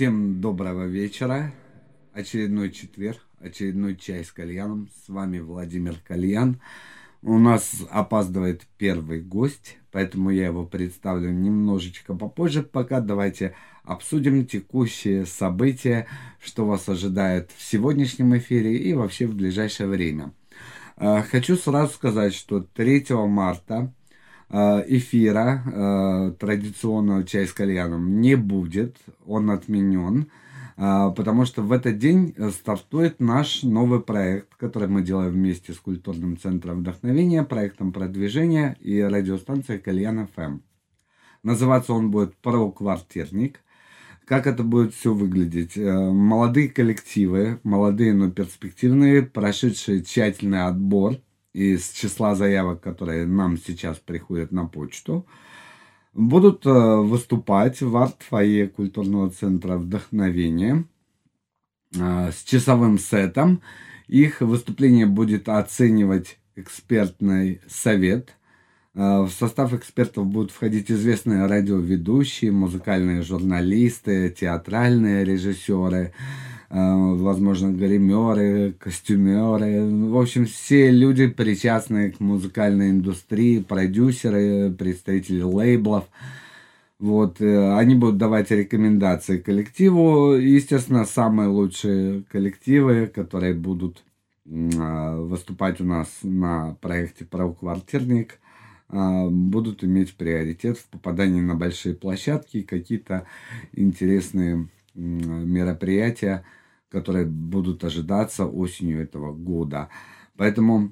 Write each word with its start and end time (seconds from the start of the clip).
Всем 0.00 0.40
доброго 0.40 0.86
вечера. 0.86 1.52
Очередной 2.14 2.70
четверг, 2.70 3.18
очередной 3.38 3.96
чай 3.96 4.24
с 4.24 4.32
кальяном. 4.32 4.88
С 5.04 5.10
вами 5.10 5.40
Владимир 5.40 5.96
Кальян. 6.08 6.58
У 7.20 7.38
нас 7.38 7.82
опаздывает 7.90 8.62
первый 8.78 9.20
гость, 9.20 9.76
поэтому 9.92 10.30
я 10.30 10.46
его 10.46 10.64
представлю 10.64 11.28
немножечко 11.28 12.14
попозже. 12.14 12.62
Пока 12.62 13.02
давайте 13.02 13.54
обсудим 13.84 14.46
текущие 14.46 15.26
события, 15.26 16.06
что 16.42 16.64
вас 16.64 16.88
ожидает 16.88 17.50
в 17.54 17.62
сегодняшнем 17.62 18.34
эфире 18.38 18.78
и 18.78 18.94
вообще 18.94 19.26
в 19.26 19.34
ближайшее 19.34 19.86
время. 19.86 20.32
А, 20.96 21.20
хочу 21.20 21.56
сразу 21.56 21.92
сказать, 21.92 22.32
что 22.32 22.60
3 22.60 23.04
марта 23.26 23.92
эфира 24.50 25.62
а, 25.64 26.30
традиционного 26.32 27.24
чая 27.24 27.46
с 27.46 27.52
кальяном 27.52 28.20
не 28.20 28.34
будет, 28.34 28.96
он 29.26 29.50
отменен, 29.50 30.26
потому 30.76 31.44
что 31.44 31.62
в 31.62 31.72
этот 31.72 31.98
день 31.98 32.34
стартует 32.52 33.20
наш 33.20 33.62
новый 33.62 34.00
проект, 34.00 34.54
который 34.56 34.88
мы 34.88 35.02
делаем 35.02 35.32
вместе 35.32 35.72
с 35.72 35.78
Культурным 35.78 36.38
центром 36.38 36.80
вдохновения, 36.80 37.42
проектом 37.44 37.92
продвижения 37.92 38.76
и 38.80 39.00
радиостанцией 39.00 39.78
Кальян 39.78 40.26
ФМ. 40.34 40.60
Называться 41.42 41.92
он 41.92 42.10
будет 42.10 42.36
«Про 42.36 42.70
квартирник». 42.70 43.60
Как 44.26 44.46
это 44.46 44.62
будет 44.62 44.94
все 44.94 45.12
выглядеть? 45.12 45.76
Э, 45.76 46.10
молодые 46.10 46.68
коллективы, 46.68 47.58
молодые, 47.64 48.14
но 48.14 48.30
перспективные, 48.30 49.22
прошедшие 49.22 50.04
тщательный 50.04 50.66
отбор 50.66 51.16
из 51.52 51.90
числа 51.90 52.34
заявок, 52.34 52.80
которые 52.80 53.26
нам 53.26 53.56
сейчас 53.58 53.98
приходят 53.98 54.52
на 54.52 54.66
почту, 54.66 55.26
будут 56.12 56.66
э, 56.66 56.70
выступать 56.70 57.80
в 57.80 57.96
арт-фойе 57.96 58.68
культурного 58.68 59.30
центра 59.30 59.76
вдохновения 59.76 60.84
э, 61.94 62.30
с 62.32 62.42
часовым 62.44 62.98
сетом. 62.98 63.62
Их 64.06 64.40
выступление 64.40 65.06
будет 65.06 65.48
оценивать 65.48 66.38
экспертный 66.56 67.60
совет– 67.68 68.34
Э, 68.94 69.22
в 69.22 69.30
состав 69.30 69.72
экспертов 69.72 70.26
будут 70.26 70.50
входить 70.50 70.90
известные 70.90 71.46
радиоведущие, 71.46 72.50
музыкальные 72.50 73.22
журналисты, 73.22 74.30
театральные 74.30 75.24
режиссеры, 75.24 76.12
возможно, 76.70 77.72
гримеры, 77.72 78.72
костюмеры. 78.78 79.84
В 80.08 80.16
общем, 80.16 80.46
все 80.46 80.90
люди, 80.90 81.26
причастные 81.26 82.12
к 82.12 82.20
музыкальной 82.20 82.90
индустрии, 82.90 83.60
продюсеры, 83.60 84.70
представители 84.70 85.42
лейблов. 85.42 86.04
Вот, 87.00 87.40
э, 87.40 87.76
они 87.76 87.94
будут 87.94 88.18
давать 88.18 88.50
рекомендации 88.50 89.38
коллективу. 89.38 90.34
Естественно, 90.34 91.04
самые 91.04 91.48
лучшие 91.48 92.22
коллективы, 92.30 93.06
которые 93.06 93.54
будут 93.54 94.04
выступать 94.44 95.80
у 95.80 95.84
нас 95.84 96.08
на 96.22 96.76
проекте 96.80 97.24
«Правоквартирник», 97.24 98.40
будут 98.88 99.84
иметь 99.84 100.14
приоритет 100.14 100.76
в 100.78 100.86
попадании 100.86 101.40
на 101.40 101.54
большие 101.54 101.94
площадки, 101.94 102.62
какие-то 102.62 103.26
интересные 103.72 104.66
мероприятия, 104.94 106.42
которые 106.90 107.26
будут 107.26 107.84
ожидаться 107.84 108.46
осенью 108.46 109.02
этого 109.02 109.32
года. 109.32 109.88
Поэтому 110.36 110.90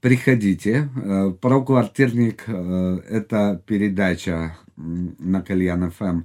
приходите. 0.00 0.88
Э, 0.96 1.32
Про 1.40 1.62
квартирник 1.62 2.44
э, 2.46 3.00
это 3.08 3.62
передача 3.66 4.56
на 4.76 5.42
Кальян 5.42 5.90
ФМ 5.90 6.22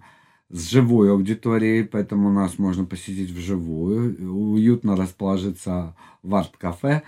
с 0.50 0.69
живой 0.69 1.11
аудиторией, 1.11 1.83
поэтому 1.83 2.31
нас 2.31 2.57
можно 2.57 2.85
посетить 2.85 3.29
вживую, 3.29 4.33
уютно 4.33 4.95
расположиться 4.95 5.95
в 6.23 6.33
арт-кафе. 6.33 7.03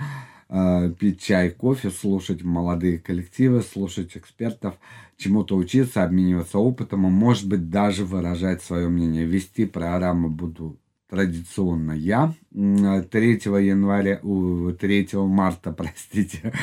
Э, 0.53 0.91
пить 0.99 1.21
чай, 1.21 1.49
кофе, 1.49 1.91
слушать 1.91 2.43
молодые 2.43 2.99
коллективы, 2.99 3.61
слушать 3.61 4.17
экспертов, 4.17 4.75
чему-то 5.15 5.55
учиться, 5.55 6.03
обмениваться 6.03 6.59
опытом, 6.59 7.07
и, 7.07 7.09
может 7.09 7.47
быть, 7.47 7.69
даже 7.69 8.03
выражать 8.03 8.61
свое 8.61 8.89
мнение. 8.89 9.23
Вести 9.23 9.65
программу 9.65 10.29
буду 10.29 10.77
традиционно 11.11 11.91
я. 11.91 12.33
3 12.53 13.41
января, 13.45 14.21
3 14.21 15.09
марта, 15.13 15.71
простите, 15.77 16.53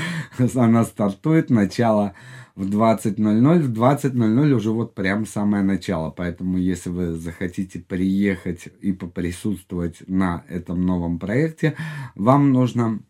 она 0.55 0.85
стартует, 0.85 1.51
начало 1.51 2.15
в 2.55 2.67
20.00. 2.67 3.59
В 3.61 3.73
20.00 3.73 4.53
уже 4.53 4.71
вот 4.71 4.95
прям 4.95 5.27
самое 5.27 5.63
начало. 5.63 6.11
Поэтому, 6.11 6.57
если 6.57 6.89
вы 6.89 7.13
захотите 7.13 7.79
приехать 7.79 8.69
и 8.81 8.93
поприсутствовать 8.93 10.03
на 10.09 10.45
этом 10.49 10.81
новом 10.81 11.19
проекте, 11.19 11.77
вам 12.15 12.51
нужно 12.51 13.01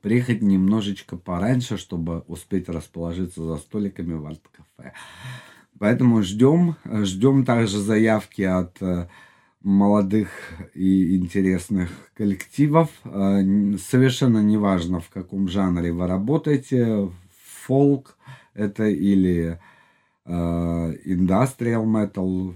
приехать 0.00 0.40
немножечко 0.40 1.18
пораньше, 1.18 1.76
чтобы 1.76 2.20
успеть 2.20 2.70
расположиться 2.70 3.44
за 3.44 3.56
столиками 3.58 4.14
в 4.14 4.24
арт-кафе. 4.24 4.94
Поэтому 5.78 6.22
ждем, 6.22 6.76
ждем 6.86 7.44
также 7.44 7.78
заявки 7.78 8.42
от 8.42 8.80
э, 8.80 9.08
молодых 9.62 10.28
и 10.74 11.16
интересных 11.16 11.90
коллективов. 12.14 12.90
Э, 13.04 13.42
совершенно 13.78 14.38
неважно, 14.38 15.00
в 15.00 15.08
каком 15.10 15.48
жанре 15.48 15.92
вы 15.92 16.06
работаете, 16.06 17.10
фолк 17.66 18.16
это 18.54 18.84
или 18.84 19.58
индастриал 20.26 21.84
э, 21.84 21.86
metal, 21.86 22.54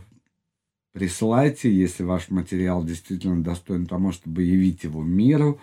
присылайте, 0.93 1.73
если 1.73 2.05
ваш 2.05 2.31
материал 2.31 2.85
действительно 2.85 3.43
достоин 3.43 3.87
тому, 3.87 4.13
чтобы 4.13 4.43
явить 4.43 4.85
его 4.85 5.03
миру 5.03 5.59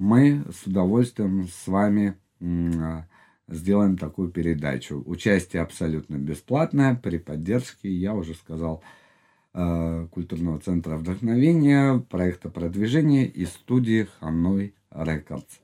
мы 0.00 0.44
с 0.50 0.66
удовольствием 0.66 1.46
с 1.46 1.66
вами 1.66 2.16
а, 2.42 3.06
сделаем 3.48 3.98
такую 3.98 4.30
передачу. 4.30 5.02
Участие 5.04 5.60
абсолютно 5.60 6.16
бесплатное, 6.16 6.94
при 6.94 7.18
поддержке, 7.18 7.90
я 7.90 8.14
уже 8.14 8.32
сказал, 8.32 8.82
а, 8.82 8.99
культурного 9.52 10.60
центра 10.60 10.96
вдохновения, 10.96 11.98
проекта 11.98 12.48
продвижения 12.48 13.26
и 13.26 13.46
студии 13.46 14.06
Ханой 14.20 14.74
Рекордс. 14.90 15.58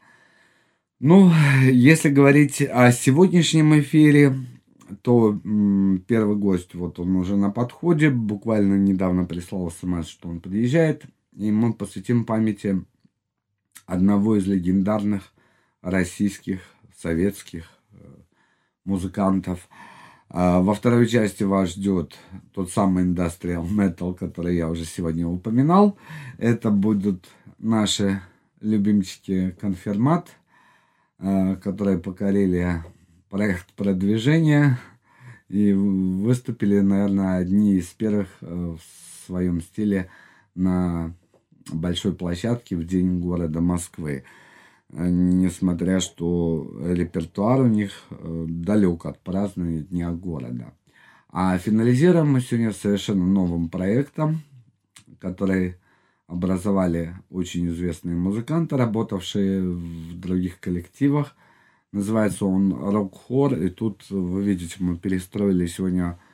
Ну, 0.99 1.31
если 1.63 2.09
говорить 2.09 2.63
о 2.63 2.91
сегодняшнем 2.91 3.79
эфире, 3.81 4.35
то 5.03 5.39
первый 6.07 6.37
гость, 6.37 6.75
вот 6.75 6.99
он 6.99 7.17
уже 7.17 7.37
на 7.37 7.51
подходе, 7.51 8.11
буквально 8.11 8.75
недавно 8.75 9.25
прислал 9.25 9.71
смс, 9.71 10.07
что 10.07 10.29
он 10.29 10.41
приезжает, 10.41 11.05
и 11.37 11.51
мы 11.51 11.75
посвятим 11.75 12.25
памяти 12.25 12.85
одного 13.85 14.37
из 14.37 14.47
легендарных 14.47 15.33
российских, 15.83 16.61
советских 16.97 17.69
э, 17.93 17.97
музыкантов. 18.85 19.69
А 20.39 20.61
во 20.61 20.75
второй 20.75 21.07
части 21.09 21.45
вас 21.45 21.71
ждет 21.71 22.15
тот 22.53 22.71
самый 22.71 23.07
Industrial 23.07 23.67
Metal, 23.67 24.15
который 24.15 24.55
я 24.55 24.69
уже 24.69 24.85
сегодня 24.85 25.27
упоминал. 25.27 25.97
Это 26.37 26.69
будут 26.69 27.25
наши 27.59 28.21
любимчики 28.61 29.57
Конфирмат, 29.59 30.29
э, 31.21 31.57
которые 31.57 31.97
покорили 31.97 32.85
проект 33.31 33.73
продвижения 33.77 34.79
и 35.49 35.73
выступили, 35.73 36.81
наверное, 36.81 37.39
одни 37.39 37.77
из 37.77 37.87
первых 37.87 38.29
э, 38.43 38.77
в 38.79 39.27
своем 39.27 39.63
стиле 39.63 40.11
на 40.55 41.15
большой 41.73 42.13
площадке 42.13 42.77
в 42.77 42.85
день 42.85 43.21
города 43.21 43.63
Москвы. 43.63 44.25
Несмотря 44.93 45.99
что 46.01 46.71
репертуар 46.85 47.61
у 47.61 47.67
них 47.67 47.91
э, 48.11 48.45
далек 48.49 49.05
от 49.07 49.21
празднования 49.21 49.83
Дня 49.83 50.13
города. 50.13 50.75
А 51.29 51.59
финализируем 51.59 52.31
мы 52.31 52.41
сегодня 52.41 52.73
совершенно 52.73 53.27
новым 53.27 53.69
проектом, 53.69 54.43
который 55.19 55.77
образовали 56.29 57.15
очень 57.31 57.69
известные 57.69 58.17
музыканты, 58.17 58.77
работавшие 58.77 59.69
в 59.69 60.19
других 60.19 60.61
коллективах. 60.61 61.35
Называется 61.93 62.47
он 62.47 62.73
«Рок-хор», 62.73 63.55
и 63.55 63.69
тут, 63.69 64.09
вы 64.11 64.43
видите, 64.43 64.77
мы 64.79 64.97
перестроили 64.97 65.67
сегодня 65.67 66.13
Э, 66.13 66.26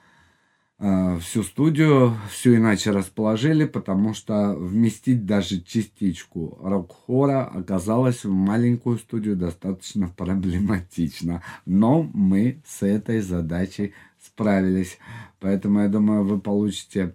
всю 1.21 1.45
студию 1.45 2.17
все 2.29 2.57
иначе 2.57 2.91
расположили, 2.91 3.67
потому 3.67 4.15
что 4.15 4.53
вместить 4.55 5.25
даже 5.25 5.61
частичку 5.61 6.59
рок-хора 6.61 7.45
оказалось 7.45 8.25
в 8.25 8.33
маленькую 8.33 8.99
студию 8.99 9.37
достаточно 9.37 10.09
проблематично. 10.09 11.43
Но 11.67 12.03
мы 12.13 12.63
с 12.67 12.83
этой 12.83 13.21
задачей 13.21 13.95
справились. 14.21 14.99
Поэтому 15.39 15.83
я 15.83 15.89
думаю, 15.89 16.25
вы 16.25 16.41
получите 16.41 17.15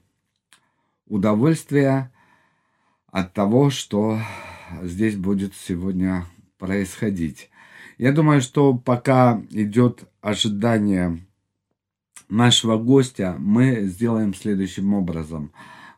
удовольствие 1.07 2.09
от 3.11 3.33
того, 3.33 3.69
что 3.69 4.17
здесь 4.81 5.17
будет 5.17 5.53
сегодня 5.55 6.25
происходить. 6.57 7.49
Я 7.97 8.13
думаю, 8.13 8.39
что 8.39 8.75
пока 8.75 9.41
идет 9.49 10.05
ожидание 10.21 11.26
нашего 12.29 12.77
гостя 12.77 13.35
мы 13.39 13.83
сделаем 13.83 14.33
следующим 14.33 14.93
образом. 14.93 15.51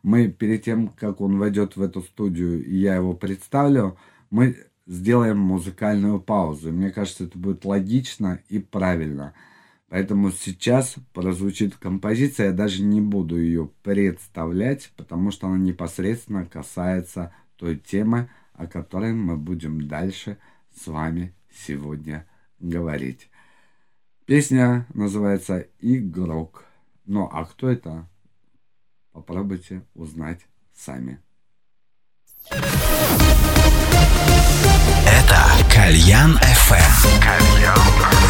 Мы 0.03 0.29
перед 0.29 0.63
тем, 0.63 0.87
как 0.89 1.21
он 1.21 1.37
войдет 1.37 1.75
в 1.75 1.81
эту 1.81 2.01
студию 2.01 2.65
и 2.65 2.75
я 2.77 2.95
его 2.95 3.13
представлю, 3.13 3.97
мы 4.29 4.55
сделаем 4.85 5.37
музыкальную 5.37 6.19
паузу. 6.19 6.71
Мне 6.71 6.89
кажется, 6.89 7.25
это 7.25 7.37
будет 7.37 7.65
логично 7.65 8.39
и 8.49 8.59
правильно. 8.59 9.33
Поэтому 9.89 10.31
сейчас 10.31 10.95
прозвучит 11.13 11.75
композиция, 11.75 12.47
я 12.47 12.53
даже 12.53 12.83
не 12.83 13.01
буду 13.01 13.37
ее 13.37 13.71
представлять, 13.81 14.91
потому 14.95 15.31
что 15.31 15.47
она 15.47 15.57
непосредственно 15.57 16.45
касается 16.45 17.33
той 17.57 17.75
темы, 17.75 18.29
о 18.53 18.67
которой 18.67 19.13
мы 19.13 19.35
будем 19.35 19.87
дальше 19.87 20.37
с 20.75 20.85
вами 20.87 21.33
сегодня 21.51 22.27
говорить. 22.59 23.28
Песня 24.29 24.85
называется 24.93 25.65
«Игрок». 25.79 26.63
Ну 27.07 27.27
а 27.33 27.45
кто 27.45 27.67
это? 27.67 28.07
Попробуйте 29.11 29.81
узнать 29.95 30.41
сами. 30.71 31.19
Это 32.51 32.61
Кальян 35.73 36.37
FM. 36.37 36.75
Эм. 36.77 37.21
Кальян 37.23 38.28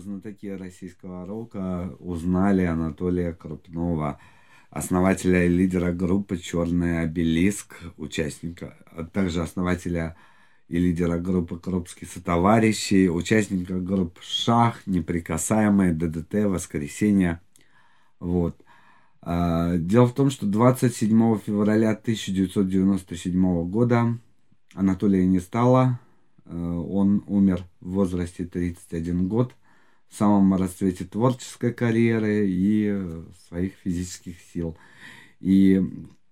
знатоки 0.00 0.46
российского 0.46 1.26
рока 1.26 1.94
узнали 1.98 2.64
Анатолия 2.64 3.32
Крупнова, 3.32 4.18
основателя 4.70 5.44
и 5.44 5.48
лидера 5.48 5.92
группы 5.92 6.38
«Черный 6.38 7.02
обелиск», 7.02 7.76
участника, 7.96 8.76
а 8.86 9.04
также 9.04 9.42
основателя 9.42 10.16
и 10.68 10.78
лидера 10.78 11.18
группы 11.18 11.58
«Крупские 11.58 12.08
сотоварищи», 12.08 13.08
участника 13.08 13.80
групп 13.80 14.18
«Шах», 14.22 14.86
«Неприкасаемые», 14.86 15.92
«ДДТ», 15.92 16.46
«Воскресенье». 16.46 17.40
Вот. 18.20 18.56
А, 19.22 19.76
дело 19.76 20.06
в 20.06 20.14
том, 20.14 20.30
что 20.30 20.46
27 20.46 21.38
февраля 21.38 21.90
1997 21.90 23.68
года 23.68 24.18
Анатолия 24.74 25.26
не 25.26 25.40
стало. 25.40 25.98
А, 26.44 26.78
он 26.78 27.22
умер 27.26 27.64
в 27.80 27.90
возрасте 27.90 28.44
31 28.44 29.28
год, 29.28 29.54
самом 30.16 30.54
расцвете 30.54 31.04
творческой 31.04 31.72
карьеры 31.72 32.46
и 32.48 33.22
своих 33.48 33.74
физических 33.82 34.36
сил. 34.52 34.76
И 35.40 35.82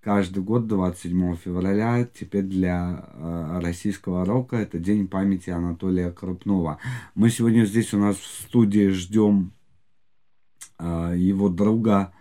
каждый 0.00 0.42
год 0.42 0.66
27 0.66 1.36
февраля 1.36 2.04
теперь 2.04 2.44
для 2.44 3.04
э, 3.12 3.60
российского 3.62 4.24
рока 4.24 4.56
это 4.56 4.78
день 4.78 5.08
памяти 5.08 5.50
Анатолия 5.50 6.10
Крупнова. 6.10 6.78
Мы 7.14 7.30
сегодня 7.30 7.64
здесь 7.64 7.92
у 7.94 7.98
нас 7.98 8.16
в 8.16 8.42
студии 8.42 8.88
ждем 8.88 9.52
э, 10.78 11.14
его 11.16 11.48
друга, 11.48 12.12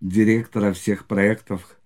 директора 0.00 0.72
всех 0.72 1.06
проектов, 1.06 1.78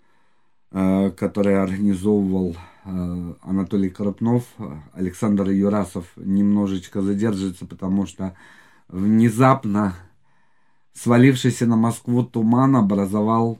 э, 0.70 1.10
которые 1.12 1.60
организовывал 1.60 2.56
э, 2.84 3.34
Анатолий 3.42 3.90
Крупнов. 3.90 4.44
Александр 4.92 5.50
Юрасов 5.50 6.06
немножечко 6.16 7.00
задержится, 7.00 7.64
потому 7.64 8.06
что 8.06 8.34
внезапно 8.88 9.94
свалившийся 10.94 11.66
на 11.66 11.76
Москву 11.76 12.24
туман 12.24 12.76
образовал 12.76 13.58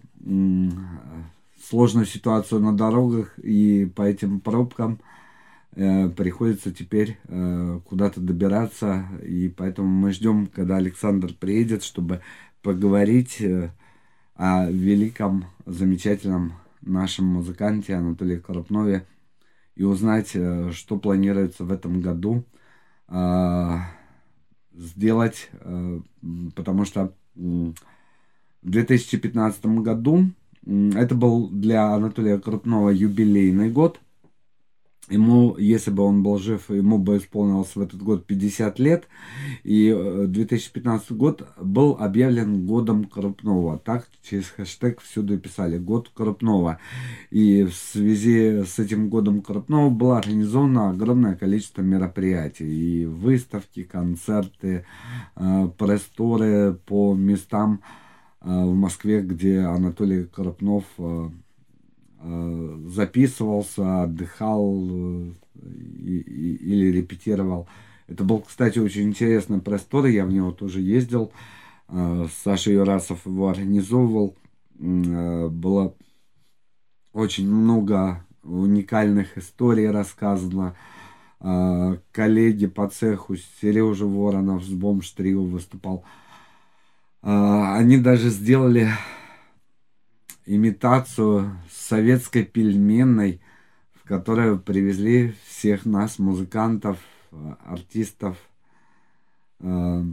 сложную 1.68 2.06
ситуацию 2.06 2.60
на 2.60 2.76
дорогах, 2.76 3.38
и 3.38 3.84
по 3.94 4.02
этим 4.02 4.40
пробкам 4.40 5.00
э, 5.72 6.08
приходится 6.08 6.72
теперь 6.72 7.18
э, 7.24 7.80
куда-то 7.84 8.20
добираться, 8.20 9.06
и 9.22 9.48
поэтому 9.48 9.88
мы 9.88 10.12
ждем, 10.12 10.46
когда 10.46 10.76
Александр 10.76 11.34
приедет, 11.34 11.84
чтобы 11.84 12.22
поговорить 12.62 13.40
э, 13.40 13.70
о 14.34 14.70
великом, 14.70 15.46
замечательном 15.66 16.54
нашем 16.80 17.26
музыканте 17.26 17.94
Анатолии 17.94 18.38
Коропнове 18.38 19.06
и 19.74 19.84
узнать, 19.84 20.30
что 20.30 20.96
планируется 20.96 21.64
в 21.64 21.72
этом 21.72 22.00
году. 22.00 22.44
Э, 23.08 23.78
сделать, 24.78 25.50
э, 25.52 26.00
потому 26.54 26.84
что 26.84 27.12
в 27.34 27.74
2015 28.62 29.66
году 29.82 30.30
это 30.66 31.14
был 31.14 31.48
для 31.48 31.94
Анатолия 31.94 32.38
Крупного 32.38 32.90
юбилейный 32.90 33.70
год. 33.70 34.00
Ему, 35.10 35.56
если 35.56 35.90
бы 35.90 36.02
он 36.02 36.22
был 36.22 36.38
жив, 36.38 36.70
ему 36.70 36.98
бы 36.98 37.18
исполнилось 37.18 37.74
в 37.74 37.80
этот 37.80 38.02
год 38.02 38.26
50 38.26 38.78
лет. 38.78 39.08
И 39.64 39.92
2015 40.26 41.10
э, 41.10 41.14
год 41.14 41.48
был 41.60 41.96
объявлен 41.98 42.66
годом 42.66 43.04
Крупного. 43.04 43.78
Так 43.78 44.08
через 44.22 44.48
хэштег 44.48 45.00
всюду 45.00 45.38
писали 45.38 45.78
«Год 45.78 46.10
Крупного». 46.14 46.78
И 47.30 47.64
в 47.64 47.74
связи 47.74 48.64
с 48.64 48.78
этим 48.78 49.08
годом 49.08 49.42
Крупного 49.42 49.90
было 49.90 50.18
организовано 50.18 50.90
огромное 50.90 51.36
количество 51.36 51.82
мероприятий. 51.82 53.02
И 53.02 53.06
выставки, 53.06 53.84
концерты, 53.84 54.84
э, 55.36 55.68
пресс-туры 55.78 56.78
по 56.86 57.14
местам, 57.14 57.80
Э, 58.40 58.64
в 58.64 58.74
Москве, 58.74 59.20
где 59.22 59.60
Анатолий 59.60 60.24
Коропнов 60.24 60.84
э, 62.20 62.24
э, 62.24 62.88
записывался, 62.88 64.02
отдыхал 64.02 64.88
или 65.54 66.92
репетировал. 66.92 67.66
Это 68.06 68.24
был, 68.24 68.40
кстати, 68.40 68.78
очень 68.78 69.08
интересный 69.08 69.60
простор, 69.60 70.06
я 70.06 70.24
в 70.24 70.32
него 70.32 70.52
тоже 70.52 70.80
ездил. 70.80 71.30
Саша 72.44 72.70
Юрасов 72.70 73.26
его 73.26 73.48
организовывал. 73.48 74.34
Было 74.78 75.94
очень 77.12 77.50
много 77.50 78.24
уникальных 78.42 79.36
историй 79.36 79.90
рассказано. 79.90 80.74
Коллеги 82.12 82.66
по 82.66 82.88
цеху, 82.88 83.36
Сережа 83.60 84.06
Воронов 84.06 84.64
с 84.64 84.70
Бомж 84.70 85.10
Трио 85.10 85.44
выступал. 85.44 86.04
Они 87.22 87.98
даже 87.98 88.30
сделали 88.30 88.90
имитацию 90.48 91.58
советской 91.70 92.42
пельменной, 92.44 93.40
в 93.92 94.08
которую 94.08 94.58
привезли 94.58 95.34
всех 95.46 95.84
нас, 95.84 96.18
музыкантов, 96.18 96.98
артистов, 97.64 98.38
а, 99.60 100.04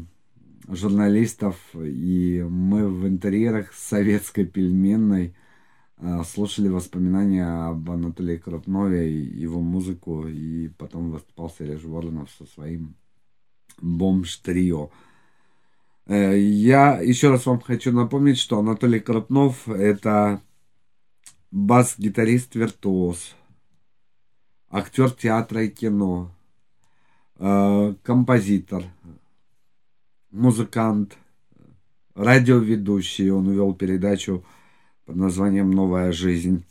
журналистов. 0.68 1.58
И 1.74 2.46
мы 2.48 2.90
в 2.90 3.08
интерьерах 3.08 3.74
советской 3.74 4.46
пельменной 4.46 5.36
а, 5.98 6.24
слушали 6.26 6.68
воспоминания 6.68 7.46
об 7.46 7.90
Анатолии 7.90 8.38
Крупнове, 8.38 9.24
его 9.24 9.62
музыку, 9.62 10.28
и 10.28 10.68
потом 10.68 11.12
выступал 11.12 11.50
Сереж 11.50 11.84
Воронов 11.84 12.30
со 12.38 12.46
своим 12.46 12.96
бомж-трио. 13.82 14.92
Э, 16.08 16.38
я 16.38 17.02
еще 17.02 17.32
раз 17.32 17.46
вам 17.46 17.60
хочу 17.60 17.92
напомнить, 17.92 18.38
что 18.38 18.60
Анатолий 18.60 19.00
Крупнов 19.00 19.68
это 19.68 20.42
бас-гитарист-виртуоз, 21.52 23.36
актер 24.70 25.12
театра 25.12 25.64
и 25.64 25.70
кино, 25.70 26.32
э, 27.38 27.96
композитор, 28.04 28.84
музыкант, 30.30 31.18
радиоведущий. 32.14 33.32
Он 33.32 33.50
вел 33.50 33.74
передачу 33.74 34.46
под 35.06 35.16
названием 35.16 35.72
«Новая 35.72 36.12
жизнь». 36.12 36.66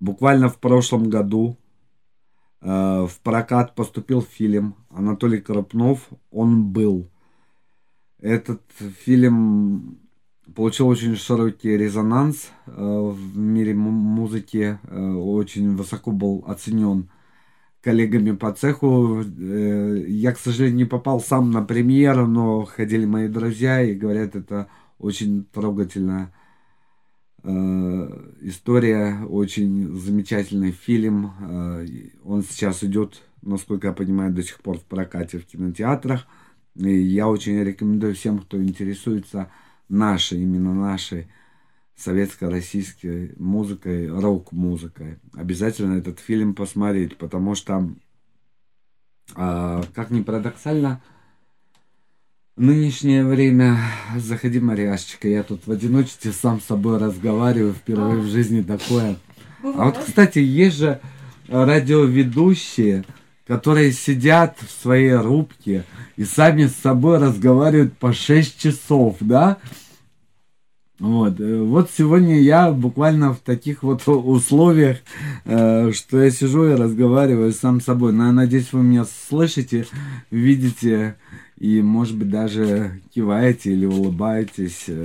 Буквально 0.00 0.48
в 0.48 0.58
прошлом 0.58 1.08
году 1.08 1.56
э, 2.60 2.66
в 2.66 3.20
прокат 3.22 3.76
поступил 3.76 4.20
фильм 4.20 4.74
Анатолий 4.90 5.40
Крупнов 5.40 6.08
«Он 6.32 6.64
был». 6.64 7.11
Этот 8.22 8.62
фильм 9.04 9.98
получил 10.54 10.86
очень 10.86 11.16
широкий 11.16 11.76
резонанс 11.76 12.50
э, 12.66 12.70
в 12.72 13.36
мире 13.36 13.74
музыки, 13.74 14.78
э, 14.84 15.12
очень 15.12 15.74
высоко 15.74 16.12
был 16.12 16.44
оценен 16.46 17.10
коллегами 17.80 18.30
по 18.30 18.52
цеху. 18.52 19.22
Э, 19.22 20.04
я, 20.06 20.32
к 20.32 20.38
сожалению, 20.38 20.76
не 20.76 20.84
попал 20.84 21.20
сам 21.20 21.50
на 21.50 21.62
премьеру, 21.62 22.28
но 22.28 22.64
ходили 22.64 23.06
мои 23.06 23.26
друзья 23.26 23.82
и 23.82 23.94
говорят, 23.94 24.36
это 24.36 24.68
очень 24.98 25.44
трогательная 25.52 26.32
история, 28.40 29.24
очень 29.24 29.98
замечательный 29.98 30.70
фильм. 30.70 31.32
Он 32.22 32.44
сейчас 32.44 32.84
идет, 32.84 33.20
насколько 33.42 33.88
я 33.88 33.92
понимаю, 33.92 34.32
до 34.32 34.44
сих 34.44 34.60
пор 34.60 34.78
в 34.78 34.84
прокате 34.84 35.38
в 35.38 35.46
кинотеатрах. 35.46 36.28
И 36.76 36.90
я 36.90 37.28
очень 37.28 37.62
рекомендую 37.62 38.14
всем, 38.14 38.38
кто 38.38 38.62
интересуется 38.62 39.50
нашей, 39.88 40.42
именно 40.42 40.74
нашей 40.74 41.28
советско-российской 41.96 43.34
музыкой, 43.38 44.08
рок-музыкой. 44.08 45.18
Обязательно 45.34 45.98
этот 45.98 46.18
фильм 46.18 46.54
посмотреть, 46.54 47.18
потому 47.18 47.54
что, 47.54 47.90
э, 49.36 49.82
как 49.94 50.10
ни 50.10 50.22
парадоксально, 50.22 51.02
нынешнее 52.56 53.24
время, 53.24 53.78
заходи, 54.16 54.60
Мариашечка, 54.60 55.28
я 55.28 55.42
тут 55.42 55.66
в 55.66 55.70
одиночестве 55.70 56.32
сам 56.32 56.60
с 56.60 56.64
собой 56.64 56.98
разговариваю, 56.98 57.74
впервые 57.74 58.20
в 58.20 58.26
жизни 58.26 58.62
такое. 58.62 59.16
А 59.62 59.84
вот, 59.86 59.98
кстати, 59.98 60.38
есть 60.38 60.78
же 60.78 61.00
радиоведущие, 61.48 63.04
которые 63.52 63.92
сидят 63.92 64.56
в 64.62 64.82
своей 64.82 65.12
рубке 65.12 65.84
и 66.16 66.24
сами 66.24 66.68
с 66.68 66.74
собой 66.74 67.18
разговаривают 67.18 67.92
по 67.98 68.14
6 68.14 68.58
часов, 68.58 69.18
да? 69.20 69.58
Вот, 70.98 71.38
э, 71.38 71.60
вот 71.60 71.90
сегодня 71.94 72.40
я 72.40 72.70
буквально 72.70 73.34
в 73.34 73.40
таких 73.40 73.82
вот 73.82 74.08
условиях, 74.08 75.00
э, 75.44 75.92
что 75.92 76.22
я 76.22 76.30
сижу 76.30 76.64
и 76.64 76.76
разговариваю 76.76 77.52
сам 77.52 77.82
с 77.82 77.84
собой. 77.84 78.14
Но 78.14 78.28
я 78.28 78.32
надеюсь, 78.32 78.72
вы 78.72 78.84
меня 78.84 79.04
слышите, 79.04 79.86
видите 80.30 81.16
и, 81.58 81.82
может 81.82 82.16
быть, 82.16 82.30
даже 82.30 83.02
киваете 83.14 83.74
или 83.74 83.84
улыбаетесь 83.84 84.84
э, 84.86 85.04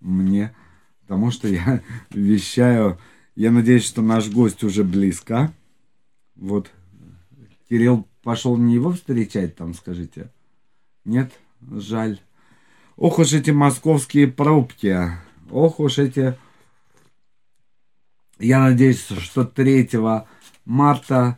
мне, 0.00 0.54
потому 1.00 1.32
что 1.32 1.48
я 1.48 1.80
вещаю 2.12 2.96
Я 3.34 3.50
надеюсь, 3.50 3.84
что 3.84 4.02
наш 4.02 4.30
гость 4.30 4.62
уже 4.62 4.84
близко. 4.84 5.52
Вот. 6.36 6.70
Кирилл 7.74 8.06
пошел 8.22 8.56
не 8.56 8.74
его 8.74 8.92
встречать 8.92 9.56
там, 9.56 9.74
скажите? 9.74 10.30
Нет? 11.04 11.32
Жаль. 11.72 12.20
Ох 12.96 13.18
уж 13.18 13.32
эти 13.32 13.50
московские 13.50 14.28
пробки. 14.28 14.96
Ох 15.50 15.80
уж 15.80 15.98
эти... 15.98 16.38
Я 18.38 18.60
надеюсь, 18.60 19.00
что 19.00 19.44
3 19.44 19.90
марта 20.64 21.36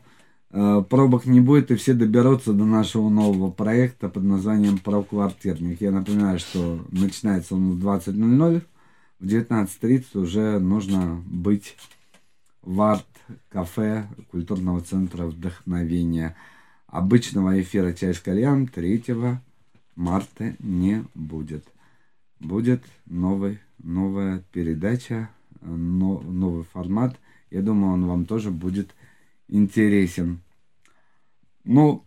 э, 0.51 0.85
пробок 0.91 1.25
не 1.25 1.41
будет, 1.41 1.71
и 1.71 1.77
все 1.77 1.95
доберутся 1.95 2.53
до 2.53 2.67
нашего 2.67 3.09
нового 3.09 3.51
проекта 3.51 4.11
под 4.11 4.25
названием 4.25 4.77
«Правквартирник». 4.77 5.81
Я 5.81 5.91
напоминаю, 5.91 6.39
что 6.39 6.85
начинается 6.91 7.55
он 7.55 7.79
в 7.79 7.83
20.00, 7.83 8.63
в 9.21 9.25
19.30 9.25 10.19
уже 10.21 10.59
нужно 10.59 11.25
быть 11.25 11.79
в 12.61 12.83
арт-кафе 13.29 14.07
культурного 14.31 14.81
центра 14.81 15.27
вдохновения. 15.27 16.37
Обычного 16.87 17.61
эфира 17.61 17.93
«Чай 17.93 18.15
с 18.15 18.21
кальян» 18.21 18.67
3 18.67 19.05
марта 19.97 20.57
не 20.59 21.05
будет. 21.15 21.65
Будет 22.39 22.85
новый, 23.07 23.61
новая 23.79 24.45
передача, 24.53 25.31
но, 25.61 26.21
новый 26.21 26.65
формат. 26.65 27.17
Я 27.51 27.63
думаю, 27.63 27.95
он 27.95 28.07
вам 28.07 28.27
тоже 28.27 28.51
будет 28.51 28.95
интересен. 29.49 30.41
Ну, 31.65 32.05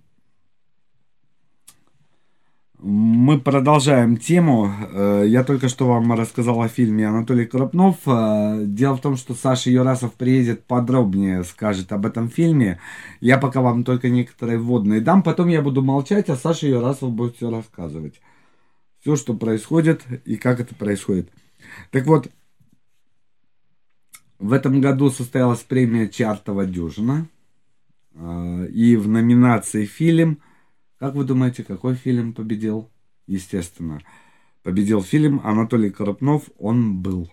мы 3.29 3.39
продолжаем 3.39 4.17
тему. 4.17 4.73
Э, 4.91 5.23
я 5.27 5.43
только 5.43 5.69
что 5.69 5.87
вам 5.87 6.11
рассказал 6.13 6.59
о 6.63 6.67
фильме 6.67 7.07
Анатолий 7.07 7.45
Крупнов. 7.45 7.97
Э, 8.07 8.63
дело 8.65 8.97
в 8.97 9.01
том, 9.01 9.17
что 9.17 9.35
Саша 9.35 9.69
Юрасов 9.69 10.15
приедет 10.15 10.65
подробнее, 10.65 11.43
скажет 11.43 11.91
об 11.91 12.07
этом 12.07 12.29
фильме. 12.29 12.79
Я 13.19 13.37
пока 13.37 13.61
вам 13.61 13.83
только 13.83 14.09
некоторые 14.09 14.57
вводные 14.57 14.99
дам, 14.99 15.21
потом 15.21 15.47
я 15.47 15.61
буду 15.61 15.83
молчать, 15.83 16.27
а 16.29 16.35
Саша 16.35 16.65
Юрасов 16.65 17.11
будет 17.11 17.35
все 17.35 17.51
рассказывать. 17.51 18.19
Все, 19.01 19.15
что 19.15 19.35
происходит 19.35 20.01
и 20.25 20.35
как 20.35 20.59
это 20.59 20.73
происходит. 20.73 21.29
Так 21.91 22.07
вот, 22.07 22.29
в 24.39 24.53
этом 24.53 24.81
году 24.81 25.11
состоялась 25.11 25.59
премия 25.59 26.07
Чартова 26.07 26.65
Дюжина. 26.65 27.27
Э, 28.15 28.65
и 28.73 28.95
в 28.95 29.07
номинации 29.07 29.85
фильм– 29.85 30.39
как 30.99 31.15
вы 31.15 31.23
думаете, 31.23 31.63
какой 31.63 31.95
фильм 31.95 32.33
победил? 32.33 32.89
Естественно, 33.29 34.01
победил 34.63 35.03
фильм 35.03 35.39
Анатолий 35.43 35.91
Коропнов 35.91 36.49
«Он 36.57 36.99
был». 36.99 37.31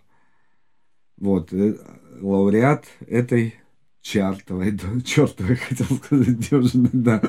Вот, 1.16 1.54
э, 1.54 1.74
лауреат 2.20 2.84
этой 3.06 3.54
чартовой, 4.02 4.78
чертовой, 5.06 5.56
хотел 5.68 5.86
сказать, 5.96 6.38
дюжины, 6.38 6.90
да. 6.92 7.22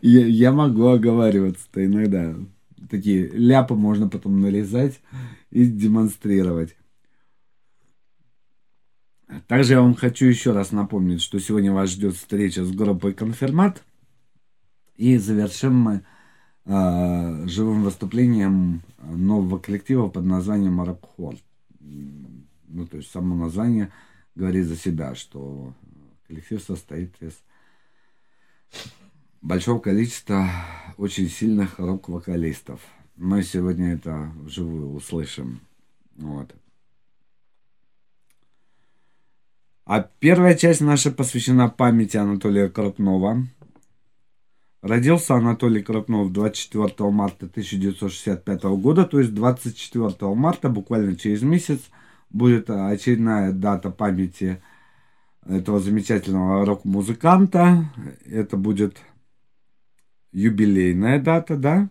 Я, 0.00 0.26
я 0.26 0.52
могу 0.52 0.86
оговариваться-то 0.86 1.84
иногда. 1.84 2.34
Такие 2.88 3.28
ляпы 3.28 3.74
можно 3.74 4.08
потом 4.08 4.40
нарезать 4.40 5.02
и 5.50 5.66
демонстрировать. 5.66 6.76
Также 9.48 9.74
я 9.74 9.82
вам 9.82 9.94
хочу 9.94 10.24
еще 10.24 10.52
раз 10.52 10.72
напомнить, 10.72 11.20
что 11.20 11.38
сегодня 11.40 11.74
вас 11.74 11.90
ждет 11.90 12.14
встреча 12.14 12.64
с 12.64 12.72
группой 12.72 13.12
«Конфирмат». 13.12 13.84
И 14.96 15.18
завершим 15.18 15.74
мы 15.74 16.06
э, 16.66 17.46
живым 17.46 17.82
выступлением 17.82 18.82
нового 19.02 19.58
коллектива 19.58 20.08
под 20.08 20.24
названием 20.24 20.80
Арабхор. 20.80 21.36
Ну, 21.80 22.86
то 22.86 22.96
есть 22.96 23.10
само 23.10 23.34
название 23.34 23.92
говорит 24.34 24.66
за 24.66 24.76
себя, 24.76 25.14
что 25.14 25.72
коллектив 26.26 26.62
состоит 26.62 27.14
из 27.20 27.34
большого 29.42 29.78
количества 29.78 30.48
очень 30.96 31.28
сильных 31.28 31.78
рок-вокалистов. 31.78 32.80
Мы 33.16 33.42
сегодня 33.42 33.94
это 33.94 34.32
вживую 34.42 34.92
услышим. 34.94 35.60
Вот. 36.16 36.54
А 39.86 40.00
первая 40.18 40.54
часть 40.54 40.80
наша 40.80 41.10
посвящена 41.10 41.68
памяти 41.68 42.16
Анатолия 42.16 42.68
Крупнова, 42.70 43.46
Родился 44.84 45.34
Анатолий 45.34 45.82
Крупнов 45.82 46.30
24 46.30 47.10
марта 47.10 47.46
1965 47.46 48.64
года, 48.64 49.06
то 49.06 49.18
есть 49.18 49.32
24 49.32 50.34
марта, 50.34 50.68
буквально 50.68 51.16
через 51.16 51.40
месяц, 51.40 51.80
будет 52.28 52.68
очередная 52.68 53.52
дата 53.52 53.90
памяти 53.90 54.62
этого 55.46 55.80
замечательного 55.80 56.66
рок-музыканта. 56.66 57.90
Это 58.26 58.58
будет 58.58 58.98
юбилейная 60.32 61.18
дата, 61.18 61.56
да, 61.56 61.88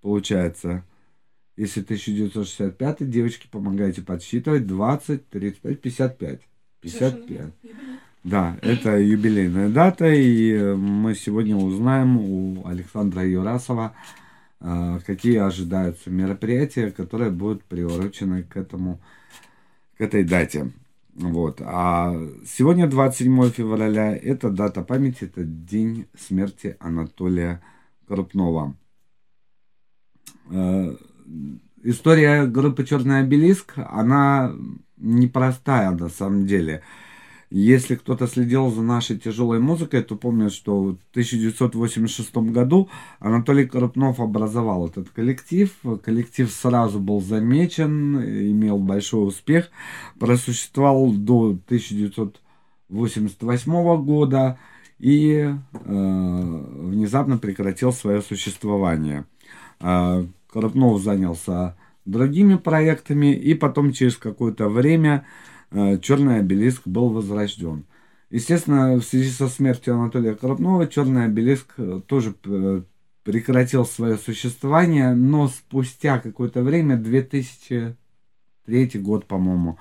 получается. 0.00 0.84
Если 1.56 1.80
1965, 1.80 3.10
девочки, 3.10 3.48
помогайте 3.50 4.02
подсчитывать, 4.02 4.68
20, 4.68 5.28
35, 5.30 5.80
55. 5.80 6.40
55. 6.80 7.52
Да, 8.26 8.58
это 8.60 8.98
юбилейная 8.98 9.68
дата, 9.68 10.12
и 10.12 10.52
э, 10.52 10.74
мы 10.74 11.14
сегодня 11.14 11.54
узнаем 11.54 12.16
у 12.18 12.66
Александра 12.66 13.24
Юрасова, 13.24 13.94
э, 14.60 14.98
какие 15.06 15.36
ожидаются 15.36 16.10
мероприятия, 16.10 16.90
которые 16.90 17.30
будут 17.30 17.62
приурочены 17.62 18.42
к 18.42 18.56
этому, 18.56 19.00
к 19.96 20.00
этой 20.00 20.24
дате. 20.24 20.72
Вот. 21.14 21.62
А 21.64 22.16
сегодня, 22.44 22.88
27 22.88 23.50
февраля, 23.50 24.16
это 24.16 24.50
дата 24.50 24.82
памяти, 24.82 25.26
это 25.26 25.44
день 25.44 26.08
смерти 26.18 26.76
Анатолия 26.80 27.62
Крупнова. 28.08 28.74
Э, 30.50 30.96
история 31.84 32.46
группы 32.46 32.84
«Черный 32.84 33.20
обелиск», 33.20 33.74
она 33.76 34.52
непростая 34.96 35.92
на 35.92 36.08
самом 36.08 36.44
деле. 36.44 36.82
Если 37.48 37.94
кто-то 37.94 38.26
следил 38.26 38.70
за 38.70 38.82
нашей 38.82 39.18
тяжелой 39.18 39.60
музыкой, 39.60 40.02
то 40.02 40.16
помнит, 40.16 40.52
что 40.52 40.82
в 40.82 40.98
1986 41.12 42.34
году 42.36 42.88
Анатолий 43.20 43.66
Крупнов 43.66 44.18
образовал 44.18 44.88
этот 44.88 45.10
коллектив. 45.10 45.72
Коллектив 46.02 46.50
сразу 46.50 46.98
был 46.98 47.20
замечен, 47.20 48.20
имел 48.20 48.78
большой 48.78 49.28
успех, 49.28 49.70
просуществовал 50.18 51.12
до 51.12 51.56
1988 51.66 54.04
года 54.04 54.58
и 54.98 55.32
э, 55.32 55.56
внезапно 55.72 57.38
прекратил 57.38 57.92
свое 57.92 58.22
существование. 58.22 59.24
Э, 59.78 60.26
Крупнов 60.48 61.00
занялся 61.00 61.76
другими 62.06 62.56
проектами 62.56 63.34
и 63.34 63.54
потом 63.54 63.92
через 63.92 64.16
какое-то 64.16 64.68
время 64.68 65.26
черный 65.72 66.38
обелиск 66.38 66.82
был 66.86 67.10
возрожден. 67.10 67.84
Естественно, 68.30 68.96
в 68.96 69.02
связи 69.02 69.30
со 69.30 69.48
смертью 69.48 69.94
Анатолия 69.94 70.34
Крупнова 70.34 70.86
черный 70.88 71.26
обелиск 71.26 71.74
э, 71.78 72.00
тоже 72.06 72.34
э, 72.44 72.82
прекратил 73.22 73.86
свое 73.86 74.18
существование, 74.18 75.14
но 75.14 75.46
спустя 75.48 76.18
какое-то 76.18 76.62
время, 76.62 76.96
2003 76.96 77.96
год, 78.96 79.26
по-моему, 79.26 79.78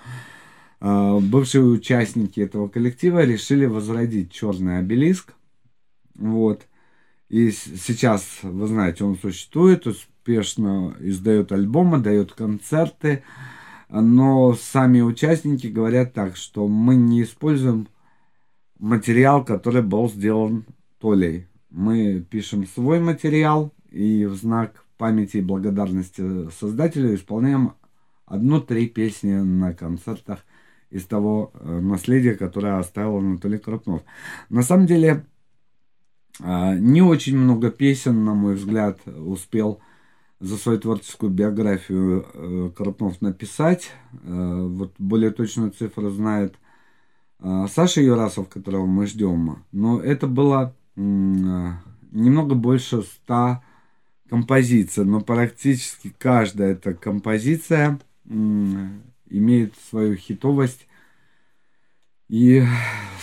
бывшие 0.79 1.63
участники 1.63 2.39
этого 2.39 2.67
коллектива 2.67 3.23
решили 3.23 3.65
возродить 3.65 4.31
черный 4.31 4.79
обелиск. 4.79 5.33
Вот. 6.15 6.67
И 7.29 7.51
сейчас, 7.51 8.39
вы 8.43 8.67
знаете, 8.67 9.03
он 9.03 9.17
существует, 9.17 9.87
успешно 9.87 10.95
издает 10.99 11.51
альбомы, 11.51 11.99
дает 11.99 12.31
концерты 12.33 13.23
но 13.89 14.53
сами 14.53 15.01
участники 15.01 15.67
говорят 15.67 16.13
так, 16.13 16.35
что 16.35 16.67
мы 16.67 16.95
не 16.95 17.23
используем 17.23 17.87
материал, 18.79 19.43
который 19.43 19.81
был 19.81 20.09
сделан 20.09 20.65
Толей. 20.99 21.47
Мы 21.69 22.21
пишем 22.21 22.65
свой 22.67 22.99
материал 22.99 23.73
и 23.91 24.25
в 24.25 24.35
знак 24.35 24.85
памяти 24.97 25.37
и 25.37 25.41
благодарности 25.41 26.49
создателю 26.51 27.13
исполняем 27.15 27.73
одну-три 28.25 28.87
песни 28.87 29.33
на 29.33 29.73
концертах 29.73 30.45
из 30.89 31.05
того 31.05 31.51
э, 31.53 31.79
наследия, 31.79 32.35
которое 32.35 32.79
оставил 32.79 33.17
Анатолий 33.17 33.57
Крупнов. 33.57 34.03
На 34.49 34.61
самом 34.63 34.85
деле, 34.85 35.25
э, 36.39 36.77
не 36.79 37.01
очень 37.01 37.37
много 37.37 37.71
песен, 37.71 38.23
на 38.23 38.33
мой 38.33 38.55
взгляд, 38.55 38.99
успел 39.07 39.79
за 40.39 40.57
свою 40.57 40.79
творческую 40.79 41.31
биографию 41.31 42.25
э, 42.33 42.71
Крупнов 42.75 43.21
написать. 43.21 43.91
Э, 44.23 44.67
вот 44.67 44.93
более 44.97 45.31
точную 45.31 45.71
цифру 45.71 46.09
знает 46.09 46.55
э, 47.39 47.65
Саша 47.69 48.01
Юрасов, 48.01 48.49
которого 48.49 48.85
мы 48.85 49.07
ждем. 49.07 49.63
Но 49.71 49.99
это 49.99 50.27
было 50.27 50.75
немного 50.95 52.55
больше 52.55 53.01
ста 53.03 53.61
композиций, 54.29 55.03
но 55.03 55.19
практически 55.19 56.13
каждая 56.17 56.71
эта 56.71 56.93
композиция 56.93 57.99
имеет 58.25 59.75
свою 59.89 60.15
хитовость 60.15 60.87
И, 62.29 62.63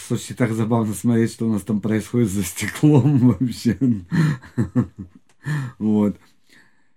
слушайте, 0.07 0.35
так 0.35 0.53
забавно 0.53 0.93
смотреть, 0.95 1.33
что 1.33 1.47
у 1.49 1.53
нас 1.53 1.63
там 1.63 1.81
происходит 1.81 2.29
за 2.29 2.45
стеклом 2.45 3.19
вообще. 3.41 3.79
Вот. 5.79 6.17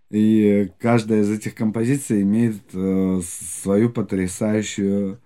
И 0.09 0.71
каждая 0.79 1.21
из 1.21 1.31
этих 1.31 1.55
композиций 1.55 2.21
имеет 2.21 2.61
э, 2.73 3.21
свою 3.23 3.89
потрясающую 3.89 5.19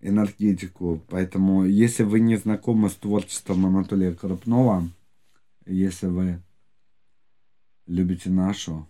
энергетику. 0.00 1.02
Поэтому, 1.08 1.64
если 1.64 2.04
вы 2.04 2.20
не 2.20 2.36
знакомы 2.36 2.90
с 2.90 2.94
творчеством 2.94 3.66
Анатолия 3.66 4.14
Крупнова, 4.14 4.88
если 5.66 6.06
вы 6.06 6.42
любите 7.86 8.30
нашу 8.30 8.88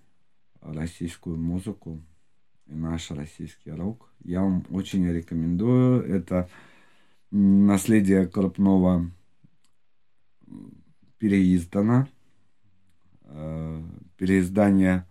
российскую 0.61 1.37
музыку 1.37 2.01
и 2.67 2.75
наш 2.75 3.11
российский 3.11 3.71
рок, 3.71 4.13
я 4.23 4.43
вам 4.43 4.65
очень 4.71 5.07
рекомендую. 5.09 6.03
Это 6.05 6.51
наследие 7.31 8.27
Крупнова 8.27 9.11
переиздано. 11.19 12.09
Э, 13.23 13.83
переиздание 14.17 15.07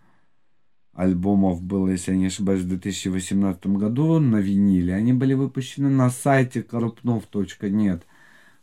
альбомов 1.00 1.62
было, 1.62 1.88
если 1.88 2.12
я 2.12 2.18
не 2.18 2.26
ошибаюсь, 2.26 2.64
в 2.64 2.68
2018 2.68 3.68
году 3.68 4.20
на 4.20 4.36
виниле. 4.36 4.94
Они 4.94 5.14
были 5.14 5.34
выпущены 5.34 5.90
на 5.90 6.10
сайте 6.10 6.62
корупнов.нет. 6.62 8.06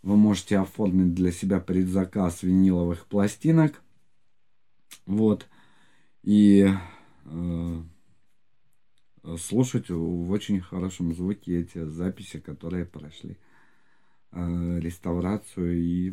Вы 0.02 0.16
можете 0.16 0.58
оформить 0.58 1.14
для 1.14 1.32
себя 1.32 1.60
предзаказ 1.60 2.42
виниловых 2.42 3.06
пластинок. 3.06 3.80
Вот. 5.06 5.46
И 6.24 6.68
э, 7.24 7.82
слушать 9.38 9.88
в 9.88 10.30
очень 10.30 10.60
хорошем 10.60 11.14
звуке 11.14 11.62
эти 11.62 11.86
записи, 11.86 12.38
которые 12.38 12.84
прошли 12.84 13.38
э, 14.32 14.78
реставрацию 14.78 15.78
и 15.78 16.12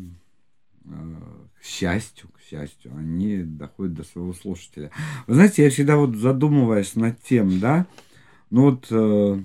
к 0.84 1.64
счастью, 1.64 2.28
к 2.36 2.40
счастью, 2.40 2.92
они 2.96 3.42
доходят 3.42 3.94
до 3.94 4.04
своего 4.04 4.32
слушателя. 4.34 4.90
Вы 5.26 5.34
знаете, 5.34 5.64
я 5.64 5.70
всегда 5.70 5.96
вот 5.96 6.16
задумываюсь 6.16 6.94
над 6.94 7.20
тем, 7.22 7.58
да, 7.58 7.86
ну 8.50 8.70
вот 8.70 8.86
э, 8.90 9.40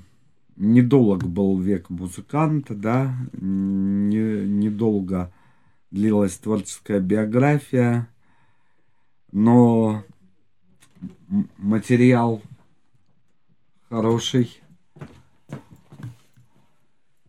недолг 0.58 1.23
был 1.23 1.58
век 1.60 1.89
музыканта, 1.89 2.75
да, 2.75 3.15
не, 3.32 4.45
недолго 4.45 5.32
длилась 5.91 6.38
творческая 6.38 6.99
биография, 6.99 8.08
но 9.32 10.04
материал 11.58 12.41
хороший. 13.89 14.62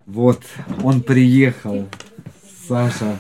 Вот, 0.06 0.42
он 0.82 1.02
приехал. 1.02 1.86
Саша, 2.70 3.18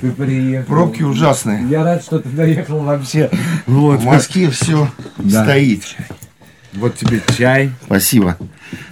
ты 0.00 0.10
приехал. 0.10 0.66
Пробки 0.66 1.04
ужасные. 1.04 1.64
Я 1.68 1.84
рад, 1.84 2.02
что 2.02 2.18
ты 2.18 2.28
доехал 2.30 2.80
вообще. 2.80 3.30
Вот. 3.68 4.00
В 4.00 4.04
Москве 4.04 4.50
все 4.50 4.88
Да. 5.18 5.44
стоит. 5.44 5.82
Вот 6.74 6.94
тебе 6.96 7.20
чай. 7.36 7.70
Спасибо. 7.84 8.36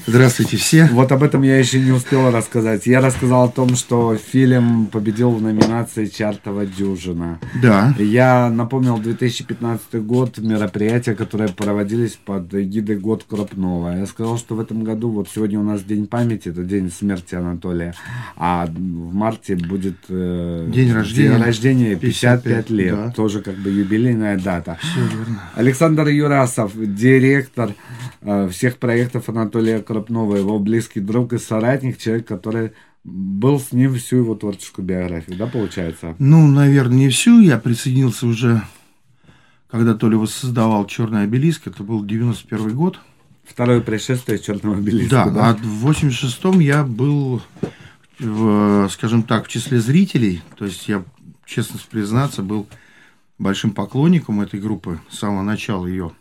Здравствуйте 0.07 0.57
все. 0.59 0.87
Вот 0.93 1.13
об 1.13 1.23
этом 1.23 1.43
я 1.43 1.59
еще 1.59 1.81
не 1.81 1.93
успел 1.93 2.31
рассказать. 2.31 2.87
Я 2.87 3.01
рассказал 3.01 3.45
о 3.45 3.49
том, 3.49 3.77
что 3.77 4.17
фильм 4.17 4.87
победил 4.87 5.31
в 5.31 5.41
номинации 5.41 6.07
«Чартова 6.07 6.67
дюжина». 6.67 7.39
Да. 7.63 7.95
Я 7.99 8.51
напомнил 8.51 8.99
2015 8.99 9.95
год, 10.05 10.39
мероприятия, 10.39 11.15
которые 11.15 11.49
проводились 11.51 12.19
под 12.23 12.53
эгидой 12.55 12.97
«Год 12.97 13.25
Крупнова». 13.29 13.97
Я 13.97 14.07
сказал, 14.07 14.37
что 14.37 14.55
в 14.57 14.61
этом 14.61 14.85
году, 14.85 15.11
вот 15.11 15.29
сегодня 15.35 15.59
у 15.59 15.63
нас 15.63 15.83
День 15.83 16.07
памяти, 16.07 16.49
это 16.51 16.63
день 16.65 16.91
смерти 16.91 17.35
Анатолия, 17.37 17.95
а 18.37 18.67
в 18.67 19.15
марте 19.15 19.55
будет 19.57 19.97
э, 20.09 20.69
День 20.71 20.93
рождения. 20.93 21.31
день 21.37 21.43
рождения 21.43 21.97
55, 21.97 22.43
55, 22.67 22.71
лет. 22.71 22.95
да. 22.97 23.11
Тоже 23.13 23.41
как 23.41 23.55
бы 23.57 23.71
юбилейная 23.71 24.39
дата. 24.39 24.77
Все 24.81 25.01
верно. 25.17 25.41
Александр 25.55 26.09
Юрасов, 26.09 26.73
директор 26.77 27.70
э, 28.21 28.49
всех 28.49 28.79
проектов 28.79 29.29
Анатолия 29.29 29.81
Крупнова, 29.81 30.37
его 30.37 30.59
близкий 30.59 31.01
друг 31.01 31.33
и 31.33 31.39
соратник, 31.39 31.99
человек, 31.99 32.27
который 32.27 32.73
был 33.05 33.59
с 33.59 33.73
ним 33.73 33.95
всю 33.95 34.17
его 34.17 34.35
творческую 34.35 34.85
биографию, 34.85 35.37
да, 35.37 35.47
получается? 35.47 36.15
Ну, 36.19 36.47
наверное, 36.47 36.99
не 36.99 37.09
всю. 37.09 37.41
Я 37.41 37.59
присоединился 37.59 38.27
уже, 38.27 38.63
когда 39.71 39.95
Толя 39.95 40.19
воссоздавал 40.19 40.87
«Черный 40.87 41.23
обелиск». 41.23 41.67
Это 41.67 41.83
был 41.83 42.05
91 42.05 42.75
год. 42.75 43.01
Второе 43.45 43.81
пришествие 43.81 44.39
черного 44.39 44.77
обелиска. 44.77 45.31
Да, 45.31 45.51
а 45.51 45.55
в 45.55 45.89
86-м 45.89 46.61
я 46.61 46.85
был, 46.85 47.43
в, 48.19 48.89
скажем 48.91 49.23
так, 49.23 49.47
в 49.47 49.49
числе 49.49 49.81
зрителей. 49.81 50.43
То 50.57 50.67
есть 50.67 50.87
я, 50.89 51.03
честно 51.47 51.81
признаться, 51.91 52.43
был 52.43 52.69
большим 53.39 53.73
поклонником 53.73 54.41
этой 54.41 54.61
группы 54.61 55.01
с 55.09 55.19
самого 55.19 55.43
начала 55.43 55.87
ее 55.87 56.13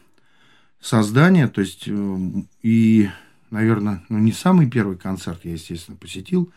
создания. 0.81 1.47
То 1.47 1.61
есть 1.61 1.83
э, 1.87 2.17
и, 2.61 3.09
наверное, 3.51 4.03
ну, 4.09 4.17
не 4.17 4.31
самый 4.31 4.69
первый 4.69 4.97
концерт 4.97 5.41
я, 5.43 5.53
естественно, 5.53 5.97
посетил, 5.97 6.51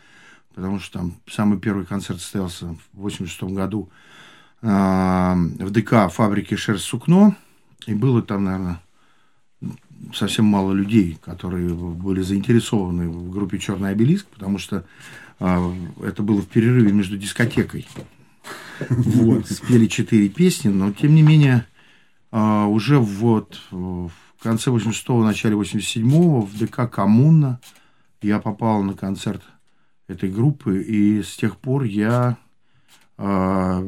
потому 0.53 0.79
что 0.79 0.99
там 0.99 1.15
самый 1.27 1.59
первый 1.59 1.85
концерт 1.85 2.21
состоялся 2.21 2.75
в 2.93 3.01
86 3.01 3.43
году 3.53 3.89
э, 4.61 4.67
в 4.67 5.71
ДК 5.71 6.11
фабрики 6.11 6.55
«Шерсть 6.55 6.85
сукно». 6.85 7.35
И 7.85 7.93
было 7.93 8.21
там, 8.21 8.45
наверное, 8.45 8.81
совсем 10.13 10.45
мало 10.45 10.73
людей, 10.73 11.17
которые 11.23 11.73
были 11.73 12.21
заинтересованы 12.21 13.09
в 13.09 13.29
группе 13.29 13.59
«Черный 13.59 13.91
обелиск», 13.91 14.27
потому 14.27 14.57
что 14.57 14.85
а, 15.39 15.73
это 16.01 16.23
было 16.23 16.41
в 16.41 16.47
перерыве 16.47 16.91
между 16.91 17.17
дискотекой. 17.17 17.87
Вот, 18.89 19.47
спели 19.47 19.87
четыре 19.87 20.29
песни, 20.29 20.69
но 20.69 20.91
тем 20.91 21.15
не 21.15 21.21
менее 21.21 21.65
а, 22.35 22.65
уже 22.65 22.97
вот 22.97 23.59
в 23.69 24.09
конце 24.41 24.71
86-го, 24.71 25.23
начале 25.23 25.55
87-го 25.55 26.41
в 26.41 26.57
ДК 26.57 26.89
«Коммуна» 26.91 27.59
я 28.23 28.39
попал 28.39 28.81
на 28.81 28.95
концерт 28.95 29.43
этой 30.07 30.31
группы, 30.31 30.81
и 30.81 31.21
с 31.21 31.35
тех 31.35 31.57
пор 31.57 31.83
я, 31.83 32.37
а, 33.19 33.87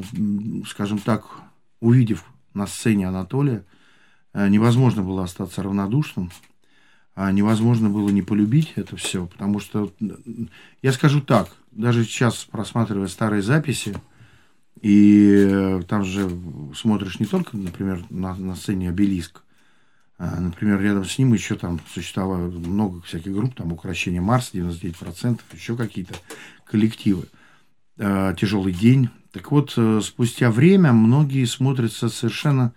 скажем 0.68 0.98
так, 0.98 1.24
увидев 1.80 2.24
на 2.54 2.68
сцене 2.68 3.08
Анатолия, 3.08 3.64
а, 4.32 4.48
невозможно 4.48 5.02
было 5.02 5.24
остаться 5.24 5.64
равнодушным, 5.64 6.30
невозможно 7.16 7.90
было 7.90 8.10
не 8.10 8.22
полюбить 8.22 8.74
это 8.76 8.96
все, 8.96 9.26
потому 9.26 9.58
что, 9.58 9.92
я 10.82 10.92
скажу 10.92 11.20
так, 11.20 11.48
даже 11.72 12.04
сейчас, 12.04 12.44
просматривая 12.44 13.08
старые 13.08 13.42
записи, 13.42 13.96
и 14.86 15.48
э, 15.50 15.82
там 15.88 16.04
же 16.04 16.30
смотришь 16.72 17.18
не 17.18 17.26
только, 17.26 17.56
например, 17.56 18.04
на, 18.08 18.36
на 18.36 18.54
сцене 18.54 18.90
обелиск, 18.90 19.42
а, 20.16 20.38
например, 20.38 20.80
рядом 20.80 21.04
с 21.04 21.18
ним 21.18 21.32
еще 21.32 21.56
там 21.56 21.80
существовало 21.92 22.48
много 22.48 23.02
всяких 23.02 23.32
групп, 23.32 23.56
там 23.56 23.72
«Укращение 23.72 24.20
Марс», 24.20 24.52
99%, 24.54 25.40
еще 25.54 25.76
какие-то 25.76 26.14
коллективы. 26.64 27.24
А, 27.98 28.32
«Тяжелый 28.34 28.72
день». 28.72 29.10
Так 29.32 29.50
вот, 29.50 29.74
э, 29.76 30.00
спустя 30.04 30.52
время 30.52 30.92
многие 30.92 31.44
смотрятся 31.46 32.08
совершенно 32.08 32.72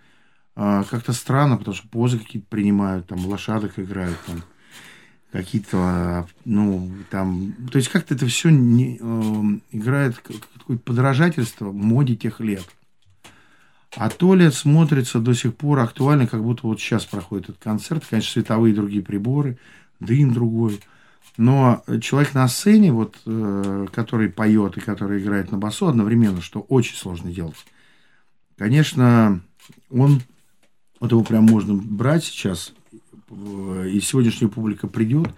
а, 0.55 0.85
как-то 0.85 1.13
странно, 1.13 1.57
потому 1.57 1.75
что 1.75 1.87
позы 1.89 2.17
какие-то 2.17 2.47
принимают, 2.49 3.05
там, 3.05 3.23
лошадок 3.27 3.77
играют, 3.77 4.17
там, 4.25 4.41
какие-то, 5.31 6.27
ну, 6.45 6.89
там, 7.09 7.53
то 7.71 7.77
есть 7.77 7.89
как-то 7.89 8.15
это 8.15 8.25
все 8.25 8.49
не, 8.49 8.97
э, 8.99 9.43
играет 9.71 10.17
как- 10.17 10.37
какое-то 10.57 10.83
подражательство 10.83 11.71
моде 11.71 12.15
тех 12.15 12.39
лет. 12.39 12.65
А 13.95 14.09
Толя 14.09 14.51
смотрится 14.51 15.19
до 15.19 15.33
сих 15.33 15.55
пор 15.55 15.79
актуально, 15.79 16.27
как 16.27 16.43
будто 16.43 16.67
вот 16.67 16.79
сейчас 16.79 17.05
проходит 17.05 17.49
этот 17.49 17.63
концерт. 17.63 18.03
Конечно, 18.07 18.31
световые 18.33 18.73
другие 18.73 19.01
приборы, 19.01 19.57
дым 19.99 20.33
другой. 20.33 20.79
Но 21.37 21.83
человек 22.01 22.33
на 22.33 22.47
сцене, 22.47 22.91
вот, 22.91 23.17
э, 23.25 23.87
который 23.93 24.29
поет 24.29 24.77
и 24.77 24.81
который 24.81 25.21
играет 25.21 25.51
на 25.51 25.57
басу 25.57 25.87
одновременно, 25.87 26.41
что 26.41 26.59
очень 26.59 26.97
сложно 26.97 27.31
делать. 27.31 27.55
Конечно, 28.57 29.41
он, 29.89 30.21
вот 30.99 31.11
его 31.11 31.23
прям 31.23 31.45
можно 31.45 31.73
брать 31.73 32.25
сейчас, 32.25 32.73
и 33.31 33.99
сегодняшняя 34.01 34.47
публика 34.47 34.87
придет, 34.87 35.29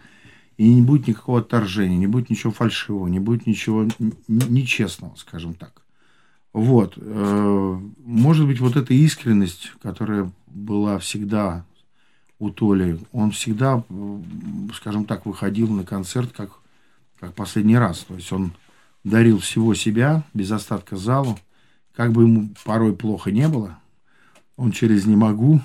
и 0.57 0.73
не 0.73 0.81
будет 0.81 1.07
никакого 1.07 1.39
отторжения, 1.39 1.97
не 1.97 2.07
будет 2.07 2.29
ничего 2.29 2.51
фальшивого, 2.51 3.07
не 3.07 3.19
будет 3.19 3.47
ничего 3.47 3.87
нечестного, 4.27 5.15
скажем 5.15 5.53
так. 5.53 5.81
Вот. 6.53 6.93
э, 6.97 7.79
Может 8.03 8.45
быть, 8.45 8.59
вот 8.59 8.75
эта 8.75 8.93
искренность, 8.93 9.71
которая 9.81 10.31
была 10.47 10.99
всегда 10.99 11.65
у 12.39 12.49
Толи, 12.49 12.99
он 13.11 13.31
всегда, 13.31 13.83
скажем 14.75 15.05
так, 15.05 15.25
выходил 15.25 15.67
на 15.69 15.83
концерт 15.83 16.31
как, 16.35 16.49
как 17.19 17.33
последний 17.35 17.77
раз. 17.77 17.99
То 17.99 18.15
есть 18.15 18.31
он 18.31 18.53
дарил 19.03 19.39
всего 19.39 19.73
себя, 19.75 20.23
без 20.33 20.51
остатка 20.51 20.97
залу. 20.97 21.39
Как 21.95 22.11
бы 22.11 22.23
ему 22.23 22.49
порой 22.65 22.95
плохо 22.95 23.31
не 23.31 23.47
было, 23.47 23.77
он 24.55 24.71
через 24.71 25.05
«не 25.05 25.15
могу». 25.15 25.61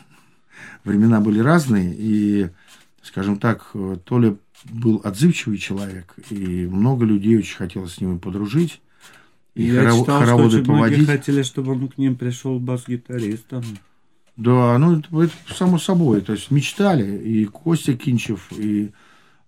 Времена 0.85 1.21
были 1.21 1.41
разные, 1.41 1.95
и, 1.97 2.49
скажем 3.03 3.39
так, 3.39 3.71
э, 3.75 3.97
Толя 4.05 4.37
был 4.65 5.01
отзывчивый 5.05 5.59
человек, 5.59 6.15
и 6.31 6.67
много 6.67 7.05
людей 7.05 7.39
очень 7.39 7.57
хотелось 7.57 7.95
с 7.95 8.01
ним 8.01 8.19
подружить. 8.19 8.81
И 9.55 9.65
я 9.65 9.85
хоро- 9.85 10.01
читал, 10.01 10.21
хороводы 10.21 10.49
что 10.49 10.59
очень 10.59 10.67
поводить. 10.67 10.99
многие 10.99 11.17
хотели, 11.19 11.43
чтобы 11.43 11.73
он 11.73 11.89
к 11.89 11.99
ним 11.99 12.17
пришел 12.17 12.59
бас-гитаристом. 12.59 13.65
Да, 14.37 14.77
ну 14.79 14.99
это, 14.99 15.23
это 15.23 15.55
само 15.55 15.79
собой. 15.79 16.21
То 16.21 16.33
есть 16.33 16.51
мечтали 16.51 17.19
и 17.19 17.47
Костя 17.47 17.97
Кинчев, 17.97 18.53
и 18.53 18.93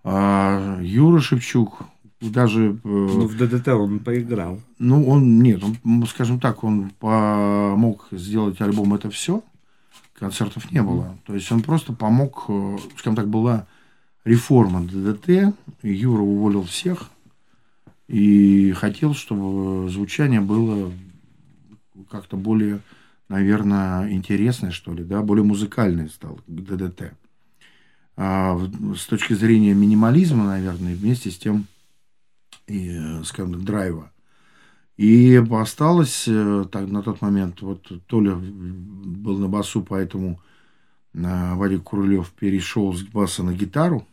а, 0.02 0.78
Юра 0.80 1.20
Шевчук, 1.20 1.82
даже... 2.20 2.70
Э, 2.70 2.78
ну, 2.84 3.26
в 3.26 3.36
ДДТ 3.36 3.68
он 3.68 3.98
поиграл. 4.00 4.60
Ну, 4.78 5.06
он, 5.06 5.40
нет, 5.40 5.62
он, 5.62 6.06
скажем 6.06 6.40
так, 6.40 6.64
он 6.64 6.90
помог 6.98 8.08
сделать 8.10 8.60
альбом 8.60 8.94
«Это 8.94 9.10
все», 9.10 9.42
концертов 10.18 10.70
не 10.70 10.82
было. 10.82 11.16
То 11.26 11.34
есть 11.34 11.50
он 11.52 11.62
просто 11.62 11.92
помог, 11.92 12.44
э, 12.48 12.78
скажем 12.96 13.16
так, 13.16 13.28
была 13.28 13.66
реформа 14.24 14.82
ДДТ, 14.82 15.54
Юра 15.82 16.22
уволил 16.22 16.64
всех 16.64 17.10
и 18.08 18.72
хотел, 18.72 19.14
чтобы 19.14 19.88
звучание 19.90 20.40
было 20.40 20.92
как-то 22.10 22.36
более, 22.36 22.80
наверное, 23.28 24.10
интересное, 24.12 24.70
что 24.70 24.92
ли, 24.92 25.04
да, 25.04 25.22
более 25.22 25.44
музыкальное 25.44 26.08
стало 26.08 26.38
ДДТ. 26.46 27.12
А 28.16 28.58
с 28.96 29.06
точки 29.06 29.34
зрения 29.34 29.74
минимализма, 29.74 30.44
наверное, 30.44 30.94
вместе 30.94 31.30
с 31.30 31.38
тем, 31.38 31.66
и, 32.66 32.90
э, 32.90 33.22
скажем 33.24 33.54
так, 33.54 33.64
драйва. 33.64 34.10
И 34.98 35.40
осталось 35.52 36.24
э, 36.26 36.64
так, 36.70 36.88
на 36.88 37.02
тот 37.02 37.22
момент, 37.22 37.62
вот 37.62 37.90
Толя 38.08 38.34
был 38.34 39.38
на 39.38 39.48
басу, 39.48 39.80
поэтому 39.82 40.40
э, 41.14 41.54
Вадик 41.54 41.84
Курулев 41.84 42.30
перешел 42.32 42.92
с 42.92 43.02
баса 43.02 43.42
на 43.42 43.54
гитару. 43.54 44.06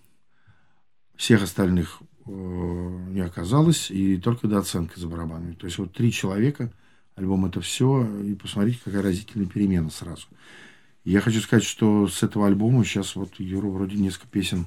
Всех 1.15 1.43
остальных 1.43 2.01
не 2.27 3.19
оказалось, 3.21 3.91
и 3.91 4.17
только 4.17 4.47
доценка 4.47 4.99
за 4.99 5.07
барабанами. 5.07 5.53
То 5.53 5.67
есть 5.67 5.77
вот 5.77 5.93
три 5.93 6.11
человека, 6.11 6.71
альбом 7.15 7.45
это 7.45 7.61
все, 7.61 8.05
и 8.23 8.33
посмотрите, 8.33 8.79
какая 8.83 9.03
разительная 9.03 9.47
перемена 9.47 9.91
сразу. 9.91 10.27
Я 11.03 11.21
хочу 11.21 11.39
сказать, 11.39 11.63
что 11.63 12.07
с 12.07 12.23
этого 12.23 12.47
альбома 12.47 12.83
сейчас 12.83 13.15
вот 13.15 13.39
Юра 13.39 13.67
вроде 13.67 13.97
несколько 13.97 14.27
песен 14.27 14.65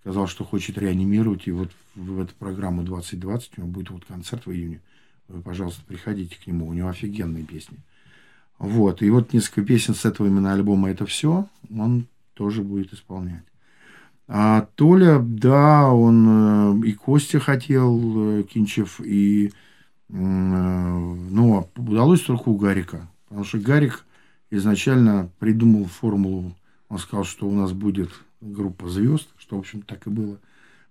сказал, 0.00 0.28
что 0.28 0.44
хочет 0.44 0.78
реанимировать, 0.78 1.46
и 1.46 1.52
вот 1.52 1.70
в 1.94 2.20
эту 2.20 2.34
программу 2.34 2.82
2020 2.82 3.58
у 3.58 3.60
него 3.60 3.70
будет 3.70 3.90
вот 3.90 4.04
концерт 4.04 4.46
в 4.46 4.52
июне. 4.52 4.80
Пожалуйста, 5.40 5.82
приходите 5.86 6.36
к 6.36 6.46
нему, 6.46 6.68
у 6.68 6.72
него 6.72 6.88
офигенные 6.88 7.44
песни. 7.44 7.78
Вот, 8.58 9.02
и 9.02 9.10
вот 9.10 9.32
несколько 9.32 9.62
песен 9.62 9.94
с 9.94 10.04
этого 10.04 10.26
именно 10.26 10.52
альбома 10.52 10.90
«Это 10.90 11.06
все» 11.06 11.48
он 11.76 12.06
тоже 12.34 12.62
будет 12.62 12.92
исполнять. 12.92 13.44
А 14.28 14.68
Толя, 14.76 15.18
да, 15.18 15.88
он 15.88 16.82
э, 16.82 16.86
и 16.86 16.92
Костя 16.92 17.40
хотел, 17.40 18.40
э, 18.40 18.42
Кинчев, 18.44 19.00
и, 19.00 19.48
э, 19.48 19.52
ну, 20.14 21.58
а 21.58 21.80
удалось 21.80 22.22
только 22.22 22.48
у 22.48 22.56
Гарика. 22.56 23.08
Потому 23.28 23.44
что 23.44 23.58
Гарик 23.58 24.04
изначально 24.50 25.28
придумал 25.38 25.86
формулу, 25.86 26.54
он 26.88 26.98
сказал, 26.98 27.24
что 27.24 27.48
у 27.48 27.52
нас 27.52 27.72
будет 27.72 28.10
группа 28.40 28.88
звезд, 28.88 29.28
что, 29.38 29.56
в 29.56 29.60
общем, 29.60 29.82
так 29.82 30.06
и 30.06 30.10
было. 30.10 30.38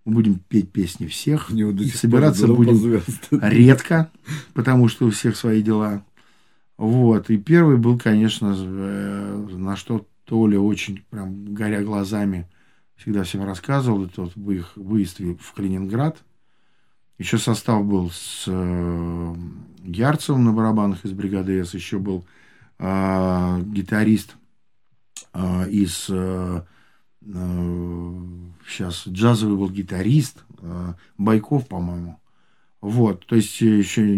Мы 0.05 0.13
будем 0.13 0.39
петь 0.39 0.71
песни 0.71 1.07
всех, 1.07 1.51
и 1.51 1.89
собираться 1.89 2.47
будем 2.47 3.01
редко, 3.31 4.11
потому 4.53 4.87
что 4.87 5.07
у 5.07 5.11
всех 5.11 5.35
свои 5.35 5.61
дела. 5.61 6.03
Вот. 6.77 7.29
И 7.29 7.37
первый 7.37 7.77
был, 7.77 7.99
конечно, 7.99 8.55
на 8.55 9.75
что 9.75 10.07
Толя 10.25 10.59
очень 10.59 11.03
прям 11.09 11.53
горя 11.53 11.83
глазами 11.83 12.47
всегда 12.95 13.23
всем 13.23 13.43
рассказывал. 13.43 14.05
Это 14.05 14.21
вот 14.21 14.37
их 14.51 14.71
выезд 14.75 15.19
в 15.19 15.53
Калининград. 15.53 16.17
Еще 17.17 17.37
состав 17.37 17.85
был 17.85 18.09
с 18.09 18.45
э, 18.47 19.35
Ярцевым 19.83 20.45
на 20.45 20.53
барабанах 20.53 21.05
из 21.05 21.11
бригады 21.11 21.63
С. 21.63 21.73
Еще 21.75 21.99
был 21.99 22.25
э, 22.79 23.61
гитарист 23.65 24.35
э, 25.33 25.69
из 25.69 26.07
э, 26.09 26.63
сейчас 27.23 29.07
джазовый 29.07 29.57
был 29.57 29.69
гитарист 29.69 30.43
э, 30.59 30.93
Байков, 31.17 31.67
по-моему. 31.67 32.19
Вот, 32.81 33.25
то 33.27 33.35
есть 33.35 33.61
еще 33.61 34.17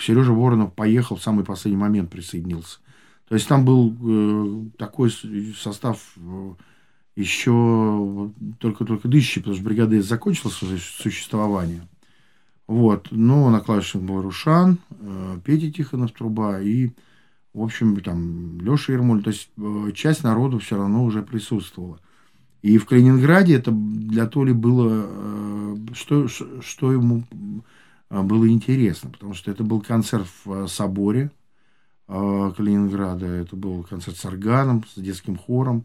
Сережа 0.00 0.32
Воронов 0.32 0.74
поехал 0.74 1.16
в 1.16 1.22
самый 1.22 1.44
последний 1.44 1.80
момент 1.80 2.10
присоединился. 2.10 2.78
То 3.28 3.34
есть 3.34 3.48
там 3.48 3.64
был 3.64 3.94
э, 3.98 4.64
такой 4.76 5.10
состав 5.56 5.98
э, 6.16 6.54
еще 7.16 8.30
только-только 8.58 9.08
дышащий, 9.08 9.40
потому 9.40 9.56
что 9.56 9.64
бригада 9.64 10.02
закончила 10.02 10.50
свое 10.50 10.78
существование. 10.78 11.88
Вот. 12.66 13.08
Но 13.10 13.50
на 13.50 13.60
клавишах 13.60 14.02
был 14.02 14.20
Рушан, 14.20 14.78
э, 14.90 15.38
Петя 15.44 15.70
Тихонов 15.70 16.12
труба 16.12 16.60
и, 16.60 16.90
в 17.54 17.62
общем, 17.62 17.98
там 18.00 18.60
Леша 18.60 18.92
Ермоль. 18.92 19.22
То 19.22 19.30
есть 19.30 19.48
э, 19.56 19.92
часть 19.94 20.22
народу 20.24 20.58
все 20.58 20.76
равно 20.76 21.04
уже 21.04 21.22
присутствовала. 21.22 21.98
И 22.64 22.78
в 22.78 22.86
Калининграде 22.86 23.56
это 23.56 23.72
для 23.72 24.26
Толи 24.26 24.52
было, 24.52 25.06
э, 25.06 25.76
что, 25.92 26.28
что 26.28 26.92
ему 26.92 27.24
было 28.08 28.48
интересно, 28.48 29.10
потому 29.10 29.34
что 29.34 29.50
это 29.50 29.62
был 29.62 29.82
концерт 29.82 30.26
в 30.46 30.66
соборе 30.68 31.30
Калининграда, 32.06 33.26
это 33.26 33.54
был 33.54 33.82
концерт 33.82 34.16
с 34.16 34.24
органом, 34.24 34.82
с 34.88 34.98
детским 34.98 35.36
хором, 35.36 35.84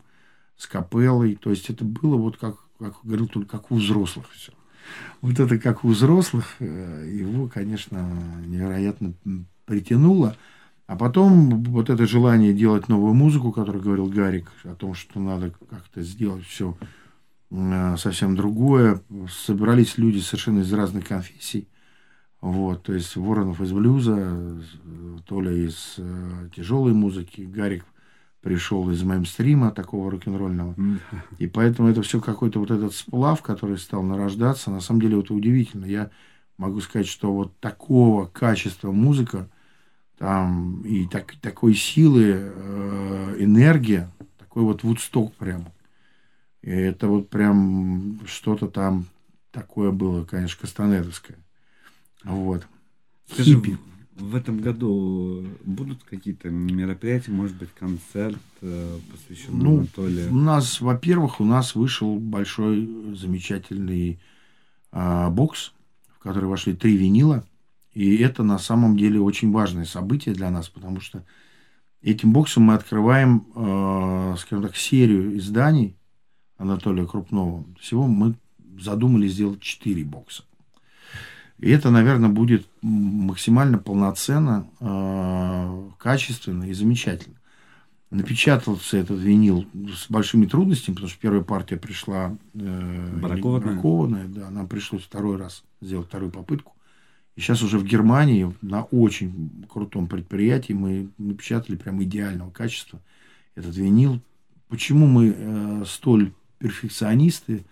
с 0.55 0.67
капеллой. 0.67 1.35
То 1.35 1.49
есть 1.49 1.69
это 1.69 1.83
было 1.83 2.15
вот 2.15 2.37
как, 2.37 2.55
как 2.79 2.93
говорил 3.03 3.27
только 3.27 3.57
как 3.57 3.71
у 3.71 3.75
взрослых 3.75 4.29
все. 4.31 4.53
Вот 5.19 5.37
это 5.37 5.59
как 5.59 5.83
у 5.83 5.89
взрослых 5.89 6.55
э, 6.59 7.09
его, 7.11 7.49
конечно, 7.49 8.09
невероятно 8.45 9.13
притянуло. 9.65 10.37
А 10.89 10.95
потом 10.95 11.63
вот 11.65 11.91
это 11.91 12.07
желание 12.07 12.51
делать 12.51 12.89
новую 12.89 13.13
музыку, 13.13 13.51
которую 13.51 13.83
говорил 13.83 14.07
Гарик, 14.07 14.51
о 14.63 14.73
том, 14.73 14.95
что 14.95 15.19
надо 15.19 15.51
как-то 15.69 16.01
сделать 16.01 16.43
все 16.45 16.75
э, 17.51 17.95
совсем 17.97 18.35
другое. 18.35 19.01
Собрались 19.29 19.99
люди 19.99 20.17
совершенно 20.17 20.61
из 20.61 20.73
разных 20.73 21.07
конфессий. 21.07 21.67
Вот, 22.41 22.83
то 22.83 22.93
есть 22.93 23.15
Воронов 23.15 23.61
из 23.61 23.71
блюза, 23.71 24.57
Толя 25.27 25.51
из 25.51 25.95
э, 25.97 26.49
тяжелой 26.55 26.93
музыки, 26.93 27.41
Гарик– 27.41 27.85
пришел 28.41 28.89
из 28.89 29.03
мейнстрима 29.03 29.71
такого 29.71 30.09
рок-н-ролльного. 30.11 30.75
И 31.37 31.47
поэтому 31.47 31.89
это 31.89 32.01
все 32.01 32.21
какой-то 32.21 32.59
вот 32.59 32.71
этот 32.71 32.95
сплав, 32.95 33.41
который 33.41 33.77
стал 33.77 34.03
нарождаться. 34.03 34.71
На 34.71 34.79
самом 34.79 35.01
деле 35.01 35.19
это 35.19 35.33
удивительно. 35.33 35.85
Я 35.85 36.09
могу 36.57 36.79
сказать, 36.81 37.07
что 37.07 37.33
вот 37.33 37.59
такого 37.59 38.25
качества 38.25 38.91
музыка 38.91 39.49
там 40.19 40.81
и 40.81 41.07
так, 41.07 41.35
такой 41.41 41.73
силы, 41.73 42.25
э, 42.35 43.35
энергия, 43.39 44.11
такой 44.37 44.63
вот 44.63 44.83
вудсток 44.83 45.33
прям. 45.35 45.69
И 46.61 46.69
это 46.69 47.07
вот 47.07 47.29
прям 47.29 48.19
что-то 48.25 48.67
там 48.67 49.05
такое 49.51 49.91
было, 49.91 50.25
конечно, 50.25 50.59
кастанедовское. 50.59 51.37
Вот. 52.25 52.67
Скажи, 53.31 53.55
Хиппи 53.55 53.77
в 54.19 54.35
этом 54.35 54.59
году 54.59 55.47
будут 55.63 56.03
какие-то 56.03 56.49
мероприятия, 56.49 57.31
может 57.31 57.55
быть, 57.55 57.69
концерт, 57.73 58.37
э, 58.61 58.99
посвященный 59.11 59.63
ну, 59.63 59.77
Анатолию? 59.79 60.31
У 60.31 60.35
нас, 60.35 60.81
во-первых, 60.81 61.39
у 61.39 61.45
нас 61.45 61.75
вышел 61.75 62.19
большой 62.19 63.15
замечательный 63.15 64.19
а, 64.91 65.29
бокс, 65.29 65.71
в 66.09 66.19
который 66.19 66.49
вошли 66.49 66.73
три 66.73 66.97
винила. 66.97 67.45
И 67.99 68.15
это 68.19 68.43
на 68.43 68.57
самом 68.59 68.95
деле 68.95 69.19
очень 69.19 69.51
важное 69.51 69.83
событие 69.83 70.33
для 70.33 70.49
нас, 70.49 70.69
потому 70.69 71.01
что 71.01 71.25
этим 72.01 72.31
боксом 72.31 72.63
мы 72.63 72.75
открываем, 72.75 73.45
э, 73.53 74.35
скажем 74.37 74.63
так, 74.63 74.77
серию 74.77 75.37
изданий 75.37 75.97
Анатолия 76.57 77.05
Крупного. 77.05 77.65
Всего 77.77 78.07
мы 78.07 78.35
задумали 78.79 79.27
сделать 79.27 79.59
четыре 79.59 80.05
бокса. 80.05 80.43
И 81.57 81.69
это, 81.69 81.91
наверное, 81.91 82.29
будет 82.29 82.65
максимально 82.81 83.79
полноценно, 83.79 84.65
э, 84.79 85.89
качественно 85.97 86.69
и 86.69 86.73
замечательно. 86.73 87.35
Напечатался 88.11 88.95
этот 88.95 89.19
винил 89.19 89.67
с 89.73 90.09
большими 90.09 90.45
трудностями, 90.45 90.95
потому 90.95 91.09
что 91.09 91.19
первая 91.19 91.43
партия 91.43 91.75
пришла 91.75 92.37
э, 92.53 93.19
бракованная. 93.21 93.73
бракованная, 93.73 94.27
да, 94.29 94.49
нам 94.49 94.69
пришлось 94.69 95.03
второй 95.03 95.35
раз 95.35 95.65
сделать 95.81 96.07
вторую 96.07 96.31
попытку. 96.31 96.75
И 97.39 97.41
сейчас 97.41 97.63
уже 97.63 97.79
в 97.79 97.85
Германии 97.85 98.53
на 98.61 98.83
очень 98.83 99.65
крутом 99.69 100.07
предприятии 100.07 100.73
мы 100.73 101.09
напечатали 101.17 101.77
прям 101.77 102.03
идеального 102.03 102.51
качества 102.51 102.99
этот 103.55 103.77
винил. 103.77 104.19
Почему 104.67 105.07
мы 105.07 105.33
э, 105.33 105.83
столь 105.87 106.33
перфекционисты? 106.57 107.63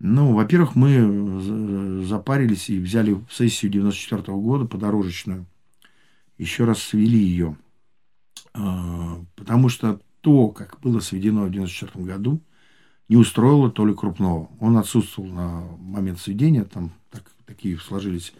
Ну, 0.00 0.34
во-первых, 0.34 0.74
мы 0.74 2.04
запарились 2.04 2.68
и 2.68 2.78
взяли 2.78 3.18
сессию 3.30 3.72
94 3.72 4.20
-го 4.20 4.42
года 4.42 4.66
подорожечную. 4.66 5.46
Еще 6.36 6.64
раз 6.64 6.82
свели 6.82 7.18
ее. 7.18 7.56
А, 8.52 9.24
потому 9.34 9.70
что 9.70 9.98
то, 10.20 10.48
как 10.48 10.78
было 10.82 11.00
сведено 11.00 11.44
в 11.46 11.50
94 11.50 12.04
году, 12.04 12.42
не 13.08 13.16
устроило 13.16 13.70
Толю 13.70 13.94
Крупного. 13.94 14.50
Он 14.60 14.76
отсутствовал 14.76 15.30
на 15.30 15.62
момент 15.78 16.20
сведения, 16.20 16.64
там 16.64 16.92
так, 17.10 17.32
такие 17.46 17.78
сложились 17.78 18.34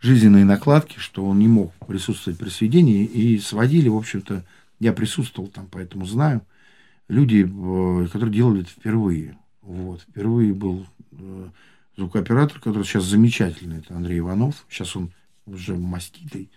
жизненные 0.00 0.44
накладки, 0.44 0.98
что 0.98 1.24
он 1.24 1.38
не 1.38 1.48
мог 1.48 1.72
присутствовать 1.86 2.38
при 2.38 2.48
сведении, 2.48 3.04
и 3.04 3.38
сводили, 3.38 3.88
в 3.88 3.96
общем-то, 3.96 4.44
я 4.78 4.92
присутствовал 4.92 5.48
там, 5.48 5.68
поэтому 5.70 6.06
знаю, 6.06 6.42
люди, 7.08 7.46
э, 7.46 8.08
которые 8.08 8.34
делали 8.34 8.62
это 8.62 8.70
впервые. 8.70 9.36
Вот. 9.62 10.02
Впервые 10.02 10.54
был 10.54 10.86
э, 11.12 11.48
звукооператор, 11.96 12.60
который 12.60 12.84
сейчас 12.84 13.04
замечательный, 13.04 13.78
это 13.78 13.96
Андрей 13.96 14.18
Иванов, 14.18 14.66
сейчас 14.68 14.96
он 14.96 15.10
уже 15.46 15.76
маститый, 15.76 16.50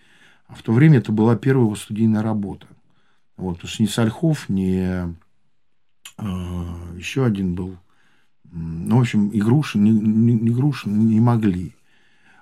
а 0.48 0.56
в 0.56 0.62
то 0.64 0.74
время 0.74 0.98
это 0.98 1.12
была 1.12 1.36
первая 1.36 1.66
его 1.66 1.76
студийная 1.76 2.22
работа. 2.22 2.68
Вот, 3.38 3.56
потому 3.56 3.70
что 3.70 3.84
ни 3.84 3.88
Сальхов, 3.88 4.50
ни 4.50 4.84
э, 4.84 5.14
еще 6.98 7.26
один 7.26 7.54
был, 7.56 7.78
ну, 8.52 8.98
в 8.98 9.02
общем, 9.02 9.30
и 9.30 9.40
Грушин, 9.40 9.84
не, 9.84 9.92
не, 9.92 10.34
не 10.34 10.50
Грушин 10.50 11.08
не 11.08 11.20
могли. 11.20 11.74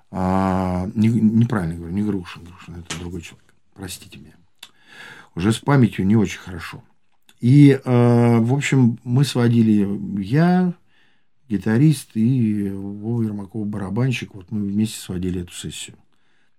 А, 0.10 0.90
не, 0.96 1.10
неправильно 1.10 1.76
говорю, 1.76 1.94
не 1.94 2.04
Грушин, 2.04 2.44
Грушин, 2.44 2.76
это 2.76 3.00
другой 3.00 3.22
человек. 3.22 3.54
Простите 3.74 4.18
меня. 4.18 4.36
Уже 5.36 5.52
с 5.52 5.60
памятью 5.60 6.06
не 6.06 6.16
очень 6.16 6.40
хорошо. 6.40 6.84
И, 7.40 7.72
э, 7.72 8.40
в 8.40 8.54
общем, 8.54 8.98
мы 9.04 9.24
сводили 9.24 9.88
я, 10.20 10.74
гитарист 11.48 12.12
и 12.16 12.70
Вова 12.70 13.22
Ермаков 13.22 13.68
барабанщик. 13.68 14.34
Вот 14.34 14.52
мы 14.52 14.62
вместе 14.66 15.00
сводили 15.00 15.42
эту 15.42 15.54
сессию. 15.54 15.98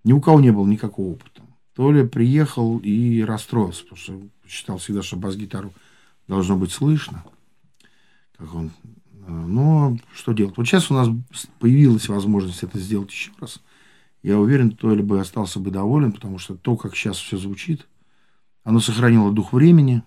Ни 0.05 0.13
у 0.13 0.21
кого 0.21 0.41
не 0.41 0.53
было 0.53 0.67
никакого 0.67 1.13
опыта. 1.13 1.43
Толя 1.75 2.05
приехал 2.05 2.79
и 2.79 3.23
расстроился, 3.23 3.83
потому 3.85 4.01
что 4.01 4.21
считал 4.47 4.79
всегда, 4.79 5.03
что 5.03 5.17
бас-гитару 5.17 5.73
должно 6.27 6.57
быть 6.57 6.73
слышно. 6.73 7.25
Как 8.37 8.55
он 8.55 8.71
но 9.31 9.97
что 10.15 10.33
делать? 10.33 10.57
Вот 10.57 10.67
сейчас 10.67 10.91
у 10.91 10.95
нас 10.95 11.09
появилась 11.59 12.09
возможность 12.09 12.63
это 12.63 12.79
сделать 12.79 13.11
еще 13.11 13.31
раз. 13.41 13.61
Я 14.23 14.39
уверен, 14.39 14.73
то 14.73 14.95
ли 14.95 15.03
бы 15.03 15.21
остался 15.21 15.61
бы 15.61 15.71
доволен, 15.71 16.13
потому 16.13 16.39
что 16.39 16.57
то, 16.57 16.77
как 16.77 16.97
сейчас 16.97 17.19
все 17.19 17.37
звучит, 17.37 17.87
оно 18.65 18.81
сохранило 18.81 19.33
дух 19.33 19.53
времени, 19.53 20.03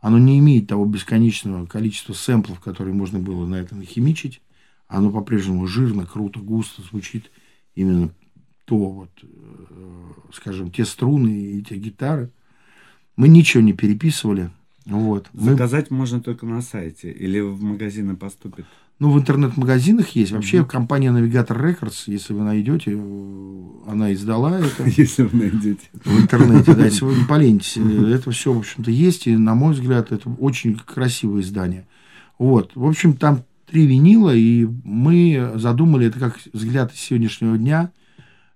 оно 0.00 0.18
не 0.18 0.38
имеет 0.38 0.68
того 0.68 0.84
бесконечного 0.84 1.66
количества 1.66 2.12
сэмплов, 2.12 2.60
которые 2.60 2.94
можно 2.94 3.18
было 3.18 3.46
на 3.46 3.56
это 3.56 3.74
нахимичить. 3.74 4.40
Оно 4.88 5.10
по-прежнему 5.10 5.66
жирно, 5.66 6.06
круто, 6.06 6.40
густо 6.40 6.82
звучит 6.82 7.30
именно 7.74 8.12
то 8.66 8.76
вот, 8.76 9.10
э, 9.22 10.12
скажем, 10.32 10.70
те 10.70 10.84
струны 10.84 11.28
и 11.28 11.62
те 11.62 11.76
гитары. 11.76 12.30
Мы 13.16 13.28
ничего 13.28 13.62
не 13.62 13.72
переписывали, 13.72 14.50
вот. 14.86 15.28
Заказать 15.32 15.90
Мы... 15.90 15.98
можно 15.98 16.20
только 16.20 16.46
на 16.46 16.62
сайте 16.62 17.10
или 17.10 17.40
в 17.40 17.62
магазины 17.62 18.16
поступит? 18.16 18.66
Ну, 18.98 19.10
в 19.10 19.18
интернет-магазинах 19.18 20.08
есть. 20.10 20.32
Вообще, 20.32 20.58
mm-hmm. 20.58 20.66
компания 20.66 21.10
Navigator 21.10 21.60
Records, 21.60 22.04
если 22.06 22.32
вы 22.32 22.44
найдете, 22.44 22.92
она 23.86 24.12
издала 24.14 24.58
это. 24.58 24.84
Если 24.96 25.24
вы 25.24 25.38
найдете. 25.38 25.82
В 25.92 26.22
интернете, 26.22 26.74
да, 26.74 26.86
если 26.86 27.04
вы 27.04 27.14
не 27.14 27.24
поленитесь. 27.24 27.76
Это 27.76 28.30
все, 28.30 28.54
в 28.54 28.58
общем-то, 28.58 28.90
есть. 28.90 29.26
И, 29.26 29.36
на 29.36 29.54
мой 29.54 29.74
взгляд, 29.74 30.12
это 30.12 30.30
очень 30.30 30.76
красивое 30.76 31.42
издание. 31.42 31.86
Вот. 32.38 32.72
В 32.74 32.86
общем, 32.86 33.14
там 33.14 33.44
три 33.66 33.86
винила, 33.86 34.34
и 34.34 34.66
мы 34.84 35.52
задумали, 35.56 36.06
это 36.06 36.18
как 36.18 36.38
взгляд 36.52 36.94
из 36.94 37.00
сегодняшнего 37.00 37.58
дня 37.58 37.92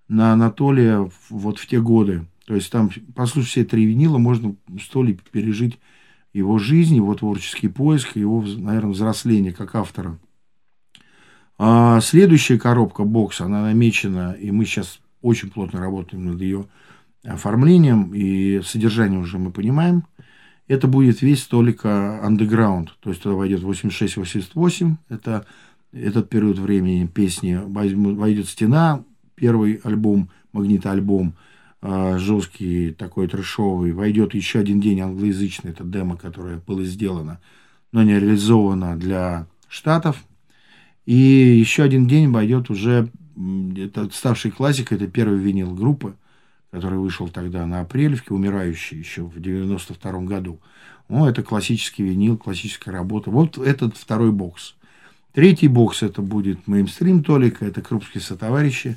на 0.08 0.32
Анатолия 0.32 1.10
вот 1.28 1.58
в 1.58 1.66
те 1.66 1.80
годы. 1.80 2.24
То 2.46 2.54
есть 2.54 2.72
там, 2.72 2.90
послушать 3.14 3.50
все 3.50 3.64
три 3.64 3.84
винила, 3.84 4.16
можно 4.16 4.56
столь 4.80 5.18
пережить 5.32 5.78
его 6.32 6.58
жизнь, 6.58 6.96
его 6.96 7.14
творческий 7.14 7.68
поиск, 7.68 8.16
его, 8.16 8.42
наверное, 8.42 8.92
взросление 8.92 9.52
как 9.52 9.74
автора. 9.74 10.18
А 11.58 12.00
следующая 12.00 12.58
коробка 12.58 13.04
бокс, 13.04 13.40
она 13.40 13.62
намечена, 13.62 14.32
и 14.32 14.50
мы 14.50 14.64
сейчас 14.64 15.00
очень 15.20 15.50
плотно 15.50 15.80
работаем 15.80 16.24
над 16.24 16.40
ее 16.40 16.66
оформлением, 17.24 18.14
и 18.14 18.62
содержание 18.62 19.20
уже 19.20 19.38
мы 19.38 19.50
понимаем. 19.50 20.04
Это 20.68 20.86
будет 20.86 21.20
весь 21.20 21.42
только 21.42 22.20
underground, 22.24 22.88
то 23.00 23.10
есть 23.10 23.22
туда 23.22 23.34
войдет 23.34 23.62
86-88, 23.62 24.94
это 25.08 25.44
этот 25.92 26.30
период 26.30 26.58
времени 26.58 27.06
песни, 27.06 27.60
войдет 27.60 28.48
«Стена», 28.48 29.02
первый 29.34 29.80
альбом, 29.82 30.30
магнитоальбом– 30.52 31.34
а, 31.44 31.50
жесткий, 31.82 32.92
такой 32.92 33.28
трешовый. 33.28 33.92
Войдет 33.92 34.34
еще 34.34 34.58
один 34.58 34.80
день 34.80 35.00
англоязычный, 35.00 35.70
это 35.70 35.84
демо, 35.84 36.16
которое 36.16 36.58
было 36.58 36.84
сделано, 36.84 37.40
но 37.92 38.02
не 38.02 38.18
реализовано 38.18 38.96
для 38.96 39.46
Штатов. 39.68 40.22
И 41.06 41.14
еще 41.14 41.82
один 41.82 42.06
день 42.06 42.30
войдет 42.30 42.70
уже, 42.70 43.08
это 43.76 44.10
ставший 44.12 44.50
классикой, 44.50 44.96
это 44.96 45.06
первый 45.06 45.38
винил 45.38 45.74
группы, 45.74 46.14
который 46.70 46.98
вышел 46.98 47.28
тогда 47.28 47.66
на 47.66 47.80
Апрелевке, 47.80 48.34
умирающий 48.34 48.98
еще 48.98 49.22
в 49.22 49.40
92 49.40 50.20
году. 50.20 50.60
Ну, 51.08 51.26
это 51.26 51.42
классический 51.42 52.04
винил, 52.04 52.36
классическая 52.36 52.92
работа. 52.92 53.30
Вот 53.30 53.58
этот 53.58 53.96
второй 53.96 54.30
бокс. 54.30 54.74
Третий 55.32 55.68
бокс 55.68 56.02
это 56.02 56.22
будет 56.22 56.66
мейнстрим 56.68 57.24
Толика, 57.24 57.64
это 57.64 57.82
крупские 57.82 58.20
сотоварищи. 58.20 58.96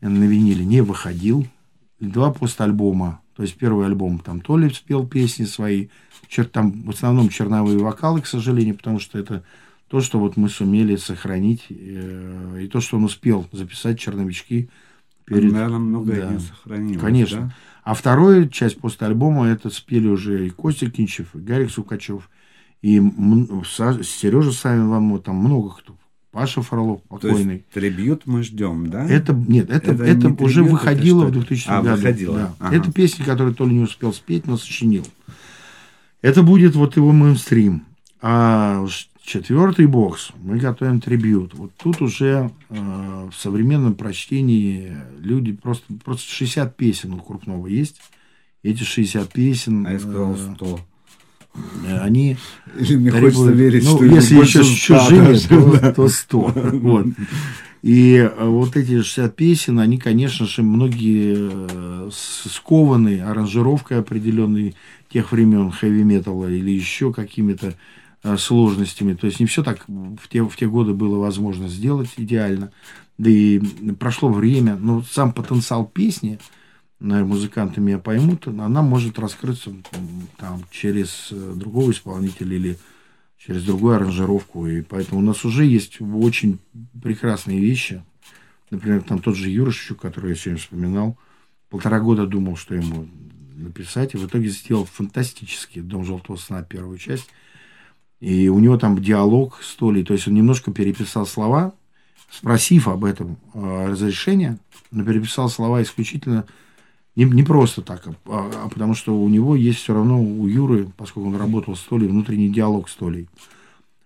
На 0.00 0.24
виниле 0.24 0.64
не 0.64 0.80
выходил, 0.80 1.46
два 2.00 2.32
постальбома. 2.32 3.20
То 3.36 3.42
есть 3.42 3.56
первый 3.56 3.86
альбом 3.86 4.18
там 4.18 4.40
то 4.40 4.58
ли 4.58 4.68
спел 4.70 5.06
песни 5.06 5.44
свои, 5.44 5.88
чер, 6.28 6.46
там 6.46 6.82
в 6.82 6.90
основном 6.90 7.28
черновые 7.28 7.78
вокалы, 7.78 8.20
к 8.20 8.26
сожалению, 8.26 8.76
потому 8.76 8.98
что 8.98 9.18
это 9.18 9.44
то, 9.88 10.00
что 10.00 10.18
вот 10.18 10.36
мы 10.36 10.48
сумели 10.48 10.96
сохранить, 10.96 11.66
э, 11.70 12.60
и 12.62 12.68
то, 12.68 12.80
что 12.80 12.96
он 12.96 13.04
успел 13.04 13.46
записать 13.52 13.98
черновички. 13.98 14.68
Перед... 15.24 15.52
Наверное, 15.52 15.78
много 15.78 16.12
да. 16.14 16.30
не 16.30 16.38
сохранилось. 16.38 17.00
Конечно. 17.00 17.40
Да? 17.40 17.54
А 17.82 17.94
вторая 17.94 18.46
часть 18.48 18.78
постальбома 18.78 19.46
это 19.46 19.70
спели 19.70 20.08
уже 20.08 20.46
и 20.46 20.50
Костя 20.50 20.90
Кинчев, 20.90 21.34
и 21.34 21.38
Гарик 21.38 21.70
Сукачев, 21.70 22.28
и 22.82 22.98
Сережа 22.98 24.52
Савин 24.52 24.88
вам 24.88 25.18
там 25.20 25.36
много 25.36 25.70
кто 25.70 25.96
Паша 26.32 26.62
Фролов 26.62 27.02
покойный. 27.02 27.44
То 27.44 27.50
есть, 27.50 27.68
трибют 27.70 28.22
мы 28.26 28.42
ждем, 28.42 28.88
да? 28.88 29.04
Это 29.04 29.32
нет, 29.32 29.68
это, 29.68 29.92
это, 29.92 30.04
это 30.04 30.28
не 30.28 30.36
уже 30.36 30.62
выходило 30.62 31.22
это 31.24 31.30
в 31.30 31.32
2000 31.32 31.68
а, 31.68 31.82
году. 31.82 31.96
Выходило. 31.96 32.38
Да. 32.38 32.54
Ага. 32.60 32.76
Это 32.76 32.92
песня, 32.92 33.24
которую 33.24 33.54
то 33.54 33.66
ли 33.66 33.74
не 33.74 33.82
успел 33.82 34.12
спеть, 34.12 34.46
но 34.46 34.56
сочинил. 34.56 35.04
Это 36.22 36.42
будет 36.42 36.76
вот 36.76 36.96
его 36.96 37.10
мейнстрим. 37.10 37.84
А 38.22 38.86
четвертый 39.22 39.86
бокс 39.86 40.30
мы 40.40 40.58
готовим 40.58 41.00
трибют. 41.00 41.54
Вот 41.54 41.72
тут 41.76 42.00
уже 42.00 42.50
э, 42.68 43.28
в 43.30 43.34
современном 43.36 43.94
прочтении 43.94 44.96
люди 45.18 45.52
просто, 45.52 45.84
просто 46.04 46.30
60 46.30 46.76
песен 46.76 47.14
у 47.14 47.18
Крупного 47.18 47.66
есть. 47.66 48.00
Эти 48.62 48.82
60 48.82 49.32
песен... 49.32 49.86
А 49.86 49.92
я 49.92 49.98
сказал 49.98 50.36
100. 50.36 50.80
Э, 51.54 51.98
они 52.00 52.36
Или 52.78 52.96
мне 52.96 53.10
требуют, 53.10 53.34
хочется 53.34 53.52
верить, 53.52 53.84
ну, 53.84 53.96
что 53.96 54.04
если 54.04 54.40
еще 54.40 54.64
чужие, 54.64 55.38
то, 55.48 55.92
то 55.92 56.08
100. 56.08 56.52
Вот. 56.80 57.06
И 57.82 58.16
э, 58.16 58.46
вот 58.46 58.76
эти 58.76 59.02
60 59.02 59.34
песен, 59.34 59.78
они, 59.78 59.98
конечно 59.98 60.46
же, 60.46 60.62
многие 60.62 61.50
э, 61.50 62.10
скованы 62.12 63.20
аранжировкой 63.20 63.98
определенной 64.00 64.76
тех 65.10 65.32
времен 65.32 65.70
хэви-металла 65.70 66.46
или 66.46 66.70
еще 66.70 67.12
какими-то 67.12 67.74
сложностями. 68.36 69.14
То 69.14 69.26
есть 69.26 69.40
не 69.40 69.46
все 69.46 69.62
так 69.62 69.86
в 69.88 70.28
те, 70.28 70.42
в 70.42 70.54
те 70.54 70.66
годы 70.66 70.92
было 70.92 71.18
возможно 71.18 71.68
сделать 71.68 72.10
идеально. 72.18 72.70
Да 73.16 73.30
и 73.30 73.58
прошло 73.98 74.28
время, 74.28 74.76
но 74.76 75.02
сам 75.02 75.32
потенциал 75.32 75.86
песни– 75.86 76.38
наверное, 77.00 77.28
музыканты 77.28 77.80
меня 77.80 77.98
поймут, 77.98 78.46
она 78.46 78.82
может 78.82 79.18
раскрыться 79.18 79.72
там, 80.36 80.62
через 80.70 81.28
э, 81.32 81.54
другого 81.56 81.90
исполнителя 81.90 82.54
или 82.54 82.78
через 83.38 83.64
другую 83.64 83.96
аранжировку. 83.96 84.66
И 84.66 84.82
поэтому 84.82 85.20
у 85.20 85.24
нас 85.24 85.44
уже 85.44 85.64
есть 85.64 86.00
очень 86.00 86.58
прекрасные 87.02 87.58
вещи. 87.58 88.02
Например, 88.70 89.02
там 89.02 89.18
тот 89.18 89.34
же 89.34 89.48
Юра 89.50 89.70
Шичук, 89.70 90.00
который 90.00 90.30
я 90.30 90.36
сегодня 90.36 90.60
вспоминал, 90.60 91.16
полтора 91.70 92.00
года 92.00 92.26
думал, 92.26 92.56
что 92.56 92.74
ему 92.74 93.08
написать, 93.56 94.14
и 94.14 94.18
в 94.18 94.26
итоге 94.26 94.48
сделал 94.48 94.84
фантастический 94.84 95.82
«Дом 95.82 96.04
желтого 96.04 96.36
сна» 96.36 96.62
первую 96.62 96.98
часть. 96.98 97.28
И 98.20 98.48
у 98.48 98.58
него 98.58 98.76
там 98.76 99.00
диалог 99.00 99.60
с 99.62 99.74
Толей, 99.76 100.04
то 100.04 100.12
есть 100.12 100.28
он 100.28 100.34
немножко 100.34 100.72
переписал 100.72 101.26
слова, 101.26 101.72
спросив 102.30 102.88
об 102.88 103.04
этом 103.04 103.38
э, 103.54 103.86
разрешение, 103.88 104.58
но 104.90 105.04
переписал 105.04 105.48
слова 105.48 105.82
исключительно 105.82 106.46
не, 107.20 107.30
не 107.30 107.42
просто 107.42 107.82
так, 107.82 108.06
а, 108.06 108.12
а 108.64 108.68
потому 108.70 108.94
что 108.94 109.14
у 109.14 109.28
него 109.28 109.54
есть 109.54 109.80
все 109.80 109.92
равно, 109.92 110.22
у 110.22 110.46
Юры, 110.46 110.88
поскольку 110.96 111.28
он 111.28 111.36
работал 111.36 111.76
с 111.76 111.80
Толей, 111.80 112.08
внутренний 112.08 112.48
диалог 112.48 112.88
с 112.88 112.94
Толей. 112.94 113.28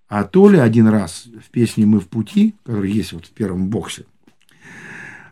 А 0.09 0.25
Толя 0.25 0.63
один 0.63 0.89
раз 0.89 1.27
в 1.27 1.51
песне 1.51 1.87
«Мы 1.87 2.01
в 2.01 2.09
пути», 2.09 2.57
который 2.65 2.91
есть 2.91 3.13
вот 3.13 3.27
в 3.27 3.31
первом 3.31 3.69
боксе, 3.69 4.05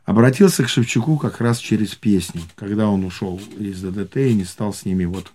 обратился 0.04 0.62
к 0.62 0.68
Шевчуку 0.68 1.18
как 1.18 1.40
раз 1.40 1.58
через 1.58 1.96
песни, 1.96 2.40
когда 2.54 2.88
он 2.88 3.04
ушел 3.04 3.40
из 3.58 3.82
ДДТ 3.82 4.16
и 4.18 4.34
не 4.34 4.44
стал 4.44 4.72
с 4.72 4.84
ними 4.84 5.04
вот 5.04 5.32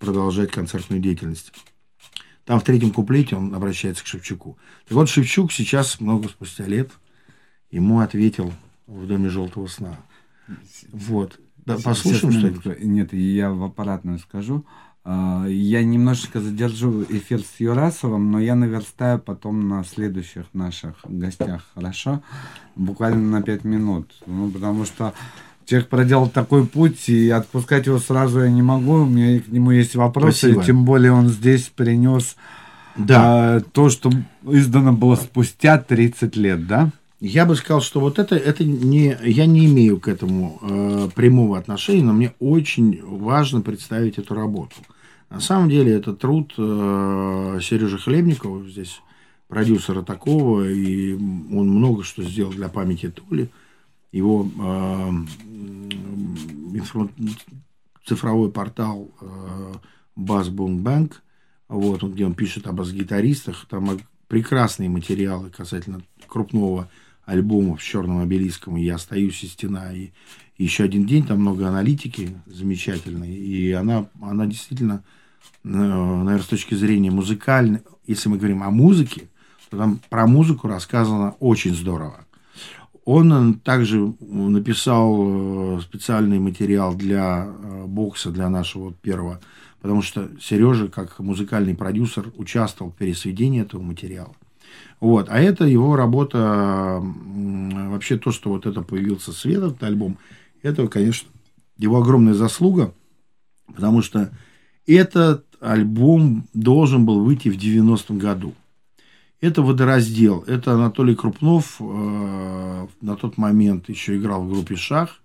продолжать 0.00 0.50
концертную 0.50 1.00
деятельность. 1.00 1.52
Там 2.44 2.58
в 2.58 2.64
третьем 2.64 2.90
куплете 2.90 3.36
он 3.36 3.54
обращается 3.54 4.02
к 4.02 4.08
Шевчуку. 4.08 4.58
Так 4.88 4.96
вот, 4.96 5.08
Шевчук 5.08 5.52
сейчас, 5.52 6.00
много 6.00 6.28
спустя 6.28 6.66
лет, 6.66 6.90
ему 7.70 8.00
ответил 8.00 8.52
в 8.88 9.06
Доме 9.06 9.30
желтого 9.30 9.68
сна. 9.68 9.96
Вот. 10.92 11.38
Да, 11.66 11.76
послушаем 11.82 12.32
что-нибудь? 12.32 12.82
Нет, 12.82 13.12
я 13.12 13.50
в 13.50 13.62
аппаратную 13.62 14.18
скажу. 14.18 14.64
А, 15.06 15.46
я 15.46 15.84
немножечко 15.84 16.40
задержу 16.40 17.04
эфир 17.04 17.40
с 17.40 17.60
Юрасовым, 17.60 18.30
но 18.30 18.40
я 18.40 18.54
наверстаю 18.54 19.18
потом 19.18 19.68
на 19.68 19.84
следующих 19.84 20.46
наших 20.54 20.96
гостях, 21.04 21.62
хорошо? 21.74 22.22
Буквально 22.74 23.38
на 23.38 23.42
пять 23.42 23.64
минут. 23.64 24.10
Ну, 24.26 24.50
потому 24.50 24.84
что 24.84 25.12
человек 25.66 25.88
проделал 25.88 26.28
такой 26.28 26.66
путь, 26.66 27.08
и 27.08 27.28
отпускать 27.28 27.86
его 27.86 27.98
сразу 27.98 28.40
я 28.40 28.50
не 28.50 28.62
могу. 28.62 29.02
У 29.02 29.06
меня 29.06 29.40
к 29.40 29.48
нему 29.48 29.72
есть 29.72 29.94
вопросы, 29.94 30.38
Спасибо. 30.38 30.64
тем 30.64 30.84
более 30.84 31.12
он 31.12 31.28
здесь 31.28 31.70
принес 31.74 32.36
да. 32.96 33.56
а, 33.56 33.60
то, 33.60 33.90
что 33.90 34.10
издано 34.44 34.92
было 34.92 35.16
спустя 35.16 35.78
30 35.78 36.36
лет, 36.36 36.66
да? 36.66 36.90
Я 37.26 37.46
бы 37.46 37.56
сказал, 37.56 37.80
что 37.80 38.00
вот 38.00 38.18
это, 38.18 38.36
это 38.36 38.64
не, 38.64 39.16
я 39.24 39.46
не 39.46 39.64
имею 39.64 39.98
к 39.98 40.08
этому 40.08 40.58
э, 40.60 41.08
прямого 41.14 41.56
отношения, 41.56 42.02
но 42.02 42.12
мне 42.12 42.34
очень 42.38 43.02
важно 43.02 43.62
представить 43.62 44.18
эту 44.18 44.34
работу. 44.34 44.76
На 45.30 45.40
самом 45.40 45.70
деле 45.70 45.94
это 45.94 46.12
труд 46.12 46.52
э, 46.58 47.60
Сережи 47.62 47.96
Хлебникова, 47.96 48.68
здесь 48.68 49.00
продюсера 49.48 50.02
такого, 50.02 50.68
и 50.68 51.14
он 51.14 51.70
много 51.70 52.02
что 52.02 52.22
сделал 52.22 52.52
для 52.52 52.68
памяти 52.68 53.10
Толи. 53.10 53.48
Его 54.12 54.46
э, 54.60 55.10
цифровой 58.04 58.50
портал 58.50 59.08
э, 59.22 59.72
Bass 60.14 60.50
Boom 60.50 60.82
Bank, 60.82 61.12
вот, 61.68 62.02
где 62.02 62.26
он 62.26 62.34
пишет 62.34 62.66
об 62.66 62.76
бас-гитаристах, 62.76 63.64
там 63.70 63.98
прекрасные 64.28 64.90
материалы 64.90 65.48
касательно 65.48 66.02
крупного 66.28 66.90
альбомов 67.26 67.80
с 67.80 67.84
черным 67.84 68.18
обелиском, 68.18 68.76
и 68.76 68.82
«Я 68.82 68.96
остаюсь 68.96 69.42
и 69.42 69.46
стена», 69.46 69.92
и, 69.92 70.10
еще 70.58 70.84
один 70.84 71.04
день, 71.04 71.26
там 71.26 71.40
много 71.40 71.68
аналитики 71.68 72.30
замечательной, 72.46 73.34
и 73.34 73.72
она, 73.72 74.06
она 74.22 74.46
действительно, 74.46 75.02
э, 75.64 75.68
наверное, 75.68 76.38
с 76.38 76.46
точки 76.46 76.74
зрения 76.74 77.10
музыкальной, 77.10 77.80
если 78.06 78.28
мы 78.28 78.38
говорим 78.38 78.62
о 78.62 78.70
музыке, 78.70 79.28
то 79.70 79.78
там 79.78 80.00
про 80.08 80.26
музыку 80.26 80.68
рассказано 80.68 81.32
очень 81.40 81.74
здорово. 81.74 82.24
Он 83.04 83.32
э, 83.32 83.54
также 83.64 84.14
написал 84.20 85.78
э, 85.78 85.80
специальный 85.82 86.38
материал 86.38 86.94
для 86.94 87.48
бокса, 87.86 88.30
для 88.30 88.48
нашего 88.48 88.92
первого, 88.92 89.40
потому 89.80 90.02
что 90.02 90.30
Сережа, 90.40 90.86
как 90.86 91.18
музыкальный 91.18 91.74
продюсер, 91.74 92.32
участвовал 92.36 92.92
в 92.92 92.96
пересведении 92.96 93.60
этого 93.60 93.82
материала. 93.82 94.34
Вот. 95.00 95.28
А 95.28 95.40
это 95.40 95.64
его 95.64 95.96
работа, 95.96 97.02
вообще 97.02 98.16
то, 98.16 98.32
что 98.32 98.50
вот 98.50 98.66
это 98.66 98.82
появился 98.82 99.32
свет, 99.32 99.58
этот 99.58 99.82
альбом, 99.82 100.18
это, 100.62 100.86
конечно, 100.88 101.28
его 101.76 101.98
огромная 101.98 102.34
заслуга, 102.34 102.94
потому 103.66 104.02
что 104.02 104.30
этот 104.86 105.44
альбом 105.60 106.46
должен 106.54 107.04
был 107.04 107.20
выйти 107.20 107.48
в 107.48 107.56
90-м 107.56 108.18
году. 108.18 108.54
Это 109.40 109.60
водораздел. 109.60 110.42
Это 110.46 110.72
Анатолий 110.72 111.14
Крупнов 111.14 111.76
э, 111.80 112.86
на 113.02 113.16
тот 113.16 113.36
момент 113.36 113.88
еще 113.90 114.16
играл 114.16 114.44
в 114.44 114.50
группе 114.50 114.76
«Шах» 114.76 115.20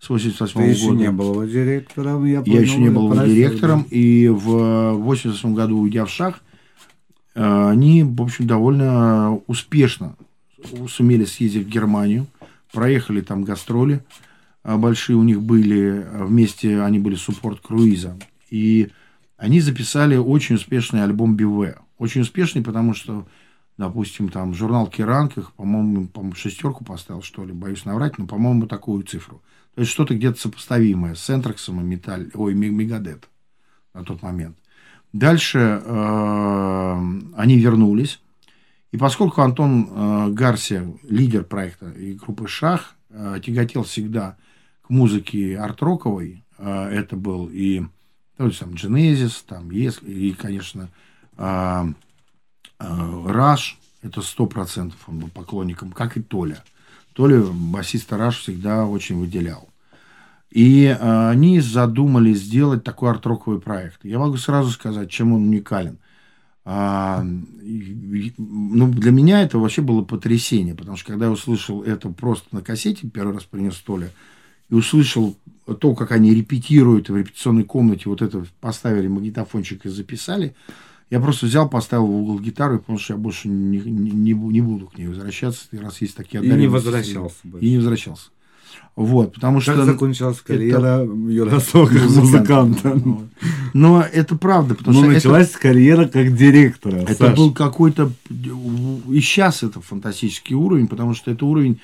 с 0.00 0.08
88 0.08 0.54
года. 0.54 0.68
еще 0.68 0.90
не 0.90 1.10
был 1.12 1.46
директором, 1.46 2.24
я, 2.24 2.42
я 2.44 2.60
еще 2.60 2.78
не 2.78 2.90
был 2.90 3.12
его 3.12 3.24
директором. 3.24 3.82
Да. 3.82 3.96
И 3.96 4.26
в 4.28 4.94
88 4.94 5.54
году, 5.54 5.78
уйдя 5.78 6.06
в 6.06 6.10
«Шах», 6.10 6.40
они, 7.34 8.02
в 8.04 8.20
общем, 8.20 8.46
довольно 8.46 9.36
успешно 9.46 10.16
сумели 10.88 11.24
съездить 11.24 11.66
в 11.66 11.70
Германию, 11.70 12.26
проехали 12.72 13.20
там 13.20 13.44
гастроли 13.44 14.04
э, 14.64 14.76
большие 14.76 15.16
у 15.16 15.22
них 15.22 15.42
были, 15.42 16.04
э, 16.04 16.24
вместе 16.24 16.80
они 16.80 16.98
были 16.98 17.16
суппорт 17.16 17.60
круиза, 17.60 18.16
и 18.50 18.90
они 19.36 19.60
записали 19.60 20.16
очень 20.16 20.56
успешный 20.56 21.02
альбом 21.02 21.36
БВ. 21.36 21.76
Очень 21.98 22.22
успешный, 22.22 22.62
потому 22.62 22.94
что, 22.94 23.26
допустим, 23.76 24.28
там 24.28 24.54
журнал 24.54 24.86
Керанг 24.86 25.36
их, 25.38 25.52
по-моему, 25.52 26.06
по 26.08 26.34
шестерку 26.34 26.84
поставил, 26.84 27.22
что 27.22 27.44
ли, 27.44 27.52
боюсь 27.52 27.84
наврать, 27.84 28.18
но, 28.18 28.26
по-моему, 28.26 28.66
такую 28.66 29.02
цифру. 29.04 29.42
То 29.74 29.80
есть 29.80 29.92
что-то 29.92 30.14
где-то 30.14 30.38
сопоставимое 30.38 31.14
с 31.14 31.30
Энтраксом 31.30 31.80
и 31.80 31.84
Металь, 31.84 32.30
ой, 32.34 32.54
Мегадет 32.54 33.28
на 33.94 34.04
тот 34.04 34.22
момент. 34.22 34.56
Дальше 35.12 35.82
э, 35.84 36.92
они 37.36 37.58
вернулись. 37.58 38.20
И 38.92 38.96
поскольку 38.96 39.42
Антон 39.42 39.88
э, 39.90 40.28
Гарсия, 40.30 40.86
лидер 41.02 41.44
проекта 41.44 41.90
и 41.90 42.14
группы 42.14 42.46
«Шах», 42.48 42.94
э, 43.10 43.40
тяготел 43.44 43.84
всегда 43.84 44.36
к 44.82 44.90
музыке 44.90 45.58
арт-роковой, 45.58 46.44
э, 46.58 46.88
это 46.90 47.16
был 47.16 47.48
и 47.52 47.84
то 48.36 48.46
есть, 48.46 48.58
там, 48.58 48.70
Genesis, 48.70 49.44
там, 49.46 49.70
есть, 49.70 50.02
и, 50.02 50.32
конечно, 50.32 50.88
э, 51.36 51.84
э, 52.80 53.24
Раш, 53.26 53.78
это 54.02 54.22
сто 54.22 54.46
процентов 54.46 54.98
он 55.06 55.20
был 55.20 55.28
поклонником, 55.28 55.92
как 55.92 56.16
и 56.16 56.22
Толя. 56.22 56.64
Толя, 57.12 57.40
басиста 57.42 58.16
Раш, 58.16 58.38
всегда 58.38 58.86
очень 58.86 59.18
выделял. 59.18 59.68
И 60.52 60.84
э, 60.84 61.28
они 61.30 61.60
задумали 61.60 62.34
сделать 62.34 62.84
такой 62.84 63.10
арт-роковый 63.10 63.58
проект. 63.58 64.04
Я 64.04 64.18
могу 64.18 64.36
сразу 64.36 64.70
сказать, 64.70 65.10
чем 65.10 65.32
он 65.32 65.44
уникален. 65.44 65.96
А, 66.64 67.24
ну, 67.24 68.88
для 68.92 69.10
меня 69.12 69.42
это 69.42 69.58
вообще 69.58 69.80
было 69.80 70.02
потрясение, 70.02 70.74
потому 70.74 70.98
что 70.98 71.12
когда 71.12 71.24
я 71.24 71.30
услышал 71.32 71.82
это 71.82 72.10
просто 72.10 72.54
на 72.54 72.60
кассете, 72.60 73.08
первый 73.08 73.34
раз 73.34 73.44
принес 73.44 73.76
Толя, 73.76 74.10
и 74.68 74.74
услышал 74.74 75.34
то, 75.80 75.94
как 75.94 76.12
они 76.12 76.34
репетируют 76.34 77.08
в 77.08 77.16
репетиционной 77.16 77.64
комнате, 77.64 78.10
вот 78.10 78.20
это 78.20 78.44
поставили 78.60 79.08
магнитофончик 79.08 79.86
и 79.86 79.88
записали, 79.88 80.54
я 81.08 81.18
просто 81.18 81.46
взял, 81.46 81.68
поставил 81.68 82.06
в 82.06 82.14
угол 82.14 82.40
гитару 82.40 82.76
и 82.76 82.78
понял, 82.78 82.98
что 82.98 83.14
я 83.14 83.18
больше 83.18 83.48
не, 83.48 83.78
не, 83.78 84.32
не 84.32 84.60
буду 84.60 84.86
к 84.86 84.98
ней 84.98 85.06
возвращаться, 85.06 85.66
раз 85.72 86.02
есть 86.02 86.14
такие 86.14 86.44
И 86.44 86.46
не 86.46 86.68
возвращался. 86.68 87.36
И 87.58 87.70
не 87.70 87.78
возвращался. 87.78 88.28
Вот, 88.94 89.34
потому 89.34 89.58
как 89.60 89.74
что... 89.74 89.84
закончилась 89.84 90.40
карьера 90.40 91.02
это... 91.02 91.12
Юрасова 91.28 91.86
как 91.86 92.10
музыканта. 92.10 93.00
Но 93.72 94.02
это 94.02 94.36
правда, 94.36 94.74
потому 94.74 94.98
Но 94.98 95.04
что... 95.04 95.14
началась 95.14 95.50
это... 95.50 95.58
карьера 95.58 96.06
как 96.06 96.36
директора, 96.36 96.96
Это 96.96 97.14
Саш. 97.14 97.36
был 97.36 97.52
какой-то... 97.52 98.12
И 98.28 99.20
сейчас 99.20 99.62
это 99.62 99.80
фантастический 99.80 100.54
уровень, 100.54 100.88
потому 100.88 101.14
что 101.14 101.30
это 101.30 101.46
уровень 101.46 101.80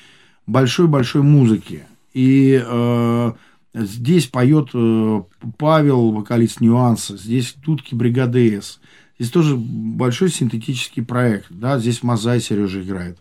большой-большой 0.47 1.23
музыки. 1.23 1.85
И 2.13 2.63
э, 2.65 3.33
здесь 3.75 4.27
поет 4.27 4.71
э, 4.75 5.23
Павел, 5.57 6.11
вокалист 6.11 6.61
Нюанса, 6.61 7.17
здесь 7.17 7.55
Тутки 7.65 7.95
Бригады 7.95 8.61
С. 8.61 8.81
Здесь 9.19 9.31
тоже 9.31 9.57
большой 9.57 10.31
синтетический 10.31 11.03
проект. 11.03 11.47
Да? 11.51 11.79
Здесь 11.79 12.03
Мазай 12.03 12.41
Сережа 12.41 12.83
играет. 12.83 13.19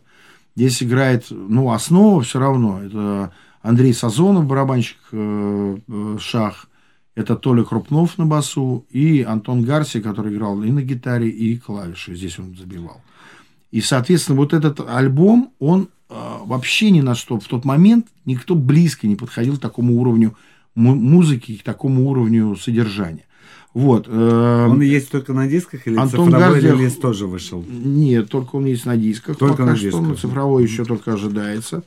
Здесь 0.56 0.82
играет, 0.82 1.26
ну, 1.30 1.72
основа 1.72 2.22
все 2.22 2.40
равно. 2.40 2.82
Это 2.84 3.32
Андрей 3.68 3.94
Сазонов, 3.94 4.46
барабанщик 4.46 4.98
э, 5.12 5.78
э, 5.88 6.18
шах, 6.22 6.68
это 7.16 7.36
Толя 7.36 7.64
Крупнов 7.64 8.18
на 8.18 8.26
басу 8.26 8.86
и 8.90 9.24
Антон 9.24 9.64
Гарси, 9.64 10.00
который 10.00 10.34
играл 10.34 10.64
и 10.64 10.72
на 10.72 10.82
гитаре, 10.82 11.28
и 11.30 11.58
клавиши. 11.58 12.16
Здесь 12.16 12.40
он 12.40 12.56
забивал. 12.56 13.02
И, 13.72 13.82
соответственно, 13.82 14.38
вот 14.38 14.54
этот 14.54 14.80
альбом, 14.88 15.52
он 15.60 15.90
э, 16.10 16.14
вообще 16.46 16.92
ни 16.92 17.02
на 17.02 17.14
что 17.14 17.40
в 17.40 17.46
тот 17.46 17.66
момент 17.66 18.08
никто 18.24 18.56
близко 18.56 19.06
не 19.06 19.18
подходил 19.18 19.58
к 19.58 19.60
такому 19.60 20.00
уровню 20.00 20.36
музыки, 20.76 21.58
к 21.58 21.64
такому 21.64 22.10
уровню 22.10 22.56
содержания. 22.56 23.26
Вот. 23.74 24.08
Э, 24.08 24.68
он 24.70 24.80
есть 24.82 25.12
только 25.12 25.34
на 25.34 25.48
дисках 25.48 25.88
или 25.88 25.98
Антон 25.98 26.28
цифровой 26.28 26.62
Гардиах... 26.62 26.80
релиз 26.80 26.96
тоже 26.96 27.28
вышел? 27.28 27.66
Нет, 27.68 28.30
только 28.30 28.56
он 28.56 28.66
есть 28.66 28.86
на 28.86 28.96
дисках. 28.96 29.38
Только 29.38 29.58
Пока 29.58 29.66
на 29.66 29.78
дисках. 29.78 30.06
Что, 30.06 30.16
цифровой 30.16 30.64
еще 30.64 30.86
только 30.86 31.14
ожидается. 31.14 31.84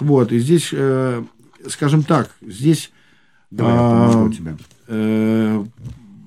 Вот, 0.00 0.32
и 0.32 0.38
здесь, 0.38 0.70
э, 0.72 1.22
скажем 1.68 2.02
так, 2.02 2.30
здесь... 2.40 2.90
Давай, 3.50 3.74
я 3.74 3.80
а, 3.80 4.30
тебя. 4.30 4.56
Э, 4.88 5.64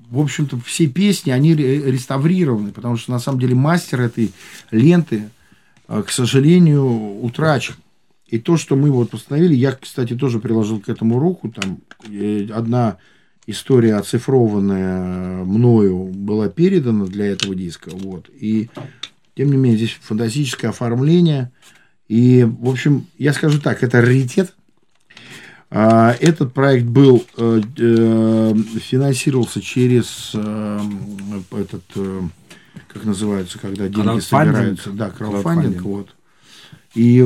в 0.09 0.19
общем-то, 0.19 0.59
все 0.59 0.87
песни, 0.87 1.31
они 1.31 1.55
реставрированы, 1.55 2.71
потому 2.71 2.97
что, 2.97 3.11
на 3.11 3.19
самом 3.19 3.39
деле, 3.39 3.55
мастер 3.55 4.01
этой 4.01 4.31
ленты, 4.69 5.29
э, 5.87 6.03
к 6.05 6.11
сожалению, 6.11 6.85
утрачен. 7.21 7.75
И 8.27 8.39
то, 8.39 8.57
что 8.57 8.75
мы 8.75 8.91
вот 8.91 9.09
постановили, 9.09 9.55
я, 9.55 9.71
кстати, 9.71 10.15
тоже 10.15 10.39
приложил 10.39 10.79
к 10.79 10.89
этому 10.89 11.19
руку, 11.19 11.49
там 11.49 11.79
э, 12.09 12.47
одна 12.53 12.97
история, 13.47 13.95
оцифрованная 13.95 15.43
мною, 15.43 16.05
была 16.13 16.47
передана 16.47 17.05
для 17.05 17.25
этого 17.25 17.55
диска, 17.55 17.89
вот, 17.91 18.29
и, 18.29 18.69
тем 19.35 19.49
не 19.49 19.57
менее, 19.57 19.77
здесь 19.77 19.97
фантастическое 20.01 20.69
оформление– 20.69 21.51
и, 22.13 22.43
в 22.43 22.69
общем, 22.69 23.07
я 23.17 23.33
скажу 23.33 23.59
так, 23.59 23.81
это 23.81 23.99
раритет. 23.99 24.53
А, 25.71 26.15
этот 26.19 26.53
проект 26.53 26.85
был, 26.85 27.25
э, 27.37 27.61
э, 27.75 28.53
финансировался 28.79 29.61
через 29.61 30.29
э, 30.35 30.79
этот 31.53 31.83
как 32.87 33.05
называются, 33.05 33.57
когда 33.57 33.87
деньги 33.87 34.19
собираются. 34.19 34.91
Да, 34.91 35.09
краудфандинг, 35.09 35.81
вот. 35.81 36.09
И 36.93 37.17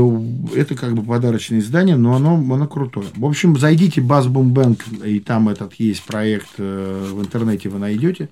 это 0.55 0.75
как 0.75 0.93
бы 0.93 1.03
подарочное 1.03 1.59
издание, 1.59 1.97
но 1.97 2.15
оно, 2.15 2.35
оно 2.35 2.65
крутое. 2.65 3.07
В 3.17 3.25
общем, 3.25 3.57
зайдите 3.57 3.99
в 3.99 4.05
Boom 4.05 4.53
Bank, 4.53 5.05
и 5.05 5.19
там 5.19 5.49
этот 5.49 5.73
есть 5.73 6.03
проект 6.03 6.57
в 6.57 7.19
интернете 7.19 7.67
вы 7.67 7.79
найдете. 7.79 8.29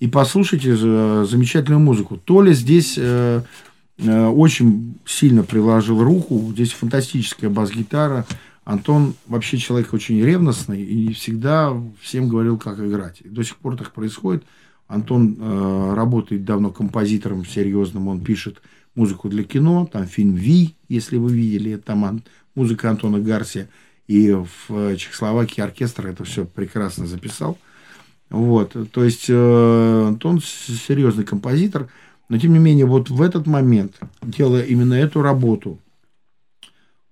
И 0.00 0.08
послушайте 0.08 0.76
замечательную 0.76 1.80
музыку. 1.80 2.16
Толя 2.16 2.52
здесь 2.52 2.96
э, 2.98 3.42
э, 3.42 3.42
очень 3.98 4.98
сильно 5.06 5.42
приложил 5.42 6.02
руку. 6.02 6.50
Здесь 6.52 6.72
фантастическая 6.72 7.50
бас-гитара. 7.50 8.26
Антон 8.64 9.14
вообще 9.26 9.58
человек 9.58 9.92
очень 9.92 10.22
ревностный 10.22 10.82
и 10.82 11.12
всегда 11.12 11.72
всем 12.00 12.28
говорил, 12.28 12.58
как 12.58 12.78
играть. 12.80 13.20
До 13.24 13.42
сих 13.42 13.56
пор 13.56 13.76
так 13.76 13.92
происходит. 13.92 14.42
Антон 14.88 15.36
э, 15.38 15.94
работает 15.94 16.44
давно 16.44 16.70
композитором 16.70 17.44
серьезным. 17.44 18.08
Он 18.08 18.20
пишет 18.20 18.62
музыку 18.94 19.28
для 19.28 19.44
кино. 19.44 19.88
Там 19.90 20.06
фильм 20.06 20.34
«Ви», 20.34 20.74
если 20.88 21.16
вы 21.16 21.32
видели. 21.32 21.76
Там 21.76 22.04
ан- 22.04 22.22
музыка 22.54 22.90
Антона 22.90 23.18
Гарсия. 23.18 23.68
И 24.08 24.32
в 24.32 24.48
э, 24.70 24.96
Чехословакии 24.96 25.60
оркестр 25.60 26.06
это 26.06 26.24
все 26.24 26.44
прекрасно 26.44 27.06
записал. 27.06 27.58
Вот, 28.30 28.74
то 28.90 29.04
есть 29.04 29.26
э, 29.28 30.04
Антон 30.08 30.40
серьезный 30.40 31.24
композитор, 31.24 31.88
но 32.28 32.38
тем 32.38 32.52
не 32.52 32.58
менее 32.58 32.86
вот 32.86 33.10
в 33.10 33.20
этот 33.20 33.46
момент, 33.46 33.98
делая 34.22 34.62
именно 34.62 34.94
эту 34.94 35.22
работу, 35.22 35.78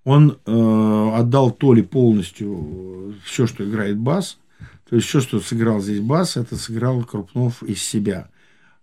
он 0.05 0.39
э, 0.47 1.11
отдал 1.15 1.51
Толе 1.51 1.83
полностью 1.83 3.15
все, 3.25 3.47
что 3.47 3.65
играет 3.65 3.99
бас. 3.99 4.39
То 4.89 4.97
есть 4.97 5.09
все, 5.09 5.21
что 5.21 5.41
сыграл 5.41 5.81
здесь 5.81 6.01
бас, 6.01 6.37
это 6.37 6.57
сыграл 6.57 7.03
Крупнов 7.05 7.63
из 7.63 7.83
себя, 7.83 8.29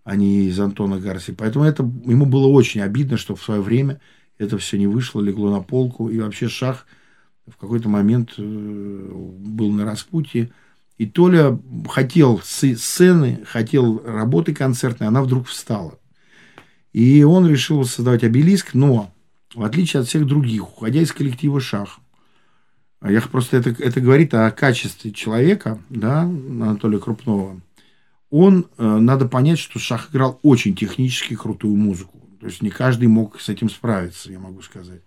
а 0.02 0.16
не 0.16 0.46
из 0.46 0.58
Антона 0.58 0.98
Гарси. 0.98 1.32
Поэтому 1.32 1.64
это 1.64 1.82
ему 1.82 2.26
было 2.26 2.46
очень 2.46 2.80
обидно, 2.80 3.16
что 3.16 3.36
в 3.36 3.42
свое 3.42 3.60
время 3.60 4.00
это 4.38 4.58
все 4.58 4.78
не 4.78 4.86
вышло, 4.86 5.20
легло 5.20 5.50
на 5.50 5.60
полку. 5.60 6.08
И 6.08 6.18
вообще 6.18 6.48
Шах 6.48 6.86
в 7.46 7.56
какой-то 7.56 7.88
момент 7.88 8.34
э, 8.38 8.42
был 8.42 9.70
на 9.70 9.84
распутье. 9.84 10.50
И 10.96 11.06
Толя 11.06 11.58
хотел 11.88 12.40
сцены, 12.42 13.40
хотел 13.46 14.02
работы 14.04 14.54
концертной, 14.54 15.08
она 15.08 15.22
вдруг 15.22 15.46
встала. 15.46 15.99
И 16.92 17.22
он 17.22 17.48
решил 17.48 17.84
создавать 17.84 18.24
обелиск, 18.24 18.74
но 18.74 19.12
в 19.54 19.62
отличие 19.62 20.00
от 20.00 20.08
всех 20.08 20.26
других, 20.26 20.68
уходя 20.68 21.00
из 21.00 21.12
коллектива 21.12 21.60
Шах, 21.60 22.00
а 23.00 23.10
я 23.10 23.20
просто 23.22 23.56
это, 23.56 23.70
это 23.70 24.00
говорит 24.00 24.34
о 24.34 24.50
качестве 24.50 25.10
человека, 25.12 25.80
да, 25.88 26.22
Анатолия 26.22 26.98
Крупнова. 26.98 27.60
Он, 28.28 28.66
э, 28.76 28.84
надо 28.86 29.26
понять, 29.26 29.58
что 29.58 29.78
Шах 29.78 30.10
играл 30.10 30.38
очень 30.42 30.76
технически 30.76 31.34
крутую 31.34 31.76
музыку. 31.76 32.20
То 32.40 32.46
есть 32.46 32.62
не 32.62 32.70
каждый 32.70 33.08
мог 33.08 33.40
с 33.40 33.48
этим 33.48 33.70
справиться, 33.70 34.30
я 34.30 34.38
могу 34.38 34.62
сказать. 34.62 35.00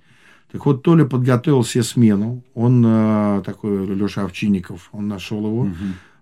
Так 0.51 0.65
вот, 0.65 0.83
Толя 0.83 1.05
подготовил 1.05 1.63
себе 1.63 1.83
смену. 1.83 2.43
Он 2.53 2.83
э, 2.85 3.43
такой, 3.45 3.87
Леша 3.95 4.23
Овчинников, 4.23 4.89
он 4.91 5.07
нашел 5.07 5.45
его. 5.45 5.69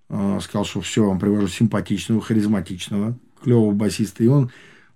Э, 0.09 0.39
сказал, 0.41 0.65
что 0.65 0.81
все, 0.81 1.05
вам 1.05 1.19
привожу 1.19 1.47
симпатичного, 1.47 2.21
харизматичного, 2.21 3.17
клевого 3.41 3.71
басиста. 3.71 4.23
И 4.23 4.27
он 4.27 4.51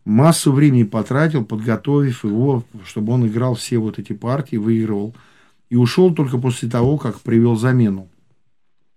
массу 0.06 0.52
времени 0.52 0.84
потратил, 0.84 1.44
подготовив 1.44 2.24
его, 2.24 2.64
чтобы 2.86 3.14
он 3.14 3.28
играл 3.28 3.56
все 3.56 3.80
вот 3.80 4.00
эти 4.00 4.14
партии, 4.14 4.56
выигрывал. 4.56 5.16
И 5.70 5.76
ушел 5.76 6.14
только 6.14 6.38
после 6.38 6.70
того, 6.70 6.98
как 6.98 7.20
привел 7.22 7.56
замену. 7.56 8.08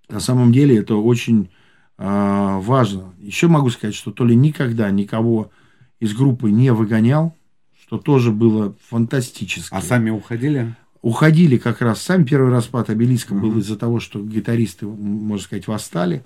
На 0.08 0.20
самом 0.20 0.52
деле 0.52 0.76
это 0.76 0.96
очень 0.96 1.50
а, 1.96 2.60
важно. 2.60 3.14
Еще 3.18 3.48
могу 3.48 3.70
сказать, 3.70 3.94
что 3.94 4.12
то 4.12 4.24
ли 4.24 4.36
никогда 4.36 4.90
никого 4.90 5.50
из 5.98 6.14
группы 6.14 6.50
не 6.50 6.72
выгонял, 6.72 7.34
что 7.80 7.98
тоже 7.98 8.30
было 8.30 8.74
фантастически. 8.88 9.74
А 9.74 9.80
сами 9.80 10.10
уходили? 10.10 10.74
Уходили 11.00 11.58
как 11.58 11.80
раз. 11.80 12.02
Сам 12.02 12.24
первый 12.24 12.52
распад 12.52 12.90
обелиска 12.90 13.34
был 13.34 13.58
из-за 13.58 13.76
того, 13.76 13.98
что 13.98 14.22
гитаристы, 14.22 14.86
можно 14.86 15.42
сказать, 15.42 15.66
восстали. 15.66 16.24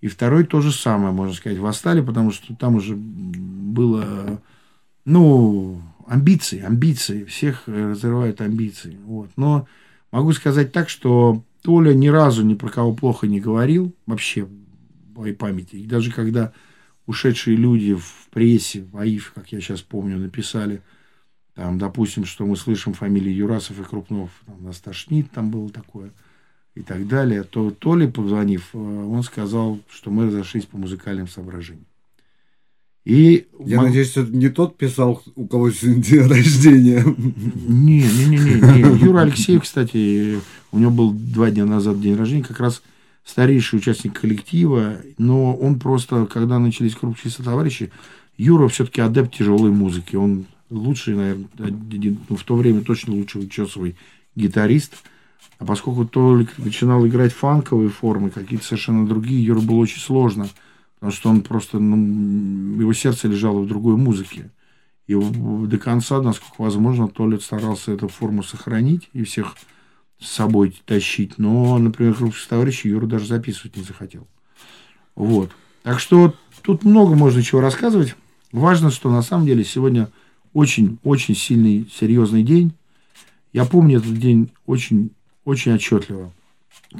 И 0.00 0.08
второй 0.08 0.44
то 0.44 0.60
же 0.60 0.72
самое, 0.72 1.12
можно 1.12 1.34
сказать, 1.34 1.58
восстали, 1.58 2.00
потому 2.00 2.30
что 2.30 2.54
там 2.54 2.76
уже 2.76 2.94
было, 2.94 4.40
ну, 5.04 5.80
амбиции, 6.06 6.60
амбиции. 6.60 7.24
Всех 7.24 7.64
э, 7.66 7.90
разрывают 7.90 8.40
амбиции. 8.40 8.98
Вот. 9.04 9.30
Но 9.36 9.66
могу 10.12 10.32
сказать 10.32 10.72
так, 10.72 10.88
что 10.88 11.42
Толя 11.62 11.94
ни 11.94 12.08
разу 12.08 12.44
ни 12.44 12.54
про 12.54 12.68
кого 12.68 12.94
плохо 12.94 13.26
не 13.26 13.40
говорил, 13.40 13.94
вообще, 14.06 14.44
в 14.44 15.18
моей 15.18 15.34
памяти. 15.34 15.76
И 15.76 15.86
даже 15.86 16.12
когда 16.12 16.52
ушедшие 17.06 17.56
люди 17.56 17.94
в 17.94 18.28
прессе, 18.30 18.84
в 18.84 18.96
АИФ, 18.98 19.32
как 19.34 19.52
я 19.52 19.60
сейчас 19.60 19.80
помню, 19.80 20.18
написали, 20.18 20.82
там, 21.54 21.78
допустим, 21.78 22.24
что 22.24 22.44
мы 22.44 22.56
слышим 22.56 22.92
фамилии 22.92 23.32
Юрасов 23.32 23.80
и 23.80 23.84
Крупнов, 23.84 24.30
там, 24.44 24.62
нас 24.62 24.78
тошнит, 24.78 25.30
там 25.30 25.50
было 25.50 25.70
такое, 25.70 26.12
и 26.76 26.82
так 26.82 27.08
далее, 27.08 27.42
то 27.42 27.70
Толе, 27.72 28.06
позвонив, 28.06 28.68
э, 28.72 28.78
он 28.78 29.22
сказал, 29.24 29.80
что 29.90 30.10
мы 30.10 30.26
разошлись 30.26 30.66
по 30.66 30.76
музыкальным 30.78 31.26
соображениям. 31.26 31.86
И 33.04 33.46
Я 33.64 33.76
могу- 33.76 33.88
надеюсь, 33.88 34.16
это 34.16 34.30
не 34.32 34.48
тот 34.48 34.76
писал, 34.76 35.22
у 35.36 35.46
кого 35.46 35.70
сегодня 35.70 36.02
день 36.02 36.20
рождения. 36.28 37.04
Не, 37.68 38.02
не, 38.02 38.26
не, 38.26 38.36
не, 38.38 38.82
не. 38.82 38.98
Юра 39.04 39.20
Алексеев, 39.22 39.62
кстати, 39.62 40.38
у 40.72 40.78
него 40.78 40.90
был 40.90 41.12
два 41.12 41.50
дня 41.50 41.64
назад 41.64 42.00
день 42.00 42.16
рождения, 42.16 42.42
как 42.44 42.58
раз 42.60 42.82
старейший 43.24 43.78
участник 43.78 44.20
коллектива, 44.20 44.96
но 45.18 45.54
он 45.56 45.78
просто, 45.78 46.26
когда 46.26 46.58
начались 46.58 46.94
крупные 46.94 47.32
товарищи, 47.32 47.90
Юра 48.36 48.68
все-таки 48.68 49.00
адепт 49.00 49.34
тяжелой 49.34 49.70
музыки. 49.70 50.16
Он 50.16 50.44
лучший, 50.68 51.14
наверное, 51.14 51.46
один- 51.58 52.18
ну, 52.28 52.36
в 52.36 52.42
то 52.42 52.54
время 52.56 52.82
точно 52.82 53.14
лучший 53.14 53.42
учесовый 53.44 53.96
гитарист. 54.34 54.92
А 55.58 55.64
поскольку 55.64 56.06
Толик 56.06 56.58
начинал 56.58 57.06
играть 57.06 57.32
фанковые 57.32 57.88
формы, 57.88 58.30
какие-то 58.30 58.64
совершенно 58.64 59.06
другие, 59.06 59.44
Юра 59.44 59.60
было 59.60 59.76
очень 59.76 60.00
сложно. 60.00 60.48
Потому 60.96 61.12
что 61.12 61.30
он 61.30 61.42
просто, 61.42 61.78
ну, 61.78 62.80
его 62.80 62.92
сердце 62.92 63.28
лежало 63.28 63.60
в 63.60 63.66
другой 63.66 63.96
музыке. 63.96 64.50
И 65.06 65.14
до 65.14 65.78
конца, 65.78 66.20
насколько 66.20 66.62
возможно, 66.62 67.08
Толик 67.08 67.42
старался 67.42 67.92
эту 67.92 68.08
форму 68.08 68.42
сохранить 68.42 69.08
и 69.12 69.22
всех 69.22 69.54
с 70.18 70.28
собой 70.28 70.74
тащить. 70.84 71.38
Но, 71.38 71.78
например, 71.78 72.14
крупных 72.14 72.46
товарищей 72.46 72.88
Юра 72.88 73.06
даже 73.06 73.26
записывать 73.26 73.76
не 73.76 73.82
захотел. 73.82 74.26
Вот. 75.14 75.50
Так 75.82 76.00
что 76.00 76.34
тут 76.62 76.84
много 76.84 77.14
можно 77.14 77.42
чего 77.42 77.60
рассказывать. 77.60 78.16
Важно, 78.52 78.90
что 78.90 79.10
на 79.10 79.22
самом 79.22 79.46
деле 79.46 79.64
сегодня 79.64 80.10
очень-очень 80.52 81.36
сильный, 81.36 81.88
серьезный 81.92 82.42
день. 82.42 82.72
Я 83.52 83.64
помню 83.64 83.98
этот 83.98 84.18
день 84.18 84.50
очень, 84.66 85.12
очень 85.46 85.72
отчетливо, 85.72 86.32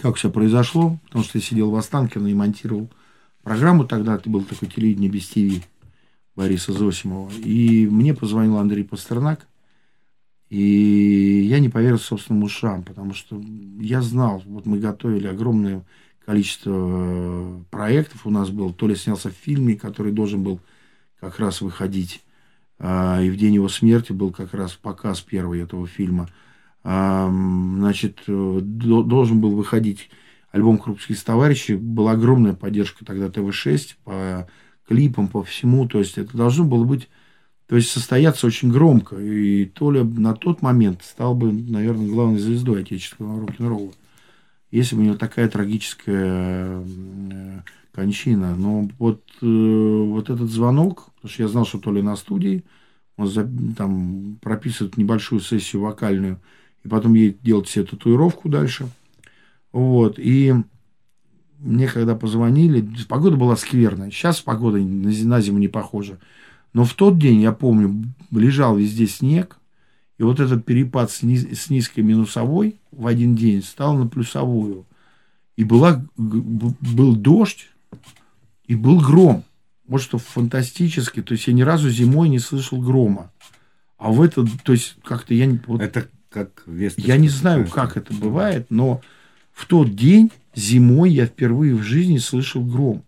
как 0.01 0.17
все 0.17 0.31
произошло, 0.31 0.99
потому 1.05 1.25
что 1.25 1.37
я 1.37 1.45
сидел 1.45 1.71
в 1.71 1.77
Останкино 1.77 2.29
и 2.29 2.35
монтировал 2.35 2.89
программу 3.43 3.85
тогда, 3.85 4.15
это 4.15 4.31
был 4.31 4.43
такой 4.45 4.69
телевидение 4.69 5.11
без 5.11 5.29
ТВ 5.29 5.63
Бориса 6.35 6.73
Зосимова. 6.73 7.31
И 7.45 7.87
мне 7.87 8.15
позвонил 8.15 8.57
Андрей 8.57 8.85
Пастернак, 8.85 9.47
и 10.49 11.47
я 11.49 11.59
не 11.59 11.69
поверил 11.69 11.99
собственным 11.99 12.45
ушам, 12.45 12.83
потому 12.83 13.15
что 13.15 13.43
я 13.81 14.01
знал, 14.01 14.43
вот 14.47 14.65
мы 14.65 14.79
готовили 14.79 15.27
огромное 15.27 15.85
количество 16.25 16.73
э, 16.75 17.61
проектов 17.71 18.27
у 18.27 18.31
нас 18.31 18.51
было. 18.51 18.73
То 18.73 18.89
ли 18.89 18.97
снялся 18.97 19.31
в 19.31 19.35
фильме, 19.35 19.77
который 19.77 20.13
должен 20.13 20.43
был 20.43 20.61
как 21.21 21.39
раз 21.39 21.61
выходить, 21.61 22.23
а, 22.79 23.21
и 23.23 23.31
в 23.31 23.37
день 23.37 23.55
его 23.55 23.69
смерти 23.69 24.13
был 24.13 24.33
как 24.33 24.55
раз 24.55 24.73
показ 24.73 25.21
первый 25.21 25.63
этого 25.63 25.87
фильма. 25.87 26.29
Значит, 26.89 28.21
э, 28.29 28.61
до- 28.63 29.03
должен 29.03 29.41
был 29.41 29.57
выходить 29.57 30.09
альбом 30.53 30.79
«Крупские 30.79 31.19
товарищи». 31.19 31.73
Была 31.73 32.13
огромная 32.13 32.55
поддержка 32.55 33.05
тогда 33.05 33.29
ТВ-6 33.29 33.97
по 34.05 34.49
клипам, 34.87 35.29
по 35.29 35.43
всему. 35.43 35.89
То 35.89 35.99
есть, 35.99 36.17
это 36.19 36.37
должно 36.37 36.65
было 36.65 36.85
быть 36.85 37.09
то 37.67 37.75
есть 37.75 37.91
состояться 37.91 38.47
очень 38.47 38.71
громко. 38.71 39.17
И 39.17 39.65
Толя 39.65 40.05
на 40.05 40.35
тот 40.35 40.63
момент 40.63 41.03
стал 41.03 41.35
бы, 41.35 41.53
наверное, 41.53 42.09
главной 42.09 42.39
звездой 42.39 42.83
отечественного 42.83 43.41
рок-н-ролла. 43.41 43.93
Если 44.71 44.95
бы 44.95 45.03
у 45.03 45.05
него 45.05 45.17
такая 45.17 45.49
трагическая 45.49 46.85
э, 46.85 47.61
кончина. 47.97 48.55
Но 48.55 48.89
вот, 48.99 49.23
э, 49.43 49.47
вот 49.47 50.31
этот 50.31 50.51
звонок, 50.51 51.11
потому 51.17 51.33
что 51.33 51.43
я 51.43 51.49
знал, 51.49 51.67
что 51.67 51.79
Толя 51.79 52.03
на 52.03 52.15
студии, 52.15 52.65
он 53.17 53.75
там 53.77 54.39
прописывает 54.43 54.99
небольшую 54.99 55.41
сессию 55.41 55.83
вокальную, 55.83 56.41
и 56.87 56.89
потом 56.89 57.15
едет 57.15 57.43
делать 57.43 57.69
себе 57.69 57.85
татуировку 57.85 58.49
дальше. 58.49 58.89
Вот. 59.73 60.19
И 60.19 60.55
мне 61.59 61.89
когда 61.89 62.15
позвонили, 62.15 62.89
погода 63.09 63.37
была 63.37 63.57
скверная. 63.57 64.11
Сейчас 64.11 64.41
погода 64.41 64.79
на 64.79 65.11
зи- 65.11 65.27
на 65.27 65.41
зиму 65.41 65.59
не 65.59 65.67
похожа. 65.67 66.19
Но 66.73 66.85
в 66.85 66.95
тот 66.95 67.19
день, 67.19 67.41
я 67.41 67.51
помню, 67.51 68.05
лежал 68.31 68.77
везде 68.77 69.09
снег, 69.09 69.59
и 70.19 70.23
вот 70.23 70.39
этот 70.39 70.65
перепад 70.65 71.11
с, 71.11 71.23
низ- 71.25 71.59
с 71.59 71.71
низкой 71.71 72.01
минусовой 72.01 72.77
в 72.93 73.07
один 73.07 73.35
день 73.35 73.63
стал 73.65 73.97
на 73.97 74.07
плюсовую. 74.07 74.87
И 75.57 75.65
была, 75.65 76.05
был 76.17 77.17
дождь, 77.17 77.69
и 78.67 78.77
был 78.77 79.01
гром. 79.01 79.43
может, 79.89 80.07
что 80.07 80.19
фантастически. 80.19 81.21
То 81.21 81.33
есть 81.33 81.49
я 81.49 81.53
ни 81.53 81.63
разу 81.63 81.91
зимой 81.91 82.29
не 82.29 82.39
слышал 82.39 82.81
грома. 82.81 83.33
А 83.99 84.13
в 84.13 84.23
это, 84.23 84.47
то 84.63 84.73
есть 84.73 84.97
как-то 85.03 85.35
я. 85.35 85.59
Вот, 85.67 85.81
Это 85.81 86.09
как 86.29 86.63
весточка. 86.67 87.09
я 87.09 87.17
не 87.17 87.29
знаю, 87.29 87.69
как 87.69 87.97
это 87.97 88.13
бывает, 88.15 88.67
но 88.71 89.01
в 89.53 89.67
тот 89.67 89.95
день 89.95 90.31
зимой 90.55 91.11
я 91.11 91.27
впервые 91.27 91.75
в 91.75 91.83
жизни 91.83 92.19
слышал 92.19 92.65
гром. 92.65 93.05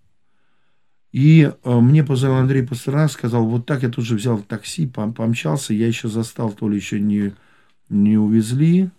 И 1.12 1.50
э, 1.64 1.80
мне 1.80 2.04
позвонил 2.04 2.38
Андрей 2.38 2.66
Пастернак, 2.66 3.10
сказал, 3.10 3.46
вот 3.46 3.66
так 3.66 3.82
я 3.82 3.88
тут 3.88 4.04
же 4.04 4.14
взял 4.14 4.38
такси, 4.38 4.86
пом- 4.86 5.14
помчался, 5.14 5.72
я 5.72 5.86
еще 5.86 6.08
застал, 6.08 6.52
то 6.52 6.68
ли 6.68 6.76
еще 6.76 7.00
не, 7.00 7.34
не 7.88 8.18
увезли. 8.18 8.90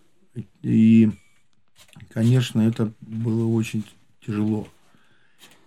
И, 0.63 1.11
конечно, 2.11 2.61
это 2.61 2.91
было 3.01 3.47
очень 3.47 3.85
тяжело. 4.25 4.67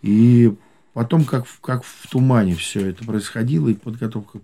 И 0.03 0.53
потом, 0.95 1.25
как, 1.25 1.47
как 1.61 1.85
в 1.85 2.09
тумане 2.09 2.57
все 2.57 2.87
это 2.87 3.05
происходило, 3.05 3.69
и 3.69 3.75
подготовка 3.75 4.41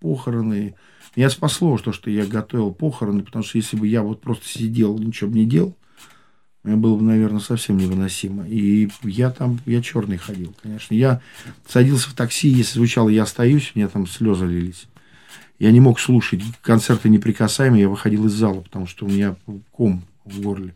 похороны. 0.00 0.74
Меня 1.16 1.30
спасло 1.30 1.76
то, 1.78 1.92
что 1.92 2.10
я 2.10 2.26
готовил 2.26 2.72
похороны, 2.72 3.22
потому 3.22 3.44
что 3.44 3.58
если 3.58 3.76
бы 3.76 3.86
я 3.86 4.02
вот 4.02 4.20
просто 4.20 4.46
сидел, 4.48 4.98
ничего 4.98 5.30
бы 5.30 5.38
не 5.38 5.46
делал, 5.46 5.74
мне 6.64 6.76
было 6.76 6.96
бы, 6.96 7.02
наверное, 7.02 7.40
совсем 7.40 7.76
невыносимо. 7.76 8.48
И 8.48 8.88
я 9.02 9.30
там, 9.30 9.60
я 9.66 9.82
черный 9.82 10.16
ходил, 10.16 10.54
конечно. 10.62 10.94
Я 10.94 11.20
садился 11.68 12.08
в 12.08 12.14
такси, 12.14 12.48
если 12.48 12.78
звучало 12.78 13.10
«Я 13.10 13.24
остаюсь», 13.24 13.72
у 13.74 13.78
меня 13.78 13.88
там 13.88 14.06
слезы 14.06 14.46
лились. 14.46 14.86
Я 15.58 15.70
не 15.72 15.80
мог 15.80 16.00
слушать 16.00 16.42
концерты 16.62 17.10
неприкасаемые, 17.10 17.82
я 17.82 17.88
выходил 17.88 18.26
из 18.26 18.32
зала, 18.32 18.62
потому 18.62 18.86
что 18.86 19.04
у 19.04 19.08
меня 19.08 19.36
ком 19.72 20.02
в 20.24 20.40
горле. 20.40 20.74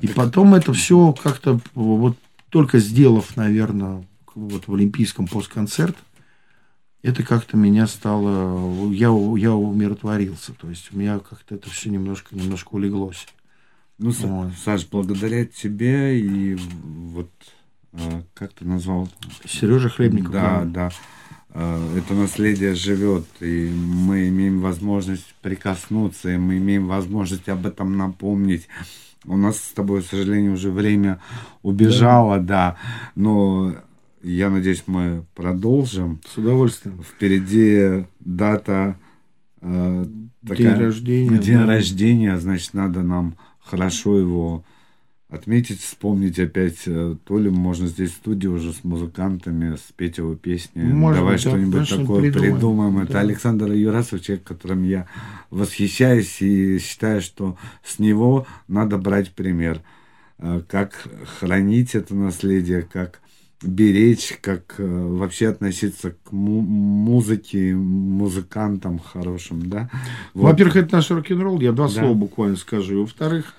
И 0.00 0.06
потом 0.06 0.54
это 0.54 0.72
все 0.72 1.12
как-то, 1.12 1.60
вот 1.74 2.16
только 2.48 2.78
сделав, 2.78 3.36
наверное, 3.36 4.04
вот 4.34 4.68
в 4.68 4.74
Олимпийском 4.74 5.26
постконцерт, 5.26 5.96
это 7.04 7.22
как-то 7.22 7.58
меня 7.58 7.86
стало, 7.86 8.90
я, 8.90 9.08
я 9.36 9.52
умиротворился. 9.52 10.54
То 10.54 10.70
есть 10.70 10.88
у 10.90 10.96
меня 10.96 11.18
как-то 11.18 11.54
это 11.54 11.68
все 11.68 11.90
немножко, 11.90 12.34
немножко 12.34 12.74
улеглось. 12.74 13.26
Ну, 13.98 14.10
Вот. 14.10 14.52
Саш, 14.64 14.86
благодаря 14.90 15.44
тебе 15.44 16.18
и 16.18 16.54
вот 16.54 17.30
э, 17.92 18.22
как 18.32 18.54
ты 18.54 18.64
назвал? 18.64 19.10
Сережа 19.46 19.90
Хлебников. 19.90 20.32
Да, 20.32 20.62
да. 20.64 20.90
Э, 21.50 21.98
Это 21.98 22.14
наследие 22.14 22.74
живет, 22.74 23.26
и 23.40 23.70
мы 23.70 24.28
имеем 24.28 24.60
возможность 24.60 25.34
прикоснуться, 25.42 26.30
и 26.30 26.38
мы 26.38 26.56
имеем 26.56 26.86
возможность 26.86 27.50
об 27.50 27.66
этом 27.66 27.98
напомнить. 27.98 28.66
У 29.26 29.36
нас 29.36 29.58
с 29.58 29.72
тобой, 29.72 30.02
к 30.02 30.06
сожалению, 30.06 30.54
уже 30.54 30.70
время 30.70 31.20
убежало, 31.62 32.40
да. 32.40 32.76
Но 33.14 33.74
я 34.24 34.50
надеюсь, 34.50 34.84
мы 34.86 35.24
продолжим. 35.34 36.20
С 36.26 36.36
удовольствием. 36.38 37.02
Впереди 37.02 38.06
дата 38.20 38.96
э, 39.60 40.06
День 40.42 40.68
рождения, 40.74 41.38
День 41.38 41.58
да. 41.58 41.66
рождения, 41.66 42.38
значит, 42.38 42.74
надо 42.74 43.02
нам 43.02 43.36
хорошо 43.60 44.18
его 44.18 44.64
отметить, 45.28 45.80
вспомнить 45.80 46.38
опять. 46.38 46.82
э, 46.86 47.16
То 47.24 47.38
ли 47.38 47.50
можно 47.50 47.86
здесь 47.86 48.10
в 48.10 48.16
студии 48.16 48.46
уже 48.46 48.72
с 48.72 48.84
музыкантами 48.84 49.76
спеть 49.76 50.18
его 50.18 50.34
песни. 50.36 50.82
Может 50.82 51.20
Давай 51.20 51.38
что-нибудь 51.38 51.88
такое 51.88 52.22
придумаем. 52.22 52.54
придумаем. 52.54 52.98
Это 53.00 53.12
Да. 53.14 53.20
Александр 53.20 53.72
Юрасов, 53.72 54.20
человек, 54.22 54.44
которым 54.44 54.84
я 54.84 55.06
восхищаюсь 55.50 56.40
и 56.42 56.78
считаю, 56.78 57.20
что 57.20 57.56
с 57.82 57.98
него 57.98 58.46
надо 58.68 58.96
брать 58.98 59.32
пример. 59.32 59.80
Э, 60.38 60.62
Как 60.68 61.08
хранить 61.38 61.94
это 61.94 62.14
наследие, 62.14 62.82
как 62.82 63.20
беречь, 63.62 64.36
как 64.40 64.74
э, 64.78 64.84
вообще 64.86 65.48
относиться 65.48 66.12
к 66.22 66.32
му- 66.32 66.60
музыке, 66.60 67.74
музыкантам 67.74 68.98
хорошим, 68.98 69.68
да? 69.68 69.90
Вот. 70.34 70.50
Во-первых, 70.50 70.76
это 70.76 70.96
наш 70.96 71.10
рок-н-ролл, 71.10 71.60
я 71.60 71.72
два 71.72 71.86
Да. 71.88 71.92
слова 71.94 72.14
буквально 72.14 72.56
скажу. 72.56 73.00
Во-вторых, 73.02 73.54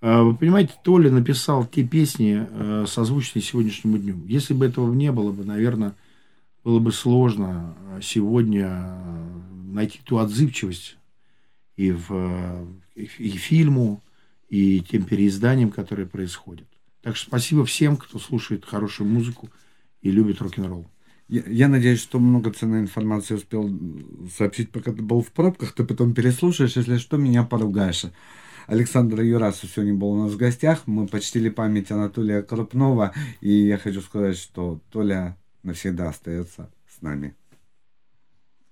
э, 0.00 0.20
вы 0.22 0.36
понимаете, 0.36 0.74
Толя 0.84 1.10
написал 1.10 1.64
те 1.66 1.82
песни, 1.84 2.46
э, 2.48 2.84
созвучные 2.86 3.42
сегодняшнему 3.42 3.98
дню. 3.98 4.16
Если 4.26 4.54
бы 4.54 4.66
этого 4.66 4.92
не 4.94 5.10
было 5.12 5.32
бы, 5.32 5.44
наверное, 5.44 5.94
было 6.64 6.78
бы 6.78 6.92
сложно 6.92 7.74
сегодня 8.00 8.98
найти 9.72 10.00
ту 10.04 10.18
отзывчивость 10.18 10.96
и 11.76 11.90
в 11.90 12.66
и 12.94 13.08
и 13.18 13.30
фильму, 13.30 14.02
и 14.48 14.80
тем 14.80 15.02
переизданиям, 15.04 15.70
которые 15.70 16.06
происходят. 16.06 16.66
Так 17.02 17.16
что 17.16 17.26
спасибо 17.26 17.64
всем, 17.64 17.96
кто 17.96 18.18
слушает 18.18 18.64
хорошую 18.64 19.08
музыку 19.08 19.50
и 20.00 20.10
любит 20.10 20.40
рок-н-ролл. 20.40 20.88
Я, 21.28 21.42
я 21.46 21.68
надеюсь, 21.68 22.00
что 22.00 22.18
много 22.18 22.52
ценной 22.52 22.80
информации 22.80 23.34
успел 23.34 23.70
сообщить, 24.36 24.70
пока 24.70 24.92
ты 24.92 25.02
был 25.02 25.22
в 25.22 25.32
пробках. 25.32 25.72
Ты 25.72 25.84
потом 25.84 26.14
переслушаешь, 26.14 26.76
если 26.76 26.98
что, 26.98 27.16
меня 27.16 27.42
поругаешь. 27.42 28.04
Александр 28.66 29.22
Юрасов 29.22 29.70
сегодня 29.70 29.94
был 29.94 30.12
у 30.12 30.22
нас 30.22 30.32
в 30.32 30.36
гостях. 30.36 30.82
Мы 30.86 31.08
почтили 31.08 31.48
память 31.48 31.90
Анатолия 31.90 32.42
Крупнова. 32.42 33.12
И 33.40 33.52
я 33.52 33.78
хочу 33.78 34.00
сказать, 34.00 34.36
что 34.36 34.80
Толя 34.90 35.36
навсегда 35.62 36.08
остается 36.08 36.70
с 36.88 37.02
нами. 37.02 37.34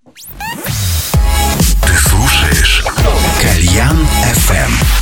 Ты 0.05 1.93
слушаешь 1.97 2.85
Кальян 3.41 3.97
FM. 3.97 5.00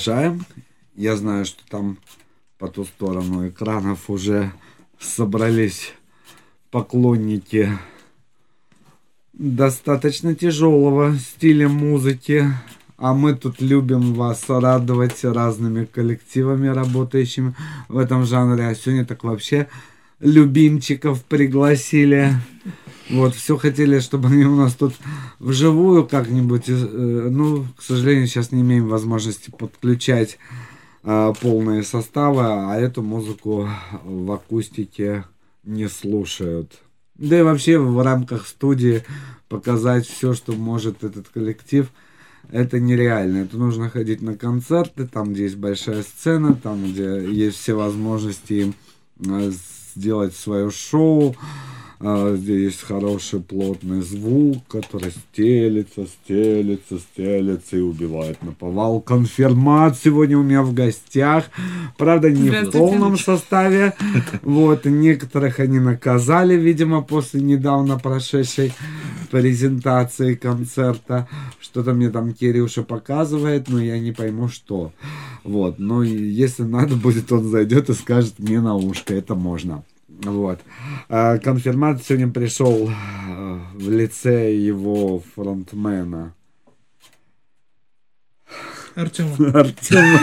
Продолжаем. 0.00 0.46
Я 0.96 1.16
знаю, 1.16 1.44
что 1.44 1.62
там 1.68 1.98
по 2.58 2.68
ту 2.68 2.84
сторону 2.84 3.48
экранов 3.48 4.08
уже 4.08 4.50
собрались 4.98 5.92
поклонники 6.70 7.68
достаточно 9.34 10.34
тяжелого 10.34 11.16
стиля 11.18 11.68
музыки. 11.68 12.46
А 12.96 13.12
мы 13.14 13.34
тут 13.34 13.60
любим 13.60 14.14
вас 14.14 14.44
радовать 14.48 15.22
разными 15.22 15.84
коллективами, 15.84 16.68
работающими 16.68 17.54
в 17.88 17.98
этом 17.98 18.24
жанре. 18.24 18.68
А 18.68 18.74
сегодня 18.74 19.04
так 19.04 19.22
вообще 19.22 19.68
любимчиков 20.18 21.22
пригласили. 21.24 22.32
Вот, 23.10 23.34
все 23.34 23.56
хотели, 23.56 23.98
чтобы 23.98 24.28
они 24.28 24.44
у 24.44 24.56
нас 24.56 24.74
тут 24.74 24.94
вживую 25.38 26.06
как-нибудь, 26.06 26.64
э, 26.68 27.28
ну, 27.30 27.66
к 27.76 27.82
сожалению, 27.82 28.26
сейчас 28.26 28.52
не 28.52 28.60
имеем 28.60 28.88
возможности 28.88 29.50
подключать 29.50 30.38
э, 31.02 31.32
полные 31.40 31.82
составы, 31.82 32.42
а 32.44 32.76
эту 32.76 33.02
музыку 33.02 33.68
в 34.04 34.30
акустике 34.30 35.24
не 35.64 35.88
слушают. 35.88 36.80
Да 37.16 37.38
и 37.38 37.42
вообще 37.42 37.78
в 37.78 38.00
рамках 38.02 38.46
студии 38.46 39.02
показать 39.48 40.06
все, 40.06 40.32
что 40.32 40.52
может 40.52 41.02
этот 41.02 41.28
коллектив, 41.28 41.88
это 42.50 42.80
нереально. 42.80 43.38
Это 43.38 43.56
нужно 43.56 43.90
ходить 43.90 44.22
на 44.22 44.36
концерты, 44.36 45.06
там, 45.06 45.32
где 45.32 45.44
есть 45.44 45.56
большая 45.56 46.02
сцена, 46.02 46.54
там, 46.54 46.84
где 46.84 47.24
есть 47.30 47.58
все 47.58 47.74
возможности 47.74 48.72
э, 49.18 49.52
сделать 49.96 50.34
свое 50.34 50.70
шоу, 50.70 51.36
а, 52.02 52.34
где 52.34 52.64
есть 52.64 52.80
хороший 52.80 53.40
плотный 53.40 54.00
звук, 54.00 54.66
который 54.68 55.10
стелится, 55.10 56.06
стелится, 56.06 56.98
стелится 56.98 57.76
и 57.76 57.80
убивает 57.80 58.42
на 58.42 58.52
повал. 58.52 59.02
Конфирмат 59.02 59.98
сегодня 60.02 60.38
у 60.38 60.42
меня 60.42 60.62
в 60.62 60.72
гостях. 60.72 61.50
Правда, 61.98 62.30
не 62.30 62.48
в 62.48 62.70
полном 62.70 63.18
составе. 63.18 63.92
Вот, 64.42 64.86
некоторых 64.86 65.60
они 65.60 65.78
наказали, 65.78 66.54
видимо, 66.54 67.02
после 67.02 67.42
недавно 67.42 67.98
прошедшей 67.98 68.72
презентации 69.30 70.36
концерта. 70.36 71.28
Что-то 71.60 71.92
мне 71.92 72.08
там 72.08 72.32
Кирюша 72.32 72.82
показывает, 72.82 73.68
но 73.68 73.78
я 73.78 73.98
не 73.98 74.12
пойму, 74.12 74.48
что. 74.48 74.92
Вот, 75.44 75.78
но 75.78 76.02
если 76.02 76.62
надо 76.62 76.96
будет, 76.96 77.30
он 77.30 77.44
зайдет 77.44 77.90
и 77.90 77.94
скажет 77.94 78.38
мне 78.38 78.60
на 78.60 78.74
ушко, 78.74 79.14
это 79.14 79.34
можно. 79.34 79.84
Вот. 80.22 80.60
А 81.08 81.38
конфирмат 81.38 82.02
сегодня 82.02 82.28
пришел 82.28 82.90
э, 82.90 83.58
в 83.74 83.90
лице 83.90 84.54
его 84.54 85.22
фронтмена. 85.34 86.34
Артема. 88.94 89.36
Артема. 89.54 90.20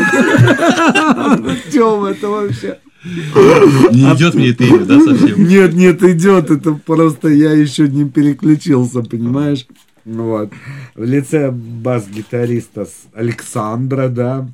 Артем, 1.49 2.05
это 2.05 2.29
вообще... 2.29 2.79
Не 3.05 4.13
идет 4.15 4.33
мне 4.33 4.49
это 4.49 4.63
имя, 4.63 4.85
да, 4.85 4.99
совсем? 4.99 5.47
Нет, 5.47 5.73
нет, 5.73 6.03
идет. 6.03 6.51
Это 6.51 6.73
просто 6.73 7.29
я 7.29 7.53
еще 7.53 7.87
не 7.87 8.09
переключился, 8.09 9.01
понимаешь? 9.01 9.65
Вот. 10.03 10.51
В 10.95 11.03
лице 11.03 11.51
бас-гитариста 11.51 12.87
Александра, 13.13 14.07
да, 14.07 14.47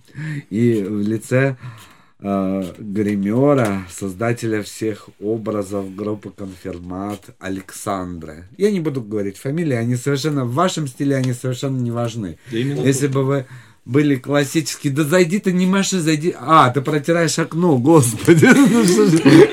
и 0.50 0.84
в 0.84 1.02
лице 1.02 1.58
э, 1.62 1.83
гримера, 2.24 3.86
создателя 3.92 4.64
всех 4.64 5.10
образов 5.20 5.94
группы 5.94 6.32
Конфирмат 6.32 7.36
Александра. 7.40 8.46
Я 8.58 8.72
не 8.72 8.80
буду 8.80 9.02
говорить 9.02 9.38
фамилии, 9.38 9.76
они 9.76 9.96
совершенно 9.96 10.46
в 10.46 10.54
вашем 10.54 10.88
стиле 10.88 11.18
они 11.18 11.34
совершенно 11.34 11.78
не 11.80 11.92
важны. 11.92 12.38
Да 12.50 12.58
Если 12.58 13.08
бы 13.08 13.24
вы 13.24 13.46
были 13.86 14.16
классические, 14.16 14.94
да 14.94 15.04
зайди 15.04 15.40
ты, 15.40 15.52
не 15.52 15.66
маши, 15.66 16.00
зайди. 16.00 16.34
А, 16.40 16.70
ты 16.70 16.82
протираешь 16.82 17.38
окно, 17.40 17.78
господи. 17.78 18.46
Ну 18.54 18.84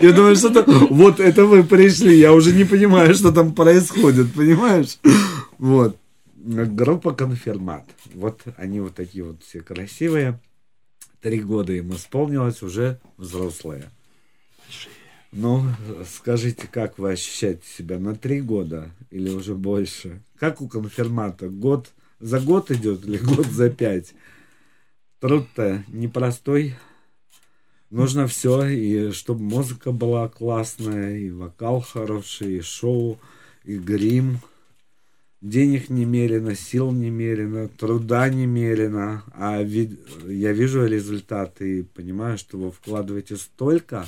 Я 0.01 0.13
думаю, 0.13 0.37
что 0.37 0.51
то 0.51 0.65
Вот 0.91 1.19
это 1.19 1.47
вы 1.47 1.65
пришли, 1.65 2.17
я 2.17 2.33
уже 2.33 2.53
не 2.53 2.65
понимаю, 2.65 3.15
что 3.15 3.33
там 3.33 3.53
происходит, 3.53 4.33
понимаешь? 4.33 4.99
Вот. 5.59 5.97
Группа 6.37 7.13
Конфирмат. 7.13 7.85
Вот 8.15 8.41
они 8.57 8.81
вот 8.81 8.95
такие 8.95 9.25
вот 9.25 9.43
все 9.43 9.61
красивые. 9.61 10.39
Три 11.21 11.41
года 11.41 11.73
им 11.73 11.95
исполнилось, 11.95 12.63
уже 12.63 12.99
взрослые. 13.19 13.91
Ну, 15.33 15.65
скажите, 16.17 16.67
как 16.67 16.99
вы 16.99 17.13
ощущаете 17.13 17.63
себя 17.67 17.99
на 17.99 18.17
три 18.17 18.41
года 18.41 18.91
или 19.11 19.31
уже 19.31 19.55
больше? 19.55 20.23
Как 20.39 20.61
у 20.61 20.69
конфирмата? 20.69 21.49
Год 21.49 21.91
за 22.19 22.41
год 22.41 22.71
идет 22.71 23.05
или 23.05 23.19
год 23.19 23.47
за 23.47 23.71
пять? 23.71 24.15
Труд-то 25.21 25.85
непростой. 25.89 26.75
Нужно 27.91 28.27
все, 28.27 28.67
и 28.67 29.13
чтобы 29.13 29.43
музыка 29.43 29.93
была 29.93 30.29
классная, 30.29 31.17
и 31.19 31.31
вокал 31.31 31.81
хороший, 31.81 32.59
и 32.59 32.61
шоу, 32.61 33.19
и 33.65 33.77
грим. 33.77 34.39
Денег 35.41 35.89
немерено, 35.89 36.55
сил 36.55 36.91
немерено, 36.93 37.69
труда 37.69 38.29
немерено. 38.29 39.23
А 39.35 39.63
ви- 39.63 39.99
я 40.29 40.53
вижу 40.53 40.85
результаты 40.87 41.79
и 41.79 41.83
понимаю, 41.83 42.37
что 42.37 42.59
вы 42.59 42.71
вкладываете 42.71 43.37
столько, 43.37 44.07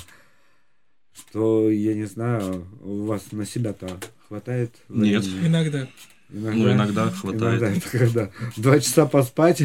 что, 1.11 1.71
я 1.71 1.95
не 1.95 2.05
знаю, 2.05 2.67
у 2.81 3.05
вас 3.05 3.31
на 3.31 3.45
себя-то 3.47 3.99
хватает? 4.27 4.75
Нет. 4.89 5.23
времени? 5.23 5.47
Иногда. 5.47 5.87
Ну, 6.29 6.71
иногда 6.71 7.09
хватает. 7.09 7.61
Иногда 7.61 7.69
это 7.77 7.89
когда 7.97 8.29
два 8.57 8.79
часа 8.79 9.05
поспать, 9.07 9.61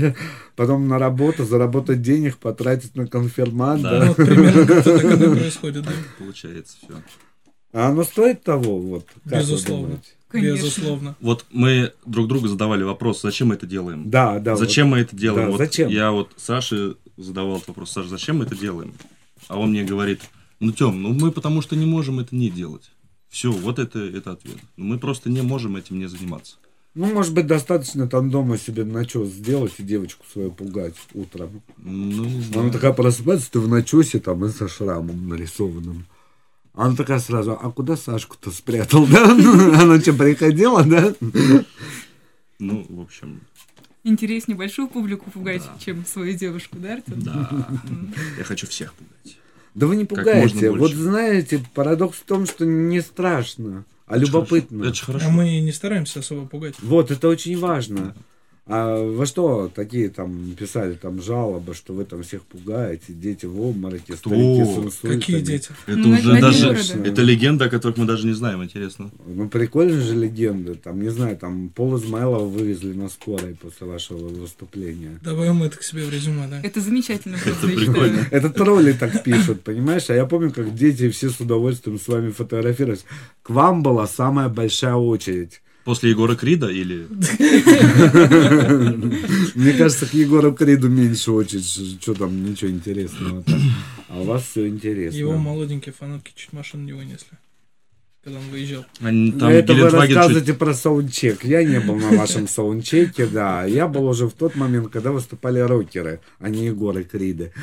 потом 0.57 0.89
на 0.89 0.99
работу, 0.99 1.45
заработать 1.45 2.01
денег, 2.03 2.39
потратить 2.39 2.95
на 2.95 3.07
конфирмат. 3.07 3.83
Да. 3.83 4.01
Да. 4.01 4.07
Вот 4.07 4.17
примерно 4.17 4.67
как-то 4.67 4.99
так 4.99 5.05
оно 5.13 5.35
происходит, 5.37 5.85
да. 5.85 5.93
Получается 6.19 6.77
все. 6.83 7.03
А 7.73 7.89
оно 7.89 8.05
стоит 8.05 8.43
того? 8.43 8.81
Вот, 8.81 9.07
как 9.25 9.33
вы 9.33 9.39
Безусловно. 9.39 9.85
думаете? 9.87 10.09
Конечно. 10.29 10.65
Безусловно. 10.65 11.17
Вот 11.21 11.47
мы 11.51 11.93
друг 12.05 12.29
другу 12.29 12.49
задавали 12.49 12.83
вопрос, 12.83 13.23
зачем 13.23 13.49
мы 13.49 13.55
это 13.55 13.67
делаем? 13.67 14.11
Да, 14.11 14.39
да. 14.39 14.57
зачем 14.57 14.89
мы 14.89 14.99
это 14.99 15.17
делаем? 15.17 15.47
Да, 15.47 15.51
вот 15.53 15.59
зачем? 15.59 15.89
Я 15.89 16.13
вот 16.13 16.31
Саше 16.37 16.97
задавал 17.17 17.57
этот 17.57 17.69
вопрос, 17.69 17.93
Саша, 17.93 18.09
зачем 18.09 18.39
мы 18.39 18.45
это 18.45 18.57
делаем? 18.57 18.95
А 19.49 19.59
он 19.59 19.71
мне 19.71 19.85
говорит, 19.85 20.21
ну, 20.61 20.73
Тем, 20.73 21.03
ну 21.03 21.15
мы 21.15 21.33
потому 21.33 21.63
что 21.63 21.77
не 21.77 21.87
можем 21.87 22.21
это 22.21 22.37
не 22.37 22.51
делать. 22.51 22.91
Все, 23.29 23.51
вот 23.51 23.79
это, 23.79 23.99
это 24.01 24.33
ответ. 24.33 24.57
Ну, 24.77 24.87
Мы 24.87 24.99
просто 24.99 25.31
не 25.31 25.43
можем 25.43 25.77
этим 25.77 25.99
не 25.99 26.07
заниматься. 26.07 26.57
Ну, 26.95 27.07
может 27.13 27.35
быть, 27.35 27.47
достаточно 27.47 28.09
там 28.09 28.31
дома 28.31 28.59
себе 28.59 28.85
начес 28.85 29.29
сделать 29.29 29.73
и 29.79 29.83
девочку 29.83 30.25
свою 30.33 30.51
пугать 30.51 30.97
утром. 31.15 31.63
Ну, 31.77 32.25
не 32.25 32.41
знаю. 32.41 32.63
Она 32.63 32.73
такая 32.73 32.93
просыпается, 32.93 33.51
ты 33.53 33.61
в 33.61 33.69
начесе 33.69 34.19
там 34.19 34.45
и 34.45 34.49
со 34.49 34.67
шрамом 34.69 35.29
нарисованным. 35.29 36.07
Она 36.79 36.95
такая 36.95 37.19
сразу, 37.19 37.59
а 37.61 37.73
куда 37.73 37.97
Сашку-то 37.97 38.53
спрятал, 38.53 39.05
да? 39.07 39.25
Она 39.83 40.01
что, 40.01 40.13
приходила, 40.13 40.85
да? 40.85 41.13
Ну, 42.61 42.87
в 42.89 43.01
общем, 43.01 43.41
Интереснее 44.05 44.57
большую 44.57 44.87
публику 44.87 45.29
пугать, 45.29 45.63
Да. 45.65 45.75
чем 45.85 46.07
свою 46.07 46.35
девушку, 46.39 46.77
да, 46.79 46.95
Артем? 46.95 47.21
да. 47.21 47.69
Я 48.39 48.45
хочу 48.45 48.69
всех 48.69 48.95
пугать. 48.95 49.39
Да 49.75 49.89
вы 49.89 49.97
не 49.97 50.05
пугаете. 50.05 50.71
Вот 50.71 50.93
знаете, 50.93 51.61
парадокс 51.75 52.19
в 52.19 52.23
том, 52.23 52.47
что 52.47 52.65
не 52.65 53.01
страшно, 53.01 53.85
а 54.07 54.17
любопытно. 54.17 54.85
Это 54.85 54.95
же 54.95 55.05
хорошо. 55.05 55.27
А 55.27 55.31
мы 55.31 55.59
не 55.61 55.73
стараемся 55.73 56.21
особо 56.21 56.47
пугать. 56.47 56.77
Вот, 56.81 57.11
это 57.11 57.29
очень 57.29 57.59
важно. 57.59 58.15
А 58.71 59.03
вы 59.03 59.25
что, 59.25 59.71
такие 59.75 60.11
там 60.11 60.55
писали 60.59 60.93
там 60.93 61.23
жалобы, 61.23 61.73
что 61.75 61.95
вы 61.95 62.05
там 62.05 62.23
всех 62.23 62.43
пугаете, 62.43 63.15
дети 63.15 63.47
в 63.47 63.59
обмороке, 63.61 64.15
старики 64.15 64.63
с 64.65 64.77
инсультами. 64.79 65.19
Какие 65.21 65.41
дети? 65.41 65.71
Это 65.87 65.97
Ну, 65.97 66.11
уже 66.11 66.41
даже... 66.41 66.67
города. 66.67 67.09
Это 67.09 67.23
легенда, 67.23 67.65
о 67.65 67.69
которых 67.71 67.97
мы 67.97 68.05
даже 68.05 68.27
не 68.27 68.35
знаем, 68.35 68.63
интересно. 68.63 69.11
Ну, 69.27 69.49
прикольные 69.49 70.03
же 70.03 70.15
легенды. 70.15 70.75
Там, 70.75 71.01
не 71.01 71.09
знаю, 71.09 71.39
там 71.39 71.71
Пол 71.71 71.97
Измайлова 71.97 72.45
вывезли 72.45 72.93
на 72.93 73.09
скорой 73.09 73.55
после 73.55 73.87
вашего 73.87 74.29
выступления. 74.29 75.19
Давай 75.23 75.51
мы 75.53 75.67
это 75.67 75.79
к 75.79 75.83
себе 75.83 76.05
в 76.05 76.11
резюме, 76.11 76.47
да. 76.49 76.61
Это 76.63 76.81
замечательно 76.81 77.37
Это 77.37 77.67
прикольно. 77.67 78.27
Это 78.31 78.51
тролли 78.51 78.93
так 78.93 79.23
пишут, 79.23 79.63
понимаешь? 79.63 80.11
А 80.11 80.15
я 80.15 80.27
помню, 80.27 80.53
как 80.53 80.75
дети 80.75 81.09
все 81.09 81.31
с 81.31 81.41
удовольствием 81.41 81.99
с 81.99 82.07
вами 82.07 82.31
фотографировались. 82.33 83.07
К 83.43 83.51
вам 83.51 83.83
была 83.83 84.07
самая 84.07 84.51
большая 84.51 84.95
очередь. 84.95 85.63
После 85.89 86.11
Егора 86.11 86.35
Крида 86.37 86.69
или... 86.69 87.07
Мне 89.55 89.73
кажется, 89.73 90.05
к 90.05 90.13
Егору 90.13 90.53
Криду 90.53 90.91
меньше 90.91 91.33
очередь. 91.33 91.65
Что 92.03 92.13
там, 92.13 92.45
ничего 92.45 92.71
интересного. 92.71 93.43
А 94.11 94.21
у 94.21 94.25
вас 94.25 94.43
все 94.51 94.69
интересно. 94.69 95.17
Его 95.17 95.39
молоденькие 95.39 95.95
фанатки 95.99 96.33
чуть 96.35 96.53
машину 96.53 96.83
не 96.85 96.93
вынесли, 96.93 97.39
когда 98.23 98.39
он 98.39 98.45
выезжал. 98.51 98.85
Они 99.01 99.31
Ну, 99.31 99.39
там 99.39 99.49
это 99.49 99.73
вы 99.73 99.79
Гелендваген 99.79 100.09
чуть- 100.09 100.17
рассказываете 100.17 100.53
про 100.53 100.75
саундчек. 100.75 101.43
Я 101.47 101.65
не 101.65 101.81
был 101.81 101.97
на 101.97 102.19
вашем 102.19 102.49
саундчеке, 102.49 103.25
да. 103.27 103.65
Я 103.65 103.89
был 103.89 104.09
уже 104.09 104.27
в 104.29 104.35
тот 104.35 104.57
момент, 104.57 104.91
когда 104.91 105.11
выступали 105.11 105.59
рокеры, 105.61 106.21
а 106.39 106.51
не 106.51 106.67
Егоры 106.67 107.05
Криды. 107.05 107.55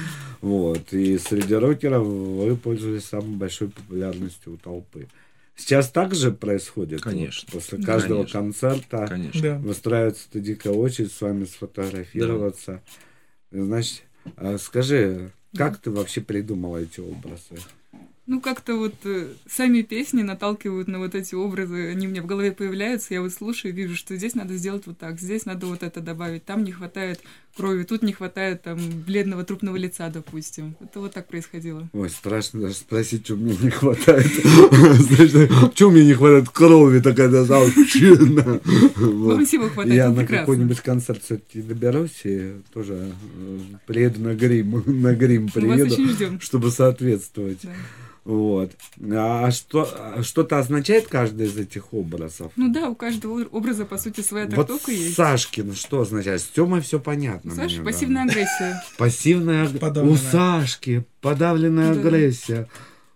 Вот. 0.41 0.91
И 0.93 1.19
среди 1.19 1.53
рокеров 1.53 2.07
вы 2.07 2.55
пользовались 2.55 3.05
самой 3.05 3.35
большой 3.37 3.67
популярностью 3.69 4.53
у 4.53 4.57
толпы. 4.57 5.09
Сейчас 5.55 5.89
так 5.89 6.13
же 6.13 6.31
происходит? 6.31 7.01
Конечно. 7.01 7.47
Вот 7.51 7.61
После 7.61 7.81
каждого 7.81 8.23
Конечно. 8.23 8.39
концерта 8.39 9.07
Конечно. 9.07 9.41
Да. 9.41 9.57
выстраивается 9.57 10.27
дикая 10.33 10.73
очередь 10.73 11.11
с 11.11 11.21
вами 11.21 11.45
сфотографироваться. 11.45 12.81
Значит, 13.51 14.03
а 14.35 14.57
скажи, 14.57 15.31
как 15.55 15.77
ты 15.77 15.91
вообще 15.91 16.21
придумала 16.21 16.77
эти 16.77 16.99
образы? 16.99 17.55
Ну, 18.27 18.41
как-то 18.41 18.75
вот 18.75 18.95
э, 19.03 19.27
сами 19.47 19.83
песни 19.83 20.23
наталкивают 20.23 20.87
на 20.87 20.97
вот 20.97 21.13
эти 21.13 21.35
образы, 21.35 21.91
они 21.91 22.07
у 22.07 22.09
меня 22.09 22.23
в 22.23 22.25
голове 22.25 22.51
появляются, 22.53 23.13
я 23.13 23.21
вот 23.21 23.31
слушаю 23.31 23.71
и 23.71 23.75
вижу, 23.75 23.95
что 23.95 24.15
здесь 24.15 24.33
надо 24.33 24.55
сделать 24.55 24.87
вот 24.87 24.97
так, 24.97 25.19
здесь 25.19 25.45
надо 25.45 25.67
вот 25.67 25.83
это 25.83 26.01
добавить, 26.01 26.43
там 26.43 26.63
не 26.63 26.71
хватает 26.71 27.21
крови, 27.55 27.83
тут 27.83 28.03
не 28.03 28.13
хватает 28.13 28.61
там 28.63 28.77
бледного 29.05 29.43
трупного 29.43 29.75
лица, 29.77 30.09
допустим. 30.09 30.75
Это 30.81 30.99
вот 30.99 31.13
так 31.13 31.27
происходило. 31.27 31.89
Ой, 31.93 32.09
страшно 32.09 32.61
даже 32.61 32.75
спросить, 32.75 33.25
что 33.25 33.35
мне 33.35 33.55
не 33.61 33.69
хватает. 33.69 34.25
Чего 35.75 35.91
мне 35.91 36.05
не 36.05 36.13
хватает 36.13 36.49
крови 36.49 36.99
такая 36.99 37.29
заучена? 37.29 38.59
Вам 38.95 39.45
всего 39.45 39.69
хватает, 39.69 39.95
Я 39.95 40.09
на 40.09 40.25
какой-нибудь 40.25 40.81
концерт 40.81 41.23
все-таки 41.23 41.61
доберусь 41.61 42.21
и 42.23 42.55
тоже 42.73 43.11
э, 43.37 43.59
приеду 43.85 44.21
на 44.21 44.35
грим, 44.35 44.83
на 45.01 45.13
грим 45.13 45.49
приеду, 45.49 46.39
чтобы 46.41 46.71
соответствовать. 46.71 47.61
Да. 48.25 48.31
Вот. 48.31 48.71
А 49.13 49.51
что, 49.51 49.87
что-то 50.23 50.57
означает 50.59 51.07
каждый 51.07 51.45
из 51.47 51.57
этих 51.57 51.93
образов? 51.93 52.51
Ну 52.55 52.73
да, 52.73 52.89
у 52.89 52.95
каждого 52.95 53.43
образа, 53.51 53.85
по 53.85 53.97
сути, 53.97 54.21
своя 54.21 54.45
Вот 54.45 54.55
трактовка 54.55 54.91
есть. 54.91 55.15
Сашкин 55.15 55.73
что 55.75 56.01
означает? 56.01 56.41
С 56.41 56.45
Тёмой 56.45 56.81
все 56.81 56.99
понятно. 56.99 57.51
Саша, 57.53 57.75
мне, 57.75 57.77
да. 57.77 57.83
пассивная 57.91 58.23
агрессия. 58.23 58.83
Пассивная 58.97 59.63
аг- 59.65 59.79
Подавленная. 59.79 60.13
У 60.13 60.17
Сашки 60.17 61.05
подавленная 61.21 61.93
Да. 61.93 61.99
агрессия. 62.01 62.67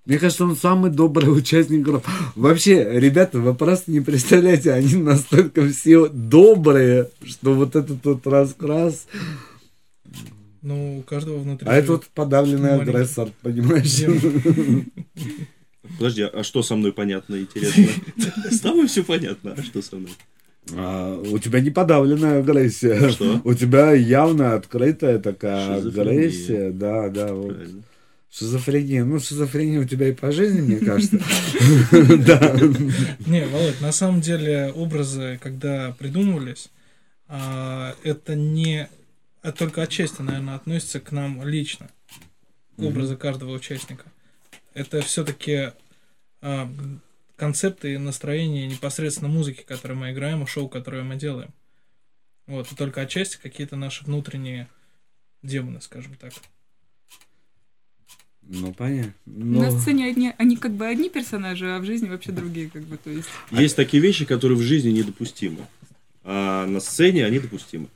Мне 0.05 0.17
кажется, 0.17 0.43
он 0.45 0.55
самый 0.55 0.89
добрый 0.91 1.31
участник 1.37 1.81
группы. 1.83 2.09
Вообще, 2.35 2.99
ребята, 2.99 3.39
вы 3.39 3.53
просто 3.53 3.91
не 3.91 4.01
представляете, 4.01 4.71
они 4.73 4.95
настолько 4.95 5.67
все 5.69 6.07
добрые, 6.07 7.09
что 7.25 7.53
вот 7.53 7.75
этот 7.75 8.03
вот 8.05 8.25
раскрас, 8.27 9.05
Ну, 10.61 10.99
у 10.99 11.01
каждого 11.03 11.39
внутри. 11.39 11.67
а 11.67 11.73
это 11.73 11.93
вот 11.93 12.05
подавленный 12.07 12.75
агрессор, 12.75 13.29
понимаешь? 13.41 14.03
Подожди, 15.97 16.23
а 16.23 16.43
что 16.43 16.61
со 16.61 16.75
мной 16.75 16.93
понятно, 16.93 17.39
интересно? 17.39 17.85
С 18.51 18.59
тобой 18.59 18.87
все 18.87 19.03
понятно, 19.03 19.55
а 19.57 19.63
что 19.63 19.81
со 19.81 19.95
мной? 19.95 20.11
А, 20.71 21.17
у 21.17 21.39
тебя 21.39 21.61
не 21.61 21.71
подавленная 21.71 22.39
агрессия. 22.39 23.09
Что? 23.09 23.41
У 23.43 23.53
тебя 23.53 23.93
явно 23.93 24.55
открытая 24.55 25.19
такая 25.19 25.77
агрессия. 25.77 26.71
Да, 26.71 27.09
да, 27.09 27.33
вот. 27.33 27.55
Правильно. 27.55 27.83
Шизофрения. 28.31 29.03
Ну, 29.03 29.19
шизофрения 29.19 29.79
у 29.79 29.85
тебя 29.85 30.09
и 30.09 30.13
по 30.13 30.31
жизни, 30.31 30.61
мне 30.61 30.77
кажется. 30.77 31.17
Да. 32.25 32.55
Не, 33.25 33.45
Володь, 33.47 33.81
на 33.81 33.91
самом 33.91 34.21
деле 34.21 34.71
образы, 34.75 35.39
когда 35.41 35.95
придумывались, 35.97 36.69
а, 37.27 37.95
это 38.03 38.35
не 38.35 38.89
а 39.41 39.51
только 39.51 39.81
отчасти, 39.81 40.21
наверное, 40.21 40.55
относится 40.55 40.99
к 40.99 41.11
нам 41.11 41.47
лично, 41.47 41.89
к 42.77 42.81
образу 42.81 43.17
каждого 43.17 43.53
участника. 43.53 44.05
Это 44.73 45.01
все-таки 45.01 45.71
концепты 47.35 47.93
и 47.93 47.97
настроение 47.97 48.67
непосредственно 48.67 49.29
музыки, 49.29 49.63
которую 49.63 49.97
мы 49.99 50.11
играем, 50.11 50.43
и 50.43 50.45
шоу, 50.45 50.67
которое 50.67 51.03
мы 51.03 51.15
делаем. 51.15 51.51
Вот, 52.47 52.71
и 52.71 52.75
только 52.75 53.01
отчасти 53.01 53.37
какие-то 53.41 53.75
наши 53.75 54.03
внутренние 54.03 54.67
демоны, 55.43 55.81
скажем 55.81 56.15
так. 56.15 56.33
Ну, 58.41 58.73
понятно. 58.73 59.13
На 59.25 59.69
Ну, 59.69 59.79
сцене 59.79 60.07
одни, 60.07 60.33
они 60.37 60.57
как 60.57 60.73
бы 60.73 60.87
одни 60.87 61.09
персонажи, 61.09 61.69
а 61.69 61.79
в 61.79 61.85
жизни 61.85 62.09
вообще 62.09 62.31
другие, 62.31 62.69
как 62.69 62.81
бы, 62.83 62.97
то 62.97 63.11
есть. 63.11 63.29
Есть 63.51 63.75
такие 63.75 64.01
вещи, 64.01 64.25
которые 64.25 64.57
в 64.57 64.61
жизни 64.61 64.89
недопустимы. 64.89 65.67
А 66.23 66.65
на 66.65 66.79
сцене 66.79 67.25
они 67.25 67.39
допустимы. 67.39 67.87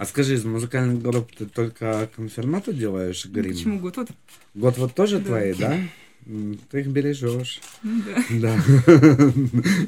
А 0.00 0.06
скажи, 0.06 0.32
из 0.32 0.46
музыкальных 0.46 1.02
групп 1.02 1.30
ты 1.36 1.44
только 1.44 2.08
конфирмату 2.16 2.72
делаешь, 2.72 3.26
ну, 3.26 3.32
грим? 3.34 3.52
Почему 3.52 3.78
год? 3.80 3.98
Вот, 3.98 4.08
Год 4.54 4.78
вот 4.78 4.94
тоже 4.94 5.18
Да. 5.18 5.24
твои, 5.26 5.52
да? 5.52 5.78
Ты 6.70 6.80
их 6.80 6.86
бережешь. 6.86 7.60
ну 7.82 8.00
да. 8.06 8.24
Да. 8.40 9.32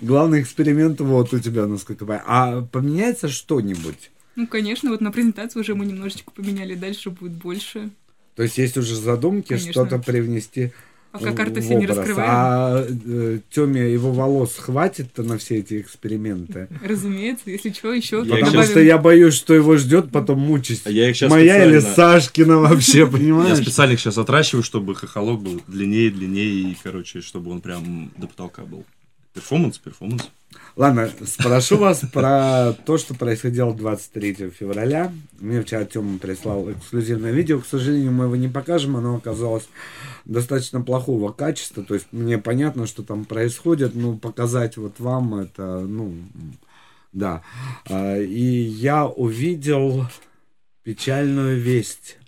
Главный 0.02 0.42
эксперимент 0.42 1.00
вот 1.00 1.32
у 1.32 1.38
тебя, 1.38 1.66
насколько 1.66 2.04
я. 2.04 2.22
А 2.26 2.60
поменяется 2.60 3.28
что-нибудь? 3.28 4.10
Ну, 4.36 4.46
конечно, 4.46 4.90
вот 4.90 5.00
на 5.00 5.12
презентацию 5.12 5.62
уже 5.62 5.74
мы 5.74 5.86
немножечко 5.86 6.30
поменяли, 6.30 6.74
дальше 6.74 7.08
будет 7.08 7.32
больше. 7.32 7.88
То 8.36 8.42
есть 8.42 8.58
есть 8.58 8.76
уже 8.76 8.96
задумки 8.96 9.56
что-то 9.56 9.98
привнести 9.98 10.72
Карты 11.12 11.60
в 11.60 11.64
все 11.64 11.74
не 11.74 11.86
раскрываем. 11.86 12.30
А 12.30 12.86
э, 12.88 13.38
Тёме 13.50 13.92
его 13.92 14.12
волос 14.12 14.56
хватит-то 14.56 15.22
на 15.22 15.38
все 15.38 15.56
эти 15.58 15.80
эксперименты? 15.80 16.68
Разумеется, 16.82 17.50
если 17.50 17.70
что, 17.70 17.92
еще 17.92 18.22
Я 18.24 18.36
Потому 18.36 18.52
щас- 18.62 18.70
что 18.70 18.80
я 18.80 18.98
боюсь, 18.98 19.34
что 19.34 19.54
его 19.54 19.76
ждет 19.76 20.10
потом 20.10 20.40
мучить. 20.40 20.82
А 20.84 20.90
я 20.90 21.10
их 21.10 21.16
сейчас 21.16 21.30
Моя 21.30 21.64
или 21.64 21.78
специально- 21.80 22.20
Сашкина 22.20 22.58
вообще, 22.58 22.98
Я 23.00 23.06
понимаешь? 23.06 23.58
специально 23.58 23.92
их 23.92 24.00
сейчас 24.00 24.16
отращиваю, 24.18 24.62
чтобы 24.62 24.94
хохолок 24.94 25.40
был 25.42 25.60
длиннее, 25.66 26.10
длиннее, 26.10 26.70
и, 26.72 26.76
короче, 26.82 27.20
чтобы 27.20 27.50
он 27.50 27.60
прям 27.60 28.10
до 28.16 28.26
потолка 28.26 28.62
был. 28.62 28.84
Перформанс, 29.34 29.78
перформанс. 29.78 30.28
Ладно, 30.76 31.10
спрошу 31.26 31.78
вас 31.78 32.02
про 32.12 32.74
то, 32.84 32.98
что 32.98 33.14
происходило 33.14 33.74
23 33.74 34.50
февраля. 34.58 35.10
Мне 35.40 35.62
вчера 35.62 35.84
Тёма 35.86 36.18
прислал 36.18 36.70
эксклюзивное 36.70 37.32
видео. 37.32 37.58
К 37.60 37.66
сожалению, 37.66 38.12
мы 38.12 38.24
его 38.24 38.36
не 38.36 38.48
покажем. 38.48 38.96
Оно 38.96 39.16
оказалось 39.16 39.68
достаточно 40.24 40.80
плохого 40.80 41.32
качества. 41.32 41.82
То 41.82 41.94
есть 41.94 42.08
мне 42.12 42.38
понятно, 42.38 42.86
что 42.86 43.02
там 43.02 43.24
происходит, 43.24 43.94
но 43.94 44.16
показать 44.16 44.76
вот 44.76 45.00
вам 45.00 45.34
это, 45.34 45.80
ну, 45.80 46.14
да. 47.12 47.42
А, 47.88 48.18
И 48.18 48.42
я 48.42 49.06
увидел 49.06 50.06
печальную 50.82 51.60
весть. 51.60 52.18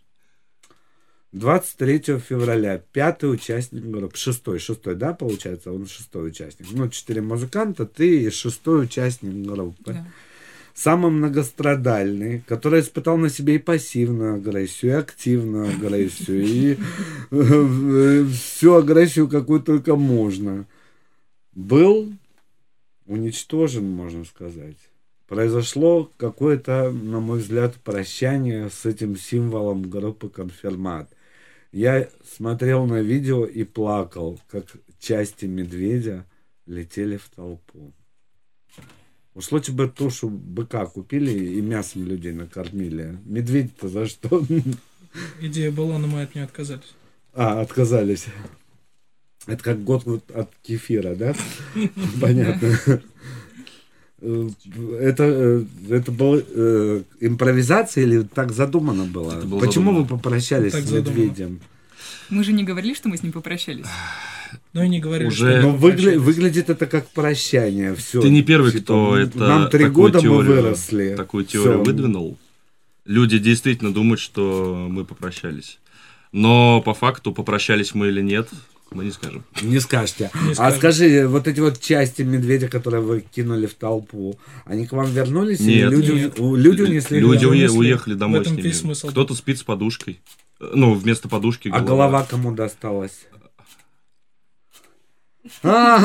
23 1.32 2.20
февраля 2.20 2.78
пятый 2.92 3.32
участник 3.32 3.82
группы, 3.84 4.16
шестой, 4.16 4.60
шестой, 4.60 4.94
да, 4.94 5.12
получается, 5.12 5.72
он 5.72 5.88
шестой 5.88 6.28
участник. 6.28 6.68
Ну, 6.70 6.88
четыре 6.88 7.22
музыканта, 7.22 7.86
ты 7.86 8.30
шестой 8.30 8.84
участник 8.84 9.44
группы. 9.44 9.94
Да. 9.94 10.06
Самый 10.74 11.12
многострадальный, 11.12 12.40
который 12.48 12.80
испытал 12.80 13.16
на 13.16 13.30
себе 13.30 13.54
и 13.54 13.58
пассивную 13.58 14.34
агрессию, 14.34 14.90
и 14.90 14.94
активную 14.96 15.68
агрессию, 15.68 16.44
и 16.44 16.78
э, 17.30 18.24
всю 18.24 18.74
агрессию, 18.74 19.28
какую 19.28 19.60
только 19.60 19.94
можно, 19.94 20.66
был 21.54 22.12
уничтожен, 23.06 23.88
можно 23.88 24.24
сказать. 24.24 24.76
Произошло 25.28 26.10
какое-то, 26.16 26.90
на 26.90 27.20
мой 27.20 27.38
взгляд, 27.38 27.76
прощание 27.76 28.68
с 28.68 28.84
этим 28.84 29.16
символом 29.16 29.88
группы 29.88 30.28
«Конфирмат». 30.28 31.08
Я 31.70 32.08
смотрел 32.36 32.86
на 32.86 33.00
видео 33.00 33.44
и 33.44 33.62
плакал, 33.62 34.40
как 34.50 34.66
части 34.98 35.44
медведя 35.44 36.26
летели 36.66 37.16
в 37.16 37.28
толпу. 37.34 37.92
Уж 39.34 39.50
лучше 39.50 39.72
бы 39.72 39.88
тушу 39.88 40.28
быка 40.28 40.86
купили 40.86 41.32
и 41.32 41.60
мясом 41.60 42.04
людей 42.06 42.32
накормили. 42.32 43.18
Медведь-то 43.24 43.88
за 43.88 44.06
что? 44.06 44.44
Идея 45.40 45.70
была, 45.72 45.98
но 45.98 46.06
мы 46.06 46.22
от 46.22 46.34
нее 46.34 46.44
отказались. 46.44 46.94
А, 47.34 47.60
отказались. 47.60 48.26
Это 49.46 49.62
как 49.62 49.82
год 49.84 50.04
вот 50.06 50.30
от 50.30 50.50
кефира, 50.62 51.14
да? 51.16 51.34
Понятно. 52.20 52.78
Это, 54.22 55.24
э, 55.24 55.64
это 55.90 56.10
была 56.12 56.38
э, 56.40 57.02
импровизация 57.20 58.04
или 58.04 58.22
так 58.22 58.52
задумано 58.52 59.04
было? 59.04 59.42
Было 59.42 59.58
Почему 59.60 59.90
задумано. 59.90 59.98
вы 60.00 60.06
попрощались 60.06 60.72
Так 60.72 60.84
с 60.84 60.88
задумано. 60.88 61.20
медведем? 61.20 61.60
Мы 62.30 62.42
же 62.42 62.52
не 62.52 62.64
говорили, 62.64 62.94
что 62.94 63.08
мы 63.10 63.18
с 63.18 63.22
ним 63.22 63.32
попрощались. 63.32 63.84
Но 64.74 64.82
и 64.82 64.88
не 64.88 64.98
говорили, 65.00 65.28
Уже- 65.28 65.60
что 65.60 65.62
Но 65.62 65.70
мы 65.72 65.78
выгля- 65.78 66.18
выглядит 66.18 66.68
это 66.68 66.86
как 66.86 67.08
прощание. 67.10 67.94
Все. 67.94 68.20
Ты 68.20 68.28
не 68.28 68.42
первый, 68.42 68.72
кто 68.72 69.16
это 69.16 69.38
Нам 69.38 69.70
три 69.70 69.86
года 69.86 70.18
мы 70.18 70.22
теорию- 70.22 70.62
выросли. 70.62 71.14
Такую 71.16 71.44
теорию 71.44 71.74
Всё. 71.74 71.84
выдвинул. 71.84 72.36
Люди 73.06 73.38
действительно 73.38 73.92
думают, 73.94 74.20
что 74.20 74.86
мы 74.90 75.04
попрощались. 75.04 75.78
Но 76.32 76.80
по 76.82 76.92
факту, 76.94 77.32
попрощались 77.32 77.94
мы 77.94 78.08
или 78.08 78.20
нет, 78.20 78.48
мы 78.90 79.04
не 79.04 79.12
скажем. 79.12 79.44
Не 79.62 79.78
скажете. 79.78 80.30
Не 80.44 80.50
А 80.52 80.54
скажем. 80.54 80.78
скажи, 80.78 81.28
вот 81.28 81.46
эти 81.46 81.60
вот 81.60 81.80
части 81.80 82.22
медведя, 82.22 82.66
которые 82.68 83.02
вы 83.02 83.20
кинули 83.20 83.66
в 83.66 83.74
толпу, 83.74 84.38
они 84.64 84.86
к 84.86 84.92
вам 84.92 85.08
вернулись? 85.12 85.60
или 85.60 85.82
Нет. 85.82 85.90
люди, 85.92 86.10
Нет. 86.12 86.40
у- 86.40 86.56
люди 86.56 86.82
унесли? 86.82 87.20
Люди 87.20 87.44
унесли. 87.44 87.78
уехали 87.78 88.14
домой 88.14 88.40
В 88.40 88.42
этом 88.42 88.54
с 88.54 88.56
ними. 88.56 88.66
весь 88.66 88.80
смысл. 88.80 89.08
Кто-то 89.10 89.34
спит 89.34 89.58
с 89.58 89.62
подушкой. 89.62 90.18
Э, 90.60 90.70
Ну, 90.74 90.94
вместо 90.94 91.28
подушки 91.28 91.68
А 91.68 91.80
голова. 91.80 91.86
голова 92.08 92.26
кому 92.28 92.52
досталась? 92.52 93.26
А, 95.62 96.00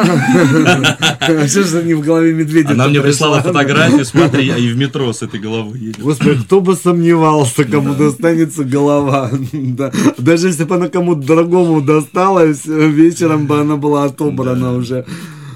Что 1.48 1.64
же 1.64 1.84
не 1.84 1.94
в 1.94 2.02
голове 2.02 2.34
медведя? 2.34 2.72
Она 2.72 2.88
мне 2.88 3.02
прислала 3.02 3.42
фотографию, 3.42 4.04
смотри, 4.06 4.48
и 4.48 4.72
в 4.72 4.78
метро 4.78 5.14
с 5.14 5.22
этой 5.22 5.40
головой 5.40 5.80
едет. 5.80 6.00
Господи, 6.02 6.44
кто 6.44 6.60
бы 6.60 6.76
сомневался, 6.76 7.64
кому 7.64 7.96
достанется 7.96 8.64
голова. 8.66 9.32
Да. 9.54 9.92
Даже 10.18 10.48
если 10.48 10.66
бы 10.66 10.76
она 10.76 10.90
кому-то 10.90 11.22
другому 11.26 11.82
досталась, 11.82 12.66
вечером 12.66 13.48
бы 13.48 13.60
она 13.62 13.78
была 13.78 14.06
отобрана 14.06 14.76
уже. 14.76 15.06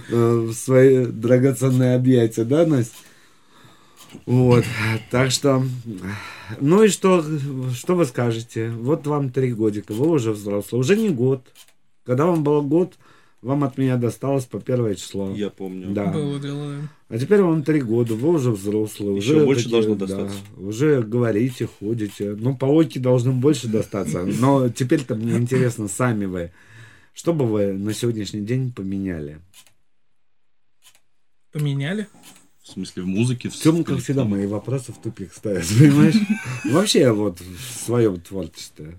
э, 0.10 0.48
в 0.50 0.54
свои 0.54 1.06
драгоценные 1.06 1.96
объятия, 1.96 2.44
да, 2.46 2.66
Настя? 2.66 2.96
Вот, 4.26 4.64
так 5.10 5.32
что, 5.32 5.64
ну 6.62 6.84
и 6.84 6.88
что, 6.90 7.26
что 7.76 7.96
вы 7.96 8.06
скажете? 8.06 8.70
Вот 8.70 9.08
вам 9.08 9.32
три 9.32 9.52
годика, 9.54 9.92
вы 9.94 10.08
уже 10.08 10.32
взрослый, 10.32 10.80
уже 10.80 10.96
не 10.96 11.10
год. 11.10 11.42
Когда 12.06 12.26
вам 12.28 12.44
было 12.44 12.62
год, 12.62 12.94
вам 13.44 13.66
от 13.66 13.78
меня 13.78 13.98
досталось 13.98 14.46
по 14.46 14.60
первое 14.60 14.96
число. 14.96 15.34
Я 15.36 15.50
помню. 15.50 15.94
Да. 15.94 16.12
Было 16.12 16.40
дело. 16.40 16.76
А 17.10 17.18
теперь 17.18 17.42
вам 17.42 17.64
три 17.64 17.82
года, 17.82 18.16
вы 18.16 18.30
уже 18.30 18.52
взрослые. 18.52 19.18
Еще 19.18 19.36
уже 19.36 19.46
больше 19.46 19.64
такие, 19.66 19.72
должно 19.74 19.96
да, 19.96 20.06
достаться. 20.08 20.38
уже 20.58 21.02
говорите, 21.04 21.68
ходите. 21.68 22.36
Ну, 22.40 22.56
по 22.56 22.66
оке 22.66 23.00
должно 23.00 23.34
больше 23.34 23.68
достаться. 23.68 24.24
Но 24.24 24.70
теперь-то 24.70 25.16
мне 25.16 25.38
интересно, 25.38 25.88
сами 25.90 26.26
вы, 26.26 26.52
что 27.14 27.34
бы 27.34 27.46
вы 27.46 27.74
на 27.74 27.94
сегодняшний 27.94 28.42
день 28.42 28.72
поменяли? 28.72 29.40
Поменяли? 31.52 32.08
В 32.64 32.70
смысле, 32.70 33.04
в 33.04 33.08
музыке, 33.08 33.50
в 33.50 33.54
Тёма, 33.56 33.84
как 33.84 34.00
всегда, 34.00 34.24
мои 34.24 34.48
вопросы 34.48 34.94
в 34.94 34.98
тупик 34.98 35.34
ставят, 35.34 35.68
понимаешь? 35.68 36.16
Вообще, 36.64 37.12
вот 37.12 37.42
в 37.42 37.86
своем 37.86 38.22
творчестве. 38.22 38.98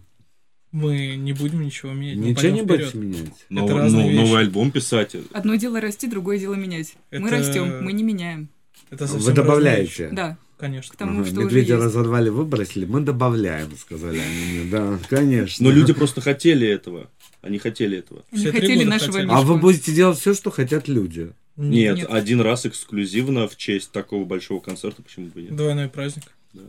Мы 0.75 1.15
не 1.15 1.33
будем 1.33 1.63
ничего 1.63 1.93
менять. 1.93 2.17
мы 2.17 2.25
Ничего 2.31 2.51
не 2.51 2.63
вперед. 2.65 2.67
будете 2.93 2.99
менять? 2.99 3.29
Это 3.29 3.35
Новый, 3.49 3.75
разные 3.77 4.03
ну, 4.03 4.11
вещи. 4.11 4.21
новый 4.21 4.41
альбом 4.41 4.71
писать. 4.73 5.15
Одно 5.33 5.55
дело 5.55 5.81
расти, 5.81 6.09
другое 6.09 6.37
дело 6.37 6.55
менять. 6.55 6.97
Мы 7.13 7.29
Это- 7.29 7.31
растем, 7.31 7.85
мы 7.85 7.93
не 7.93 8.03
меняем. 8.03 8.49
Это 8.91 9.07
совсем 9.07 9.29
Вы 9.31 9.33
добавляете? 9.37 10.09
Да, 10.11 10.37
Конечно. 10.59 10.93
к 10.93 10.97
тому, 10.97 11.21
Ага, 11.21 11.29
что 11.31 11.41
Медведя 11.43 11.77
разорвали, 11.77 12.29
выбросили, 12.29 12.87
мы 12.87 13.03
добавляем, 13.03 13.71
сказали 13.79 14.19
они 14.19 14.63
мне. 14.63 14.71
Да, 14.73 14.99
конечно. 15.09 15.65
Но 15.65 15.71
люди 15.71 15.93
просто 15.93 16.21
хотели 16.21 16.67
этого. 16.67 17.09
Они 17.41 17.59
хотели 17.59 17.99
этого. 17.99 18.25
Они 18.33 18.41
Все 18.41 18.51
хотели 18.51 18.83
нашего 18.83 19.13
хотели. 19.13 19.31
А 19.31 19.43
вы 19.43 19.59
будете 19.59 19.93
делать 19.93 20.19
все, 20.19 20.35
что 20.35 20.51
хотят 20.51 20.89
люди. 20.89 21.31
Нет, 21.57 21.99
Нет. 21.99 22.11
один 22.11 22.41
раз 22.41 22.67
эксклюзивно 22.67 23.47
в 23.47 23.57
честь 23.57 23.93
такого 23.93 24.25
большого 24.25 24.59
концерта, 24.59 25.03
почему 25.03 25.27
бы 25.29 25.41
и 25.41 25.45
нет? 25.45 25.55
Двойной 25.55 25.89
праздник. 25.89 26.25
Да. 26.53 26.63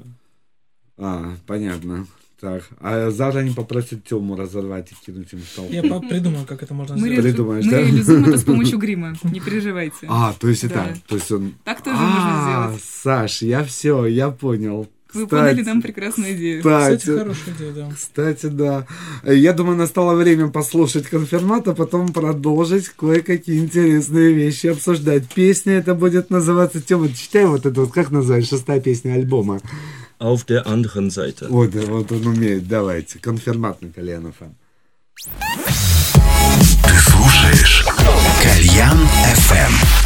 А, 0.98 1.36
понятно. 1.48 2.06
Так, 2.40 2.64
а 2.82 3.12
завтра 3.12 3.40
они 3.40 3.52
попросят 3.52 4.04
Тему 4.04 4.36
разорвать 4.36 4.92
и 4.92 5.06
кинуть 5.06 5.32
им 5.32 5.40
в 5.40 5.56
толпу. 5.56 5.72
Я 5.72 5.82
придумаю, 5.82 6.46
как 6.46 6.62
это 6.64 6.74
можно 6.74 6.96
Мы, 6.96 7.02
сделать. 7.08 7.18
ре- 7.18 7.32
Придумаешь, 7.32 7.66
мы 7.66 7.72
да? 7.72 7.80
реализуем 7.80 8.26
это 8.26 8.38
с 8.38 8.44
помощью 8.46 8.78
грима, 8.78 9.16
не 9.24 9.40
переживайте. 9.40 10.06
А, 10.10 10.34
то 10.38 10.50
есть 10.50 10.68
Да. 10.68 10.88
это, 10.88 11.00
то 11.08 11.16
есть 11.16 11.32
он... 11.32 11.54
Так 11.64 11.82
тоже 11.82 11.98
а, 11.98 12.04
можно 12.04 12.68
сделать. 12.74 12.84
Саш, 12.84 13.42
я 13.42 13.64
все, 13.64 14.06
я 14.06 14.30
понял. 14.32 14.90
Вы 15.14 15.24
Кстати, 15.28 15.30
подали 15.30 15.62
нам 15.64 15.82
прекрасную 15.82 16.34
идею. 16.36 16.60
Кстати, 16.60 16.98
Кстати, 16.98 17.18
хорошая 17.18 17.56
идея, 17.56 17.72
да. 17.72 17.90
кстати, 17.96 18.46
да. 18.48 18.86
Я 19.24 19.54
думаю, 19.54 19.78
настало 19.78 20.14
время 20.14 20.50
послушать 20.50 21.08
конфирмат, 21.08 21.70
а 21.70 21.74
потом 21.74 22.12
продолжить 22.12 22.90
кое-какие 22.90 23.60
интересные 23.60 24.34
вещи 24.34 24.68
обсуждать. 24.68 25.30
Песня 25.34 25.76
это 25.76 25.96
будет 25.96 26.30
называться... 26.32 26.82
Тема, 26.82 27.08
читай 27.14 27.46
вот 27.46 27.66
это 27.66 27.80
вот, 27.80 27.94
как 27.94 28.12
называется, 28.12 28.58
шестая 28.58 28.82
песня 28.82 29.14
альбома. 29.14 29.62
Auf 30.18 30.46
der 30.46 30.66
anderen 30.66 31.10
Seite. 31.10 31.50
Вот, 31.50 31.74
вот 31.74 32.12
он 32.12 32.26
умеет, 32.28 32.68
давайте. 32.68 33.20
Конфирмат 33.20 33.82
на 33.82 33.90
Кальян 33.92 34.32
ФМ. 34.32 34.54
Ты 36.84 37.00
слушаешь 37.00 37.86
Кальян 38.42 38.98
FM. 38.98 40.05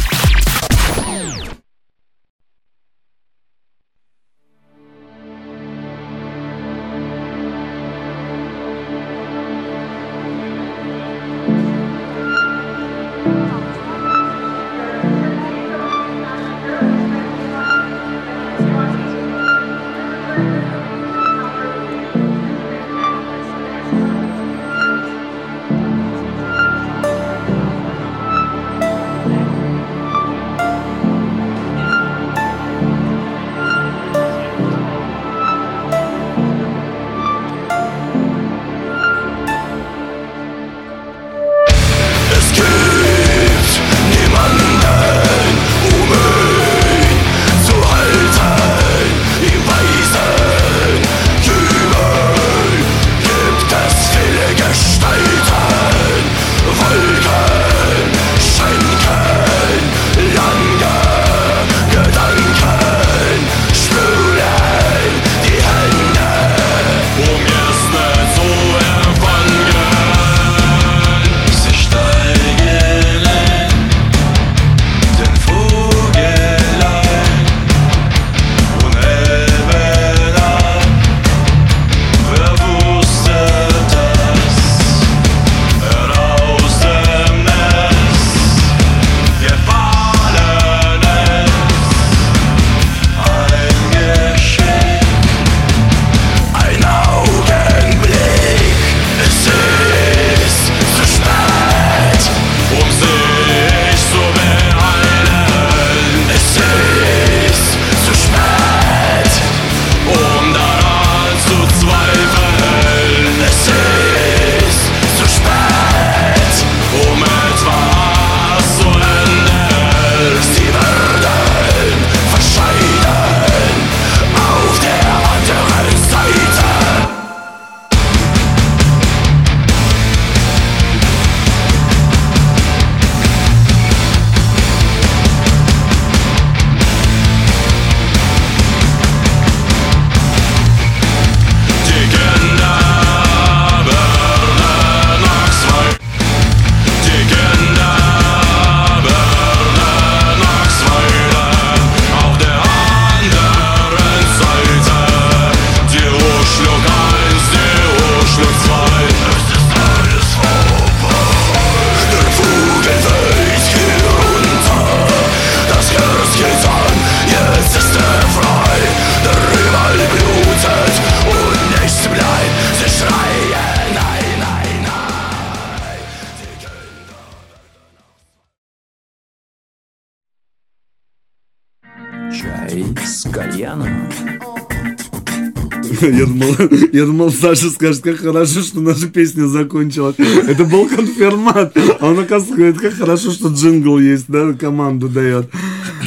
Я 186.92 187.06
думал, 187.06 187.30
Саша 187.30 187.70
скажет, 187.70 188.02
как 188.02 188.16
хорошо, 188.18 188.60
что 188.60 188.80
наша 188.80 189.08
песня 189.08 189.46
закончилась. 189.46 190.16
Это 190.18 190.64
был 190.64 190.88
конфирмат. 190.88 191.76
А 192.00 192.06
он, 192.06 192.18
оказывается, 192.18 192.54
говорит, 192.56 192.78
как 192.80 192.94
хорошо, 192.94 193.30
что 193.30 193.48
джингл 193.48 193.98
есть, 193.98 194.26
да, 194.28 194.52
команду 194.54 195.08
дает. 195.08 195.50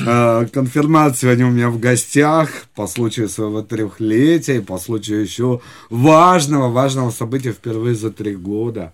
А, 0.06 0.46
Конфирмат 0.48 1.18
сегодня 1.18 1.48
у 1.48 1.52
меня 1.52 1.70
в 1.70 1.80
гостях 1.80 2.50
по 2.76 2.88
случаю 2.88 3.30
своего 3.30 3.62
трехлетия, 3.62 4.58
и 4.58 4.62
по 4.62 4.78
случаю 4.78 5.22
еще 5.22 5.62
важного, 5.90 6.70
важного 6.70 7.12
события 7.12 7.52
впервые 7.54 7.96
за 7.96 8.12
три 8.12 8.36
года. 8.36 8.94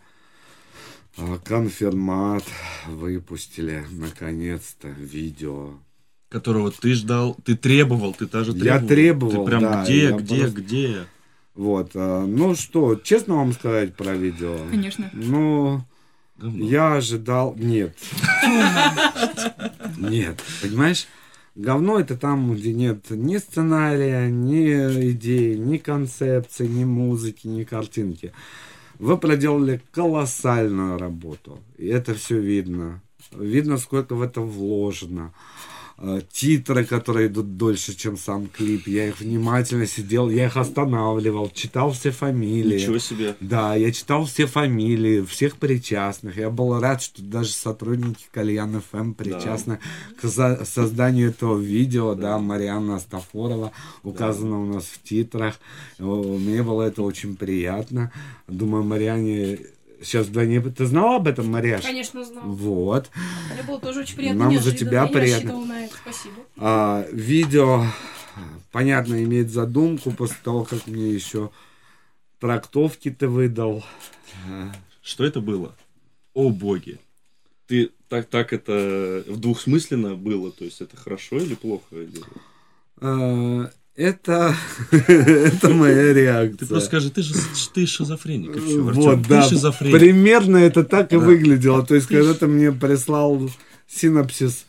А, 1.17 1.39
Конфирмат 1.43 2.43
выпустили, 2.87 3.85
наконец-то, 3.91 4.89
видео. 4.89 5.71
Которого 6.29 6.69
ты 6.71 6.93
ждал, 6.93 7.35
ты 7.43 7.55
требовал, 7.55 8.13
ты 8.13 8.27
даже 8.27 8.53
требовал. 8.53 8.81
Я 8.81 8.87
требовал, 8.87 9.43
Ты 9.45 9.49
прям 9.49 9.61
да, 9.61 9.83
где, 9.83 10.11
где, 10.11 10.35
просто- 10.37 10.61
где? 10.61 10.97
Вот, 11.59 11.91
а, 11.93 12.25
ну 12.25 12.55
что, 12.55 12.95
честно 12.95 13.35
вам 13.35 13.51
сказать 13.51 13.93
про 13.93 14.15
видео? 14.15 14.55
Конечно. 14.71 15.09
Ну, 15.11 15.81
Говно. 16.37 16.63
я 16.65 16.93
ожидал... 16.93 17.53
Нет. 17.57 17.97
Нет, 19.97 20.41
понимаешь? 20.61 21.05
Говно 21.55 21.99
это 21.99 22.15
там, 22.15 22.55
где 22.55 22.73
нет 22.73 23.09
ни 23.09 23.35
сценария, 23.35 24.29
ни 24.29 25.11
идеи, 25.11 25.55
ни 25.55 25.75
концепции, 25.75 26.65
ни 26.65 26.85
музыки, 26.85 27.47
ни 27.47 27.65
картинки. 27.65 28.31
Вы 28.97 29.17
проделали 29.17 29.81
колоссальную 29.91 30.97
работу. 30.97 31.59
И 31.77 31.87
это 31.87 32.13
все 32.13 32.39
видно. 32.39 33.01
Видно, 33.33 33.77
сколько 33.77 34.15
в 34.15 34.21
это 34.21 34.39
вложено. 34.39 35.33
Э, 36.01 36.21
Титры, 36.31 36.85
которые 36.85 37.27
идут 37.27 37.57
дольше, 37.57 37.93
чем 37.93 38.15
сам 38.15 38.47
клип. 38.47 38.87
Я 38.87 39.09
их 39.09 39.19
внимательно 39.19 39.85
сидел, 39.85 40.29
я 40.29 40.45
их 40.45 40.55
останавливал, 40.55 41.51
читал 41.53 41.91
все 41.91 42.11
фамилии. 42.11 42.79
Ничего 42.79 42.99
себе. 42.99 43.35
Да, 43.41 43.75
я 43.75 43.91
читал 43.91 44.25
все 44.25 44.45
фамилии, 44.45 45.21
всех 45.23 45.57
причастных. 45.57 46.37
Я 46.37 46.49
был 46.49 46.79
рад, 46.79 47.01
что 47.01 47.21
даже 47.21 47.51
сотрудники 47.51 48.27
Кальян 48.31 48.81
ФМ 48.81 49.11
причастны 49.11 49.79
к 50.21 50.25
за- 50.25 50.63
созданию 50.63 51.31
этого 51.31 51.59
видео, 51.59 52.15
да, 52.15 52.39
Марианна 52.39 52.95
Астафорова 52.95 53.73
указана 54.03 54.61
у 54.61 54.65
нас 54.65 54.85
в 54.85 55.03
титрах. 55.03 55.59
Мне 55.97 56.63
было 56.63 56.83
это 56.83 57.01
очень 57.01 57.35
приятно. 57.35 58.13
Думаю, 58.47 58.85
Мариане 58.85 59.59
сейчас 60.01 60.27
вдвойне... 60.27 60.61
Ты 60.61 60.85
знала 60.85 61.17
об 61.17 61.27
этом, 61.27 61.47
Марьяш? 61.51 61.83
Конечно, 61.83 62.23
знал. 62.23 62.43
Вот. 62.45 63.09
Мне 63.53 63.63
было 63.63 63.79
тоже 63.79 64.01
очень 64.01 64.15
приятно. 64.15 64.45
Нам 64.45 64.59
за 64.59 64.75
тебя 64.75 65.05
приятно. 65.07 65.65
на 65.65 65.85
это. 65.85 65.95
Спасибо. 66.01 66.35
А, 66.57 67.05
видео, 67.11 67.85
понятно, 68.71 69.23
имеет 69.23 69.51
задумку 69.51 70.11
после 70.11 70.37
того, 70.43 70.63
как 70.63 70.87
мне 70.87 71.09
еще 71.09 71.51
трактовки 72.39 73.11
ты 73.11 73.27
выдал. 73.27 73.83
Что 75.01 75.25
это 75.25 75.41
было? 75.41 75.75
О 76.33 76.49
боги. 76.49 76.99
Ты 77.67 77.91
так, 78.07 78.27
так 78.27 78.53
это 78.53 79.23
двухсмысленно 79.27 80.15
было, 80.15 80.51
то 80.51 80.65
есть 80.65 80.81
это 80.81 80.97
хорошо 80.97 81.37
или 81.37 81.55
плохо? 81.55 81.95
Или- 81.95 82.23
А, 83.01 83.69
Это, 83.99 84.55
это 84.91 85.69
моя 85.69 86.13
реакция. 86.13 86.57
Ты 86.59 86.65
просто 86.67 86.87
скажи, 86.87 87.09
ты 87.09 87.21
же 87.21 87.33
ты 87.73 87.85
шизофреник. 87.85 88.55
всё, 88.55 88.81
Вот, 88.81 89.27
да. 89.27 89.41
Ты 89.41 89.49
шизофреник. 89.49 89.99
Примерно 89.99 90.55
это 90.55 90.85
так 90.85 91.11
и 91.11 91.17
Да. 91.17 91.25
выглядело. 91.25 91.85
То 91.85 91.95
есть, 91.95 92.07
когда 92.07 92.33
ты 92.33 92.47
мне 92.47 92.71
прислал 92.71 93.49
синопсис 93.89 94.65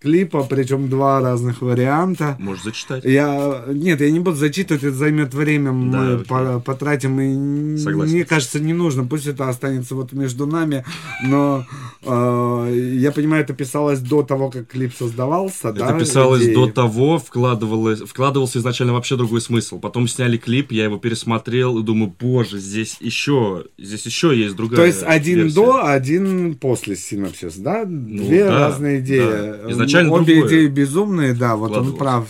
клипа, 0.00 0.46
причем 0.48 0.88
два 0.88 1.20
разных 1.20 1.60
варианта. 1.62 2.36
Можешь 2.38 2.64
зачитать. 2.64 3.04
Я 3.04 3.64
нет, 3.68 4.00
я 4.00 4.10
не 4.10 4.20
буду 4.20 4.36
зачитывать, 4.36 4.82
это 4.82 4.96
займет 4.96 5.34
время, 5.34 5.72
мы 5.72 5.92
Да, 5.92 6.14
окей. 6.14 6.24
по- 6.26 6.60
потратим, 6.60 7.20
и 7.20 7.76
Согласен. 7.76 8.14
мне 8.14 8.24
кажется, 8.24 8.60
не 8.60 8.72
нужно, 8.72 9.04
пусть 9.04 9.26
это 9.26 9.48
останется 9.48 9.94
вот 9.94 10.12
между 10.12 10.46
нами, 10.46 10.84
но 11.24 11.66
э, 12.02 12.94
я 12.98 13.12
понимаю, 13.12 13.44
это 13.44 13.52
писалось 13.52 14.00
до 14.00 14.22
того, 14.22 14.50
как 14.50 14.68
клип 14.68 14.94
создавался, 14.98 15.72
да? 15.72 15.90
Это 15.90 15.98
писалось 15.98 16.44
идеи? 16.44 16.54
до 16.54 16.66
того, 16.68 17.18
вкладывалось, 17.18 18.00
вкладывался 18.00 18.58
изначально 18.58 18.94
вообще 18.94 19.16
другой 19.16 19.40
смысл. 19.40 19.78
Потом 19.80 20.08
сняли 20.08 20.36
клип, 20.38 20.72
я 20.72 20.84
его 20.84 20.96
пересмотрел 20.98 21.78
и 21.78 21.82
думаю, 21.82 22.14
боже, 22.18 22.58
здесь 22.58 22.96
еще, 23.00 23.64
здесь 23.78 24.06
еще 24.06 24.34
есть 24.38 24.56
другая. 24.56 24.80
То 24.80 24.86
есть 24.86 25.02
один 25.02 25.40
версия. 25.40 25.54
до, 25.54 25.84
один 25.86 26.54
после 26.54 26.96
синопсис, 26.96 27.56
да? 27.56 27.84
Две 27.84 28.44
да, 28.44 28.68
разные 28.68 29.00
идеи. 29.00 29.20
да. 29.20 29.70
Изначально 29.70 29.89
Обе 29.98 30.34
другое 30.36 30.48
идеи 30.48 30.66
безумные, 30.68 31.34
да, 31.34 31.56
вот 31.56 31.76
он 31.76 31.96
прав. 31.96 32.28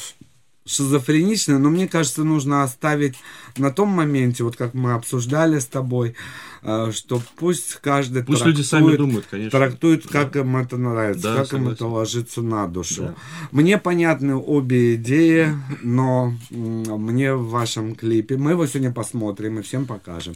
Шизофреничный, 0.67 1.59
но 1.59 1.69
мне 1.71 1.89
кажется, 1.89 2.23
нужно 2.23 2.63
оставить 2.63 3.17
на 3.57 3.71
том 3.73 3.89
моменте, 3.89 4.45
вот 4.45 4.57
как 4.57 4.73
мы 4.75 4.93
обсуждали 4.93 5.59
с 5.59 5.67
тобой, 5.67 6.15
э, 6.63 6.93
что 6.95 7.21
пусть 7.39 7.77
каждый 7.83 8.23
Пусть 8.23 8.45
люди 8.45 8.63
сами 8.63 8.85
трактует- 8.91 8.97
думают, 8.99 9.27
конечно. 9.29 9.59
трактует, 9.59 10.07
как 10.07 10.37
им 10.37 10.57
это 10.57 10.77
нравится, 10.77 11.23
Да, 11.23 11.35
как 11.37 11.45
им 11.55 11.59
согласен. 11.61 11.73
это 11.73 11.87
ложится 11.87 12.43
на 12.43 12.67
душу. 12.69 13.03
Да. 13.03 13.15
Мне 13.51 13.79
понятны 13.79 14.37
обе 14.37 14.95
идеи, 14.95 15.49
но 15.83 16.35
мне 16.51 17.35
в 17.35 17.49
вашем 17.49 17.97
клипе, 17.97 18.37
мы 18.37 18.53
его 18.53 18.65
сегодня 18.67 18.93
посмотрим 18.93 19.59
и 19.59 19.63
всем 19.63 19.87
покажем. 19.87 20.35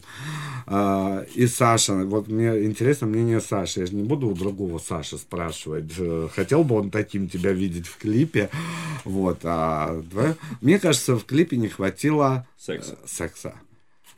А, 0.66 1.24
и 1.34 1.46
Саша, 1.46 1.94
вот 2.04 2.28
мне 2.28 2.64
интересно 2.64 3.06
мнение 3.06 3.40
Саши, 3.40 3.80
я 3.80 3.86
же 3.86 3.94
не 3.94 4.02
буду 4.02 4.28
у 4.28 4.34
другого 4.34 4.78
Саши 4.78 5.18
спрашивать, 5.18 5.92
э, 5.98 6.28
хотел 6.34 6.64
бы 6.64 6.76
он 6.76 6.90
таким 6.90 7.28
тебя 7.28 7.52
видеть 7.52 7.86
в 7.86 7.98
клипе, 7.98 8.48
вот, 9.04 9.40
а 9.44 10.02
да, 10.12 10.34
мне 10.62 10.78
кажется, 10.78 11.16
в 11.16 11.24
клипе 11.24 11.58
не 11.58 11.68
хватило 11.68 12.46
Секса. 12.56 12.92
э, 12.92 13.06
секса. 13.06 13.54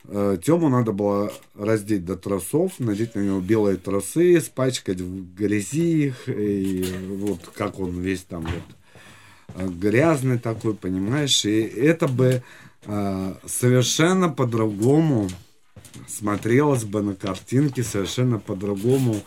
Тему 0.09 0.69
надо 0.69 0.93
было 0.93 1.33
раздеть 1.53 2.05
до 2.05 2.15
трусов, 2.15 2.79
надеть 2.79 3.15
на 3.15 3.19
него 3.19 3.41
белые 3.41 3.75
трусы, 3.75 4.39
спачкать 4.39 5.01
в 5.01 5.35
грязи 5.35 6.05
их, 6.05 6.29
и 6.29 6.85
вот 7.09 7.41
как 7.53 7.77
он 7.77 7.99
весь 7.99 8.21
там 8.21 8.43
вот 8.43 9.55
э, 9.55 9.67
грязный 9.67 10.39
такой, 10.39 10.75
понимаешь, 10.75 11.43
и 11.43 11.59
это 11.59 12.07
бы 12.07 12.41
э, 12.85 13.33
совершенно 13.45 14.29
по-другому 14.29 15.27
смотрелось 16.07 16.83
бы 16.83 17.01
на 17.01 17.15
картинке, 17.15 17.83
совершенно 17.83 18.39
по-другому 18.39 19.17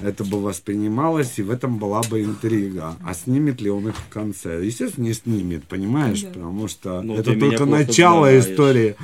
это 0.00 0.24
бы 0.24 0.40
воспринималось, 0.40 1.38
и 1.38 1.42
в 1.42 1.50
этом 1.50 1.78
была 1.78 2.02
бы 2.02 2.22
интрига. 2.22 2.96
А 3.04 3.14
снимет 3.14 3.60
ли 3.60 3.70
он 3.70 3.88
их 3.88 3.96
в 3.96 4.08
конце? 4.08 4.64
Естественно, 4.64 5.04
не 5.04 5.14
снимет, 5.14 5.64
понимаешь? 5.64 6.22
Да. 6.22 6.28
Потому 6.28 6.68
что 6.68 7.02
Ну, 7.02 7.16
это 7.16 7.38
только 7.38 7.66
начало 7.66 8.28
знаешь. 8.28 8.46
истории. 8.46 8.96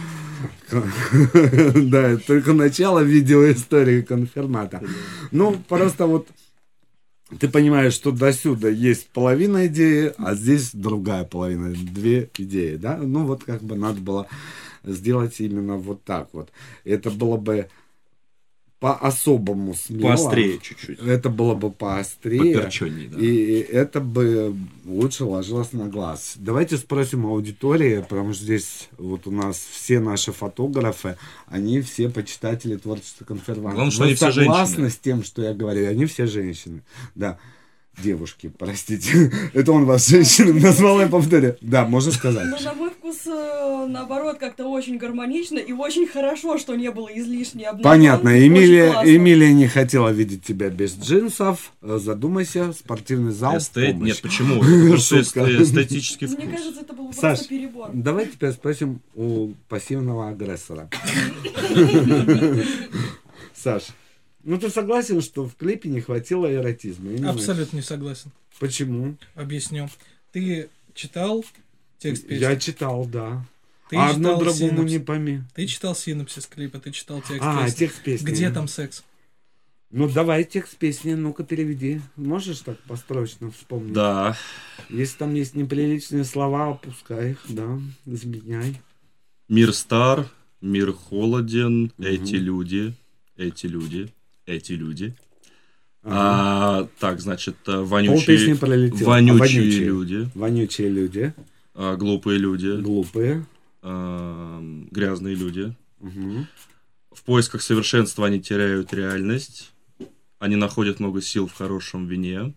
Да, 1.90 2.08
это 2.08 2.26
только 2.26 2.52
начало 2.52 3.00
видеоистории 3.00 4.02
конфирмата. 4.02 4.82
Ну, 5.30 5.56
просто 5.68 6.06
вот 6.06 6.28
ты 7.40 7.48
понимаешь, 7.48 7.92
что 7.92 8.12
до 8.12 8.32
сюда 8.32 8.68
есть 8.68 9.08
половина 9.08 9.66
идеи, 9.66 10.12
а 10.18 10.34
здесь 10.34 10.70
другая 10.72 11.24
половина, 11.24 11.70
две 11.70 12.30
идеи, 12.38 12.76
да? 12.76 12.96
Ну, 12.96 13.24
вот 13.26 13.44
как 13.44 13.62
бы 13.62 13.76
надо 13.76 14.00
было 14.00 14.26
сделать 14.86 15.40
именно 15.40 15.76
вот 15.76 16.02
так 16.04 16.28
вот. 16.32 16.50
Это 16.84 17.10
было 17.10 17.36
бы 17.36 17.68
по-особому 18.78 19.74
смело. 19.74 20.10
Поострее 20.10 20.58
чуть-чуть. 20.60 20.98
Это 21.00 21.30
было 21.30 21.54
бы 21.54 21.70
поострее. 21.70 22.68
Да. 22.70 23.18
И 23.18 23.58
это 23.60 24.00
бы 24.00 24.54
лучше 24.84 25.24
ложилось 25.24 25.72
на 25.72 25.88
глаз. 25.88 26.34
Давайте 26.36 26.76
спросим 26.76 27.24
аудитории, 27.26 28.04
потому 28.06 28.34
что 28.34 28.44
здесь 28.44 28.88
вот 28.98 29.26
у 29.26 29.30
нас 29.30 29.56
все 29.56 29.98
наши 29.98 30.30
фотографы, 30.32 31.16
они 31.46 31.80
все 31.80 32.10
почитатели 32.10 32.76
творчества 32.76 33.24
конферванта. 33.24 33.76
Главное, 33.76 33.90
что 33.90 34.02
Вы 34.02 34.06
они 34.08 34.14
все 34.14 34.32
согласны 34.32 34.76
женщины. 34.76 34.90
с 34.90 34.98
тем, 34.98 35.24
что 35.24 35.42
я 35.42 35.54
говорю? 35.54 35.88
Они 35.88 36.04
все 36.04 36.26
женщины. 36.26 36.82
Да. 37.14 37.38
Девушки, 38.02 38.52
простите. 38.56 39.32
Это 39.54 39.72
он 39.72 39.86
вас 39.86 40.06
женщинами 40.06 40.60
назвал, 40.60 41.00
я 41.00 41.06
повторю. 41.08 41.56
Да, 41.60 41.86
можно 41.86 42.12
сказать. 42.12 42.46
Но 42.46 42.58
на 42.58 42.74
мой 42.74 42.90
вкус, 42.90 43.26
э, 43.26 43.86
наоборот, 43.88 44.38
как-то 44.38 44.66
очень 44.68 44.98
гармонично 44.98 45.58
и 45.58 45.72
очень 45.72 46.06
хорошо, 46.06 46.58
что 46.58 46.74
не 46.76 46.90
было 46.90 47.08
излишне 47.08 47.64
обнаженки. 47.64 47.84
Понятно, 47.84 48.46
Эмилия. 48.46 49.02
Эмилия 49.02 49.52
не 49.54 49.66
хотела 49.66 50.10
видеть 50.10 50.44
тебя 50.44 50.68
без 50.68 50.94
джинсов. 50.94 51.72
Э, 51.80 51.98
Задумайся, 52.00 52.72
спортивный 52.74 53.32
зал. 53.32 53.56
Эстет... 53.56 53.96
Нет, 53.96 54.20
почему? 54.20 54.62
Эстетический 54.62 56.26
Мне 56.26 56.46
вкус. 56.46 56.50
кажется, 56.58 56.80
это 56.82 56.92
был 56.92 57.12
Саш, 57.12 57.20
просто 57.38 57.48
перебор. 57.48 57.90
Давай 57.94 58.26
теперь 58.26 58.52
спросим 58.52 59.00
у 59.14 59.54
пассивного 59.68 60.28
агрессора. 60.28 60.90
Саш, 63.54 63.84
ну 64.46 64.58
ты 64.58 64.70
согласен, 64.70 65.20
что 65.20 65.46
в 65.46 65.54
клипе 65.56 65.88
не 65.88 66.00
хватило 66.00 66.52
эротизма? 66.52 67.10
Именно- 67.10 67.30
Абсолютно 67.30 67.76
не 67.76 67.82
согласен. 67.82 68.30
Почему? 68.58 69.16
Объясню. 69.34 69.88
Ты 70.32 70.68
читал 70.94 71.44
текст 71.98 72.26
песни? 72.26 72.42
Я 72.42 72.56
читал, 72.56 73.04
да. 73.06 73.44
Ты 73.90 73.96
а 73.96 74.10
одно 74.10 74.36
другому 74.38 74.70
синопсис. 74.70 74.90
не 74.92 74.98
пойми. 74.98 75.42
Ты 75.54 75.66
читал 75.66 75.94
синопсис 75.94 76.46
клипа, 76.46 76.78
ты 76.80 76.90
читал 76.90 77.20
текст 77.20 77.42
А, 77.42 77.64
песни. 77.64 77.78
текст 77.78 78.02
песни. 78.02 78.26
Где 78.26 78.50
там 78.50 78.66
секс? 78.66 79.04
Ну 79.90 80.08
давай 80.08 80.42
текст 80.44 80.76
песни, 80.76 81.14
ну-ка 81.14 81.44
переведи. 81.44 82.00
Можешь 82.16 82.60
так 82.60 82.78
построчно 82.80 83.52
вспомнить? 83.52 83.92
Да. 83.92 84.36
Если 84.88 85.16
там 85.16 85.34
есть 85.34 85.54
неприличные 85.54 86.24
слова, 86.24 86.70
опускай 86.70 87.32
их, 87.32 87.44
да, 87.48 87.78
изменяй. 88.04 88.80
Мир 89.48 89.72
стар, 89.72 90.28
мир 90.60 90.92
холоден, 90.92 91.92
эти 91.98 92.34
люди, 92.34 92.94
эти 93.36 93.66
люди, 93.66 94.12
эти 94.46 94.72
люди. 94.72 95.14
А, 96.02 96.88
так, 97.00 97.20
значит, 97.20 97.56
э, 97.66 97.80
вонючие, 97.80 98.54
вонючие, 98.54 99.04
вонючие. 99.04 99.84
люди, 99.84 100.30
Вонючие 100.34 100.88
люди, 100.88 101.34
а, 101.74 101.96
глупые 101.96 102.38
люди, 102.38 102.80
глупые. 102.80 103.44
а, 103.82 104.60
грязные 104.92 105.34
люди. 105.34 105.74
Мгм. 105.98 106.46
В 107.10 107.22
поисках 107.24 107.60
совершенства 107.62 108.26
они 108.26 108.40
теряют 108.40 108.92
реальность. 108.92 109.72
Они 110.38 110.54
находят 110.54 111.00
много 111.00 111.20
сил 111.22 111.48
в 111.48 111.54
хорошем 111.54 112.06
вине. 112.06 112.54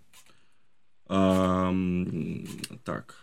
А, 1.08 1.74
так. 2.84 3.16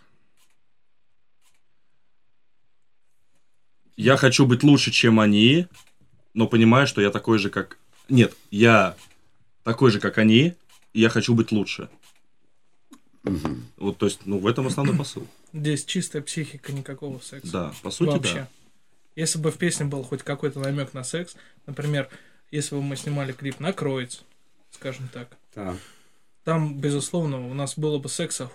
Я 3.97 4.17
хочу 4.17 4.45
быть 4.45 4.63
лучше, 4.65 4.91
чем 4.91 5.21
они, 5.21 5.69
но 6.35 6.47
понимаю, 6.49 6.87
что 6.87 7.01
я 7.01 7.11
такой 7.11 7.39
же, 7.39 7.49
как... 7.49 7.79
Нет, 8.09 8.35
я 8.51 8.97
такой 9.65 9.91
же, 9.91 10.01
как 10.01 10.19
они, 10.19 10.55
и 10.93 11.01
я 11.01 11.09
хочу 11.09 11.35
быть 11.35 11.53
лучше. 11.53 11.89
Вот, 13.77 13.99
то 13.99 14.07
есть, 14.07 14.21
ну, 14.25 14.39
в 14.39 14.47
этом 14.47 14.67
основной 14.69 14.97
посыл. 14.97 15.27
Здесь 15.53 15.85
чистая 15.85 16.23
психика, 16.23 16.73
никакого 16.73 17.19
секса. 17.19 17.51
Да, 17.51 17.75
по 17.83 17.91
сути, 17.91 18.11
Вообще. 18.11 18.35
да. 18.35 18.49
Если 19.17 19.39
бы 19.39 19.51
в 19.51 19.59
песне 19.59 19.87
был 19.87 20.03
хоть 20.05 20.23
какой-то 20.23 20.61
намек 20.61 20.93
на 20.95 21.03
секс, 21.03 21.35
например, 21.67 22.09
если 22.51 22.75
бы 22.77 22.83
мы 22.83 22.97
снимали 22.97 23.33
клип 23.33 23.59
на 23.59 23.73
Кроиц, 23.73 24.23
скажем 24.71 25.09
так, 25.13 25.37
Так, 25.55 25.77
там, 26.45 26.79
безусловно, 26.79 27.49
у 27.49 27.55
нас 27.55 27.77
было 27.77 27.99
бы 27.99 28.09
секса 28.09 28.51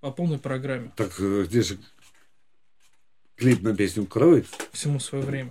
по 0.00 0.12
полной 0.12 0.38
программе, 0.38 0.92
так 0.94 1.18
э, 1.18 1.44
где 1.44 1.62
же 1.62 1.78
клип 3.38 3.62
на 3.62 3.74
песню 3.74 4.04
«Кроет»? 4.04 4.46
всему 4.72 5.00
свое 5.00 5.24
время. 5.24 5.50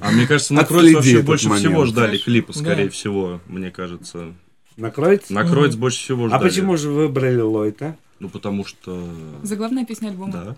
А 0.00 0.10
мне 0.10 0.26
кажется, 0.26 0.54
на 0.54 0.64
Кроиц 0.64 0.94
вообще 0.94 1.22
больше 1.22 1.50
всего 1.50 1.84
ждали 1.84 2.16
клипа, 2.18 2.52
скорее 2.52 2.88
всего, 2.90 3.40
мне 3.46 3.70
кажется. 3.70 4.32
На 4.76 4.90
«Кроет»? 4.90 5.28
На 5.30 5.44
Кроиц 5.44 5.74
больше 5.74 5.98
всего 5.98 6.24
А 6.26 6.28
ждали. 6.28 6.42
почему 6.42 6.76
же 6.76 6.90
выбрали 6.90 7.40
Лойта? 7.40 7.96
Ну, 8.20 8.28
потому 8.28 8.64
что... 8.64 9.08
Заглавная 9.42 9.84
песня 9.84 10.08
альбома. 10.08 10.32
Да. 10.32 10.56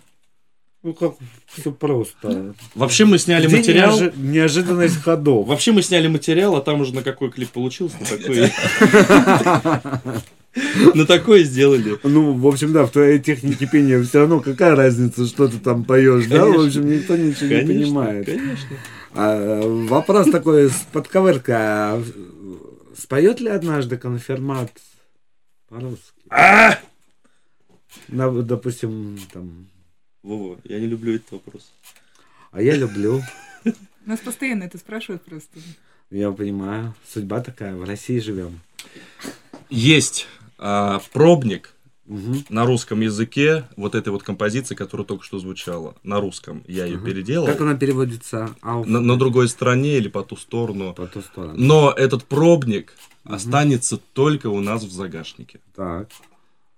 Ну, 0.83 0.95
как 0.95 1.15
все 1.47 1.71
просто. 1.71 2.55
Вообще 2.75 3.05
мы 3.05 3.19
сняли 3.19 3.47
Где 3.47 3.59
материал... 3.59 3.97
неожи- 4.01 4.13
неожиданность 4.19 4.97
ходов. 5.01 5.47
Вообще 5.47 5.71
мы 5.71 5.81
сняли 5.83 6.09
материал, 6.09 6.57
а 6.57 6.61
там 6.61 6.81
уже 6.81 6.93
на 6.93 7.03
какой 7.03 7.31
клип 7.31 7.51
получился, 7.51 7.97
на 8.01 8.07
такой... 8.07 8.51
На 10.95 11.07
такой 11.07 11.45
сделали. 11.45 11.99
Ну, 12.03 12.35
в 12.35 12.47
общем, 12.47 12.73
да, 12.73 12.85
в 12.85 12.91
твоей 12.91 13.19
технике 13.19 13.67
пения 13.67 14.03
все 14.03 14.21
равно 14.21 14.41
какая 14.41 14.77
разница, 14.77 15.27
что 15.27 15.49
ты 15.49 15.59
там 15.59 15.85
поешь, 15.85 16.27
да? 16.27 16.45
В 16.45 16.67
общем, 16.67 16.87
никто 16.87 17.17
ничего 17.17 17.55
не 17.55 17.67
понимает. 17.67 18.27
конечно. 18.27 18.77
А, 19.15 19.61
вопрос 19.63 20.31
такой 20.31 20.69
с 20.69 20.87
подковыркой. 20.93 21.55
А 21.57 22.05
споет 22.97 23.41
ли 23.41 23.49
однажды 23.49 23.97
конфирмат 23.97 24.71
по-русски? 25.69 26.23
А! 26.29 26.79
На, 28.09 28.31
допустим, 28.31 29.19
там... 29.33 29.69
Вова, 30.23 30.59
я 30.65 30.79
не 30.79 30.87
люблю 30.87 31.15
этот 31.15 31.33
вопрос. 31.33 31.73
А 32.51 32.61
я 32.61 32.77
люблю. 32.77 33.23
Нас 34.07 34.21
постоянно 34.21 34.65
это 34.65 34.77
спрашивают 34.77 35.23
просто. 35.23 35.61
Я 36.11 36.31
понимаю. 36.31 36.95
Судьба 37.09 37.41
такая. 37.41 37.75
В 37.75 37.85
России 37.85 38.19
живем. 38.19 38.61
Есть 39.71 40.27
а, 40.65 41.01
пробник 41.13 41.75
Мгм. 42.07 42.45
на 42.51 42.65
русском 42.67 43.01
языке 43.01 43.65
вот 43.77 43.95
этой 43.95 44.09
вот 44.11 44.23
композиции, 44.23 44.75
которая 44.75 45.07
только 45.07 45.25
что 45.25 45.39
звучала. 45.39 45.95
На 46.03 46.21
русском. 46.21 46.63
Я 46.69 46.85
ее 46.87 46.99
переделал. 46.99 47.47
Как 47.47 47.61
она 47.61 47.75
переводится? 47.75 48.55
Ауф- 48.63 48.87
На, 48.87 49.01
на 49.01 49.17
другой 49.19 49.49
стороне 49.49 49.97
или 49.99 50.09
по 50.09 50.23
ту 50.23 50.37
сторону. 50.37 50.95
По 50.95 51.07
ту 51.07 51.21
сторону. 51.23 51.55
Но 51.57 51.91
этот 51.97 52.25
пробник 52.25 52.95
останется 53.25 53.99
только 54.13 54.49
у 54.49 54.61
нас 54.61 54.83
в 54.85 54.91
загашнике. 54.93 55.61
Так. 55.75 56.09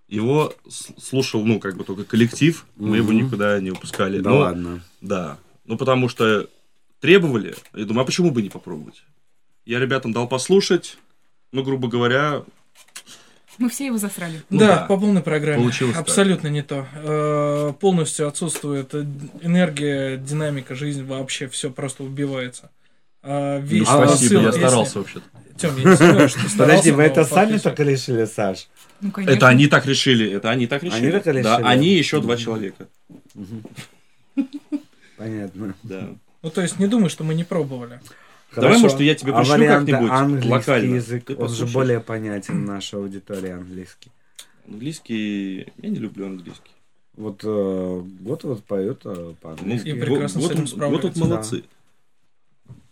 Его 0.09 0.53
слушал, 0.69 1.45
ну, 1.45 1.59
как 1.59 1.77
бы 1.77 1.85
только 1.85 2.05
коллектив, 2.05 2.67
мы 2.77 2.99
его 2.99 3.13
никуда 3.13 3.59
не 3.61 3.71
упускали. 3.71 4.21
Да 4.21 4.31
Ну, 4.31 4.37
ладно. 4.39 4.85
Да. 5.01 5.39
Ну, 5.65 5.77
потому 5.79 6.09
что 6.11 6.49
требовали. 7.01 7.55
Я 7.75 7.87
думаю, 7.87 8.03
а 8.03 8.07
почему 8.07 8.31
бы 8.31 8.43
не 8.43 8.51
попробовать? 8.51 9.03
Я 9.65 9.81
ребятам 9.81 10.13
дал 10.13 10.29
послушать. 10.29 10.99
Ну, 11.53 11.63
грубо 11.63 11.89
говоря, 11.89 12.45
Мы 13.59 13.69
все 13.69 13.87
его 13.87 13.99
засрали. 13.99 14.43
Ну 14.51 14.59
да, 14.59 14.67
да. 14.67 14.87
по 14.87 14.99
полной 14.99 15.23
программе. 15.23 15.63
Получилось 15.63 15.95
так. 15.95 16.03
Абсолютно 16.03 16.49
не 16.49 16.63
то. 16.63 16.87
Э, 16.95 17.73
полностью 17.79 18.29
отсутствует 18.29 18.95
э, 18.95 19.05
энергия, 19.43 20.17
динамика, 20.17 20.75
жизнь, 20.75 21.05
вообще 21.05 21.49
все 21.49 21.71
просто 21.71 22.03
убивается. 22.03 22.71
А 23.23 23.59
ну, 23.59 23.67
весь 23.67 23.87
спасибо, 23.87 24.13
посыл 24.13 24.43
я 24.43 24.53
старался 24.53 24.99
вообще-то. 24.99 25.27
Тём, 25.57 25.77
я 25.77 25.85
не 25.85 25.97
знаю, 25.97 26.29
что 26.29 26.39
ты 26.43 26.45
Подожди, 26.45 26.55
старался, 26.55 26.95
вы 26.95 27.03
это 27.05 27.25
сами 27.25 27.59
так 27.59 27.79
решили, 27.81 28.25
Саш? 28.25 28.69
Ну, 29.01 29.11
конечно. 29.11 29.37
Это 29.37 29.49
они 29.49 29.67
так 29.67 29.87
решили, 29.87 30.31
это 30.31 30.51
они 30.51 30.67
так 30.67 30.83
решили. 30.83 31.07
Они 31.07 31.13
так 31.13 31.27
решили? 31.27 31.43
Да, 31.43 31.57
они 31.59 31.95
еще 31.95 32.21
два 32.21 32.37
человека. 32.37 32.89
Понятно. 35.17 35.75
Да. 35.83 36.09
Ну, 36.43 36.51
то 36.51 36.61
есть, 36.61 36.79
не 36.79 36.87
думай, 36.87 37.09
что 37.09 37.25
мы 37.25 37.35
не 37.35 37.45
пробовали. 37.45 38.01
Давай, 38.55 38.71
Хорошо. 38.71 38.83
может, 38.83 39.01
я 39.01 39.15
тебе 39.15 39.33
а 39.33 39.39
пришлю 39.39 39.55
варианты 39.55 39.93
как-нибудь 39.93 40.13
английский 40.13 40.51
локально. 40.51 40.95
язык, 40.95 41.25
Ты 41.25 41.37
он 41.37 41.49
же 41.49 41.67
более 41.67 42.01
понятен 42.01 42.65
нашей 42.65 42.99
аудитории 42.99 43.51
английский. 43.51 44.11
Английский... 44.69 45.73
Я 45.83 45.89
не 45.89 45.97
люблю 45.97 46.27
английский. 46.27 46.71
Вот 47.17 47.45
э, 47.45 48.03
вот 48.21 48.45
вот 48.45 48.65
поет 48.65 49.03
э, 49.05 49.15
Ну, 49.15 49.35
по-английски. 49.41 49.89
И 49.89 49.93
прекрасно 49.95 50.41
вот, 50.41 50.51
с 50.51 50.55
этим 50.55 50.65
вот, 50.65 50.91
вот 50.91 51.03
тут 51.03 51.17
справляется. 51.17 51.21
молодцы. 51.21 51.65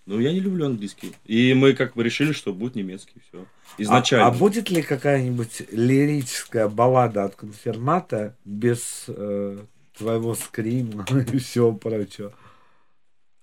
Ну, 0.05 0.19
я 0.19 0.33
не 0.33 0.41
люблю 0.41 0.67
английский. 0.67 1.13
И 1.27 1.55
мы 1.55 1.75
как 1.75 1.95
бы 1.95 2.03
решили, 2.03 2.33
что 2.33 2.53
будет 2.53 2.75
немецкий. 2.75 3.15
Все. 3.29 3.45
Изначально. 3.79 4.27
А, 4.27 4.29
а 4.31 4.33
будет 4.33 4.71
ли 4.71 4.83
какая-нибудь 4.83 5.63
лирическая 5.71 6.69
баллада 6.69 7.25
от 7.25 7.37
конфирмата 7.37 8.37
без 8.45 9.05
э, 9.09 9.59
твоего 9.97 10.35
скрима 10.35 11.05
и 11.33 11.39
всего 11.39 11.73
прочего? 11.73 12.33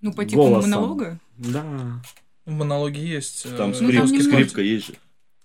Ну, 0.01 0.13
по 0.13 0.25
типу 0.25 0.43
голосом. 0.43 0.71
монолога? 0.71 1.19
Да. 1.39 2.01
В 2.45 2.51
монологе 2.51 3.01
есть... 3.05 3.45
э, 3.45 3.55
Там 3.55 3.71
Ну, 3.71 3.75
скрип- 3.89 3.97
там 3.97 4.11
не 4.11 4.21
скрипка 4.21 4.61
есть 4.61 4.87
же. 4.87 4.93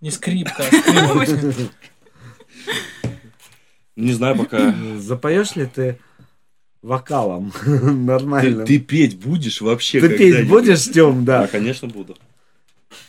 Не 0.01 0.11
скрипка, 0.11 0.65
а 0.67 1.27
скрип. 1.27 1.71
Не 3.97 4.13
знаю 4.13 4.37
пока. 4.37 4.75
Запоешь 4.99 5.55
ли 5.57 5.67
ты 5.67 5.99
вокалом 6.83 7.53
нормально? 7.65 8.67
ты 8.67 8.79
петь 8.79 9.19
будешь 9.19 9.61
вообще 9.61 10.01
Ты 10.01 10.17
петь 10.19 10.49
будешь, 10.49 10.85
Тём, 10.85 11.25
Да, 11.25 11.43
да? 11.43 11.47
конечно, 11.49 11.89
буду. 11.89 12.17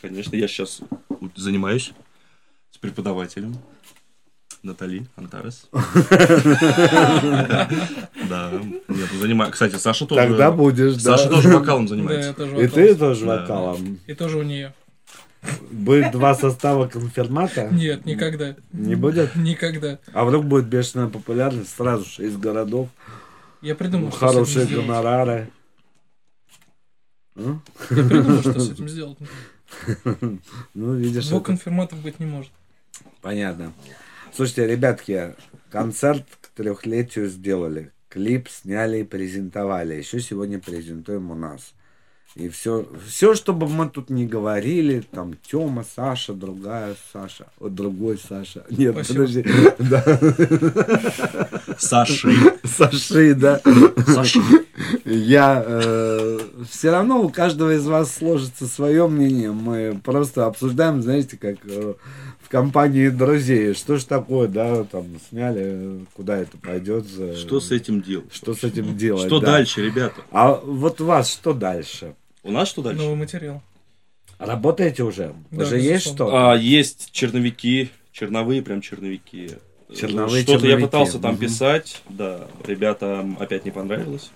Конечно, 0.02 0.36
я 0.36 0.48
сейчас 0.48 0.82
занимаюсь 1.36 1.92
с 2.72 2.78
преподавателем 2.78 3.58
Натали 4.66 5.06
Антарес. 5.16 5.68
Да, 8.28 8.52
нет, 8.88 9.10
занимаюсь. 9.20 9.54
Кстати, 9.54 9.76
Саша 9.76 10.06
тоже. 10.08 10.28
Тогда 10.28 10.52
будешь, 10.52 10.96
да. 10.96 11.18
Саша 11.18 11.30
тоже 11.30 11.50
вокалом 11.50 11.88
занимается. 11.88 12.32
И 12.60 12.68
ты 12.68 12.96
тоже 12.96 13.26
вокалом. 13.26 14.00
И 14.08 14.14
тоже 14.16 14.38
у 14.40 14.44
нее. 14.44 14.74
Будет 15.70 16.12
два 16.12 16.34
состава 16.34 16.88
конфирмата? 16.88 17.70
Нет, 17.72 18.06
никогда. 18.06 18.56
Не 18.74 18.96
будет? 18.96 19.36
Никогда. 19.36 20.00
А 20.12 20.26
вдруг 20.26 20.46
будет 20.46 20.66
бешеная 20.66 21.08
популярность 21.08 21.76
сразу 21.76 22.06
же 22.06 22.26
из 22.26 22.36
городов? 22.36 22.90
Я 23.62 23.76
придумал, 23.76 24.10
что 24.10 24.20
Хорошие 24.28 24.66
гонорары. 24.66 25.50
Я 27.36 27.60
придумал, 27.88 28.40
что 28.40 28.60
с 28.60 28.72
этим 28.72 28.90
сделать. 28.90 29.18
Ну, 30.74 30.94
видишь, 30.96 31.28
Двух 31.28 31.42
это 31.42 31.48
конфирматов 31.48 32.00
быть 32.00 32.20
не 32.20 32.26
может. 32.26 32.52
понятно. 33.22 33.74
Слушайте, 34.36 34.68
ребятки, 34.68 35.34
концерт 35.72 36.26
к 36.42 36.48
трехлетию 36.50 37.30
сделали. 37.30 37.94
Клип 38.10 38.50
сняли 38.50 38.98
и 38.98 39.04
презентовали. 39.06 39.94
Еще 39.96 40.20
сегодня 40.20 40.60
презентуем 40.60 41.32
у 41.32 41.36
нас. 41.36 41.74
И 42.36 42.50
все, 42.50 42.86
все, 43.08 43.34
чтобы 43.34 43.70
мы 43.70 43.90
тут 43.90 44.10
не 44.10 44.28
говорили, 44.28 45.06
там 45.10 45.36
Тёма, 45.50 45.86
Саша, 45.96 46.34
другая 46.34 46.98
Саша, 47.14 47.48
вот 47.62 47.76
другой 47.76 48.18
Саша. 48.18 48.66
Нет, 48.70 48.94
Спасибо. 48.94 49.20
подожди. 49.20 49.46
Да. 49.80 50.04
Саши. 51.78 52.34
Саши, 52.66 53.36
да. 53.36 53.62
Саши. 54.06 54.42
Я 55.06 55.66
все 56.70 56.92
равно 56.92 57.22
у 57.22 57.30
каждого 57.30 57.74
из 57.74 57.86
вас 57.86 58.14
сложится 58.14 58.68
свое 58.68 59.08
мнение. 59.08 59.54
Мы 59.54 59.98
просто 60.04 60.46
обсуждаем, 60.46 61.02
знаете, 61.02 61.38
как 61.38 61.56
э, 61.64 61.94
в 62.46 62.50
компании 62.50 63.10
друзей. 63.10 63.74
Что 63.74 63.98
ж 63.98 64.04
такое, 64.04 64.48
да, 64.48 64.84
там 64.84 65.06
сняли, 65.30 66.06
куда 66.14 66.38
это 66.38 66.58
пойдет. 66.58 67.06
за- 67.08 67.36
Что 67.36 67.60
с 67.60 67.72
этим 67.72 68.02
делать? 68.02 68.32
Что 68.32 68.54
с 68.54 68.64
этим 68.64 68.96
делать? 68.96 69.26
Что 69.26 69.40
да. 69.40 69.48
дальше, 69.54 69.84
ребята? 69.84 70.22
А 70.32 70.54
вот 70.54 71.02
у 71.02 71.06
вас 71.06 71.32
что 71.32 71.54
дальше? 71.54 72.14
У 72.44 72.52
нас 72.52 72.68
что 72.70 72.84
дальше? 72.84 73.02
Новый 73.02 73.16
материал. 73.16 73.64
Работаете 74.38 75.04
уже? 75.04 75.34
Да, 75.50 75.64
уже 75.64 75.80
есть 75.80 76.06
что? 76.06 76.52
А, 76.52 76.56
есть 76.56 77.12
черновики, 77.12 77.90
черновые 78.12 78.62
прям 78.62 78.82
черновики. 78.82 79.52
Черновые 79.96 80.44
Что-то 80.44 80.68
я 80.68 80.78
пытался 80.78 81.18
там 81.20 81.32
мгм. 81.34 81.42
писать, 81.42 82.04
да, 82.10 82.48
ребятам 82.66 83.38
опять 83.40 83.66
не 83.66 83.72
понравилось. 83.72 84.30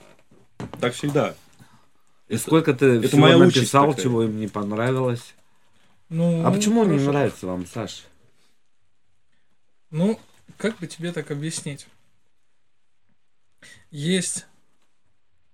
Так 0.79 0.93
всегда. 0.93 1.35
И 2.27 2.37
сколько 2.37 2.73
ты 2.73 2.85
это 2.97 3.07
всего 3.07 3.21
моя 3.21 3.37
написал, 3.37 3.89
такая. 3.89 4.03
чего 4.03 4.23
им 4.23 4.39
не 4.39 4.47
понравилось? 4.47 5.35
Ну, 6.09 6.45
А 6.45 6.51
почему 6.51 6.81
он 6.81 6.87
не 6.87 6.93
хорошо. 6.93 7.11
нравится 7.11 7.47
вам, 7.47 7.65
Саш? 7.67 8.05
Ну, 9.91 10.19
как 10.57 10.77
бы 10.79 10.87
тебе 10.87 11.11
так 11.11 11.31
объяснить? 11.31 11.87
Есть 13.91 14.45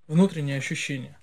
внутреннее 0.08 0.58
ощущение, 0.58 1.18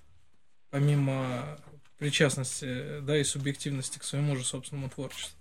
помимо 0.69 1.59
причастности, 1.97 2.99
да, 3.01 3.17
и 3.17 3.23
субъективности 3.23 3.99
к 3.99 4.03
своему 4.03 4.35
же 4.35 4.43
собственному 4.43 4.89
творчеству. 4.89 5.37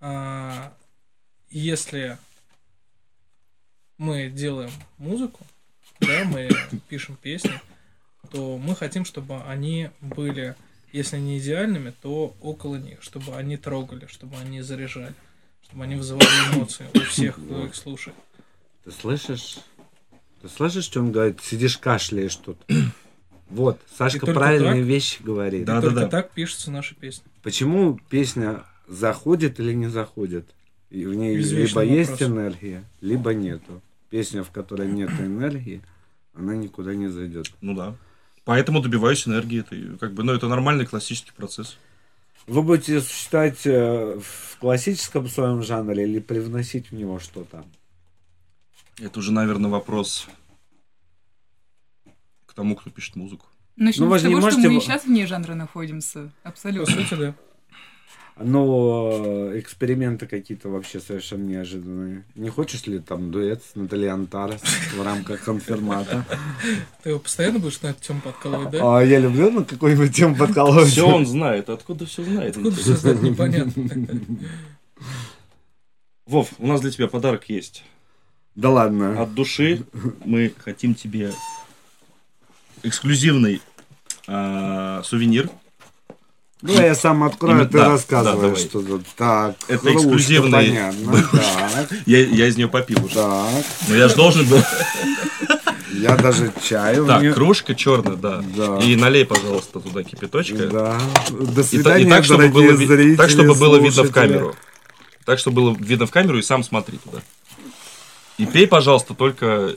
А, 0.00 0.74
если 1.50 2.18
мы 3.96 4.28
делаем 4.28 4.70
музыку, 4.98 5.46
да, 6.00 6.24
мы 6.24 6.48
пишем 6.88 7.16
песни, 7.16 7.60
то 8.30 8.58
мы 8.58 8.74
хотим, 8.74 9.04
чтобы 9.04 9.42
они 9.44 9.90
были, 10.00 10.56
если 10.92 11.18
не 11.18 11.38
идеальными, 11.38 11.92
то 12.02 12.34
около 12.40 12.76
них, 12.76 13.02
чтобы 13.02 13.34
они 13.36 13.56
трогали, 13.56 14.06
чтобы 14.06 14.36
они 14.36 14.60
заряжали, 14.62 15.14
чтобы 15.64 15.84
они 15.84 15.96
вызывали 15.96 16.26
эмоции 16.54 16.86
у 16.94 17.00
всех, 17.00 17.36
кто 17.36 17.66
их 17.66 17.74
слушает. 17.74 18.16
Ты 18.84 18.90
слышишь? 18.92 19.58
Ты 20.42 20.48
слышишь, 20.48 20.84
что 20.84 21.00
он 21.00 21.12
говорит? 21.12 21.40
Сидишь, 21.42 21.78
кашляешь 21.78 22.36
тут. 22.36 22.58
Вот, 23.50 23.80
Сашка 23.96 24.26
правильные 24.26 24.74
так? 24.82 24.84
вещи 24.84 25.22
говорит. 25.22 25.64
Да, 25.64 25.78
И 25.78 25.80
только 25.80 26.00
да. 26.00 26.08
так 26.08 26.32
пишутся 26.32 26.70
наши 26.70 26.94
песни. 26.94 27.24
Почему 27.42 27.98
песня 28.10 28.64
заходит 28.86 29.58
или 29.58 29.72
не 29.72 29.86
заходит? 29.88 30.46
И 30.90 31.06
в 31.06 31.14
ней 31.14 31.38
Извечный 31.38 31.84
либо 31.84 31.94
есть 31.96 32.10
вопрос. 32.10 32.28
энергия, 32.28 32.84
либо 33.00 33.32
нету. 33.32 33.80
Песня, 34.10 34.44
в 34.44 34.50
которой 34.50 34.92
нет 34.92 35.08
энергии, 35.18 35.80
она 36.34 36.54
никуда 36.56 36.94
не 36.94 37.08
зайдет. 37.08 37.46
Ну 37.62 37.74
да. 37.74 37.96
Поэтому 38.48 38.80
добиваюсь 38.80 39.28
энергии. 39.28 39.60
Это, 39.60 39.98
как 39.98 40.14
бы, 40.14 40.22
ну, 40.24 40.32
это 40.32 40.48
нормальный 40.48 40.86
классический 40.86 41.32
процесс. 41.36 41.76
Вы 42.46 42.62
будете 42.62 43.02
существовать 43.02 43.66
э, 43.66 44.18
в 44.18 44.56
классическом 44.58 45.28
своем 45.28 45.62
жанре 45.62 46.04
или 46.04 46.18
привносить 46.18 46.90
в 46.90 46.94
него 46.94 47.18
что-то? 47.18 47.62
Это 48.98 49.18
уже, 49.18 49.32
наверное, 49.32 49.70
вопрос 49.70 50.26
к 52.46 52.54
тому, 52.54 52.74
кто 52.74 52.88
пишет 52.88 53.16
музыку. 53.16 53.44
Начнем 53.76 54.08
Ну, 54.08 54.16
с 54.16 54.22
же 54.22 54.28
не 54.28 54.34
того, 54.36 54.50
что 54.50 54.56
можете 54.60 54.72
мы 54.72 54.78
и 54.78 54.80
сейчас 54.80 55.04
вне 55.04 55.26
жанра 55.26 55.54
находимся. 55.54 56.32
По 56.42 56.48
Абсолютно. 56.48 56.94
сути, 56.94 57.14
да. 57.20 57.34
Но 58.40 59.50
эксперименты 59.54 60.26
какие-то 60.26 60.68
вообще 60.68 61.00
совершенно 61.00 61.44
неожиданные. 61.44 62.24
Не 62.36 62.50
хочешь 62.50 62.86
ли 62.86 63.00
там 63.00 63.32
дуэт 63.32 63.62
с 63.64 63.74
Натальей 63.74 64.10
Антарес 64.10 64.60
в 64.94 65.02
рамках 65.02 65.42
конфирмата? 65.42 66.24
Ты 67.02 67.10
его 67.10 67.18
постоянно 67.18 67.58
будешь 67.58 67.80
на 67.82 67.88
эту 67.88 68.00
тему 68.02 68.20
подкалывать, 68.20 68.70
да? 68.70 68.98
А 68.98 69.02
я 69.02 69.18
люблю 69.18 69.50
на 69.50 69.64
какой-нибудь 69.64 70.14
тему 70.14 70.36
подколоть. 70.36 70.88
Все 70.88 71.06
он 71.06 71.26
знает. 71.26 71.68
Откуда 71.68 72.06
все 72.06 72.22
знает? 72.22 72.56
Откуда 72.56 72.76
все 72.76 72.94
знать, 72.94 73.22
непонятно. 73.22 73.88
Вов, 76.26 76.50
у 76.58 76.66
нас 76.66 76.80
для 76.80 76.90
тебя 76.90 77.08
подарок 77.08 77.48
есть. 77.48 77.84
Да 78.54 78.70
ладно. 78.70 79.20
От 79.20 79.34
души 79.34 79.84
мы 80.24 80.52
хотим 80.58 80.94
тебе 80.94 81.32
эксклюзивный 82.82 83.62
а, 84.26 85.02
сувенир. 85.04 85.50
Ну, 86.60 86.72
я 86.72 86.94
сам 86.96 87.22
открою, 87.22 87.54
Именно- 87.56 87.68
ты 87.70 87.78
да, 87.78 87.84
да, 87.84 87.90
рассказываешь, 87.90 88.40
давай. 88.40 88.56
что 88.68 88.82
тут. 88.82 89.06
Так, 89.16 89.54
Это 89.68 89.78
кружка, 89.78 90.08
эксклюзивный- 90.08 90.50
понятно. 90.50 91.22
Так, 91.30 91.88
Я, 92.06 92.18
я 92.26 92.46
из 92.48 92.56
нее 92.56 92.66
попил 92.68 93.04
уже. 93.04 93.14
так. 93.14 93.64
Но 93.88 93.94
я 93.94 94.08
же 94.08 94.16
должен 94.16 94.46
был. 94.46 94.60
Я 95.92 96.16
даже 96.16 96.52
чаю 96.62 97.06
Так, 97.06 97.20
мне- 97.22 97.32
кружка 97.32 97.74
черная, 97.74 98.14
да. 98.16 98.42
Да. 98.56 98.78
И 98.78 98.94
налей, 98.94 99.24
пожалуйста, 99.24 99.80
туда 99.80 100.04
кипяточка. 100.04 100.66
Да. 100.66 101.00
До 101.30 101.64
свидания, 101.64 102.06
и 102.06 102.08
так, 102.10 102.24
чтобы 102.24 102.48
было, 102.48 102.76
зрители, 102.76 103.16
так, 103.16 103.30
чтобы 103.30 103.54
было 103.54 103.78
видно 103.78 104.04
в 104.04 104.10
камеру. 104.12 104.54
Так, 105.24 105.38
чтобы 105.38 105.62
было 105.62 105.76
видно 105.78 106.06
в 106.06 106.10
камеру 106.10 106.38
и 106.38 106.42
сам 106.42 106.62
смотри 106.62 106.98
туда. 106.98 107.18
И 108.36 108.46
пей, 108.46 108.66
пожалуйста, 108.68 109.14
только 109.14 109.74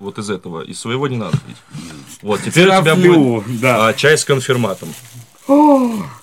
вот 0.00 0.18
из 0.18 0.28
этого. 0.28 0.60
Из 0.62 0.78
своего 0.78 1.08
не 1.08 1.16
надо 1.16 1.38
пить. 1.38 1.56
Вот, 2.20 2.42
теперь 2.42 2.68
у 2.68 2.80
тебя 2.80 2.94
будет 2.94 3.60
да. 3.60 3.88
а, 3.88 3.94
чай 3.94 4.18
с 4.18 4.24
конфирматом. 4.24 4.92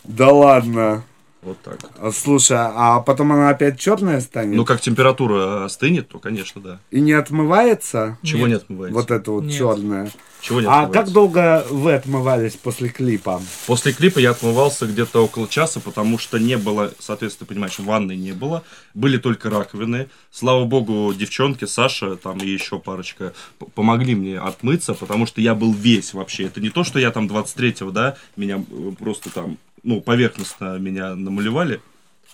Да 0.04 0.32
ладно. 0.32 1.04
Вот 1.44 1.60
так. 1.64 1.80
А, 1.98 2.12
Слушай, 2.12 2.58
а 2.60 3.00
потом 3.00 3.32
она 3.32 3.50
опять 3.50 3.80
черная 3.80 4.22
станет? 4.22 4.56
Ну, 4.56 4.64
как 4.64 4.80
температура 4.80 5.66
остынет, 5.66 6.08
то, 6.08 6.20
конечно, 6.20 6.62
да. 6.62 6.80
И 6.92 7.02
не 7.02 7.14
отмывается? 7.14 8.18
Чего 8.22 8.46
не 8.46 8.54
Нет. 8.54 8.64
отмывается? 8.64 9.00
Вот 9.00 9.12
это 9.12 9.32
вот 9.32 9.44
Нет. 9.46 9.58
черное. 9.58 10.12
Чего 10.42 10.62
не 10.62 10.68
А 10.68 10.84
отмывается? 10.84 11.00
как 11.00 11.14
долго 11.14 11.66
вы 11.72 11.94
отмывались 11.94 12.54
после 12.56 12.90
клипа? 12.90 13.42
После 13.66 13.92
клипа 13.92 14.20
я 14.20 14.32
отмывался 14.32 14.86
где-то 14.86 15.24
около 15.24 15.48
часа, 15.48 15.80
потому 15.80 16.20
что 16.20 16.38
не 16.38 16.58
было, 16.58 16.94
соответственно, 17.00 17.48
понимаешь, 17.48 17.80
ванны 17.80 18.16
не 18.16 18.34
было. 18.34 18.64
Были 18.94 19.18
только 19.18 19.50
раковины. 19.50 20.10
Слава 20.32 20.66
богу, 20.66 21.12
девчонки, 21.14 21.66
Саша, 21.66 22.18
там 22.18 22.38
и 22.38 22.48
еще 22.48 22.78
парочка 22.78 23.34
помогли 23.74 24.14
мне 24.14 24.40
отмыться, 24.40 24.94
потому 24.94 25.26
что 25.26 25.42
я 25.42 25.56
был 25.56 25.74
весь 25.74 26.14
вообще. 26.14 26.44
Это 26.46 26.62
не 26.62 26.70
то, 26.70 26.84
что 26.84 27.00
я 27.00 27.10
там 27.12 27.28
23-го, 27.28 27.90
да, 27.92 28.16
меня 28.36 28.64
э, 28.70 28.92
просто 29.00 29.30
там, 29.32 29.58
ну, 29.84 30.02
поверхностно 30.02 30.78
меня 30.78 31.16
намалевали 31.16 31.82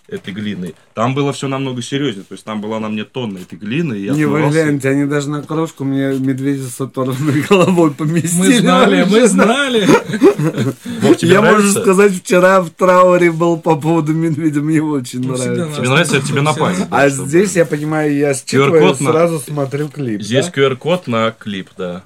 этой 0.07 0.33
глиной. 0.33 0.73
Там 0.93 1.13
было 1.13 1.33
все 1.33 1.47
намного 1.47 1.81
серьезнее. 1.81 2.23
То 2.27 2.33
есть 2.33 2.45
там 2.45 2.61
была 2.61 2.79
на 2.79 2.87
мне 2.87 3.03
тонна 3.03 3.39
этой 3.39 3.57
глины. 3.57 3.95
И 3.95 4.05
я 4.05 4.13
не, 4.13 4.23
отмывался. 4.23 4.63
гляньте, 4.63 4.89
они 4.89 5.05
даже 5.05 5.29
на 5.29 5.43
кружку 5.43 5.83
мне 5.83 6.17
медведя 6.17 6.67
с 6.69 6.79
оторванной 6.79 7.41
головой 7.49 7.91
поместили. 7.91 8.39
Мы 8.39 8.59
знали, 8.59 9.07
мы 9.09 9.27
знали. 9.27 9.87
Я, 11.21 11.41
нравится? 11.41 11.41
можно 11.41 11.81
сказать, 11.81 12.13
вчера 12.13 12.61
в 12.61 12.69
трауре 12.69 13.31
был 13.31 13.57
по 13.57 13.75
поводу 13.75 14.13
медведя, 14.13 14.61
мне 14.61 14.81
очень 14.81 15.21
Ну, 15.21 15.35
нравится. 15.35 15.77
Тебе 15.77 15.89
нравится, 15.89 16.17
это 16.17 16.27
тебе 16.27 16.41
на 16.41 16.53
память. 16.53 16.87
А 16.89 17.09
здесь, 17.09 17.55
я 17.55 17.65
понимаю, 17.65 18.15
я 18.15 18.33
считываю, 18.33 18.95
сразу 18.95 19.39
смотрю 19.39 19.89
клип. 19.89 20.21
Здесь? 20.21 20.47
QR-код 20.47 21.07
на 21.07 21.31
клип, 21.31 21.69
да. 21.77 22.03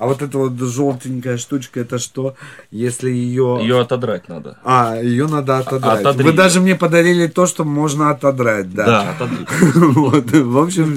А 0.00 0.06
вот 0.06 0.22
эта 0.22 0.38
вот 0.38 0.58
желтенькая 0.58 1.36
штучка, 1.36 1.80
это 1.80 1.98
что? 1.98 2.34
Если 2.70 3.10
ее... 3.10 3.58
Ее 3.60 3.80
отодрать 3.80 4.30
надо. 4.30 4.56
А, 4.64 4.96
ее 4.96 5.26
надо 5.26 5.58
отодрать. 5.58 6.00
Отодри. 6.00 6.24
Вы 6.24 6.32
даже 6.32 6.60
мне 6.60 6.74
подарили 6.74 7.26
то, 7.26 7.44
что 7.44 7.64
можно 7.64 8.08
отодрать, 8.08 8.72
да. 8.72 8.86
Да, 8.86 9.10
отодри. 9.10 9.46
Вот, 10.00 10.30
в 10.30 10.58
общем, 10.58 10.96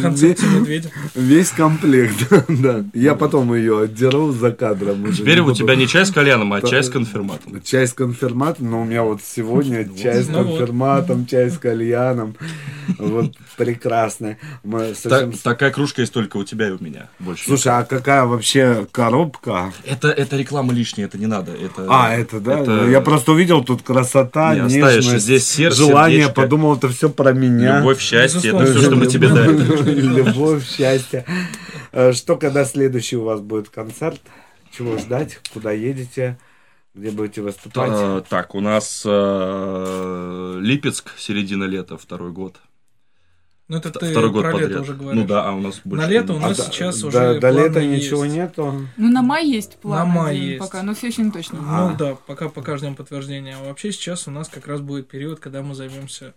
весь 1.15 1.49
комплект, 1.49 2.33
да. 2.47 2.85
Я 2.93 3.15
потом 3.15 3.53
ее 3.53 3.81
отдеру 3.81 4.31
за 4.31 4.53
кадром. 4.53 5.11
Теперь 5.11 5.41
у 5.41 5.53
тебя 5.53 5.75
не 5.75 5.85
чай 5.85 6.05
с 6.05 6.11
кальяном, 6.11 6.53
а 6.53 6.61
чай 6.65 6.81
с 6.81 6.89
конфирматом. 6.89 7.61
Чай 7.61 7.85
с 7.85 7.91
конфирматом, 7.91 8.71
но 8.71 8.83
у 8.83 8.85
меня 8.85 9.03
вот 9.03 9.19
сегодня 9.21 9.85
чай 10.01 10.23
с 10.23 10.29
Ну 10.29 10.45
конфирматом, 10.45 11.25
чай 11.25 11.49
с 11.49 11.57
кальяном. 11.57 12.37
Вот 12.97 13.33
прекрасно. 13.57 14.37
Такая 15.43 15.71
кружка 15.71 16.01
есть 16.01 16.13
только 16.13 16.37
у 16.37 16.45
тебя 16.45 16.69
и 16.69 16.71
у 16.71 16.81
меня. 16.81 17.09
Больше. 17.19 17.43
Слушай, 17.43 17.73
а 17.73 17.83
какая 17.83 18.23
вообще 18.23 18.87
коробка? 18.93 19.73
это, 19.83 20.07
это 20.09 20.37
реклама 20.37 20.71
лишняя, 20.71 21.07
это 21.07 21.17
не 21.17 21.25
надо. 21.27 21.51
Это, 21.51 21.85
А, 21.89 22.13
это 22.15 22.39
да? 22.39 22.59
это 22.59 22.87
Я 22.89 23.01
просто 23.01 23.33
увидел 23.33 23.63
тут 23.63 23.81
красота, 23.81 24.55
Не, 24.55 24.75
нежность, 24.77 25.23
здесь 25.25 25.45
сердце, 25.49 25.79
желание, 25.79 26.19
сердечко. 26.19 26.41
подумал, 26.41 26.77
это 26.77 26.87
все 26.87 27.09
про 27.09 27.33
меня. 27.33 27.79
Любовь, 27.79 27.99
счастье, 27.99 28.51
это 28.51 28.65
все, 28.65 28.81
что 28.83 28.95
мы 28.95 29.07
тебе 29.07 29.27
дарим. 29.27 29.57
Любовь, 30.15 30.65
счастье. 30.69 31.25
Э, 31.91 32.13
Что, 32.13 32.37
когда 32.37 32.63
следующий 32.65 33.17
у 33.17 33.23
вас 33.25 33.41
будет 33.41 33.69
концерт? 33.69 34.21
Чего 34.75 34.97
ждать? 34.97 35.39
Куда 35.53 35.71
едете? 35.71 36.37
Где 36.95 37.09
будете 37.11 37.41
выступать? 37.41 37.89
Та- 37.91 38.21
Так, 38.21 38.55
у 38.55 38.59
нас 38.61 39.03
э, 39.05 40.57
Липецк, 40.61 41.11
середина 41.17 41.63
лета, 41.65 41.97
второй 41.97 42.31
год. 42.31 42.55
Ну, 43.69 43.77
это 43.77 43.91
ты 43.91 44.11
Второй 44.11 44.29
год 44.31 44.41
про 44.43 44.51
лето 44.51 44.63
подряд. 44.63 44.81
уже 44.81 44.93
говоришь. 44.93 45.21
Ну 45.21 45.27
да, 45.27 45.49
а 45.49 45.53
у 45.53 45.59
нас 45.61 45.79
больше. 45.85 46.05
На 46.05 46.09
лето 46.09 46.33
у 46.33 46.39
нас 46.39 46.59
А, 46.59 46.63
сейчас 46.63 46.99
да- 47.01 47.07
уже 47.07 47.39
До, 47.39 47.49
лета 47.49 47.79
есть. 47.79 48.05
ничего 48.05 48.25
нету? 48.25 48.87
Ну, 48.97 49.09
на 49.09 49.21
май 49.21 49.47
есть 49.47 49.77
план 49.77 49.99
На 49.99 50.05
май 50.13 50.37
есть. 50.37 50.59
пока, 50.59 50.83
но 50.83 50.93
все 50.93 51.07
еще 51.07 51.21
не 51.23 51.31
точно. 51.31 51.59
А. 51.65 51.89
Ну 51.89 51.95
да, 51.97 52.15
пока 52.15 52.49
пока 52.49 52.75
ждем 52.77 52.95
подтверждения. 52.95 53.55
А 53.59 53.63
вообще 53.63 53.91
сейчас 53.93 54.27
у 54.27 54.31
нас 54.31 54.49
как 54.49 54.67
раз 54.67 54.81
будет 54.81 55.07
период, 55.07 55.39
когда 55.39 55.61
мы 55.63 55.75
займемся 55.75 56.33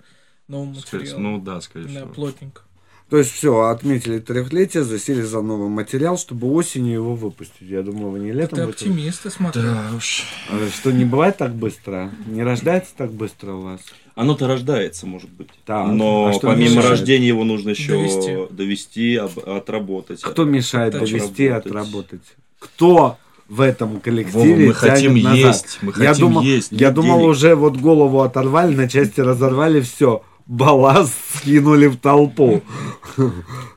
новым 0.47 0.75
материалом. 0.75 1.23
Ну 1.23 1.39
да, 1.41 1.61
скорее 1.61 1.87
да, 1.87 1.91
всего. 1.91 2.07
плотненько. 2.15 2.63
То 3.09 3.19
есть 3.19 3.31
все, 3.31 3.61
отметили 3.69 4.19
трехлетие, 4.19 4.83
засели 4.83 5.23
за 5.23 5.41
новый 5.41 5.69
материал, 5.69 6.19
чтобы 6.19 6.51
осенью 6.53 6.95
его 6.95 7.15
выпустить. 7.15 7.69
Я 7.69 7.83
думаю, 7.83 8.11
вы 8.11 8.19
не 8.19 8.33
летом 8.33 8.57
Ты 8.59 8.63
оптимист, 8.65 9.25
я 9.27 9.31
смотрю. 9.31 9.63
Да 9.63 9.93
уж. 9.97 10.25
А 10.51 10.69
Что, 10.77 10.91
не 10.91 11.05
бывает 11.05 11.37
так 11.37 11.55
быстро? 11.55 12.11
Не 12.27 12.43
рождается 12.43 12.91
так 12.97 13.13
быстро 13.13 13.53
у 13.53 13.61
вас? 13.63 13.81
Оно-то 14.17 14.49
рождается, 14.49 15.07
может 15.07 15.31
быть. 15.31 15.51
Так, 15.65 15.87
Но 15.93 16.27
а 16.27 16.33
что 16.33 16.49
помимо 16.49 16.71
мешает? 16.77 16.91
рождения 16.91 17.29
его 17.29 17.45
нужно 17.45 17.71
еще 17.71 17.93
Довести. 17.93 18.37
довести, 18.55 19.15
об- 19.17 19.39
отработать. 19.39 20.23
Кто 20.23 20.45
мешает 20.45 20.93
Так, 20.95 21.03
довести, 21.03 21.49
работать. 21.49 21.67
отработать? 21.73 22.23
Кто 22.59 23.19
в 23.49 23.61
этом 23.61 23.91
Вова, 23.91 24.01
коллективе 24.01 24.67
мы 24.69 24.75
хотим 24.75 25.15
назад? 25.23 25.37
есть, 25.37 25.79
мы 25.83 25.93
я 25.99 26.09
хотим 26.09 26.27
думал, 26.29 26.43
есть. 26.43 26.73
я 26.73 26.87
нет 26.89 26.95
думал 26.95 27.19
денег. 27.19 27.31
уже 27.31 27.55
вот 27.55 27.77
голову 27.77 28.23
оторвали, 28.23 28.75
на 28.75 28.89
части 28.89 29.21
разорвали, 29.21 29.81
все. 29.81 30.25
Балласт 30.47 31.13
скинули 31.37 31.87
в 31.87 31.97
толпу. 31.97 32.63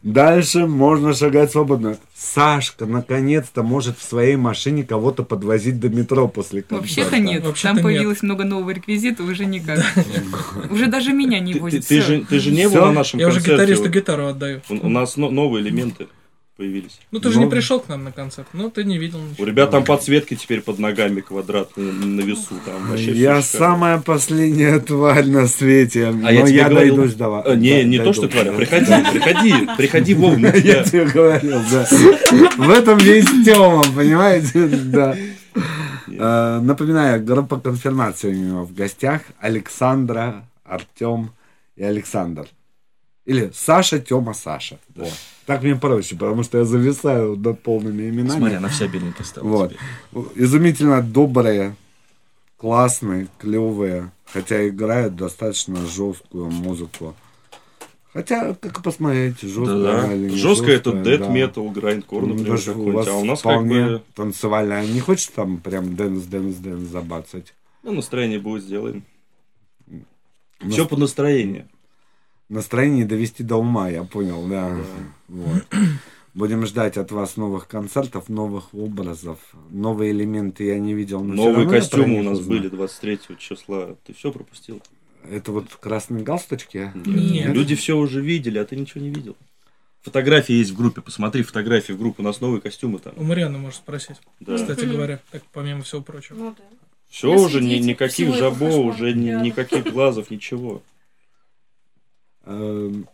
Дальше 0.03 0.65
можно 0.67 1.13
шагать 1.13 1.51
свободно. 1.51 1.97
Сашка 2.15 2.85
наконец-то 2.85 3.63
может 3.63 3.97
в 3.97 4.03
своей 4.03 4.35
машине 4.35 4.83
кого-то 4.83 5.23
подвозить 5.23 5.79
до 5.79 5.89
метро 5.89 6.27
после 6.27 6.61
концерта. 6.61 6.81
Вообще-то 7.01 7.17
нет. 7.19 7.45
Вообще-то 7.45 7.67
Там 7.69 7.75
нет. 7.77 7.83
появилось 7.83 8.21
много 8.21 8.43
нового 8.43 8.71
реквизита, 8.71 9.23
уже 9.23 9.45
никак. 9.45 9.79
Уже 10.69 10.87
даже 10.87 11.13
меня 11.13 11.39
не 11.39 11.53
Ты, 11.53 11.59
возят. 11.61 11.87
ты 11.87 12.01
же, 12.01 12.25
ты 12.29 12.39
же 12.39 12.51
не 12.51 12.67
был 12.67 12.85
на 12.87 12.91
нашем 12.91 13.19
Я 13.19 13.27
уже 13.27 13.37
концерте. 13.37 13.61
гитаристу 13.63 13.85
Вот 13.85 13.93
гитару 13.93 14.27
отдаю. 14.27 14.61
У, 14.69 14.73
у 14.85 14.89
нас 14.89 15.15
но- 15.17 15.29
новые 15.31 15.63
элементы 15.63 16.07
появились. 16.59 16.99
Ну 17.11 17.19
ты 17.19 17.31
же 17.31 17.39
Ну. 17.39 17.45
не 17.45 17.49
пришел 17.49 17.79
к 17.79 17.87
нам 17.87 18.03
на 18.03 18.11
концерт. 18.11 18.47
Ну 18.51 18.69
ты 18.69 18.83
не 18.83 18.97
видел 18.97 19.19
У 19.19 19.27
ничего. 19.29 19.45
ребят 19.47 19.71
там 19.71 19.85
подсветки 19.85 20.35
теперь 20.35 20.59
под 20.61 20.77
ногами 20.77 21.21
квадрат 21.21 21.71
на, 21.77 22.19
весу. 22.21 22.55
Там 22.65 22.85
вообще 22.89 23.13
Я 23.13 23.41
самая 23.41 23.99
последняя 24.01 24.79
тварь 24.79 25.25
на 25.25 25.47
свете. 25.47 26.07
А 26.07 26.11
но 26.11 26.29
я 26.29 26.45
тебе 26.45 26.65
говорил- 26.65 26.95
дойдусь 26.97 27.15
до 27.15 27.29
вас. 27.29 27.45
А, 27.47 27.55
не, 27.55 27.77
Да, 27.77 27.83
не 27.83 27.97
то, 27.97 28.03
дойду. 28.03 28.13
что 28.19 28.27
тварь, 28.27 28.49
а 28.49 28.53
приходи, 28.57 28.93
приходи, 29.13 29.53
приходи 29.77 30.13
вовремя. 30.13 30.53
Я 30.57 30.83
тебе 30.83 31.05
говорил, 31.05 31.61
да. 31.71 31.87
В 32.57 32.69
этом 32.69 32.97
весь 32.97 33.25
Тёма, 33.45 33.83
понимаете? 33.95 34.67
Да. 34.67 35.15
Э, 36.07 36.59
Напоминаю, 36.61 37.23
группа 37.23 37.57
конфирмации 37.57 38.29
у 38.29 38.33
него 38.33 38.63
в 38.65 38.73
гостях. 38.73 39.21
Александра, 39.39 40.43
Артем 40.65 41.31
и 41.77 41.83
Александр. 41.83 42.47
Или 43.25 43.49
Саша, 43.53 43.99
Тёма, 43.99 44.33
Саша. 44.33 44.77
Вот. 44.95 45.13
Так 45.49 45.63
мне 45.63 45.75
проще, 45.75 46.15
потому 46.15 46.43
что 46.43 46.59
я 46.59 46.63
зависаю 46.65 47.35
над 47.35 47.63
полными 47.63 48.07
именами. 48.07 48.37
Смотри, 48.37 48.55
она 48.57 48.69
вся 48.69 48.87
беленькая 48.87 49.25
стала. 49.25 49.47
Вот. 49.47 49.71
тебе. 49.71 50.23
Изумительно 50.35 51.01
добрые, 51.01 51.75
классные, 52.57 53.29
клевые, 53.39 54.11
хотя 54.31 54.67
играют 54.67 55.15
достаточно 55.15 55.77
жесткую 55.87 56.51
музыку. 56.51 57.15
Хотя, 58.13 58.53
как 58.53 58.83
посмотреть, 58.83 59.41
жесткая 59.41 60.01
Да, 60.03 60.13
или 60.13 60.29
не 60.29 60.37
Жестко 60.37 60.71
это 60.71 60.91
жесткая, 60.91 61.17
death 61.17 61.19
да. 61.19 61.33
metal, 61.33 61.73
grindcore, 61.73 62.19
Ну, 62.21 62.27
например, 62.27 62.51
даже 62.51 62.71
у 62.71 62.73
какой-нибудь. 62.75 62.95
вас 62.95 63.07
А 63.07 63.13
у 63.15 63.25
нас 63.25 63.41
как 63.41 63.51
вполне 63.51 63.85
бы, 63.85 64.01
танцевальная. 64.13 64.85
Не 64.85 64.99
хочешь 64.99 65.27
там 65.33 65.57
прям 65.57 65.95
dance, 65.95 66.25
dance, 66.25 66.57
dance 66.57 66.89
забацать? 66.89 67.55
ну, 67.81 67.93
настроение 67.93 68.37
будет, 68.37 68.61
сделаем. 68.65 69.03
Ну, 69.87 70.69
Все 70.69 70.85
по 70.85 70.95
настроению. 70.95 71.67
Настроение 72.49 73.05
довести 73.05 73.43
до 73.43 73.57
ума, 73.57 73.89
я 73.89 74.03
понял, 74.03 74.45
да. 74.47 74.75
Вот. 75.27 75.63
Будем 76.33 76.65
ждать 76.65 76.97
от 76.97 77.11
вас 77.11 77.37
новых 77.37 77.67
концертов, 77.67 78.29
новых 78.29 78.73
образов. 78.73 79.39
Новые 79.69 80.11
элементы 80.11 80.63
я 80.65 80.79
не 80.79 80.93
видел. 80.93 81.23
но 81.23 81.33
Новые 81.35 81.69
костюмы 81.69 82.19
у 82.19 82.23
нас 82.23 82.39
узнаю. 82.39 82.61
были 82.61 82.69
23 82.69 83.19
числа. 83.37 83.95
Ты 84.05 84.13
все 84.13 84.31
пропустил? 84.31 84.81
Это 85.29 85.51
вот 85.51 85.65
красные 85.79 86.23
галстучки? 86.23 86.91
Нет. 87.05 87.53
Люди 87.53 87.75
все 87.75 87.97
уже 87.97 88.21
видели, 88.21 88.57
а 88.57 88.65
ты 88.65 88.75
ничего 88.75 89.01
не 89.03 89.09
видел. 89.09 89.35
Фотографии 90.01 90.53
есть 90.53 90.71
в 90.71 90.77
группе, 90.77 91.01
посмотри 91.01 91.43
фотографии 91.43 91.91
в 91.91 91.99
группе, 91.99 92.21
у 92.23 92.25
нас 92.25 92.39
новые 92.39 92.61
костюмы 92.61 92.99
там. 92.99 93.13
У 93.17 93.23
Марианы 93.23 93.57
можешь 93.57 93.79
спросить. 93.79 94.15
Да. 94.39 94.55
Кстати 94.55 94.85
говоря, 94.85 95.19
так 95.31 95.43
помимо 95.51 95.81
всего 95.81 96.01
прочего. 96.01 96.37
Ну 96.37 96.55
да. 96.57 96.63
Все 97.09 97.33
Если 97.33 97.45
уже, 97.45 97.61
ни- 97.61 97.75
никаких 97.79 98.33
жабо, 98.35 98.65
уже 98.77 99.13
ни- 99.13 99.43
никаких 99.43 99.91
глазов, 99.91 100.29
ничего. 100.31 100.81
Эм, 102.49 103.07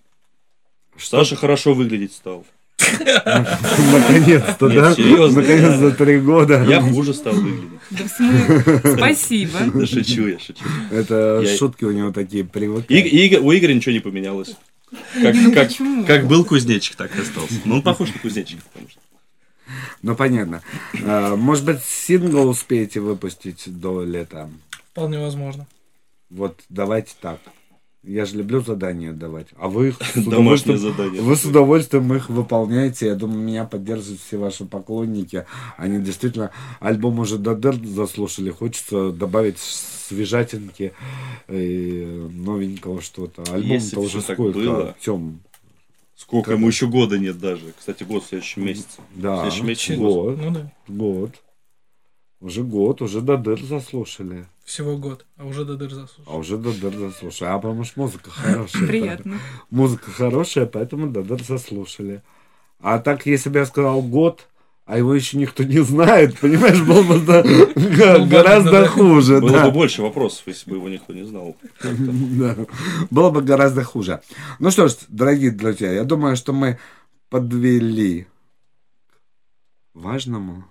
Саша 0.98 1.36
хорошо 1.36 1.74
выглядеть 1.74 2.14
стал. 2.14 2.46
Наконец-то, 2.96 4.70
да? 4.70 4.94
серьезно. 4.96 5.42
Наконец-то 5.42 5.92
три 5.92 6.20
года. 6.20 6.64
Я 6.68 6.82
хуже 6.82 7.14
стал 7.14 7.34
выглядеть. 7.34 7.80
Да 7.92 8.04
в 8.06 8.08
смысле? 8.10 8.96
Спасибо. 8.98 9.60
Да 9.74 9.86
шучу 9.86 10.28
я, 10.28 10.40
шучу. 10.40 10.64
Это 10.92 11.46
шутки 11.58 11.84
у 11.86 11.92
него 11.92 12.12
такие 12.12 12.44
привыкают. 12.46 12.90
И- 12.92 13.26
Игорь- 13.26 13.40
у 13.40 13.52
Игоря 13.54 13.74
ничего 13.74 13.92
не 13.94 14.00
поменялось. 14.00 14.56
Как, 15.22 15.36
Ну 15.80 16.06
как 16.06 16.28
был 16.28 16.46
кузнечик, 16.46 16.96
так 16.96 17.16
и 17.18 17.22
остался. 17.22 17.56
Ну, 17.66 17.76
он 17.76 17.82
похож 17.82 18.14
на 18.14 18.20
кузнечика, 18.20 18.62
потому 18.72 18.90
что. 18.90 19.00
Ну, 20.02 20.16
понятно. 20.16 20.62
А, 21.04 21.36
Может 21.36 21.66
быть, 21.66 21.84
сингл 21.84 22.48
успеете 22.48 23.00
выпустить 23.02 23.64
до 23.66 24.04
лета? 24.04 24.50
Вполне 24.92 25.20
возможно. 25.20 25.66
Вот 26.30 26.62
давайте 26.70 27.14
так. 27.20 27.40
Я 28.08 28.26
же 28.26 28.38
люблю 28.38 28.62
задания 28.62 29.14
давать. 29.14 29.48
А 29.58 29.68
вы 29.68 29.90
их 29.90 29.98
с 30.02 30.16
удовольствием-. 30.28 31.24
Вы 31.24 31.36
с 31.36 31.46
удовольствием 31.46 32.14
их 32.14 32.30
выполняете. 32.30 33.08
Я 33.08 33.16
думаю, 33.16 33.40
меня 33.40 33.66
поддерживают 33.66 34.22
все 34.22 34.38
ваши 34.38 34.66
поклонники. 34.66 35.46
Они 35.78 36.00
действительно 36.00 36.52
альбом 36.80 37.20
уже 37.20 37.38
до 37.38 37.56
дыр 37.56 37.76
заслушали. 37.84 38.52
Хочется 38.52 39.12
добавить 39.12 39.58
свежатинки 39.60 40.94
и 41.50 42.28
новенького 42.32 43.02
что-то. 43.02 43.44
Альбом-то 43.52 44.00
уже 44.00 44.22
сколько? 44.22 44.60
было. 44.60 44.96
Тем. 45.00 45.40
Сколько 46.16 46.54
ему 46.54 46.68
еще 46.68 46.88
года 46.88 47.18
нет 47.18 47.40
даже. 47.40 47.74
Кстати, 47.78 48.04
год 48.04 48.24
в 48.24 48.28
следующем 48.30 48.66
месяце. 48.66 49.02
Да, 49.16 49.38
В 49.38 49.40
следующем 49.42 49.68
месяце 49.68 49.96
год. 49.98 50.38
Ну 50.38 50.52
да. 50.52 50.72
Год. 50.88 51.32
Уже 52.46 52.62
год, 52.62 53.02
уже 53.02 53.22
до 53.22 53.38
дыр 53.38 53.60
заслушали. 53.60 54.46
Всего 54.66 54.98
год, 54.98 55.26
а 55.36 55.48
уже 55.48 55.66
до 55.66 55.78
дыр 55.78 55.90
заслушал. 55.90 56.24
А 56.32 56.38
уже 56.38 56.58
до 56.58 56.72
дыр 56.80 56.94
заслушали. 56.96 57.50
А 57.50 57.58
потому 57.58 57.84
что 57.84 58.02
музыка 58.02 58.30
хорошая. 58.30 58.88
Приятно. 58.88 59.40
Музыка 59.72 60.12
хорошая, 60.12 60.68
поэтому 60.68 61.08
до 61.08 61.24
дыр 61.24 61.44
заслушали. 61.44 62.22
А 62.80 63.00
так, 63.00 63.26
если 63.26 63.50
бы 63.50 63.58
я 63.58 63.66
сказал 63.66 64.00
год, 64.04 64.48
а 64.86 65.00
его 65.00 65.16
еще 65.16 65.40
никто 65.40 65.64
не 65.64 65.80
знает, 65.80 66.38
понимаешь, 66.38 66.84
было 66.84 67.02
бы 67.02 67.20
да, 67.20 67.42
гораздо 68.28 68.82
да. 68.82 68.88
хуже. 68.90 69.42
Было 69.42 69.64
бы 69.64 69.72
больше 69.72 70.04
вопросов, 70.04 70.44
если 70.46 70.70
бы 70.70 70.76
его 70.76 70.88
никто 70.88 71.14
не 71.14 71.26
знал. 71.26 71.58
Было 73.10 73.32
бы 73.32 73.42
гораздо 73.42 73.84
хуже. 73.84 74.22
Ну 74.60 74.70
что 74.70 74.88
ж, 74.88 74.94
дорогие 75.08 75.50
друзья, 75.50 75.92
я 75.92 76.04
думаю, 76.04 76.36
что 76.36 76.54
мы 76.54 76.78
подвели 77.30 78.28
к 79.02 79.96
важному. 79.96 80.66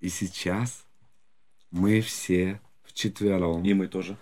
И 0.00 0.08
сейчас 0.08 0.84
мы 1.70 2.00
все 2.00 2.60
вчетвером. 2.84 3.64
И 3.64 3.74
мы 3.74 3.88
тоже. 3.88 4.16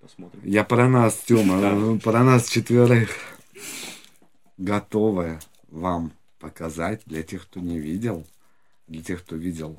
Посмотрим. 0.00 0.40
Я 0.44 0.64
про 0.64 0.88
нас, 0.88 1.18
Тёма, 1.26 1.60
Да. 1.60 1.98
про 2.02 2.22
нас 2.22 2.48
четверых 2.48 3.10
готовы 4.56 5.40
вам 5.68 6.12
показать 6.38 7.02
для 7.06 7.22
тех, 7.22 7.42
кто 7.42 7.60
не 7.60 7.78
видел, 7.78 8.26
для 8.86 9.02
тех, 9.02 9.24
кто 9.24 9.36
видел, 9.36 9.78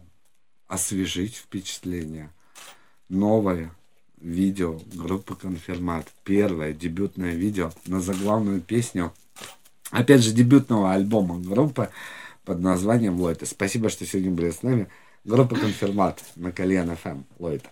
освежить 0.67 1.35
впечатление. 1.35 2.31
Новое 3.07 3.71
видео 4.17 4.79
группы 4.93 5.35
Конфирмат. 5.35 6.11
Первое 6.23 6.73
дебютное 6.73 7.33
видео 7.35 7.71
на 7.87 7.99
заглавную 8.01 8.61
песню. 8.61 9.13
Опять 9.91 10.21
же, 10.21 10.31
дебютного 10.33 10.93
альбома 10.93 11.39
группы 11.39 11.89
под 12.49 12.61
названием 12.61 13.21
Лойта. 13.21 13.45
Спасибо, 13.45 13.89
что 13.89 14.07
сегодня 14.07 14.31
были 14.31 14.49
с 14.49 14.63
нами. 14.63 14.87
Группа 15.23 15.55
Конфирмат 15.55 16.23
на 16.35 16.51
Кальян 16.51 16.95
ФМ. 16.95 17.21
Лойта. 17.37 17.69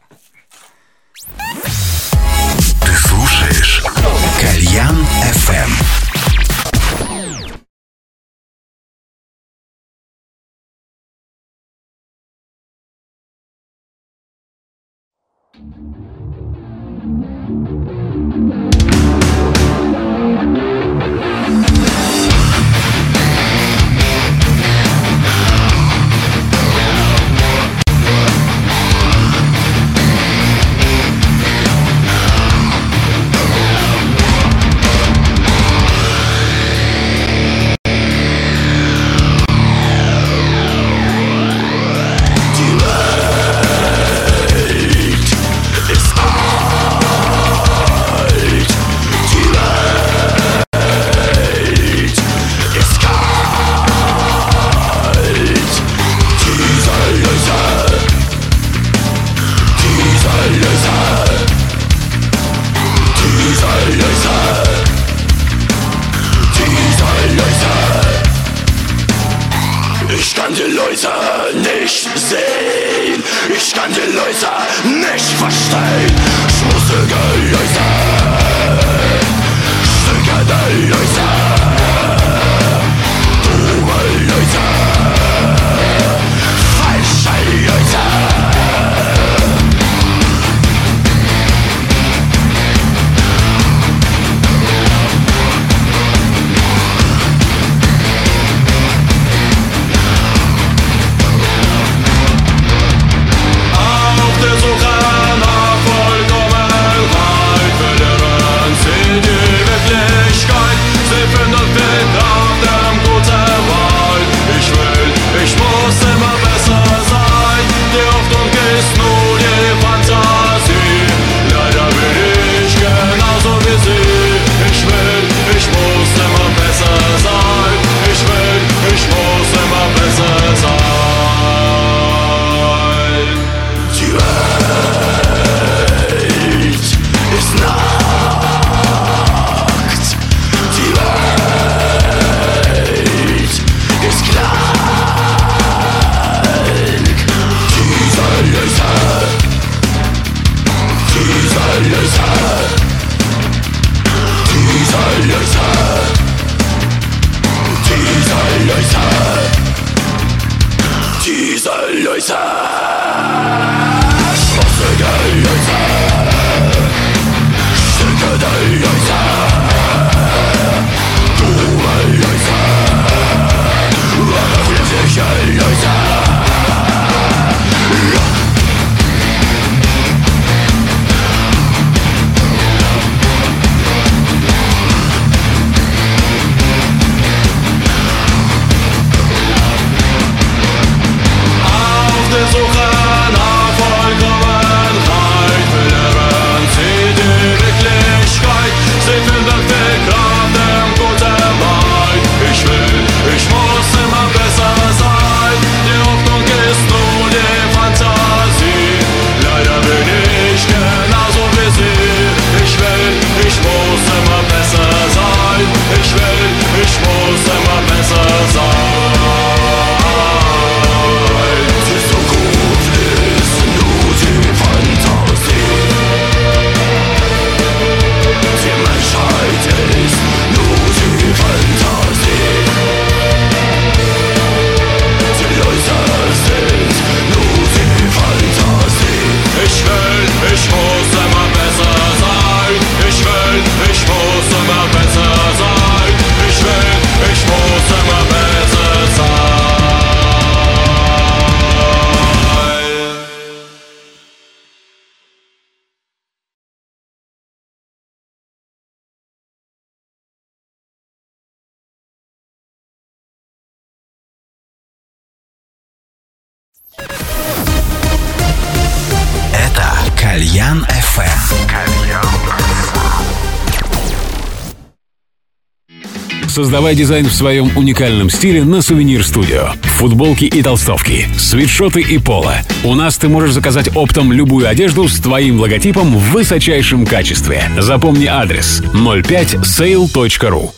Создавай 276.57 276.95
дизайн 276.95 277.27
в 277.27 277.33
своем 277.33 277.69
уникальном 277.77 278.31
стиле 278.31 278.63
на 278.63 278.81
Сувенир 278.81 279.23
Студио. 279.23 279.73
Футболки 279.83 280.45
и 280.45 280.63
толстовки, 280.63 281.27
свитшоты 281.37 282.01
и 282.01 282.17
поло. 282.17 282.55
У 282.83 282.95
нас 282.95 283.15
ты 283.19 283.27
можешь 283.27 283.53
заказать 283.53 283.95
оптом 283.95 284.31
любую 284.31 284.67
одежду 284.67 285.07
с 285.07 285.19
твоим 285.19 285.59
логотипом 285.59 286.17
в 286.17 286.31
высочайшем 286.31 287.05
качестве. 287.05 287.69
Запомни 287.77 288.25
адрес 288.25 288.81
05sale.ru 288.91 290.71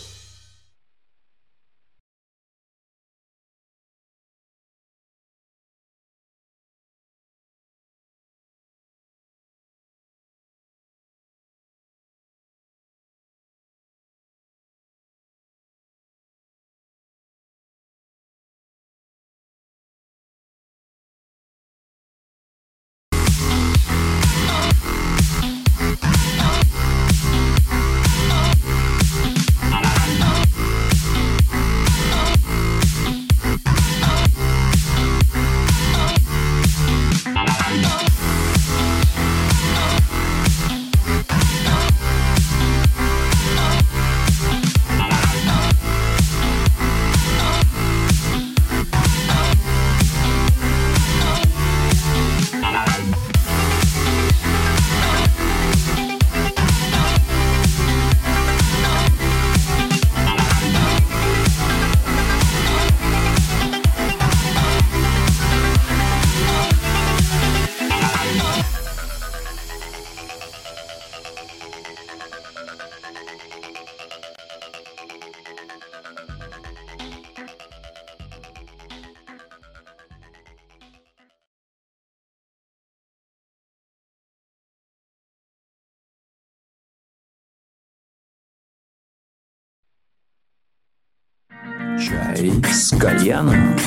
с 93.30 93.32
кальяном. 93.32 93.78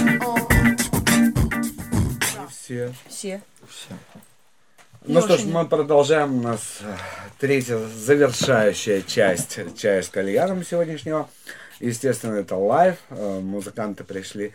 Все. 2.49 2.95
Все. 3.09 3.41
Ну 5.05 5.21
что 5.21 5.37
ж, 5.37 5.45
мы 5.45 5.67
продолжаем. 5.67 6.39
У 6.39 6.43
нас 6.43 6.79
э, 6.81 6.97
третья 7.41 7.77
завершающая 7.79 9.03
часть 9.03 9.59
чая 9.77 10.03
с 10.03 10.09
кальяном 10.09 10.65
сегодняшнего. 10.65 11.29
Естественно, 11.81 12.37
это 12.37 12.55
live. 12.55 12.97
Э, 13.11 13.41
Музыканты 13.41 14.05
пришли 14.05 14.53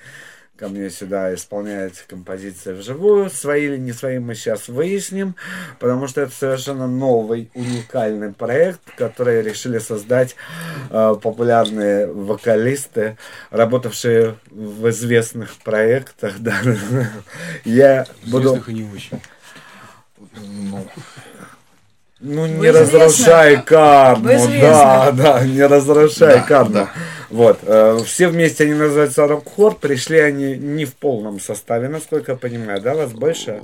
ко 0.57 0.67
мне 0.69 0.89
сюда 0.89 1.33
исполнять 1.33 2.03
композиции 2.07 2.73
вживую. 2.73 3.29
Свои 3.29 3.65
или 3.65 3.77
не 3.77 3.93
свои 3.93 4.19
мы 4.19 4.35
сейчас 4.35 4.67
выясним, 4.67 5.35
потому 5.79 6.07
что 6.07 6.21
это 6.21 6.33
совершенно 6.33 6.87
новый, 6.87 7.51
уникальный 7.53 8.33
проект, 8.33 8.81
который 8.97 9.41
решили 9.41 9.77
создать 9.77 10.35
э, 10.89 11.15
популярные 11.21 12.07
вокалисты, 12.07 13.17
работавшие 13.51 14.35
в 14.49 14.89
известных 14.89 15.55
проектах. 15.57 16.35
Да. 16.47 16.61
Я 17.65 18.05
буду... 18.25 18.63
И 18.67 18.73
не 18.73 18.89
очень. 18.93 19.19
Ну, 20.37 20.87
В 22.19 22.25
не 22.25 22.71
разрушай 22.71 23.07
известных. 23.53 23.65
карму, 23.65 24.27
да, 24.59 25.11
да, 25.11 25.45
не 25.45 25.61
разрушай 25.65 26.35
Да, 26.35 26.41
карму. 26.41 26.73
да. 26.73 26.89
Вот, 27.29 27.59
э, 27.63 27.99
все 28.05 28.29
вместе 28.29 28.63
они 28.63 28.73
называются 28.73 29.27
рок-хор, 29.27 29.75
пришли 29.75 30.17
они 30.19 30.55
не 30.55 30.85
в 30.85 30.95
полном 30.95 31.39
составе, 31.41 31.89
насколько 31.89 32.31
я 32.31 32.37
понимаю, 32.37 32.81
да, 32.81 32.95
вас 32.95 33.11
больше? 33.11 33.61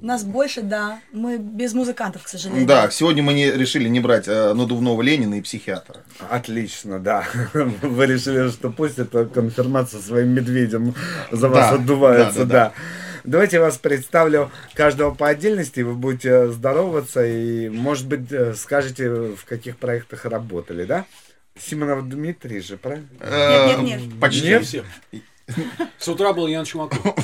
Нас 0.00 0.22
больше, 0.24 0.62
да. 0.62 1.00
Мы 1.12 1.36
без 1.38 1.74
музыкантов, 1.74 2.22
к 2.22 2.28
сожалению. 2.28 2.66
Да, 2.66 2.88
сегодня 2.90 3.22
мы 3.22 3.34
не, 3.34 3.50
решили 3.50 3.88
не 3.88 4.00
брать 4.00 4.28
э, 4.28 4.54
надувного 4.54 5.02
Ленина 5.02 5.34
и 5.34 5.40
психиатра. 5.42 5.96
Отлично, 6.30 6.98
да. 7.00 7.24
Вы 7.52 8.06
решили, 8.06 8.48
что 8.48 8.70
пусть 8.70 8.98
эта 8.98 9.24
конфирмация 9.26 10.00
своим 10.00 10.28
медведем 10.30 10.94
за 11.32 11.48
вас 11.48 11.70
Да, 11.70 11.74
отдувается, 11.74 12.38
да. 12.40 12.44
да, 12.44 12.52
да. 12.66 12.72
Давайте 13.24 13.56
я 13.56 13.62
вас 13.62 13.78
представлю 13.78 14.50
каждого 14.74 15.14
по 15.14 15.28
отдельности, 15.28 15.80
вы 15.80 15.94
будете 15.94 16.48
здороваться 16.52 17.24
и, 17.26 17.70
может 17.70 18.06
быть, 18.06 18.30
э, 18.30 18.54
скажете, 18.54 19.08
в 19.08 19.44
каких 19.46 19.78
проектах 19.78 20.26
работали, 20.26 20.84
да? 20.84 21.06
Симонов 21.58 22.06
Дмитрий 22.08 22.60
же, 22.60 22.76
правильно? 22.76 23.08
Э, 23.20 23.68
Нет, 23.68 23.78
нет, 23.80 24.00
нет. 24.00 24.20
Почти. 24.20 24.48
Нет? 24.48 24.64
все. 24.64 24.84
С 25.98 26.08
утра 26.08 26.32
был 26.32 26.46
Ян 26.46 26.64
Чумаков. 26.64 26.98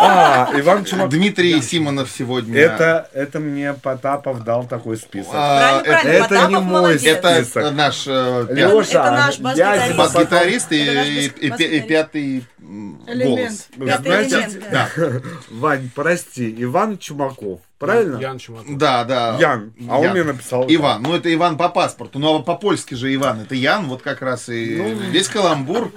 А, 0.00 0.50
Иван 0.54 0.84
Чумаков. 0.84 1.10
Дмитрий 1.10 1.60
Симонов 1.62 2.10
сегодня. 2.10 2.58
Это, 2.58 3.08
это 3.12 3.40
мне 3.40 3.74
Потапов 3.74 4.44
дал 4.44 4.64
такой 4.66 4.96
список. 4.96 5.32
А, 5.34 5.80
Правильно, 5.80 5.84
правильно, 5.84 6.10
это 6.10 6.18
не 6.18 6.28
Потапов 6.36 6.50
мой 6.64 6.72
молодец. 6.80 7.02
Это 7.04 7.44
список. 7.44 7.72
наш 7.74 8.04
э, 8.06 8.46
пятый 8.48 8.78
Леша, 8.78 9.00
Это 9.06 9.10
наш 9.12 9.38
бас-гитарист. 9.40 9.96
бас-гитарист 9.96 10.72
и, 10.72 10.78
Это 10.84 10.94
наш 10.94 11.06
и- 11.08 11.10
бас- 11.10 11.24
и- 11.24 11.46
и 11.46 11.50
бас-гитарист. 11.50 11.88
пятый 11.88 12.44
м, 12.60 13.02
Элемент. 13.06 13.28
голос. 13.40 13.68
Пятый 13.88 14.02
Знаете, 14.04 14.34
элемент, 14.36 14.64
Да, 14.70 14.88
Вань, 15.50 15.90
прости, 15.94 16.54
Иван 16.62 16.98
Чумаков, 16.98 17.60
правильно? 17.78 18.18
Ян 18.20 18.38
Чумаков. 18.38 18.76
да, 18.78 19.04
да. 19.04 19.36
Ян. 19.40 19.72
А 19.88 19.98
он 19.98 20.04
Ян. 20.04 20.12
мне 20.12 20.22
написал. 20.24 20.64
Иван, 20.68 21.02
ну 21.02 21.16
это 21.16 21.32
Иван 21.34 21.56
по 21.56 21.68
паспорту, 21.70 22.18
ну 22.18 22.36
а 22.36 22.42
по-польски 22.42 22.94
же 22.94 23.12
Иван, 23.14 23.40
это 23.40 23.54
Ян, 23.56 23.86
вот 23.86 24.02
как 24.02 24.22
раз 24.22 24.48
и 24.48 24.76
Ну. 24.76 25.10
весь 25.10 25.28
каламбур. 25.28 25.90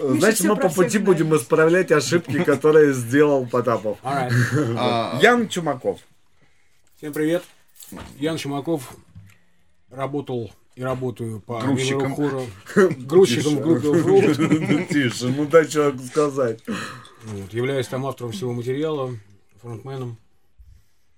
Значит, 0.00 0.44
мы 0.44 0.56
по 0.56 0.68
пути 0.68 0.98
будем 0.98 1.34
исправлять 1.36 1.90
ошибки, 1.92 2.42
которые 2.44 2.92
сделал 2.92 3.46
Потапов. 3.46 3.98
А, 4.02 5.18
Ян 5.20 5.48
Чумаков. 5.48 6.00
Всем 6.96 7.12
привет. 7.12 7.42
Ян 8.18 8.36
Чумаков. 8.36 8.96
Работал 9.90 10.52
и 10.74 10.82
работаю 10.82 11.40
по 11.40 11.60
Грузчиком. 11.60 12.14
хору. 12.14 12.46
Грузчиком 12.74 13.56
в 13.56 13.60
группе 13.62 13.88
Offroad. 13.88 14.88
Тише, 14.92 15.28
ну 15.28 15.46
дай 15.46 15.66
человеку 15.66 16.02
сказать. 16.04 16.62
Вот, 17.24 17.52
Являюсь 17.52 17.88
там 17.88 18.06
автором 18.06 18.32
всего 18.32 18.52
материала, 18.52 19.12
фронтменом. 19.60 20.18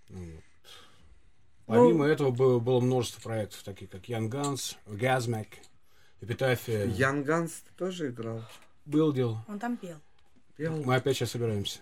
Вот. 0.08 0.42
Помимо 1.66 2.06
этого 2.06 2.30
было, 2.30 2.58
было 2.58 2.80
множество 2.80 3.20
проектов, 3.20 3.62
таких 3.62 3.90
как 3.90 4.02
Young 4.04 4.28
Guns, 4.30 4.76
Gasmac, 4.86 5.46
Эпитафия. 6.20 6.86
Ян 6.86 7.22
Ганс 7.22 7.52
ты 7.52 7.70
тоже 7.76 8.08
играл? 8.08 8.42
Был 8.90 9.12
дело. 9.12 9.44
Он 9.46 9.60
там 9.60 9.76
пел. 9.76 9.98
Пел? 10.56 10.82
Мы 10.84 10.96
опять 10.96 11.16
сейчас 11.16 11.30
собираемся. 11.30 11.78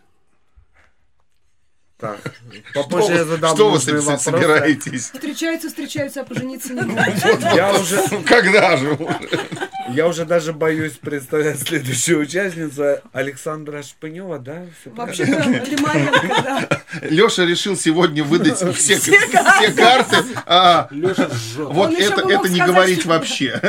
Так, 1.99 2.21
попозже 2.75 3.13
я 3.13 3.25
задам 3.25 3.57
Что 3.57 3.71
вы 3.71 3.79
вопросы. 3.79 4.19
собираетесь? 4.23 5.11
Встречаются, 5.13 5.67
встречаются, 5.69 6.21
а 6.21 6.25
пожениться 6.25 6.73
не 6.73 6.83
будут. 6.83 7.43
Я 7.55 7.73
уже, 7.75 8.01
Когда 8.25 8.77
же? 8.77 8.97
я 9.89 10.07
уже 10.07 10.25
даже 10.25 10.53
боюсь 10.53 10.93
представлять 10.93 11.59
следующую 11.59 12.21
участницу 12.21 12.99
Александра 13.13 13.83
Шпынева, 13.83 14.39
да? 14.39 14.67
Вообще, 14.85 15.27
да. 15.27 16.69
Леша 17.03 17.45
решил 17.45 17.77
сегодня 17.77 18.23
выдать 18.23 18.59
все, 18.77 18.97
все 18.97 19.19
карты. 19.73 20.19
а, 20.47 20.89
вот 21.57 21.93
это, 21.99 22.21
это 22.21 22.49
не 22.49 22.61
говорить 22.61 23.07
вообще. 23.07 23.61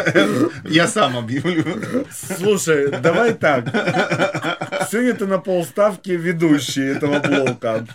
Я 0.65 0.87
сам 0.87 1.17
объявлю. 1.17 2.05
Слушай, 2.37 2.91
давай 2.91 3.33
так. 3.33 4.68
Сегодня 4.91 5.13
ты 5.13 5.27
на 5.27 5.37
полставки 5.37 6.09
ведущий 6.09 6.83
этого 6.83 7.19
блока. 7.19 7.85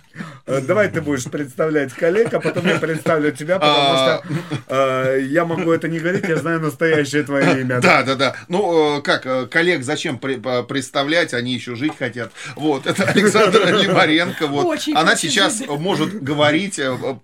Э, 0.46 0.60
Давай 0.60 0.88
ты 0.88 1.00
будешь 1.00 1.24
представлять 1.24 1.92
коллег, 1.92 2.32
а 2.34 2.40
потом 2.40 2.66
я 2.66 2.78
представлю 2.78 3.32
тебя, 3.32 3.58
потому 3.58 3.96
что 3.96 4.22
э, 4.68 5.20
я 5.22 5.44
могу 5.44 5.72
это 5.72 5.88
не 5.88 5.98
говорить, 5.98 6.28
я 6.28 6.36
знаю 6.36 6.60
настоящее 6.60 7.24
твое 7.24 7.62
имя. 7.62 7.80
Да, 7.80 8.02
да, 8.02 8.14
да. 8.14 8.36
Ну, 8.48 8.98
э, 8.98 9.02
как, 9.02 9.50
коллег 9.50 9.82
зачем 9.82 10.18
представлять, 10.18 11.34
они 11.34 11.54
еще 11.54 11.74
жить 11.74 11.96
хотят. 11.98 12.30
Вот, 12.54 12.86
это 12.86 13.04
Александра 13.04 13.66
Лимаренко. 13.82 14.46
Вот. 14.46 14.78
Она 14.94 15.16
сейчас 15.16 15.62
может 15.66 16.22
говорить, 16.22 16.78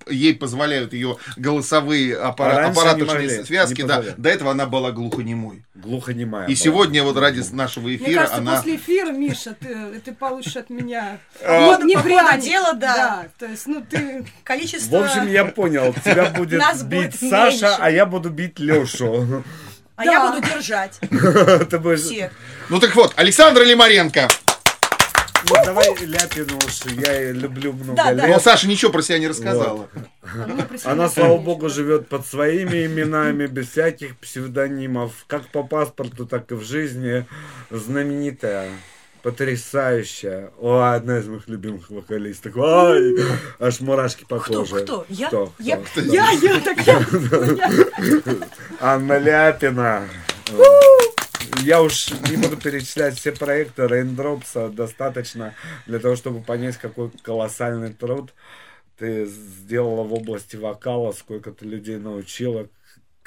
ей 0.08 0.34
позволяют 0.34 0.92
ее 0.94 1.16
голосовые 1.36 2.16
А 2.16 2.30
аппараточные 2.30 3.06
могли, 3.06 3.44
связки. 3.44 3.82
Да. 3.82 4.02
До 4.16 4.28
этого 4.28 4.50
она 4.50 4.66
была 4.66 4.90
глухонемой. 4.90 5.62
Глухонемая. 5.74 6.48
И 6.48 6.54
сегодня 6.54 7.02
вот 7.02 7.16
ради 7.16 7.42
нашего 7.52 7.86
Мне 7.86 7.96
эфира 7.96 8.20
кажется, 8.20 8.38
она... 8.38 8.56
после 8.56 8.76
эфира, 8.76 9.12
Миша, 9.12 9.56
ты, 9.60 10.00
ты 10.00 10.12
получишь 10.12 10.56
от 10.56 10.70
меня 10.70 11.18
А, 11.44 11.66
вот 11.66 11.84
не 11.84 11.94
дела, 11.94 12.72
да. 12.74 13.28
То 13.38 13.46
есть, 13.46 13.66
ну 13.66 13.84
ты... 13.88 14.24
Количество... 14.44 14.98
В 14.98 15.04
общем, 15.04 15.28
я 15.28 15.44
понял, 15.44 15.94
тебя 16.04 16.30
будет 16.36 16.58
Нас 16.60 16.82
бить 16.82 17.18
будет 17.20 17.30
Саша, 17.30 17.66
меньше. 17.66 17.76
а 17.80 17.90
я 17.90 18.06
буду 18.06 18.30
бить 18.30 18.58
Лешу. 18.58 19.44
А 19.96 20.04
Да. 20.04 20.12
я 20.12 20.30
буду 20.32 20.48
держать 20.48 20.98
Ты 21.68 21.78
будешь... 21.78 22.00
всех. 22.00 22.32
Ну 22.70 22.80
так 22.80 22.96
вот, 22.96 23.12
Александра 23.16 23.62
Лимаренко. 23.62 24.28
Ну, 25.48 25.54
давай 25.64 25.94
Ляпину 26.06 26.56
уж, 26.56 26.84
я 26.96 27.32
люблю 27.32 27.72
много 27.72 27.94
Да, 27.96 28.14
да. 28.14 28.22
Но 28.26 28.34
лет. 28.34 28.42
Саша 28.42 28.66
ничего 28.66 28.92
про 28.92 29.02
себя 29.02 29.18
не 29.18 29.28
рассказала. 29.28 29.88
Она, 30.84 31.08
слава 31.08 31.38
богу, 31.38 31.68
живет 31.68 32.08
под 32.08 32.26
своими 32.26 32.86
именами, 32.86 33.46
без 33.46 33.68
всяких 33.70 34.16
псевдонимов, 34.18 35.12
как 35.26 35.48
по 35.48 35.62
паспорту, 35.62 36.26
так 36.26 36.50
и 36.50 36.54
в 36.54 36.62
жизни. 36.62 37.26
Знаменитая, 37.70 38.70
потрясающая. 39.22 40.52
О, 40.58 40.80
одна 40.80 41.18
из 41.18 41.28
моих 41.28 41.48
любимых 41.48 41.90
вокалисток. 41.90 42.56
Ой, 42.56 43.16
аж 43.58 43.80
мурашки 43.80 44.24
по 44.24 44.38
Кто? 44.38 44.64
коже. 44.64 44.80
Кто? 44.84 45.06
Я? 45.08 45.28
Кто? 45.28 45.52
Я? 45.58 45.76
Кто? 45.78 46.00
Я, 46.00 46.30
я, 46.30 46.60
так 46.60 46.86
я. 46.86 47.04
Анна 48.80 49.18
Ляпина. 49.18 50.08
Я 51.62 51.82
уж 51.82 52.10
не 52.30 52.36
буду 52.36 52.56
перечислять 52.56 53.18
все 53.18 53.32
проекты 53.32 53.82
Raindrops, 53.82 54.72
достаточно 54.72 55.54
для 55.86 55.98
того, 55.98 56.16
чтобы 56.16 56.40
понять, 56.40 56.78
какой 56.78 57.10
колоссальный 57.22 57.92
труд 57.92 58.32
ты 58.98 59.26
сделала 59.26 60.02
в 60.04 60.12
области 60.12 60.56
вокала, 60.56 61.12
сколько 61.12 61.52
ты 61.52 61.64
людей 61.64 61.96
научила, 61.96 62.68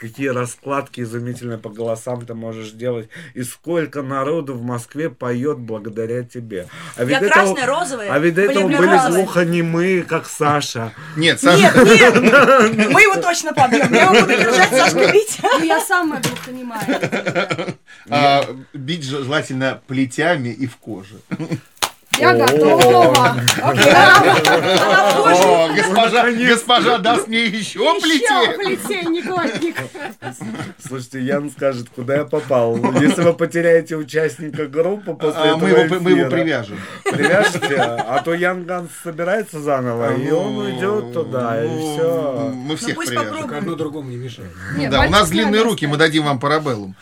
какие 0.03 0.27
раскладки 0.27 0.99
изумительные 0.99 1.57
по 1.57 1.69
голосам 1.69 2.25
ты 2.25 2.33
можешь 2.33 2.71
делать, 2.71 3.07
и 3.35 3.43
сколько 3.43 4.01
народу 4.01 4.53
в 4.53 4.61
Москве 4.61 5.09
поет 5.09 5.59
благодаря 5.59 6.23
тебе. 6.23 6.67
А 6.97 7.05
Я 7.05 7.21
до 7.21 7.29
красная, 7.29 7.65
розовая, 7.65 8.11
А 8.11 8.19
ведь 8.19 8.35
до 8.35 8.41
этого 8.41 8.63
полюблю 8.63 8.77
были 8.79 8.89
розовый. 8.91 9.23
глухонемые, 9.23 10.03
как 10.03 10.27
Саша. 10.27 10.91
Нет, 11.15 11.39
Саша... 11.39 11.57
Нет, 11.61 11.75
нет, 11.85 12.15
мы 12.91 13.01
его 13.01 13.21
точно 13.21 13.53
побьем. 13.53 13.93
Я 13.93 14.11
его 14.11 14.13
буду 14.13 14.37
держать, 14.37 14.69
Сашка, 14.71 15.13
бить. 15.13 15.39
Ну, 15.41 15.63
я 15.63 15.79
самая 15.79 16.21
глухонемая. 16.21 17.75
а, 18.09 18.45
бить 18.73 19.03
желательно 19.05 19.81
плетями 19.87 20.49
и 20.49 20.67
в 20.67 20.75
коже. 20.75 21.15
Я 22.19 22.33
готова. 22.33 23.35
О, 25.25 25.69
госпожа, 25.75 26.31
госпожа 26.31 26.97
даст 26.99 27.27
мне 27.27 27.45
еще 27.45 27.79
Еще 27.79 28.01
плетей. 28.01 28.57
плетей, 28.77 29.03
негодник. 29.05 29.75
Слушайте, 30.85 31.21
Ян 31.21 31.49
скажет, 31.49 31.87
куда 31.95 32.17
я 32.17 32.25
попал. 32.25 32.77
Если 32.99 33.21
вы 33.23 33.33
потеряете 33.33 33.95
участника 33.95 34.67
группы 34.67 35.13
после 35.13 35.41
А, 35.41 35.45
этого 35.47 35.57
мы 35.59 35.69
его- 35.69 35.99
мы 36.01 36.11
его 36.11 36.29
привяжем. 36.29 36.79
Привяжете? 37.03 37.77
А 37.81 38.21
то 38.23 38.33
Ян 38.33 38.63
Ганс 38.65 38.89
собирается 39.03 39.59
заново, 39.59 40.15
и 40.15 40.29
он 40.31 40.57
уйдет 40.57 41.13
туда, 41.13 41.63
и 41.63 41.67
все. 41.67 42.51
Мы 42.53 42.75
всех 42.75 42.95
пусть 42.95 43.09
привяжем. 43.09 43.31
попробует. 43.33 43.61
Одно 43.63 43.75
другому 43.75 44.09
не 44.09 44.17
мешает. 44.17 44.51
Нет, 44.77 44.91
Да, 44.91 45.01
у 45.01 45.09
нас 45.09 45.29
длинные 45.29 45.61
руки, 45.63 45.85
мы 45.87 45.97
дадим 45.97 46.23
вам 46.25 46.39
парабеллум. 46.39 46.95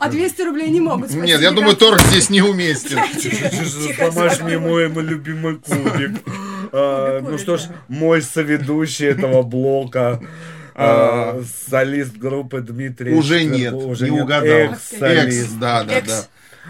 А 0.00 0.08
200 0.08 0.42
рублей 0.42 0.68
не 0.68 0.80
могут 0.80 1.10
Нет, 1.12 1.40
я 1.40 1.50
думаю, 1.50 1.76
торг 1.76 2.00
здесь 2.02 2.28
неуместен. 2.30 2.98
Тихо, 3.18 3.48
тихо, 3.58 4.10
Сломаешь 4.12 4.40
мне 4.40 4.58
мой 4.58 4.88
мой 4.88 5.04
любимый 5.04 5.56
кубик. 5.56 6.20
А, 6.76 7.20
Ну 7.20 7.38
что 7.38 7.56
ж, 7.56 7.62
мой 7.88 8.20
соведущий 8.20 9.06
этого 9.06 9.42
блока. 9.42 10.20
а, 10.74 11.40
Солист 11.68 12.16
группы 12.16 12.60
Дмитрий 12.60 13.14
Уже 13.14 13.44
нет, 13.44 13.72
уже 13.74 14.06
не 14.06 14.16
нет. 14.16 14.24
угадал. 14.24 14.48
Экс-солист. 14.72 15.42
Экс, 15.44 15.52
да, 15.52 15.84
да, 15.84 15.92
Экс. 15.98 16.08
да. 16.08 16.24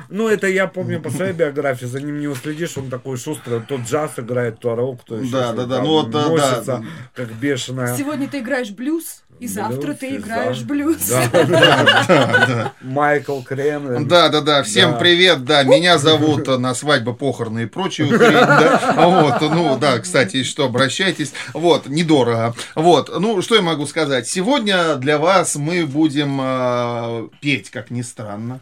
Ну, 0.08 0.28
это 0.28 0.48
я 0.48 0.66
помню 0.66 1.00
по 1.00 1.08
своей 1.08 1.32
биографии, 1.32 1.86
за 1.86 2.00
ним 2.00 2.18
не 2.18 2.26
уследишь, 2.26 2.76
он 2.76 2.90
такой 2.90 3.16
шустрый, 3.16 3.60
то 3.60 3.76
джаз 3.76 4.12
играет, 4.18 4.58
то 4.58 4.74
рок, 4.74 5.04
то 5.04 5.16
еще 5.16 5.30
Да, 5.30 5.44
что-то 5.48 5.56
да, 5.62 5.66
да, 5.66 5.76
там, 5.76 5.84
ну 5.84 5.90
вот, 5.92 6.10
да, 6.10 6.28
носится, 6.28 6.64
да. 6.64 6.84
как 7.14 7.32
бешеная. 7.32 7.96
Сегодня 7.96 8.28
ты 8.28 8.40
играешь 8.40 8.70
блюз, 8.72 9.22
и 9.44 9.46
завтра 9.46 9.88
Блюз, 9.88 9.98
ты 9.98 10.16
играешь 10.16 10.62
блюз. 10.62 10.96
Да, 11.10 11.28
да, 11.44 12.46
да. 12.46 12.72
Майкл 12.80 13.40
Кремлин. 13.42 14.08
Да, 14.08 14.28
да, 14.30 14.40
да, 14.40 14.62
всем 14.62 14.92
Да. 14.92 14.96
привет, 14.98 15.44
да, 15.44 15.62
меня 15.64 15.98
зовут 15.98 16.48
э, 16.48 16.56
на 16.56 16.74
свадьбы, 16.74 17.14
похороны 17.14 17.64
и 17.64 17.66
прочую 17.66 18.08
хрень, 18.08 18.32
да, 18.32 18.94
вот, 18.96 19.40
ну, 19.42 19.76
да, 19.78 19.98
кстати, 19.98 20.42
что, 20.44 20.64
обращайтесь, 20.66 21.32
вот, 21.52 21.86
недорого, 21.88 22.54
вот, 22.74 23.10
ну, 23.20 23.42
что 23.42 23.54
я 23.56 23.62
могу 23.62 23.86
сказать, 23.86 24.26
сегодня 24.26 24.94
для 24.96 25.18
вас 25.18 25.56
мы 25.56 25.84
будем 25.86 26.38
э, 26.42 27.28
петь, 27.40 27.70
как 27.70 27.90
ни 27.90 28.02
странно, 28.02 28.60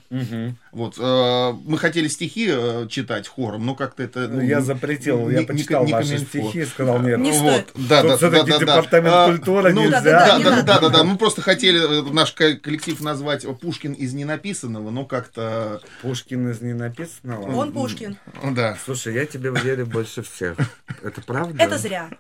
вот, 0.73 0.95
э, 0.99 1.53
мы 1.65 1.79
хотели 1.79 2.09
стихи 2.09 2.49
э, 2.51 2.87
читать 2.89 3.29
хором, 3.29 3.67
но 3.67 3.75
как-то 3.75 4.03
это... 4.03 4.21
ну, 4.29 4.41
Я 4.41 4.57
не- 4.59 4.63
запретил, 4.63 5.29
не- 5.29 5.35
я 5.35 5.41
не- 5.41 5.47
почитал 5.47 5.85
не 5.85 5.93
ваши 5.93 6.09
камильфо. 6.15 6.27
стихи, 6.51 6.65
сказал 6.65 6.99
нет. 7.01 7.19
Не 7.19 7.31
Вот, 7.33 7.53
стоит. 7.53 7.89
да, 7.89 8.03
да, 8.03 8.17
да, 8.17 8.31
да, 8.31 8.43
да. 8.43 8.59
департамент 8.59 9.15
А, 9.15 9.27
культуры 9.27 9.73
ну, 9.75 9.83
нельзя. 9.83 10.01
Да, 10.01 10.39
не 10.39 10.45
да, 10.45 10.51
надо. 10.51 10.72
Да, 10.81 10.89
да, 10.89 10.99
да, 10.99 11.05
мы 11.05 11.17
просто 11.19 11.43
хотели 11.43 12.01
э, 12.01 12.13
наш 12.13 12.33
ко- 12.33 12.57
коллектив 12.57 13.01
назвать 13.01 13.47
Пушкин 13.61 13.93
из 13.93 14.13
ненаписанного, 14.15 14.91
но 14.91 15.05
как-то, 15.05 15.81
Пушкин 16.03 16.51
из 16.51 16.61
ненаписанного. 16.61 17.51
Он 17.55 17.73
Пушкин. 17.73 18.17
да. 18.53 18.77
Слушай, 18.85 19.15
я 19.15 19.27
тебе 19.27 19.51
верю 19.51 19.87
больше 19.87 20.23
всех. 20.23 20.57
Это 21.03 21.21
правда? 21.23 21.63
Это 21.63 21.79
зря. 21.79 22.11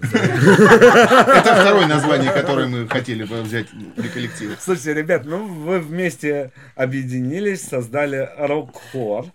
Это 0.00 1.54
второе 1.60 1.86
название, 1.86 2.30
которое 2.32 2.66
мы 2.68 2.88
хотели 2.88 3.24
бы 3.24 3.42
взять 3.42 3.66
для 3.96 4.08
коллектива. 4.08 4.54
Слушайте, 4.60 4.94
ребят, 4.94 5.24
ну 5.24 5.46
вы 5.46 5.80
вместе 5.80 6.52
объединились, 6.76 7.62
создали 7.66 8.28
рок-хор. 8.38 9.26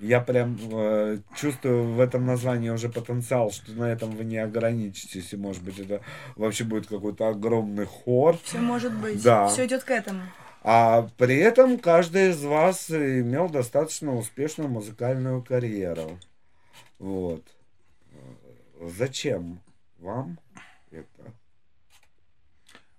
Я 0.00 0.20
прям 0.20 0.56
э, 0.72 1.18
чувствую 1.36 1.94
в 1.94 2.00
этом 2.00 2.24
названии 2.24 2.70
уже 2.70 2.88
потенциал, 2.88 3.50
что 3.50 3.72
на 3.72 3.84
этом 3.84 4.12
вы 4.12 4.24
не 4.24 4.38
ограничитесь, 4.38 5.32
и 5.32 5.36
может 5.36 5.62
быть 5.62 5.78
это 5.80 6.02
вообще 6.36 6.64
будет 6.64 6.86
какой-то 6.86 7.28
огромный 7.28 7.86
хор. 7.86 8.38
Все 8.44 8.58
может 8.58 8.92
быть. 8.94 9.22
Да. 9.22 9.48
Все 9.48 9.66
идет 9.66 9.82
к 9.82 9.90
этому. 9.90 10.22
А 10.62 11.08
при 11.16 11.36
этом 11.36 11.78
каждый 11.78 12.30
из 12.30 12.42
вас 12.44 12.90
имел 12.90 13.48
достаточно 13.48 14.14
успешную 14.14 14.70
музыкальную 14.70 15.42
карьеру. 15.42 16.18
Вот. 16.98 17.42
Зачем 18.80 19.60
вам 19.98 20.38
это? 20.92 21.32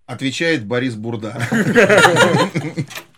Отвечает 0.06 0.66
Борис 0.66 0.96
Бурда. 0.96 1.42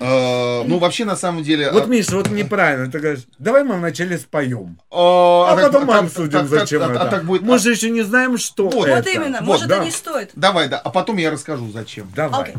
Э, 0.00 0.62
Ну, 0.66 0.78
вообще, 0.78 1.04
на 1.04 1.14
самом 1.16 1.42
деле... 1.42 1.70
Вот, 1.70 1.84
э, 1.84 1.86
Миша, 1.88 2.16
вот 2.16 2.30
неправильно. 2.30 2.90
Ты 2.90 2.98
говоришь, 3.00 3.24
давай 3.38 3.64
мы 3.64 3.76
вначале 3.76 4.18
споем. 4.18 4.78
А 4.90 5.52
А 5.52 5.56
так- 5.56 5.66
потом 5.72 5.82
а 5.82 5.92
мы 5.92 5.98
обсудим, 6.06 6.48
зачем 6.48 6.82
а- 6.82 6.86
а 6.86 6.94
это. 6.94 7.06
так 7.06 7.24
будет- 7.24 7.42
Мы 7.42 7.58
же 7.58 7.70
еще 7.72 7.90
не 7.90 8.02
знаем, 8.02 8.38
что 8.38 8.68
Вот. 8.68 8.86
это. 8.88 8.96
Вот 8.96 9.06
именно, 9.06 9.38
Вот, 9.40 9.46
может, 9.46 9.68
да. 9.68 9.82
и 9.82 9.84
не 9.84 9.90
стоит. 9.90 10.30
Давай, 10.34 10.68
да, 10.68 10.78
а 10.78 10.88
потом 10.90 11.18
я 11.18 11.30
расскажу, 11.30 11.70
зачем. 11.70 12.10
Давай. 12.16 12.54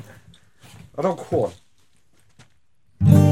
Рок-хор. 0.95 1.51
It 3.01 3.30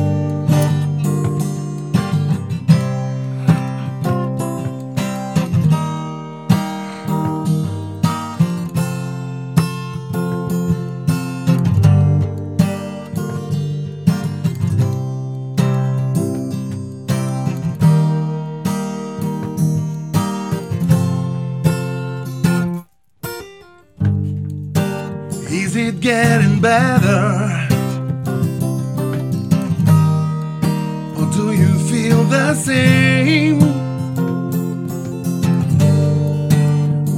getting 26.00 26.62
better? 26.62 27.68
Or 31.18 31.26
do 31.34 31.52
you 31.52 31.74
feel 31.90 32.24
the 32.24 32.54
same? 32.56 33.60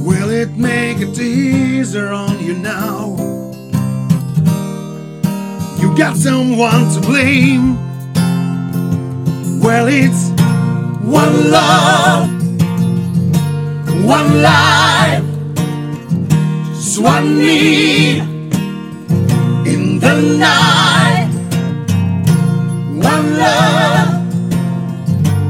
Will 0.04 0.30
it 0.30 0.50
make 0.56 0.98
it 0.98 1.18
easier 1.18 2.08
on 2.08 2.42
you 2.42 2.54
now? 2.54 3.16
You 5.80 5.96
got 5.96 6.16
someone 6.16 6.90
to 6.94 7.00
blame. 7.00 7.76
Well, 9.60 9.86
it's 9.88 10.30
one 11.04 11.50
love, 11.50 12.28
one 14.04 14.42
life. 14.42 15.24
Just 16.74 17.00
one 17.00 17.38
need 17.38 18.31
the 20.14 20.36
night. 20.36 21.30
One 23.10 23.38
love, 23.38 24.10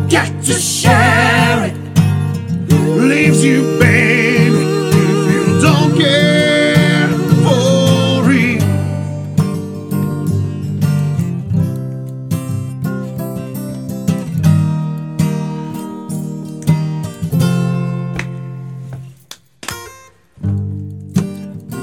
got 0.08 0.30
to 0.44 0.52
share 0.52 1.64
it. 1.66 1.74
Leaves 2.70 3.44
you, 3.44 3.62
baby, 3.80 4.62
if 4.92 5.32
you 5.32 5.60
don't 5.60 5.92
care 5.98 7.08
for 7.42 8.30
it. 8.30 8.62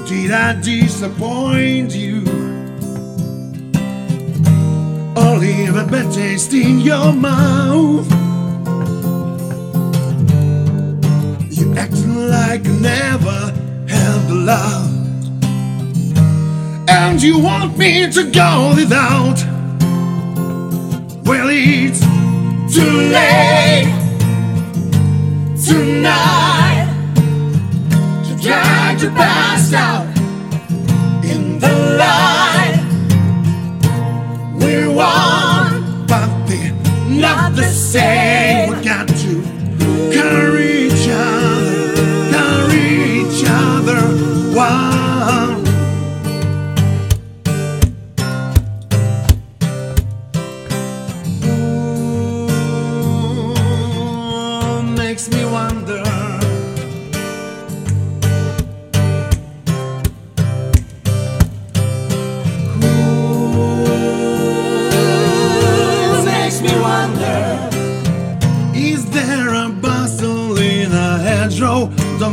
Did 0.08 0.30
I 0.32 0.60
disappoint 0.60 1.94
you? 1.94 2.09
Leave 5.40 5.74
a 5.74 5.84
bad 5.86 6.12
taste 6.12 6.52
in 6.52 6.80
your 6.80 7.12
mouth? 7.14 8.06
You 11.50 11.74
acting 11.76 12.28
like 12.28 12.64
you 12.64 12.74
never 12.74 13.38
had 13.88 14.18
the 14.28 14.34
love. 14.34 14.90
And 16.88 17.22
you 17.22 17.38
want 17.38 17.78
me 17.78 18.12
to 18.12 18.30
go 18.30 18.74
without? 18.76 19.38
Well, 21.24 21.48
it's 21.50 22.00
too 22.74 22.96
late 23.16 23.90
tonight 25.66 26.88
to 28.26 28.42
try 28.42 28.96
to 29.00 29.08
pass 29.10 29.72
out 29.72 30.06
in 31.24 31.58
the 31.58 31.72
light. 31.98 32.69
We're 34.80 34.94
one, 34.94 36.06
but 36.06 36.46
they're 36.46 36.72
not 37.10 37.54
the 37.54 37.64
same. 37.64 38.70
We 38.70 38.82
got 38.82 39.08
to 39.08 39.42
carry 40.10 40.79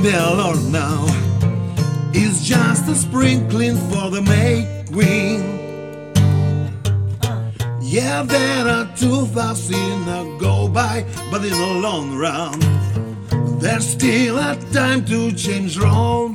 Be 0.08 0.14
alone 0.14 0.72
now. 0.72 1.04
It's 2.14 2.42
just 2.42 2.88
a 2.88 2.96
sprinkling 2.96 3.76
for 3.90 4.10
the 4.10 4.22
May 4.22 4.86
Queen. 4.90 5.42
Yeah, 7.82 8.24
there 8.24 8.70
are 8.70 8.88
two 8.96 9.26
thousand 9.36 10.06
go 10.40 10.70
by, 10.70 11.06
but 11.30 11.44
in 11.44 11.52
the 11.52 11.80
long 11.82 12.16
run, 12.16 12.58
there's 13.60 13.86
still 13.86 14.38
a 14.38 14.56
time 14.72 15.04
to 15.08 15.34
change 15.34 15.78
road 15.78 16.27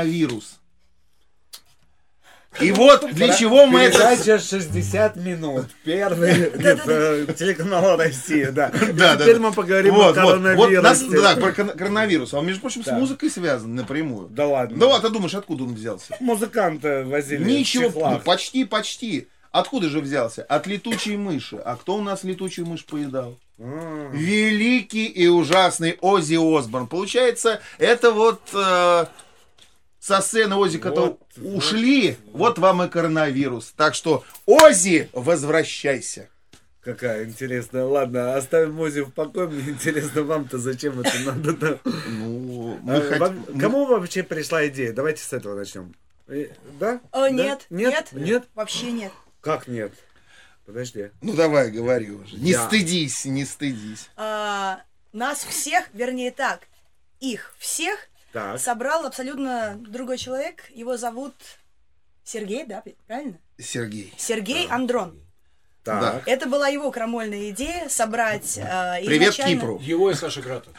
коронавирус. 0.00 0.56
И 2.60 2.72
вот 2.72 3.08
для 3.12 3.32
чего 3.32 3.66
мы 3.66 3.82
это... 3.82 3.98
Передача 3.98 4.40
60 4.40 5.16
минут. 5.16 5.66
Первый 5.84 6.30
э, 6.54 7.26
телеканал 7.38 7.96
Россия, 7.96 8.50
да. 8.50 8.70
Да, 8.92 9.14
да, 9.14 9.16
Теперь 9.18 9.38
мы 9.38 9.52
поговорим 9.52 9.94
о 9.94 10.12
коронавирусе. 10.12 11.20
Да, 11.20 11.36
про 11.36 11.52
коронавирус. 11.52 12.34
А 12.34 12.38
он, 12.38 12.46
между 12.46 12.60
прочим, 12.60 12.84
с 12.84 12.90
музыкой 12.90 13.30
связан 13.30 13.76
напрямую. 13.76 14.28
Да 14.30 14.48
ладно. 14.48 14.78
Да 14.78 14.88
ладно, 14.88 15.08
ты 15.08 15.14
думаешь, 15.14 15.34
откуда 15.34 15.62
он 15.62 15.74
взялся? 15.74 16.16
Музыканты 16.18 17.04
возили 17.04 17.44
Ничего, 17.44 18.10
ну, 18.10 18.18
почти, 18.18 18.64
почти. 18.64 19.28
Откуда 19.52 19.88
же 19.88 20.00
взялся? 20.00 20.42
От 20.42 20.66
летучей 20.66 21.16
мыши. 21.16 21.56
А 21.56 21.76
кто 21.76 21.96
у 21.96 22.02
нас 22.02 22.24
летучую 22.24 22.66
мышь 22.66 22.84
поедал? 22.84 23.38
Великий 23.58 25.06
и 25.06 25.28
ужасный 25.28 25.98
Оззи 26.00 26.58
Осборн. 26.58 26.86
Получается, 26.86 27.60
это 27.78 28.10
вот 28.10 28.40
э, 28.54 29.06
со 30.00 30.20
сцены 30.20 30.56
Оззи, 30.56 30.78
которые 30.78 31.16
ушли, 31.36 32.16
вот 32.32 32.58
вам 32.58 32.82
и 32.82 32.88
коронавирус. 32.88 33.72
Так 33.76 33.94
что, 33.94 34.24
Оззи, 34.46 35.10
возвращайся. 35.12 36.28
Какая 36.82 37.26
интересная. 37.26 37.84
Ладно, 37.84 38.36
оставим 38.36 38.72
Мози 38.72 39.00
в 39.02 39.10
покое. 39.12 39.46
Мне 39.48 39.72
интересно, 39.72 40.22
вам-то 40.22 40.56
зачем 40.56 40.98
это 41.00 41.12
надо? 41.26 41.52
да? 41.52 41.78
Ну, 41.84 42.78
А, 42.78 42.80
мы 42.82 42.94
хот- 43.00 43.18
вам- 43.18 43.44
мы- 43.52 43.60
Кому 43.60 43.84
вообще 43.84 44.22
пришла 44.22 44.66
идея? 44.68 44.94
Давайте 44.94 45.22
с 45.22 45.30
этого 45.34 45.54
начнем. 45.56 45.94
Э, 46.26 46.46
Да? 46.78 46.94
Э, 46.94 46.98
Да? 47.12 47.30
нет, 47.30 47.66
Нет? 47.68 47.92
нет, 48.12 48.12
Нет? 48.12 48.48
вообще 48.54 48.92
нет. 48.92 49.12
Как 49.42 49.68
нет? 49.68 49.92
Подожди. 50.64 51.10
Ну 51.20 51.34
давай, 51.34 51.70
говори 51.70 52.10
уже. 52.12 52.36
Не 52.36 52.52
Я. 52.52 52.64
стыдись, 52.66 53.26
не 53.26 53.44
стыдись. 53.44 54.08
А, 54.16 54.80
нас 55.12 55.44
всех, 55.44 55.84
вернее 55.92 56.30
так, 56.30 56.60
их 57.18 57.54
всех 57.58 57.98
Так. 58.32 58.60
собрал 58.60 59.06
абсолютно 59.06 59.76
другой 59.78 60.18
человек. 60.18 60.70
Его 60.70 60.96
зовут 60.96 61.34
Сергей, 62.24 62.64
да, 62.64 62.82
правильно? 63.06 63.38
Сергей. 63.58 64.12
Сергей 64.16 64.68
Андрон. 64.68 65.20
Так. 65.84 66.28
Это 66.28 66.46
была 66.46 66.68
его 66.68 66.90
крамольная 66.90 67.50
идея 67.50 67.88
собрать 67.88 68.58
э, 68.58 69.02
Привет 69.04 69.34
изначально- 69.34 69.54
Кипру. 69.60 69.78
Его 69.80 70.10
и 70.10 70.14
Саши 70.14 70.42
Грата. 70.42 70.70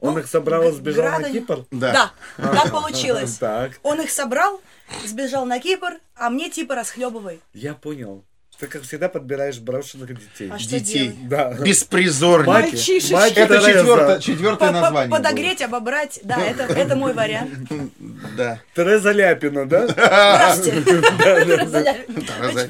Он 0.00 0.18
их 0.18 0.26
собрал 0.26 0.68
и 0.68 0.72
сбежал 0.72 1.04
Града 1.04 1.26
на 1.28 1.32
Кипр? 1.32 1.66
Да, 1.70 2.12
так 2.36 2.70
получилось. 2.70 3.38
Так, 3.38 3.72
Он 3.82 4.00
их 4.00 4.10
собрал, 4.10 4.60
сбежал 5.04 5.46
на 5.46 5.58
Кипр, 5.60 5.98
а 6.14 6.30
мне 6.30 6.50
типа 6.50 6.74
расхлебывай. 6.74 7.40
я 7.54 7.74
понял. 7.74 8.24
Ты, 8.58 8.68
как 8.68 8.82
всегда, 8.82 9.08
подбираешь 9.08 9.58
брошенных 9.58 10.08
детей. 10.18 10.48
А 10.52 10.58
Детей. 10.58 11.16
Да. 11.22 11.52
Беспризорники. 11.54 12.48
Мальчишечки. 12.48 13.12
Мать 13.12 13.32
Это 13.36 13.58
четвертое, 13.60 14.20
четвертое 14.20 14.58
По- 14.58 14.66
по- 14.66 14.72
название. 14.72 15.10
Подогреть, 15.10 15.60
обобрать, 15.62 16.20
да, 16.22 16.36
это, 16.40 16.62
это 16.64 16.96
мой 16.96 17.12
вариант. 17.14 17.50
Да. 18.36 18.60
Тереза 18.74 19.12
Ляпина, 19.12 19.66
да? 19.68 19.86
Здравствуйте. 19.88 20.82
Тереза. 21.18 21.80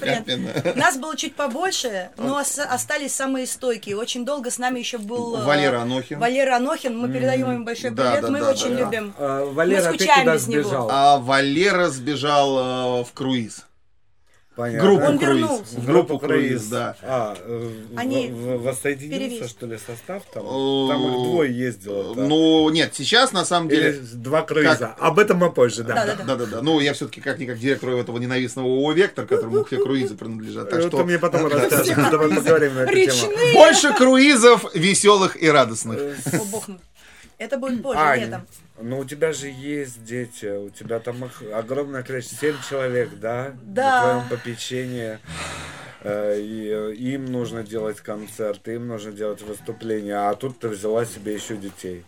Ляпина. 0.04 0.72
Нас 0.74 0.96
было 0.96 1.16
чуть 1.16 1.34
побольше, 1.36 2.10
но 2.18 2.36
ос- 2.40 2.58
остались 2.58 3.14
самые 3.14 3.46
стойкие. 3.46 3.96
Очень 3.96 4.24
долго 4.24 4.50
с 4.50 4.58
нами 4.58 4.78
еще 4.80 4.98
был 4.98 5.36
э, 5.36 5.44
Валера 5.44 5.80
Анохин. 5.82 6.18
Валера 6.18 6.56
Анохин. 6.56 6.98
Мы 6.98 7.08
передаем 7.12 7.50
им 7.52 7.64
большой 7.64 7.92
привет. 7.92 8.28
Мы 8.28 8.40
да, 8.40 8.50
очень 8.50 8.74
любим. 8.74 9.14
А, 9.18 9.44
Валера, 9.44 9.82
Мы 9.90 9.92
ты 9.92 9.98
скучаем 9.98 10.20
куда 10.20 10.34
без 10.34 10.46
него. 10.48 10.62
сбежал? 10.62 10.88
А 10.90 11.18
Валера 11.18 11.88
сбежал 11.88 13.00
э, 13.00 13.04
в 13.04 13.12
круиз. 13.12 13.64
Понятно. 14.56 14.88
Группу 14.88 15.04
Он 15.06 15.18
круиз. 15.18 15.36
вернулся. 15.40 15.80
Группу 15.80 16.18
круиз, 16.20 16.64
да. 16.66 16.96
А, 17.02 17.36
Они 17.96 18.28
в- 18.28 18.34
в- 18.34 18.62
воссоединился, 18.62 19.18
перевес. 19.28 19.50
что 19.50 19.66
ли, 19.66 19.78
состав 19.78 20.22
там? 20.32 20.44
Там 20.44 21.06
их 21.08 21.12
двое 21.24 21.52
ездило. 21.58 22.14
да? 22.14 22.22
Ну, 22.22 22.68
нет, 22.70 22.92
сейчас 22.94 23.32
на 23.32 23.44
самом 23.44 23.68
Или 23.70 23.76
деле... 23.92 23.98
два 24.12 24.42
круиза. 24.42 24.94
Об 25.00 25.18
этом 25.18 25.38
мы 25.38 25.50
позже, 25.52 25.82
да. 25.82 25.94
Да, 25.94 26.06
да, 26.06 26.14
да. 26.14 26.24
Да, 26.24 26.36
да, 26.36 26.46
да. 26.46 26.62
Ну, 26.62 26.78
я 26.78 26.92
все-таки 26.94 27.20
как-никак 27.20 27.58
директору 27.58 27.96
этого 27.96 28.16
ненавистного 28.18 28.68
ООО 28.68 28.92
«Вектор», 28.92 29.26
которому 29.26 29.64
все 29.64 29.78
круизы 29.82 30.14
принадлежат. 30.14 30.70
Так 30.70 30.78
Это 30.78 30.88
что 30.88 31.04
мне 31.04 31.18
потом 31.18 31.46
расскажешь. 31.46 31.96
Давай 32.10 32.28
поговорим 32.28 32.74
на 32.76 32.80
эту 32.82 32.92
тему. 32.92 33.32
Больше 33.54 33.92
круизов 33.94 34.72
веселых 34.74 35.40
и 35.42 35.48
радостных. 35.48 35.98
О, 36.32 36.44
бог 36.44 36.68
мой. 36.68 36.78
Это 37.44 37.58
будет 37.58 37.82
позже, 37.82 38.00
Ань, 38.00 38.20
летом. 38.20 38.46
ну 38.80 38.98
у 39.00 39.04
тебя 39.04 39.32
же 39.32 39.48
есть 39.48 40.02
дети, 40.04 40.46
у 40.46 40.70
тебя 40.70 40.98
там 40.98 41.24
их 41.26 41.42
огромное 41.54 42.02
количество, 42.02 42.38
семь 42.38 42.56
человек, 42.68 43.10
да? 43.20 43.52
Да. 43.62 43.84
На 43.84 44.02
твоем 44.02 44.28
попечении. 44.30 45.18
Э, 46.02 46.38
И 46.40 46.68
э, 46.70 46.94
им 46.94 47.26
нужно 47.26 47.62
делать 47.62 48.00
концерт, 48.00 48.66
им 48.68 48.88
нужно 48.88 49.12
делать 49.12 49.42
выступления, 49.42 50.16
а 50.28 50.34
тут 50.34 50.58
ты 50.58 50.68
взяла 50.68 51.04
себе 51.04 51.34
еще 51.34 51.56
детей. 51.56 52.04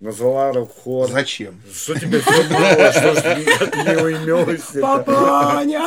Назвала 0.00 0.52
рок-хор. 0.52 1.08
Зачем? 1.10 1.60
Что 1.72 1.94
тебе 1.98 2.20
все 2.20 2.42
мало, 2.48 2.90
что 2.92 3.14
ж 3.14 3.36
никак 3.38 3.76
не 3.76 3.96
уймешь? 4.02 4.80
Папаня! 4.80 5.80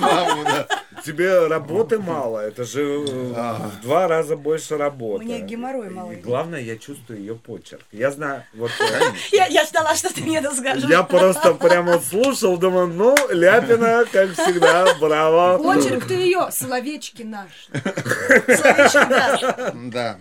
Маму, 0.00 0.44
да. 0.44 0.66
Тебе 1.06 1.46
работы 1.46 2.00
мало, 2.00 2.40
это 2.40 2.64
же 2.64 2.82
э, 2.82 3.04
в 3.06 3.80
два 3.82 4.08
раза 4.08 4.36
больше 4.36 4.76
работы. 4.76 5.24
Мне 5.24 5.38
геморрой 5.38 5.88
мало. 5.88 6.10
И 6.10 6.16
главное, 6.16 6.60
я 6.60 6.76
чувствую 6.76 7.20
ее 7.20 7.36
почерк. 7.36 7.84
Я 7.92 8.10
знаю, 8.10 8.42
вот 8.54 8.72
э, 8.80 9.00
Я, 9.30 9.46
я 9.46 9.64
ждала, 9.64 9.94
что 9.94 10.12
ты 10.12 10.22
мне 10.22 10.38
это 10.38 10.52
скажешь. 10.52 10.90
я 10.90 11.04
просто 11.04 11.54
прямо 11.54 12.00
слушал, 12.00 12.56
думаю, 12.56 12.88
ну, 12.88 13.14
Ляпина, 13.30 14.04
как 14.10 14.32
всегда, 14.32 14.96
браво. 15.00 15.62
Почерк 15.62 16.08
ты 16.08 16.14
ее, 16.14 16.48
словечки 16.50 17.22
наш. 17.22 17.68
Словечко, 17.72 19.06
да. 19.08 19.72
Да. 19.74 20.18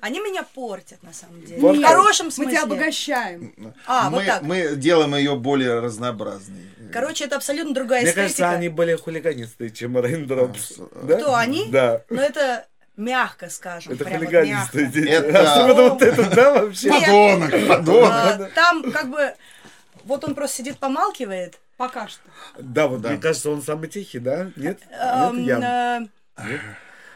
Они 0.00 0.20
меня 0.20 0.42
портят, 0.54 1.02
на 1.02 1.12
самом 1.12 1.44
деле. 1.44 1.60
Вот 1.60 1.76
В 1.76 1.82
хорошем 1.82 2.26
Мы 2.26 2.32
смысле. 2.32 2.52
тебя 2.52 2.62
обогащаем. 2.62 3.74
А, 3.86 4.08
вот 4.10 4.20
мы, 4.20 4.26
так. 4.26 4.42
мы 4.42 4.76
делаем 4.76 5.14
ее 5.14 5.36
более 5.36 5.80
разнообразной. 5.80 6.64
Короче, 6.92 7.24
это 7.24 7.36
абсолютно 7.36 7.74
другая 7.74 8.02
Мне 8.02 8.10
эстетика. 8.10 8.22
кажется, 8.22 8.50
они 8.50 8.68
более 8.68 8.96
хулиганистые, 8.96 9.70
чем 9.70 9.98
Рейндропс. 9.98 10.74
Да? 11.02 11.16
Кто 11.16 11.34
они? 11.34 11.70
Да. 11.70 12.02
Но 12.10 12.22
это 12.22 12.66
мягко 12.96 13.48
скажем. 13.50 13.92
Это 13.92 14.04
вот 14.04 14.12
хулиганистые 14.12 14.84
мягко. 14.86 15.00
дети. 15.00 15.08
Это- 15.10 15.52
Особенно 15.52 15.88
вот 15.90 16.02
это, 16.02 16.30
да, 16.34 16.52
вообще? 16.62 16.88
Подонок, 16.90 17.50
подонок. 17.68 18.10
А, 18.12 18.50
Там 18.54 18.90
как 18.92 19.10
бы... 19.10 19.34
Вот 20.04 20.24
он 20.24 20.34
просто 20.34 20.58
сидит, 20.58 20.78
помалкивает. 20.78 21.58
Пока 21.76 22.08
что. 22.08 22.20
Да, 22.58 22.88
вот 22.88 23.00
Да. 23.00 23.10
мне 23.10 23.18
кажется, 23.18 23.50
он 23.50 23.62
самый 23.62 23.88
тихий, 23.88 24.18
да? 24.18 24.50
Нет? 24.56 24.80
Эм, 24.90 25.44
Нет, 25.44 25.60
я. 25.60 26.06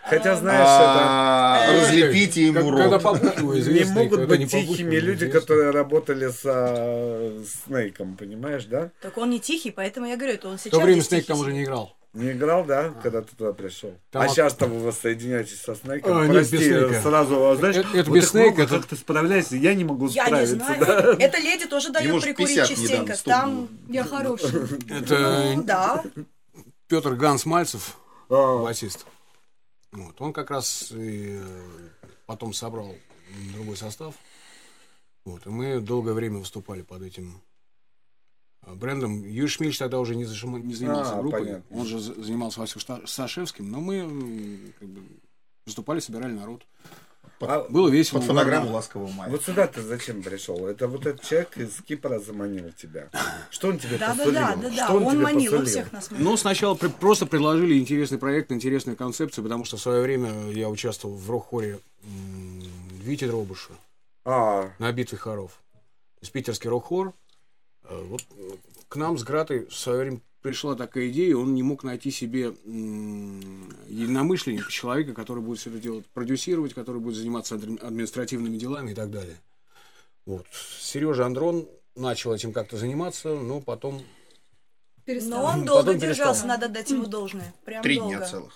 Хотя, 0.07 0.37
знаешь, 0.37 0.67
А, 0.69 1.67
Э, 1.67 1.81
Разлепите 1.81 2.47
ему 2.47 2.71
рот. 2.71 2.81
это... 2.93 3.71
Не 3.71 3.85
могут 3.93 4.27
быть 4.29 4.51
тихими 4.51 4.97
люди, 4.97 5.29
которые 5.29 5.71
работали 5.71 6.29
со 6.31 7.33
Снейком, 7.65 8.17
понимаешь, 8.17 8.65
да? 8.67 8.91
Так 9.01 9.17
он 9.19 9.31
не 9.31 9.41
тихий, 9.41 9.71
поэтому 9.71 10.07
я 10.07 10.17
говорю, 10.17 10.35
это 10.35 10.49
он 10.49 10.59
В 10.59 10.61
сейчас... 10.61 10.73
то 10.79 10.81
время 10.85 11.03
Снейк 11.03 11.27
там 11.27 11.39
уже 11.41 11.53
не 11.53 11.65
играл. 11.65 11.97
Не 12.13 12.31
играл, 12.31 12.65
да, 12.65 12.93
когда 13.03 13.23
ты 13.23 13.35
туда 13.35 13.53
пришел? 13.53 13.93
Там 14.13 14.23
а 14.23 14.25
от- 14.27 14.31
сейчас-то 14.31 14.67
вы 14.67 14.79
воссоединяетесь 14.85 15.61
со 15.61 15.75
Снейком? 15.75 16.17
А, 16.17 16.23
нет, 16.27 16.33
Прости, 16.33 16.59
без 16.59 16.67
Снейка. 16.67 17.01
сразу, 17.03 17.47
а, 17.51 17.57
знаешь, 17.57 17.77
Это- 17.77 17.89
это 17.99 18.11
вот 18.11 18.15
без 18.17 18.29
Снейка, 18.29 18.63
это- 18.63 18.77
как 18.77 18.87
ты 18.87 18.95
справляешься, 18.97 19.57
я 19.57 19.75
не 19.75 19.83
могу 19.85 20.07
Я 20.09 20.23
не 20.25 20.27
справиться, 20.29 20.57
знаю. 20.57 20.81
да? 20.87 21.17
Эта 21.19 21.39
леди 21.39 21.67
тоже 21.67 21.91
дает 21.91 22.23
прикурить 22.23 22.51
50 22.57 22.69
частенько. 22.69 23.17
Там, 23.25 23.69
Я 23.89 24.05
хороший. 24.05 24.49
Это 24.91 25.55
ну, 25.57 25.63
да. 25.65 26.05
Петр 26.87 27.15
Ганс 27.15 27.47
Мальцев, 27.47 27.97
А, 28.31 28.63
басист. 28.63 29.07
Вот. 29.95 30.21
Он 30.21 30.33
как 30.33 30.51
раз 30.51 30.91
и 30.93 31.39
э, 31.41 31.89
потом 32.27 32.53
собрал 32.53 32.95
другой 33.53 33.77
состав. 33.77 34.15
Вот. 35.25 35.47
И 35.47 35.51
мы 35.51 35.81
долгое 35.81 36.13
время 36.13 36.39
выступали 36.39 36.83
под 36.83 37.03
этим 37.03 37.41
э, 38.63 38.75
брендом. 38.75 39.23
Юрий 39.25 39.49
Шмильч 39.49 39.79
тогда 39.79 40.01
уже 40.01 40.17
не, 40.17 40.25
зашима- 40.25 40.61
не 40.61 40.75
занимался 40.75 41.15
А, 41.17 41.21
группой. 41.21 41.41
понятно. 41.41 41.77
Он 41.79 41.87
же 41.87 42.01
за- 42.01 42.21
занимался 42.23 42.61
Васей 42.61 42.81
Шта- 42.81 43.07
Сашевским. 43.07 43.71
Но 43.71 43.81
мы 43.81 44.73
как 44.79 44.89
бы, 44.89 45.03
выступали, 45.67 46.01
собирали 46.01 46.33
народ. 46.33 46.67
А 47.41 47.67
Было 47.69 47.89
весело. 47.89 48.19
Под 48.19 48.29
фонограмму 48.29 48.73
«Ласкового 48.73 49.11
мая». 49.11 49.31
Вот 49.31 49.43
сюда 49.45 49.67
ты 49.67 49.83
зачем 49.83 50.23
пришел? 50.23 50.67
Это 50.67 50.89
вот 50.89 51.07
этот 51.07 51.23
человек 51.23 51.57
из 51.57 51.81
Кипра 51.83 52.19
заманил 52.19 52.73
тебя. 52.73 53.09
Что 53.51 53.69
он 53.69 53.79
тебе 53.79 53.99
Да, 53.99 54.09
да, 54.09 54.15
посулил? 54.15 54.33
да, 54.35 54.57
да, 54.57 54.69
да. 54.71 54.85
Что 54.85 54.95
он, 54.95 55.03
Он 55.07 55.23
манил, 55.23 55.53
он 55.55 55.61
посулил? 55.61 55.67
всех 55.67 55.93
нас 55.93 56.11
манил. 56.11 56.25
Ну, 56.31 56.37
сначала 56.37 56.75
при- 56.75 56.89
просто 56.89 57.27
предложили 57.27 57.79
интересный 57.79 58.19
проект, 58.19 58.51
интересную 58.53 58.97
концепцию, 58.97 59.45
потому 59.45 59.65
что 59.65 59.77
в 59.77 59.81
свое 59.81 60.03
время 60.03 60.51
я 60.53 60.69
участвовал 60.69 61.17
в 61.17 61.31
рок-хоре 61.31 61.79
Вити 63.03 63.27
Дробыша 63.27 63.73
А, 64.25 64.71
на 64.79 64.93
битве 64.93 65.19
хоров. 65.19 65.53
То 65.73 65.79
есть 66.23 66.33
питерский 66.33 66.71
рок-хор. 66.71 67.13
Э, 67.85 68.03
Вот 68.09 68.23
э, 68.37 68.51
к 68.89 68.97
нам 68.97 69.19
с 69.19 69.23
Гратой 69.25 69.67
в 69.67 69.75
свое 69.75 69.99
время 70.01 70.21
пришла 70.45 70.75
такая 70.77 71.09
идея, 71.09 71.37
он 71.37 71.55
не 71.55 71.63
мог 71.63 71.85
найти 71.85 72.11
себе 72.11 72.53
единомышленника, 73.89 74.71
человека, 74.71 75.15
который 75.15 75.43
будет 75.43 75.59
все 75.59 75.71
это 75.71 75.79
делать, 75.79 76.05
продюсировать, 76.13 76.75
который 76.75 77.01
будет 77.01 77.17
заниматься 77.17 77.55
адми- 77.55 77.81
административными 77.81 78.59
делами 78.59 78.91
и 78.91 78.95
так 78.95 79.11
далее. 79.11 79.41
Вот. 80.27 80.47
Сережа 80.79 81.25
Андрон 81.25 81.67
начал 81.97 82.35
этим 82.35 82.53
как-то 82.53 82.77
заниматься, 82.77 83.31
но 83.35 83.63
потом 83.63 84.03
Но 85.07 85.45
он 85.45 85.61
Потом 85.61 85.65
долго 85.65 85.93
перестал. 85.95 86.09
держался, 86.09 86.47
надо 86.47 86.69
дать 86.69 86.91
ему 86.91 87.07
должное. 87.07 87.55
Прям 87.65 87.83
Три 87.83 87.97
долго. 87.97 88.17
дня 88.17 88.27
целых. 88.27 88.55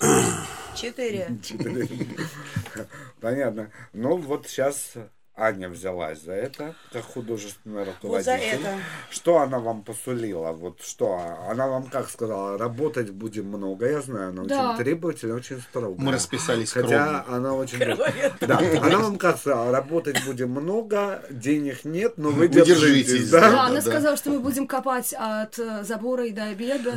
Четыре. 0.77 1.39
Понятно. 3.21 3.71
Ну 3.95 4.17
вот 4.19 4.47
сейчас 4.47 4.93
Аня 5.39 5.69
взялась 5.69 6.21
за 6.23 6.33
это, 6.33 6.75
как 6.93 7.05
художественный 7.05 7.85
Вот 7.85 7.89
руководитель. 8.03 8.33
за 8.33 8.39
это. 8.39 8.79
Что 9.11 9.39
она 9.39 9.59
вам 9.61 9.83
посулила? 9.83 10.51
Вот 10.53 10.81
что? 10.83 11.21
Она 11.49 11.69
вам 11.69 11.85
как 11.85 12.11
сказала? 12.11 12.59
Работать 12.59 13.11
будем 13.11 13.47
много, 13.47 13.87
я 13.89 14.01
знаю. 14.01 14.31
Она 14.31 14.45
Да. 14.45 14.71
очень 14.73 14.85
требовательная, 14.85 15.37
очень 15.37 15.61
строгая. 15.61 15.95
Мы 16.05 16.13
расписались 16.13 16.73
Хотя 16.73 16.89
скромно. 16.89 17.25
она 17.37 17.55
очень... 17.55 17.79
Кровавее. 17.79 18.33
Да, 18.41 18.59
она 18.83 18.99
вам 18.99 19.17
как 19.19 19.39
сказала? 19.39 19.71
Работать 19.71 20.17
будем 20.27 20.51
много, 20.51 21.23
денег 21.31 21.85
нет, 21.85 22.15
но 22.17 22.31
вы, 22.31 22.49
Вы 22.49 22.49
держитесь, 22.49 23.07
держитесь. 23.07 23.31
да. 23.31 23.41
Да? 23.41 23.51
Да, 23.51 23.63
она 23.67 23.81
сказала, 23.81 24.17
что 24.17 24.31
мы 24.31 24.41
будем 24.41 24.67
копать 24.67 25.15
от 25.17 25.59
э, 25.59 25.85
забора 25.85 26.27
и 26.27 26.33
до 26.33 26.45
обеда. 26.45 26.95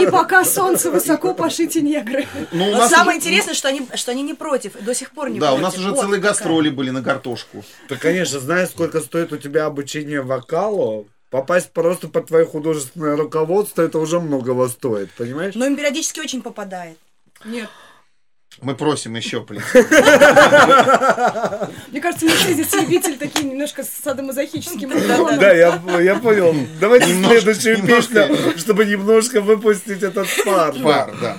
И 0.00 0.06
пока 0.10 0.44
солнце 0.44 0.90
высоко, 0.90 1.34
пошите 1.34 1.80
негры. 1.80 2.26
Ну, 2.52 2.66
у 2.68 2.70
Но 2.72 2.78
нас 2.78 2.90
самое 2.90 3.18
интересное, 3.18 3.54
что 3.54 3.68
они, 3.68 3.88
что 3.94 4.10
они 4.12 4.22
не 4.22 4.34
против, 4.34 4.72
до 4.84 4.94
сих 4.94 5.10
пор 5.12 5.30
не 5.30 5.38
Да, 5.40 5.48
против. 5.48 5.60
у 5.60 5.62
нас 5.64 5.78
уже 5.78 5.90
Вот 5.90 6.00
целые 6.00 6.20
гастроли 6.20 6.68
были 6.68 6.90
на 6.90 7.02
картошку. 7.06 7.64
Ты, 7.88 7.96
конечно, 7.96 8.40
знаешь, 8.40 8.70
сколько 8.70 9.00
стоит 9.00 9.32
у 9.32 9.36
тебя 9.36 9.66
обучение 9.66 10.22
вокалу? 10.22 11.06
Попасть 11.30 11.72
просто 11.72 12.08
под 12.08 12.26
твое 12.26 12.46
художественное 12.46 13.16
руководство, 13.16 13.82
это 13.82 13.98
уже 13.98 14.20
многого 14.20 14.68
стоит, 14.68 15.10
понимаешь? 15.12 15.54
Но 15.54 15.66
им 15.66 15.76
периодически 15.76 16.20
очень 16.20 16.40
попадает. 16.40 16.98
Нет. 17.44 17.68
Мы 18.62 18.74
просим 18.74 19.14
еще, 19.16 19.40
блин. 19.40 19.62
Мне 21.88 22.00
кажется, 22.00 22.24
мы 22.24 22.32
все 22.32 22.54
здесь 22.54 22.72
любители 22.72 23.16
такие 23.16 23.44
немножко 23.50 23.84
с 23.84 23.90
садомазохическим. 24.02 24.88
Да, 25.38 25.52
я, 25.52 25.78
я 26.00 26.16
понял. 26.16 26.54
Давайте 26.80 27.06
следующую 27.06 27.86
песню, 27.86 28.56
чтобы 28.56 28.86
немножко 28.86 29.42
выпустить 29.42 30.02
этот 30.02 30.26
пар. 30.44 30.74
Пар, 30.82 31.14
да. 31.20 31.36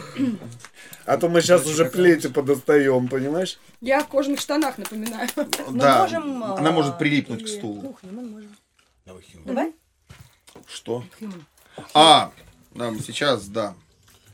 А 1.07 1.17
то 1.17 1.29
мы 1.29 1.41
сейчас 1.41 1.65
уже 1.65 1.85
плети 1.85 2.27
подостаем, 2.27 3.07
понимаешь? 3.07 3.57
Я 3.79 4.01
в 4.01 4.09
кожаных 4.09 4.41
штанах, 4.41 4.77
напоминаю. 4.77 5.29
Да, 5.71 6.01
можем, 6.01 6.43
а, 6.43 6.57
она 6.57 6.71
может 6.71 6.97
прилипнуть 6.97 7.45
к 7.45 7.47
стулу. 7.47 7.81
Кухню 7.81 8.11
мы 8.11 8.23
можем. 8.23 8.55
Давай. 9.45 9.73
Что? 10.67 11.05
А, 11.93 12.33
да, 12.75 12.93
сейчас, 12.95 13.47
да. 13.47 13.73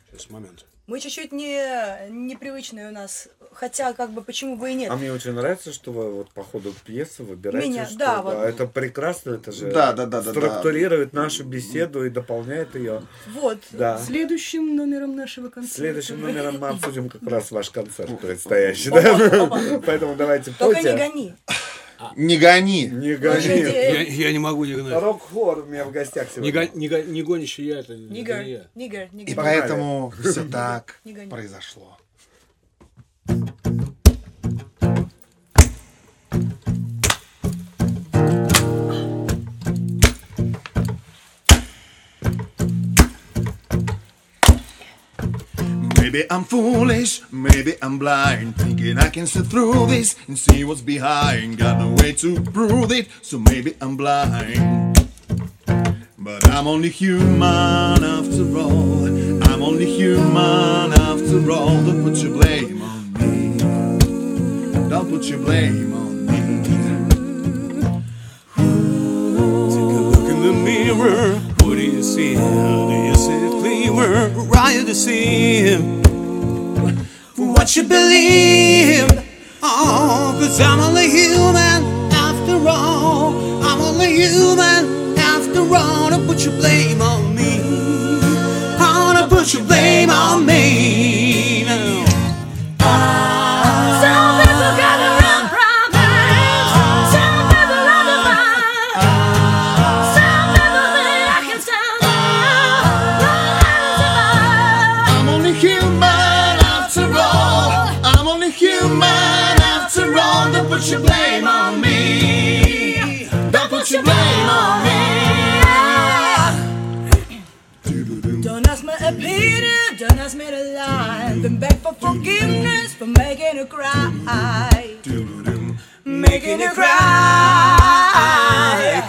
Сейчас, 0.09 0.31
момент. 0.31 0.65
Мы 0.85 0.99
чуть-чуть 0.99 1.31
не, 1.31 2.09
непривычные 2.09 2.89
у 2.89 2.91
нас. 2.91 3.29
Хотя, 3.53 3.93
как 3.93 4.09
бы, 4.11 4.21
почему 4.21 4.57
бы 4.57 4.71
и 4.71 4.73
нет. 4.73 4.91
А 4.91 4.97
мне 4.97 5.13
очень 5.13 5.31
нравится, 5.31 5.71
что 5.71 5.91
вы 5.91 6.11
вот 6.11 6.31
по 6.31 6.43
ходу 6.43 6.73
пьесы 6.85 7.23
выбираете, 7.23 7.69
Меня, 7.69 7.85
что, 7.85 7.97
да, 7.97 8.21
вот. 8.21 8.33
это 8.33 8.67
прекрасно, 8.67 9.35
это 9.35 9.51
же 9.51 9.71
Да, 9.71 9.93
да, 9.93 10.05
да, 10.05 10.21
да, 10.21 10.21
да. 10.21 10.31
структурирует 10.31 11.13
нашу 11.13 11.45
беседу 11.45 12.03
и 12.05 12.09
дополняет 12.09 12.75
ее. 12.75 13.03
Вот. 13.27 13.59
Да. 13.71 13.97
Следующим 13.97 14.75
номером 14.75 15.15
нашего 15.15 15.49
концерта. 15.49 15.77
Следующим 15.77 16.19
номером 16.19 16.59
мы 16.59 16.69
обсудим 16.69 17.07
как 17.09 17.21
раз 17.27 17.51
ваш 17.51 17.69
концерт 17.69 18.19
предстоящий. 18.19 18.89
да? 18.89 19.79
Поэтому 19.85 20.15
давайте 20.15 20.51
Только 20.51 20.81
не 20.81 20.97
гони. 20.97 21.33
Не 22.15 22.37
гони. 22.37 22.87
Не 22.87 23.15
гони. 23.15 23.45
Я, 23.47 24.01
я 24.01 24.31
не 24.31 24.39
могу 24.39 24.65
не 24.65 24.73
гнать. 24.75 25.01
Рок-хор 25.01 25.59
у 25.59 25.65
меня 25.65 25.85
в 25.85 25.91
гостях 25.91 26.27
Не, 26.37 26.51
сегодня. 26.51 26.67
го- 26.67 26.77
не, 26.79 26.87
го- 26.89 27.01
не 27.03 27.21
гонящий 27.23 27.65
я, 27.65 27.79
это 27.79 27.95
не 27.95 28.19
я. 28.21 28.67
нигер, 28.75 29.09
И 29.13 29.33
поэтому 29.35 30.13
все 30.21 30.43
так 30.43 30.99
Не 31.05 31.13
гони. 31.13 31.29
произошло. 31.29 31.97
Maybe 46.13 46.29
I'm 46.29 46.43
foolish, 46.43 47.23
maybe 47.31 47.73
I'm 47.81 47.97
blind, 47.97 48.55
thinking 48.55 48.99
I 48.99 49.09
can 49.09 49.25
see 49.25 49.41
through 49.41 49.87
this 49.87 50.15
and 50.27 50.37
see 50.37 50.63
what's 50.63 50.81
behind. 50.81 51.57
Got 51.57 51.79
no 51.79 51.89
way 52.03 52.13
to 52.13 52.39
prove 52.39 52.91
it, 52.91 53.07
so 53.23 53.39
maybe 53.39 53.75
I'm 53.81 53.97
blind. 53.97 55.09
But 56.19 56.47
I'm 56.49 56.67
only 56.67 56.89
human 56.89 58.03
after 58.03 58.45
all. 58.59 59.07
I'm 59.49 59.63
only 59.63 59.87
human 59.87 60.93
after 60.93 61.49
all. 61.49 61.81
Don't 61.81 62.03
put 62.03 62.17
your 62.21 62.33
blame 62.39 62.79
on 62.83 63.13
me. 63.13 63.57
Don't 64.89 65.09
put 65.09 65.23
your 65.25 65.39
blame 65.39 65.93
on 65.95 66.27
me. 66.27 66.37
Take 69.73 69.95
a 69.97 70.01
look 70.13 70.29
in 70.29 70.43
the 70.43 70.53
mirror. 70.53 71.39
What 71.65 71.73
do 71.73 71.81
you 71.81 72.03
see? 72.03 72.35
Do 72.35 72.97
you 73.07 73.15
see 73.15 73.49
clearer? 73.61 74.29
Right 74.29 74.85
to 74.85 74.93
see 74.93 76.02
for 76.02 76.02
what 77.63 77.77
you 77.77 77.83
believe. 77.83 79.07
Oh, 79.61 80.35
cause 80.37 80.59
I'm 80.59 80.81
only 80.81 81.09
human 81.09 82.11
after 82.11 82.57
all. 82.67 83.63
I'm 83.63 83.79
only 83.79 84.17
human 84.17 85.17
after 85.17 85.61
all. 85.73 86.09
Don't 86.09 86.27
put 86.27 86.43
your 86.43 86.53
blame 86.57 87.01
on 87.01 87.22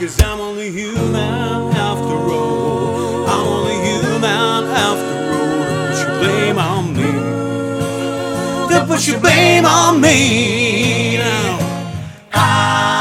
Cause 0.04 0.22
I'm 0.22 0.38
only 0.38 0.70
human 0.70 1.14
after 1.14 2.14
all. 2.14 3.26
I'm 3.26 3.46
only 3.46 3.72
human 3.88 4.22
after 4.22 5.16
all. 5.32 5.64
Don't 5.88 5.88
put 5.88 6.04
your 6.04 6.18
blame 6.18 6.58
on 6.58 6.92
me. 6.94 7.10
Don't 8.68 8.86
put 8.86 9.06
your 9.08 9.18
blame 9.18 9.64
on 9.64 10.02
me 10.02 11.16
now. 11.16 11.58
I'm 12.34 12.93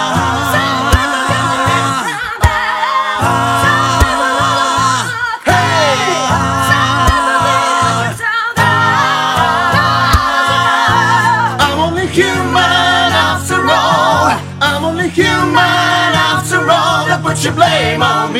blame 17.53 18.01
on 18.01 18.33
me. 18.33 18.39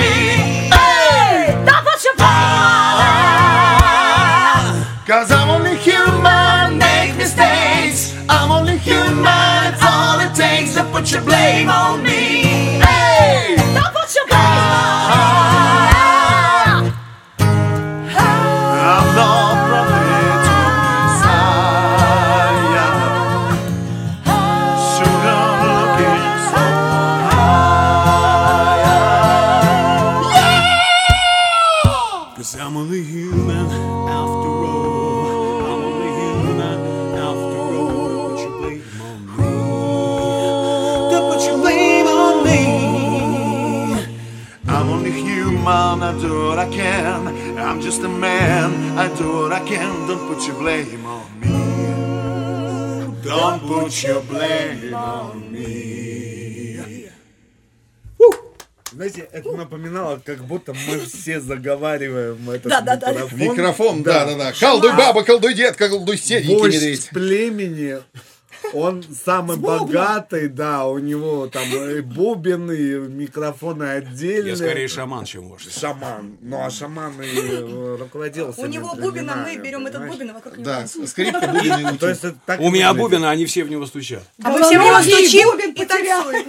Hey! 0.71 1.53
Don't 1.65 1.85
put 1.85 2.03
your 2.03 2.15
blame 2.15 2.27
on 3.09 4.85
Cause 5.05 5.31
I'm 5.31 5.49
only 5.49 5.75
human, 5.77 6.77
make 6.77 7.15
mistakes. 7.17 8.15
I'm 8.29 8.51
only 8.51 8.77
human, 8.77 9.73
it's 9.73 9.83
all 9.83 10.19
it 10.19 10.33
takes 10.35 10.75
to 10.75 10.83
put 10.85 11.11
your 11.11 11.21
blame 11.21 11.69
on 11.69 12.01
me. 12.03 12.82
I 48.95 49.07
do 49.17 49.27
what 49.39 49.51
I 49.51 49.59
can. 49.67 50.07
Don't 50.07 50.27
put 50.27 50.45
your 50.47 50.55
blame 50.59 51.05
on 51.05 51.39
me. 51.39 51.49
Don't 53.23 53.59
put 53.67 54.03
your 54.03 54.21
blame 54.21 54.93
on 54.93 55.51
me. 55.51 57.09
Знаете, 58.91 59.27
это 59.31 59.51
напоминало, 59.53 60.21
как 60.23 60.45
будто 60.45 60.73
мы 60.73 60.99
все 60.99 61.39
заговариваем 61.39 62.47
этот 62.47 62.69
Да, 62.69 62.81
да, 62.81 62.95
да. 62.95 63.11
микрофон. 63.11 63.39
Микрофон, 63.39 64.03
да, 64.03 64.25
да, 64.25 64.35
да. 64.35 64.53
Колдуй 64.53 64.91
баба, 64.95 65.23
колдуй 65.23 65.55
дед, 65.55 65.75
колдуй 65.75 66.15
сеть, 66.17 66.45
Вождь 66.45 67.09
племени 67.09 67.97
Он 68.73 69.03
самый 69.25 69.57
богатый, 69.57 70.47
да, 70.47 70.85
у 70.85 70.97
него 70.99 71.47
там 71.47 71.63
и 71.63 72.01
бубен, 72.01 72.71
и 72.71 72.95
микрофоны 73.09 73.83
отдельные. 73.83 74.51
Я 74.51 74.55
скорее 74.55 74.87
шаман, 74.87 75.25
чем 75.25 75.49
ваш. 75.49 75.67
Шаман. 75.69 76.37
Ну, 76.41 76.63
а 76.63 76.69
шаман 76.69 77.13
и 77.21 77.27
э, 77.27 77.97
руководил 77.99 78.53
У 78.57 78.65
него 78.65 78.95
бубен, 78.95 79.29
а 79.29 79.35
мы 79.35 79.57
берем 79.57 79.85
этот 79.85 80.07
бубен, 80.07 80.29
а 80.31 80.33
вокруг 80.33 80.57
него 80.57 80.65
Да, 80.65 80.87
скрипка, 80.87 81.47
бубен 81.47 81.95
и 81.95 81.97
То 81.97 82.09
есть 82.09 82.23
это 82.23 82.37
так 82.45 82.59
У 82.59 82.69
меня 82.69 82.93
бубен, 82.93 83.23
а 83.23 83.31
они 83.31 83.45
все 83.45 83.63
в 83.63 83.69
него 83.69 83.85
стучат. 83.85 84.23
А 84.43 84.49
мы 84.49 84.61
все 84.63 84.79
в 84.79 84.83
него 84.83 85.01
стучим 85.01 85.59
и 85.59 85.85
танцуем. 85.85 86.45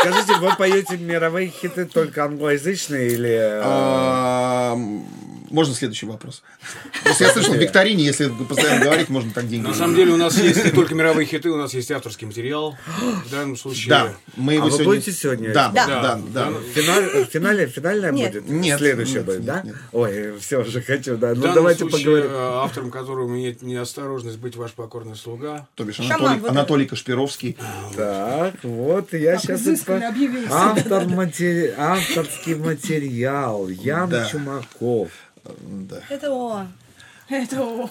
Скажите, 0.00 0.34
вы 0.40 0.56
поете 0.56 0.96
мировые 0.96 1.48
хиты 1.48 1.86
только 1.86 2.24
англоязычные 2.24 3.08
или... 3.12 3.60
А, 5.50 5.54
Можно 5.54 5.74
следующий 5.74 6.06
вопрос? 6.06 6.42
Просто 7.04 7.24
я 7.24 7.32
слышал, 7.32 7.54
в 7.54 7.56
викторине, 7.56 8.04
если 8.04 8.28
постоянно 8.48 8.84
говорить, 8.84 9.08
можно 9.08 9.32
так 9.32 9.48
деньги. 9.48 9.66
На 9.66 9.74
самом 9.74 9.94
деле 9.96 10.12
у 10.12 10.16
нас 10.16 10.36
есть 10.38 10.64
не 10.64 10.70
только 10.70 10.94
мировые 10.94 11.26
хиты, 11.26 11.50
у 11.50 11.56
нас 11.56 11.74
есть 11.74 11.90
авторский 11.90 12.26
материал. 12.26 12.76
В 13.26 13.30
данном 13.30 13.56
случае... 13.56 13.88
Да, 13.90 14.14
мы 14.36 14.52
А 14.52 14.56
его 14.56 14.64
вы 14.66 14.70
сегодня... 14.70 14.86
будете 14.86 15.12
сегодня? 15.12 15.52
Да, 15.52 15.70
Да. 15.74 15.86
да, 15.86 16.20
да. 16.32 16.52
Финале, 16.74 17.24
финале 17.26 17.66
финальная 17.66 18.12
Нет. 18.12 18.32
будет? 18.32 18.48
Нет. 18.48 18.78
Следующая 18.78 19.14
Нет, 19.16 19.24
будет, 19.24 19.38
нет, 19.38 19.46
да? 19.46 19.62
нет. 19.64 19.76
Ой, 19.92 20.38
все 20.38 20.60
уже 20.60 20.82
хочу, 20.82 21.16
да. 21.16 21.34
Ну 21.34 21.52
давайте 21.54 21.80
случае, 21.80 22.22
поговорим. 22.22 22.30
э, 22.30 22.36
автором 22.64 22.90
которого 22.90 23.28
имеет 23.28 23.62
неосторожность 23.62 24.38
быть 24.38 24.56
ваш 24.56 24.72
покорный 24.72 25.16
слуга. 25.16 25.66
То 25.74 25.84
бишь 25.84 25.96
Шаман, 25.96 26.12
Анатолий, 26.12 26.40
вот 26.40 26.50
Анатолий 26.50 26.86
Кашпировский. 26.86 27.56
Так, 27.96 28.54
вот 28.62 29.12
я 29.12 29.38
сейчас... 29.38 29.62
Автор 30.50 31.06
матери... 31.06 31.74
Авторский 31.76 32.54
материал. 32.54 33.68
Ян 33.68 34.08
Да. 34.10 34.26
Чумаков. 34.26 35.10
Да. 35.44 36.02
Это 36.08 36.30
он. 36.32 36.68
Это 37.28 37.62
он. 37.62 37.88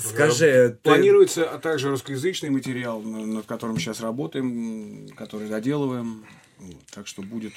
Скажи, 0.00 0.70
ты- 0.82 0.90
Планируется 0.90 1.48
а 1.48 1.58
также 1.58 1.90
русскоязычный 1.90 2.50
материал, 2.50 3.00
на- 3.00 3.24
над 3.26 3.46
которым 3.46 3.78
сейчас 3.78 4.00
работаем, 4.00 5.08
который 5.16 5.48
доделываем. 5.48 6.24
Вот, 6.58 6.76
Так 6.92 7.06
что 7.06 7.22
будет 7.22 7.52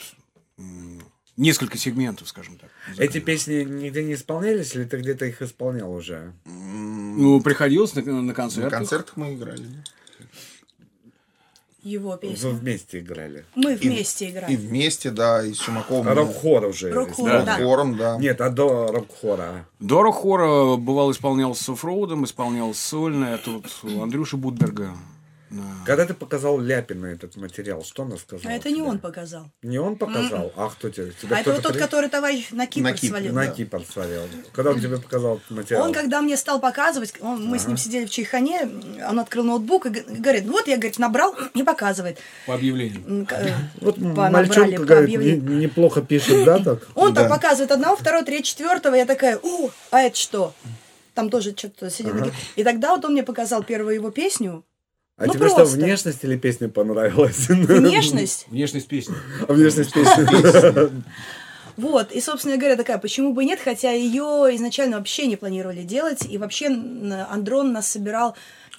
несколько 1.35 1.77
сегментов, 1.79 2.27
скажем 2.27 2.59
так. 2.59 2.69
эти 2.99 3.19
песни 3.19 3.63
нигде 3.63 4.03
не 4.03 4.13
исполнялись, 4.13 4.75
или 4.75 4.83
ты 4.83 4.97
где-то 4.97 5.25
их 5.25 5.41
исполнял 5.41 5.91
уже? 5.91 6.33
Ну, 6.45 7.41
приходилось 7.41 7.95
на, 7.95 8.03
на 8.03 8.21
На 8.21 8.33
концертах. 8.35 8.71
концертах 8.71 9.17
мы 9.17 9.33
играли. 9.33 9.65
Его 11.83 12.11
Вы 12.11 12.17
песня. 12.17 12.49
вместе 12.51 12.99
играли? 12.99 13.43
Мы 13.55 13.75
вместе 13.75 14.25
И 14.27 14.29
играем. 14.31 14.55
вместе, 14.59 15.09
да, 15.09 15.43
и 15.43 15.53
с 15.53 15.57
Чумаковым. 15.57 16.07
Рок-хор 16.13 16.65
уже. 16.65 16.91
Рок-хор, 16.91 17.27
исполнял? 17.27 17.45
да. 17.45 17.57
Хором, 17.57 17.97
да. 17.97 18.17
Нет, 18.17 18.39
а 18.41 18.49
до 18.49 18.87
рок-хора? 18.91 19.65
Дора 19.79 20.11
хора 20.11 20.75
бывал 20.75 21.11
исполнял 21.11 21.55
с 21.55 21.67
оффроудом, 21.69 22.25
исполнял 22.25 22.73
сольно. 22.73 23.25
Это 23.25 23.49
вот 23.51 23.65
у 23.83 24.01
Андрюши 24.01 24.37
Будберга. 24.37 24.91
Да. 25.51 25.61
Когда 25.85 26.05
ты 26.05 26.13
показал 26.13 26.59
Ляпина 26.61 27.07
этот 27.07 27.35
материал, 27.35 27.83
что 27.83 28.03
она 28.03 28.15
сказала? 28.17 28.53
А 28.53 28.55
это 28.55 28.69
не 28.69 28.75
тебе? 28.75 28.85
он 28.85 28.99
показал. 28.99 29.51
Не 29.61 29.79
он 29.79 29.97
показал? 29.97 30.53
А 30.55 30.69
кто 30.69 30.89
тебе? 30.89 31.11
Тебя 31.21 31.35
А 31.35 31.39
это 31.41 31.51
вот 31.51 31.61
тот, 31.61 31.73
при- 31.73 31.79
который 31.79 32.09
товарищ 32.09 32.51
на 32.51 32.67
Кипр 32.67 32.83
На 32.87 32.93
Кипр, 32.93 33.07
свалил. 33.07 33.33
На 33.33 33.45
да. 33.47 33.51
Кипр 33.51 33.81
свалил. 33.91 34.21
Когда 34.53 34.71
он 34.71 34.79
тебе 34.79 34.97
показал 34.97 35.37
этот 35.37 35.51
материал? 35.51 35.83
Он, 35.83 35.93
когда 35.93 36.21
мне 36.21 36.37
стал 36.37 36.61
показывать, 36.61 37.13
он- 37.19 37.45
мы 37.45 37.59
с 37.59 37.67
ним 37.67 37.75
сидели 37.75 38.05
в 38.05 38.09
чайхане, 38.09 38.61
он 39.09 39.19
открыл 39.19 39.43
ноутбук 39.43 39.87
и 39.87 39.89
говорит, 39.89 40.45
ну 40.45 40.53
вот 40.53 40.67
я, 40.67 40.77
говорит, 40.77 40.97
набрал 40.99 41.35
и 41.53 41.63
показывает. 41.63 42.17
По 42.47 42.53
объявлению. 42.55 43.27
Э, 43.29 43.53
Вот 43.81 43.97
мальчонка, 43.97 44.77
по 44.77 44.85
говорит, 44.85 45.43
неплохо 45.43 46.01
пишет, 46.01 46.45
да, 46.45 46.59
так? 46.63 46.87
Он 46.95 47.13
так 47.13 47.27
показывает 47.27 47.71
одного, 47.71 47.97
второго, 47.97 48.23
третьего, 48.23 48.45
четвертого, 48.45 48.95
я 48.95 49.05
такая, 49.05 49.37
о, 49.43 49.69
а 49.91 50.01
это 50.01 50.17
что? 50.17 50.53
Там 51.13 51.29
тоже 51.29 51.53
что-то 51.57 51.89
сидит. 51.89 52.13
Ага. 52.13 52.31
И 52.55 52.63
тогда 52.63 52.95
вот 52.95 53.03
он 53.03 53.11
мне 53.11 53.23
показал 53.23 53.63
первую 53.63 53.95
его 53.95 54.11
песню. 54.11 54.63
А 55.21 55.27
Ну, 55.27 55.33
тебе 55.33 55.47
что, 55.47 55.57
просто. 55.57 55.75
внешность 55.77 56.23
или 56.23 56.35
песня 56.35 56.67
понравилась? 56.67 57.37
Внешность. 57.49 58.47
Внешность 58.47 58.87
песни. 58.87 59.13
А 59.47 59.53
Внешность 59.53 59.93
песни. 59.93 61.03
Вот, 61.77 62.11
и, 62.11 62.19
собственно 62.19 62.57
говоря, 62.57 62.75
такая, 62.75 62.97
почему 62.97 63.33
бы 63.33 63.43
и 63.43 63.45
нет, 63.45 63.59
хотя 63.63 63.91
ее 63.91 64.49
изначально 64.55 64.97
вообще 64.97 65.27
не 65.27 65.35
планировали 65.35 65.83
делать, 65.83 66.25
и 66.27 66.37
вообще 66.37 66.67
Андрон 66.67 67.71
нас 67.71 67.87
собирал, 67.87 68.35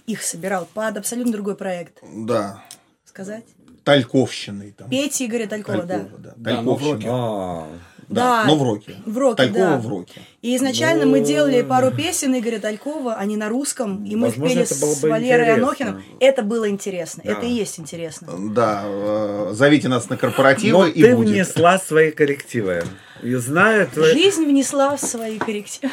их 0.07 0.23
собирал 0.23 0.69
под 0.73 0.97
абсолютно 0.99 1.33
другой 1.33 1.57
проект. 1.57 1.99
Да. 2.03 2.63
Сказать? 3.05 3.45
Тальковщиной 3.85 4.73
там. 4.73 4.91
Петя 4.91 5.25
Игоря 5.25 5.47
Талькова, 5.47 5.85
да. 5.85 5.99
Талькова, 5.99 6.19
да. 6.19 6.33
Да, 6.37 6.51
роке. 6.57 6.65
Тальковщина. 6.65 7.67
Да, 8.15 8.45
Но 8.47 8.57
в 8.57 8.63
роке. 8.63 8.97
в 9.07 9.17
роке, 9.19 9.37
Талькова 9.37 9.65
да. 9.71 9.79
в 9.79 9.89
роке. 9.89 10.21
И 10.43 10.57
изначально 10.57 11.05
Ну, 11.05 11.13
мы 11.13 11.21
делали 11.21 11.63
пару 11.63 11.91
песен 11.91 12.37
Игоря 12.39 12.59
Талькова, 12.59 13.15
они 13.15 13.37
на 13.37 13.49
русском, 13.49 14.05
и 14.05 14.17
мы 14.17 14.29
их 14.29 14.33
Возможно, 14.37 14.55
пели 14.55 14.65
это 14.67 14.81
было 14.81 14.95
с 14.95 15.01
бы 15.01 15.09
Валерой 15.11 15.45
интересно. 15.45 15.67
Анохиным. 15.67 16.03
Это 16.21 16.43
было 16.43 16.69
интересно, 16.69 17.23
Да. 17.25 17.33
это 17.33 17.47
и 17.47 17.51
есть 17.51 17.79
интересно. 17.81 18.29
Да, 18.51 18.83
э, 18.85 19.51
зовите 19.53 19.89
нас 19.89 20.09
на 20.09 20.17
корпоративы 20.17 20.79
Но 20.79 20.87
и 20.87 21.01
ты 21.03 21.15
будет. 21.17 21.29
внесла 21.29 21.79
свои 21.79 22.11
коррективы. 22.11 22.85
И 23.23 23.35
знаю 23.37 23.87
твои... 23.87 24.13
Жизнь 24.13 24.45
внесла 24.47 24.97
в 24.97 25.01
свои 25.01 25.39
коррективы. 25.39 25.93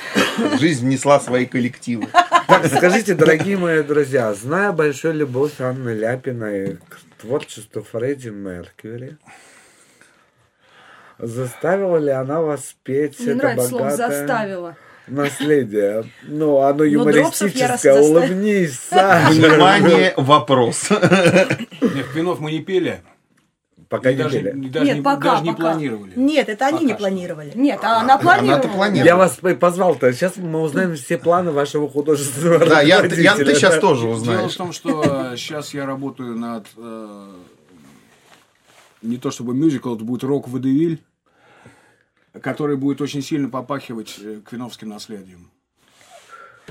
Жизнь 0.60 0.86
внесла 0.88 1.20
свои 1.20 1.46
коллективы. 1.46 2.08
Так, 2.48 2.66
скажите, 2.76 3.14
дорогие 3.14 3.56
мои 3.58 3.84
друзья, 3.84 4.34
зная 4.34 4.72
большую 4.72 5.14
любовь 5.14 5.60
Анны 5.62 5.90
Ляпиной 5.92 6.78
к 6.90 7.22
творчеству 7.22 7.84
Фредди 7.92 8.30
Меркьюри, 8.30 9.18
заставила 11.20 11.98
ли 11.98 12.10
она 12.12 12.42
вас 12.42 12.76
петь 12.84 13.20
Мне 13.20 13.30
это 13.34 13.38
нравится 13.38 13.68
слово 13.70 13.84
богатое 13.84 14.10
«заставила». 14.20 14.76
наследие? 15.08 16.06
Ну, 16.24 16.58
оно 16.62 16.84
юмористическое. 16.84 18.02
Улыбнись, 18.02 18.80
Саша. 18.90 19.32
Внимание, 19.34 20.14
вопрос. 20.18 20.90
Нет, 20.90 22.08
Квинов 22.14 22.40
мы 22.40 22.52
не 22.52 22.60
пели. 22.60 23.02
Пока 23.90 24.12
И 24.12 24.16
не 24.16 24.22
даже, 24.22 24.40
пели. 24.40 24.68
даже 24.70 24.86
Нет, 24.86 24.96
не, 24.98 25.02
пока, 25.02 25.32
даже 25.32 25.44
не 25.44 25.52
пока. 25.52 25.62
планировали. 25.64 26.12
Нет, 26.16 26.48
это 26.48 26.68
они 26.68 26.74
Пока 26.76 26.86
не 26.86 26.90
что. 26.92 26.98
планировали. 27.00 27.52
Нет, 27.56 27.80
а 27.82 28.02
она 28.02 28.18
планировала. 28.20 28.54
Она-то 28.54 28.68
планировала. 28.70 29.08
Я 29.08 29.16
вас 29.16 29.40
позвал-то. 29.60 30.14
Сейчас 30.14 30.38
мы 30.38 30.62
узнаем 30.62 30.96
все 30.96 31.18
планы 31.18 31.52
вашего 31.52 31.90
художественного 31.90 32.60
Да, 32.68 32.82
я, 32.82 33.02
я, 33.04 33.36
ты 33.36 33.56
сейчас 33.56 33.74
да? 33.76 33.82
тоже 33.82 34.02
Дело 34.02 34.12
в 34.14 34.18
узнаешь. 34.18 34.56
том, 34.56 34.74
что 34.74 35.34
сейчас 35.36 35.74
я 35.74 35.88
работаю 35.88 36.38
над 36.38 36.68
э, 36.78 37.32
не 39.02 39.18
то 39.18 39.32
чтобы 39.32 39.56
мюзикл, 39.56 39.96
это 39.96 40.04
будет 40.04 40.24
рок 40.24 40.48
водевиль, 40.48 41.02
который 42.42 42.78
будет 42.78 43.02
очень 43.02 43.22
сильно 43.22 43.50
попахивать 43.50 44.16
э, 44.22 44.40
квиновским 44.48 44.90
наследием. 44.90 45.50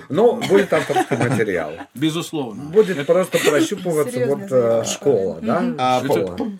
Ну, 0.08 0.36
будет 0.48 0.72
авторский 0.72 1.16
материал. 1.16 1.72
Безусловно. 1.94 2.64
Будет 2.70 3.04
просто 3.04 3.38
прощупываться 3.38 4.12
Серьезное 4.12 4.36
вот 4.36 4.52
э, 4.52 4.84
школа, 4.88 5.38
да? 5.42 5.74
А, 5.76 6.02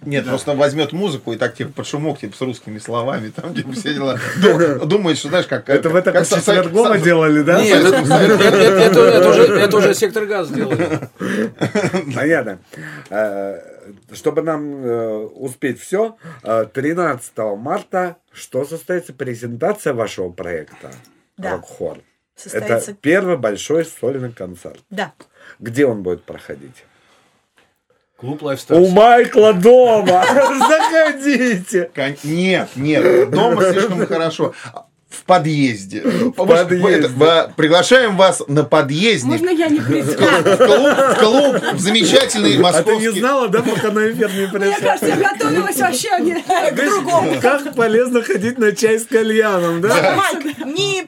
Нет, 0.05 0.27
просто 0.27 0.55
возьмет 0.55 0.93
музыку 0.93 1.33
и 1.33 1.37
так 1.37 1.55
типа 1.55 1.71
под 1.73 1.87
шумок 1.87 2.19
типа, 2.19 2.37
с 2.37 2.41
русскими 2.41 2.79
словами, 2.79 3.29
там 3.31 3.55
типа 3.55 3.73
все 3.73 3.95
дела. 3.95 4.19
Ду- 4.43 4.85
Думает, 4.87 5.19
что 5.19 5.29
знаешь, 5.29 5.47
как 5.47 5.69
Это 5.69 5.89
со- 6.25 6.41
со- 6.41 6.55
Четвергова 6.57 6.95
со- 6.95 6.99
делали, 6.99 7.43
да? 7.43 7.63
Нет, 7.63 7.85
это, 7.85 9.69
уже, 9.79 9.95
сектор 9.95 10.27
газ 10.27 10.51
делает. 10.51 11.09
Понятно. 12.15 12.59
Э, 14.09 14.15
Чтобы 14.15 14.43
нам 14.43 14.85
э, 14.85 15.17
успеть 15.27 15.81
все, 15.81 16.17
13 16.43 17.33
марта 17.57 18.17
что 18.33 18.65
состоится 18.65 19.13
презентация 19.13 19.93
вашего 19.93 20.31
проекта? 20.31 20.91
Да. 21.37 21.53
Рок-хор. 21.53 21.99
Состоится... 22.37 22.93
Это 22.93 22.95
первый 22.95 23.37
большой 23.37 23.85
сольный 23.85 24.33
концерт. 24.33 24.81
Да. 24.91 25.13
Где 25.59 25.87
он 25.87 26.03
будет 26.03 26.23
проходить? 26.25 26.85
Клуб 28.17 28.43
У 28.43 28.47
Lifestyle. 28.51 28.89
Майкла 28.91 29.53
дома! 29.53 30.25
Заходите! 30.25 31.91
Нет, 32.25 32.71
нет, 32.75 33.31
дома 33.31 33.63
слишком 33.73 34.07
хорошо. 34.07 34.55
В 35.09 35.25
подъезде. 35.25 36.03
В 36.03 36.31
подъезде. 36.33 37.11
приглашаем 37.57 38.17
вас 38.17 38.43
на 38.47 38.63
подъездник. 38.65 39.41
Можно 39.41 39.51
я 39.51 39.69
не 39.69 39.81
приду? 39.81 40.13
В 40.13 40.57
клуб, 40.57 40.97
в 40.97 41.15
клуб, 41.19 41.75
в 41.75 41.79
замечательный 41.81 42.51
А 42.51 42.53
ты 42.53 42.57
не 42.57 42.63
московский. 42.63 43.21
знала, 43.21 43.49
да, 43.49 43.63
пока 43.63 43.91
на 43.91 44.11
эфир 44.11 44.31
не 44.33 44.41
Мне 44.41 44.49
пришла? 44.49 44.75
кажется, 44.81 45.07
я 45.07 45.17
готовилась 45.17 45.77
вообще 45.79 46.09
а 46.11 46.21
не 46.21 46.35
к 46.35 46.75
другому. 46.75 47.41
Как 47.41 47.75
полезно 47.75 48.23
ходить 48.23 48.59
на 48.59 48.73
чай 48.77 48.99
с 48.99 49.07
кальяном, 49.07 49.81
да? 49.81 50.15
Майк, 50.15 50.59
не... 50.67 51.07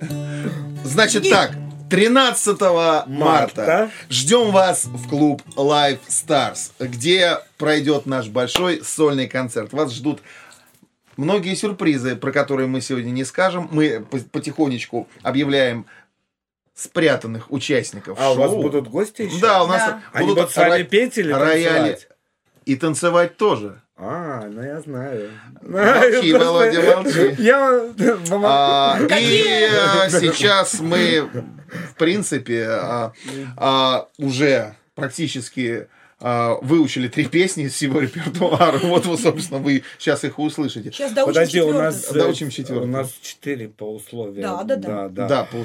Значит 0.85 1.28
так, 1.28 1.52
13 1.90 2.60
марта 2.60 3.05
Марта. 3.06 3.90
ждем 4.09 4.51
вас 4.51 4.85
в 4.86 5.09
клуб 5.09 5.43
Live 5.56 5.98
Stars, 6.09 6.70
где 6.78 7.39
пройдет 7.59 8.06
наш 8.06 8.28
большой 8.28 8.82
сольный 8.85 9.28
концерт. 9.28 9.72
Вас 9.72 9.93
ждут 9.93 10.20
многие 11.16 11.54
сюрпризы, 11.54 12.16
про 12.16 12.32
которые 12.32 12.66
мы 12.66 12.80
сегодня 12.80 13.10
не 13.10 13.24
скажем. 13.24 13.68
Мы 13.72 14.00
по- 14.10 14.18
потихонечку 14.18 15.08
объявляем 15.22 15.86
спрятанных 16.74 17.50
участников 17.52 18.18
А 18.20 18.32
у 18.32 18.36
вас 18.36 18.50
шоу. 18.50 18.62
будут 18.62 18.88
гости 18.88 19.22
еще? 19.22 19.40
Да, 19.40 19.62
у 19.64 19.66
нас 19.66 19.82
Да. 19.86 20.02
Они 20.12 20.26
будут 20.28 20.38
будут 20.44 20.52
с 20.52 20.56
вами 20.56 20.80
ро- 20.82 20.84
петь 20.84 21.18
или 21.18 21.32
рояли. 21.32 21.64
танцевать? 21.90 22.08
И 22.64 22.76
танцевать 22.76 23.36
тоже. 23.36 23.80
А, 23.96 24.46
ну 24.48 24.62
я 24.62 24.80
знаю. 24.80 25.30
Молчи, 25.60 26.32
Володя, 26.32 26.96
молчи. 26.96 27.34
Я... 27.38 27.92
А, 28.42 28.98
и 29.18 29.68
сейчас 30.10 30.80
мы 30.80 31.28
принципе, 32.00 32.66
а, 32.66 33.12
а, 33.58 34.08
уже 34.16 34.74
практически 34.94 35.86
выучили 36.20 37.09
три 37.09 37.26
песни 37.26 37.64
из 37.64 37.74
всего 37.74 38.01
репертуара. 38.01 38.78
Вот, 38.82 39.06
вот, 39.06 39.20
собственно, 39.20 39.60
вы 39.60 39.82
сейчас 39.98 40.24
их 40.24 40.38
услышите. 40.38 40.90
Сейчас 40.92 41.12
доучим 41.12 41.32
Подожди, 41.34 41.59
у 41.60 41.64
четвёртую. 41.66 41.84
нас, 41.84 42.10
э, 42.10 42.14
Доучим 42.14 42.51
четвёртую. 42.51 42.88
у 42.88 42.92
нас 42.92 43.12
четыре 43.22 43.68
по 43.68 43.84
условиям. 43.84 44.42
Да, 44.42 44.64
да, 44.64 44.76
да. 44.76 44.88
да. 44.88 45.09
да. 45.09 45.28
Да, 45.28 45.44
по 45.44 45.56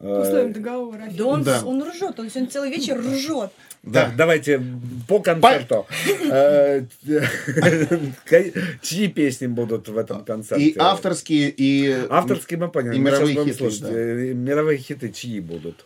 Э, 0.00 0.22
Условием 0.22 0.52
договора. 0.52 1.08
Да 1.10 1.24
он, 1.24 1.42
Да. 1.42 1.62
он 1.64 1.82
ржет, 1.82 2.20
он 2.20 2.30
сегодня 2.30 2.48
целый 2.48 2.70
вечер 2.70 2.98
ржет. 3.00 3.50
Так, 3.92 4.16
давайте 4.16 4.60
по 5.08 5.18
концерту. 5.20 5.86
Э, 6.30 6.82
Чьи 8.82 9.08
песни 9.08 9.46
будут 9.46 9.88
в 9.88 9.98
этом 9.98 10.24
концерте? 10.24 10.64
И 10.64 10.78
авторские, 10.78 11.50
и... 11.50 12.06
Авторские 12.10 12.58
мы 12.60 12.68
поняли. 12.68 12.96
И 12.96 12.98
мировые 12.98 13.44
хиты, 13.44 13.70
да. 13.80 13.90
Мировые 13.90 14.78
хиты 14.78 15.10
чьи 15.10 15.40
будут? 15.40 15.84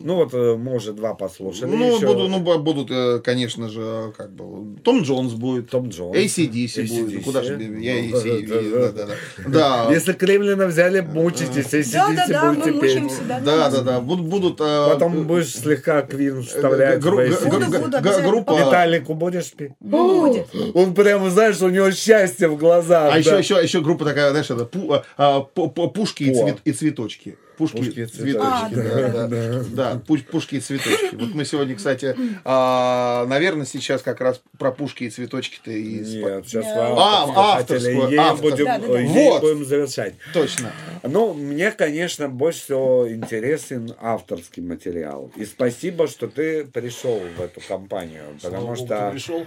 Ну 0.00 0.14
вот 0.14 0.32
э, 0.32 0.56
мы 0.56 0.76
уже 0.76 0.92
два 0.92 1.14
послушали. 1.14 1.70
Ну, 1.70 1.96
еще. 1.96 2.06
буду, 2.06 2.28
ну, 2.28 2.38
бу- 2.38 2.58
будут, 2.58 2.88
э, 2.90 3.18
конечно 3.18 3.68
же, 3.68 4.12
как 4.16 4.30
бы, 4.32 4.78
Том 4.84 5.02
Джонс 5.02 5.32
будет. 5.32 5.70
Том 5.70 5.88
Джонс. 5.88 6.16
ACDC 6.16 6.86
будет. 6.86 7.14
AC/DC. 7.14 7.22
Куда 7.24 7.42
же 7.42 7.56
без- 7.56 7.82
я 7.82 7.94
Ну, 7.94 8.16
AC, 8.16 8.46
да, 8.46 8.54
да, 8.54 8.62
да, 8.62 8.92
да, 8.92 9.06
да. 9.06 9.86
Да. 9.86 9.90
Если 9.92 10.12
Кремлина 10.12 10.66
взяли, 10.66 11.00
мучитесь, 11.00 11.72
если 11.72 11.92
Да-да-да, 11.94 12.50
будете 12.52 12.70
мы 12.72 12.80
петь. 12.80 12.90
мучаемся, 12.94 13.22
да. 13.28 13.40
Да, 13.40 13.70
да, 13.70 13.80
да. 13.82 14.00
Будут, 14.00 14.26
будут 14.26 14.60
э, 14.60 14.88
Потом 14.92 15.26
будешь 15.26 15.52
слегка 15.54 16.02
Квин 16.02 16.42
вставлять. 16.44 17.00
гру- 17.00 17.16
в 17.16 17.20
AC/DC. 17.20 18.22
группа... 18.22 18.52
Виталику 18.52 19.14
будешь 19.14 19.52
петь? 19.52 19.72
Будет. 19.80 20.46
Он 20.74 20.94
прямо, 20.94 21.28
знаешь, 21.30 21.60
у 21.60 21.68
него 21.68 21.90
счастье 21.90 22.46
в 22.48 22.56
глазах. 22.56 23.08
А 23.08 23.10
да. 23.12 23.16
еще, 23.18 23.38
еще, 23.38 23.60
еще 23.62 23.80
группа 23.80 24.04
такая, 24.04 24.30
знаешь, 24.30 24.48
это 24.50 24.62
пу- 24.64 25.02
а, 25.16 25.40
пу- 25.40 25.72
пу- 25.74 25.90
пушки 25.90 26.22
и, 26.24 26.30
По. 26.30 26.38
цвет- 26.46 26.58
и 26.64 26.72
цветочки. 26.72 27.36
Пушки, 27.58 27.76
Пушки 27.78 27.98
и 28.00 28.06
цветочки. 28.06 28.74
цветочки. 28.74 28.74
да, 28.74 29.26
да, 29.26 29.64
да. 29.70 30.00
пу- 30.06 30.22
пушки 30.22 30.54
и 30.54 30.60
цветочки. 30.60 31.16
Вот 31.16 31.34
мы 31.34 31.44
сегодня, 31.44 31.74
кстати, 31.74 32.16
а, 32.44 33.26
наверное, 33.26 33.66
сейчас 33.66 34.00
как 34.02 34.20
раз 34.20 34.40
про 34.58 34.70
пушки 34.70 35.04
и 35.04 35.10
цветочки-то 35.10 35.72
и... 35.72 35.98
Нет, 35.98 36.46
сейчас 36.46 36.64
А, 36.66 37.56
авторскую, 37.58 38.08
ей 38.10 38.16
авторскую. 38.16 38.52
будем, 38.52 38.64
Да, 38.66 38.78
да, 38.78 38.86
да. 38.86 38.98
ей 39.00 39.28
Вот. 39.30 39.40
будем 39.42 39.64
завершать. 39.64 40.14
Точно. 40.32 40.70
Ну, 41.02 41.34
мне, 41.34 41.72
конечно, 41.72 42.28
больше 42.28 42.60
всего 42.60 43.12
интересен 43.12 43.92
авторский 44.00 44.62
материал. 44.62 45.32
И 45.34 45.44
спасибо, 45.44 46.06
что 46.06 46.28
ты 46.28 46.64
пришел 46.64 47.20
в 47.36 47.40
эту 47.40 47.60
компанию, 47.66 48.22
потому 48.40 48.76
что 48.76 49.10
пришел. 49.10 49.44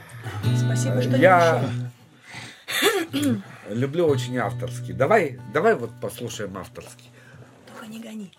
Спасибо, 0.57 1.01
что 1.01 1.11
не 1.11 1.21
я 1.21 1.63
пришел. 3.11 3.35
люблю 3.69 4.07
очень 4.07 4.37
авторский. 4.37 4.93
Давай, 4.93 5.39
давай 5.53 5.75
вот 5.75 5.91
послушаем 6.01 6.57
авторский. 6.57 7.10
Не 7.91 7.99
гони. 7.99 8.31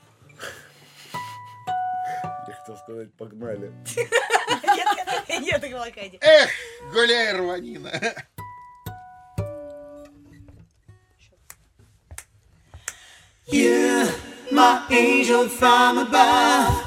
Я 2.49 2.55
хотел 2.55 2.77
сказать, 2.79 3.12
погнали. 3.19 3.70
Нет, 5.29 5.43
нет, 5.43 5.61
так 5.61 5.70
молокайди. 5.70 6.19
Эх, 6.23 6.51
гуляй, 6.91 7.35
рванина. 7.37 7.93
You, 13.47 14.09
my 14.51 14.87
angel 14.89 15.49
from 15.51 15.99
above, 15.99 16.83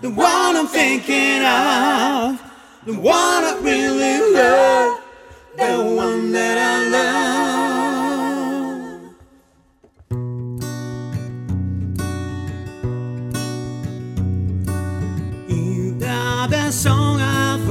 the 0.00 0.08
one 0.08 0.56
I'm 0.56 0.68
thinking 0.68 1.44
of, 1.44 2.40
the 2.86 2.94
one 2.94 3.44
I 3.44 3.58
really 3.60 4.32
love, 4.32 5.00
the 5.54 5.82
one 5.96 6.32
that 6.32 6.56
I 6.56 6.88
love. 6.88 7.89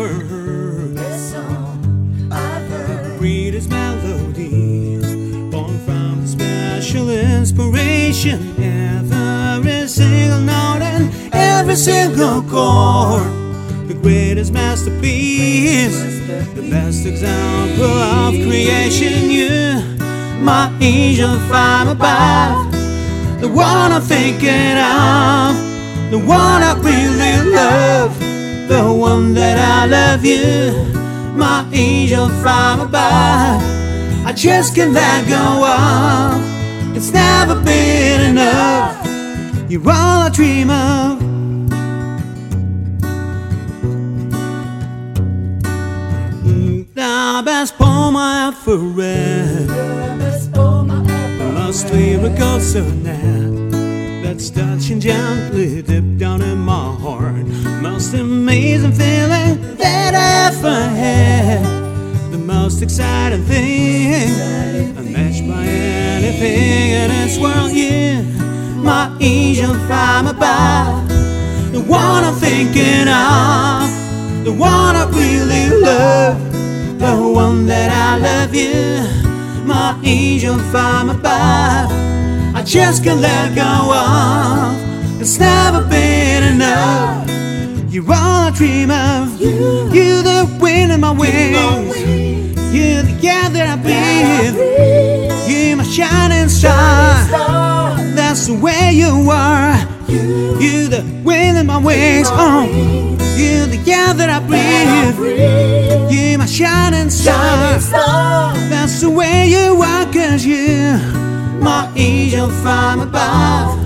I've 0.01 0.29
heard, 0.29 0.95
the 0.95 1.17
song 1.17 2.29
I've 2.31 2.69
heard, 2.69 3.17
sweetest 3.17 3.69
melodies, 3.69 5.03
born 5.51 5.77
from 5.79 6.21
the 6.21 6.27
special 6.27 7.09
inspiration. 7.09 8.55
Every 8.63 9.87
single 9.89 10.39
note 10.39 10.81
and 10.83 11.11
every 11.33 11.75
single 11.75 12.41
chord, 12.43 13.27
the 13.89 13.93
greatest 14.01 14.53
masterpiece, 14.53 15.99
the 16.55 16.67
best 16.71 17.05
example 17.05 17.83
of 17.83 18.33
creation. 18.35 19.29
You, 19.29 19.81
my 20.41 20.71
angel 20.79 21.37
from 21.49 21.89
above, 21.89 22.71
the 23.41 23.49
one 23.49 23.91
I'm 23.91 24.01
thinking 24.01 24.77
of. 24.77 25.69
The 26.09 26.17
one 26.17 26.63
I 26.63 26.73
really 26.79 27.51
love, 27.51 28.17
the 28.69 28.93
one 28.93 29.33
that 29.33 29.57
I 29.57 29.87
love 29.87 30.23
you, 30.23 30.71
my 31.35 31.67
angel 31.73 32.29
from 32.41 32.81
above. 32.81 33.63
I 34.23 34.31
just 34.35 34.75
can't 34.75 34.93
let 34.93 35.27
go 35.27 35.65
of. 35.65 36.95
It's 36.95 37.11
never 37.11 37.55
been 37.55 38.21
enough. 38.29 38.95
You're 39.71 39.81
all 39.81 40.21
I 40.27 40.29
dream 40.29 40.69
of. 40.69 41.19
The 46.93 47.41
best 47.43 47.75
poem 47.75 48.15
I 48.15 48.49
ever 48.49 48.77
read. 48.77 49.67
The 51.39 51.51
most 51.55 51.91
lyrical 51.91 52.59
sonnet 52.59 53.68
that's 54.39 54.51
touching 54.51 55.01
gently 55.01 55.81
deep 55.81 56.17
down 56.17 56.41
in 56.41 56.57
my 56.57 56.95
heart. 57.01 57.45
Most 57.81 58.13
amazing 58.13 58.93
feeling 58.93 59.75
that 59.75 60.15
I've 60.15 60.63
ever 60.63 60.81
had. 60.95 62.31
The 62.31 62.37
most 62.37 62.81
exciting 62.81 63.43
thing, 63.43 64.95
unmatched 64.95 65.45
by 65.45 65.65
anything 65.65 66.91
in 67.01 67.09
this 67.09 67.37
world. 67.37 67.71
You, 67.71 68.23
my 68.81 69.13
angel 69.19 69.73
from 69.87 70.27
above, 70.27 71.09
the 71.73 71.81
one 71.81 72.23
I'm 72.23 72.35
thinking 72.35 73.09
of, 73.09 74.45
the 74.45 74.53
one 74.53 74.95
I 74.95 75.05
really 75.11 75.81
love, 75.81 76.39
the 76.97 77.29
one 77.33 77.65
that 77.65 77.91
I 77.91 78.17
love 78.17 78.55
you, 78.55 79.65
my 79.65 79.99
angel 80.05 80.57
from 80.71 81.09
above. 81.09 82.08
I 82.59 82.63
just 82.63 83.05
can't 83.05 83.21
let 83.21 83.55
go 83.55 83.63
of. 83.63 85.21
It's 85.21 85.39
never 85.39 85.81
been 85.87 86.43
enough. 86.43 87.25
You're 87.89 88.03
all 88.03 88.49
I 88.49 88.51
dream 88.53 88.91
of. 88.91 89.39
You're 89.39 90.23
the 90.23 90.57
wind 90.59 90.91
in 90.91 90.99
my 90.99 91.11
wings. 91.11 91.55
You're 92.75 93.03
the 93.03 93.17
air 93.23 93.49
that 93.49 93.65
I 93.65 93.77
breathe. 93.81 94.57
You're 95.49 95.77
my 95.77 95.85
shining 95.85 96.49
star. 96.49 97.95
That's 98.13 98.47
the 98.47 98.55
way 98.55 98.91
you 98.91 99.29
are. 99.31 99.77
You're 100.09 100.89
the 100.89 101.05
wind 101.23 101.57
in 101.57 101.65
my 101.65 101.77
wings. 101.77 102.27
Oh, 102.29 102.65
you're 103.37 103.67
the 103.67 103.81
air 103.89 104.13
that 104.13 104.29
I 104.29 104.39
breathe. 104.45 106.11
You're 106.11 106.37
my 106.37 106.45
shining 106.45 107.09
star. 107.09 107.79
That's 108.69 108.99
the 108.99 109.09
way 109.09 109.47
you 109.47 109.81
are, 109.81 110.05
cause 110.11 110.45
you're 110.45 111.18
my 111.61 111.91
angel 111.95 112.49
from 112.49 113.01
above. 113.01 113.83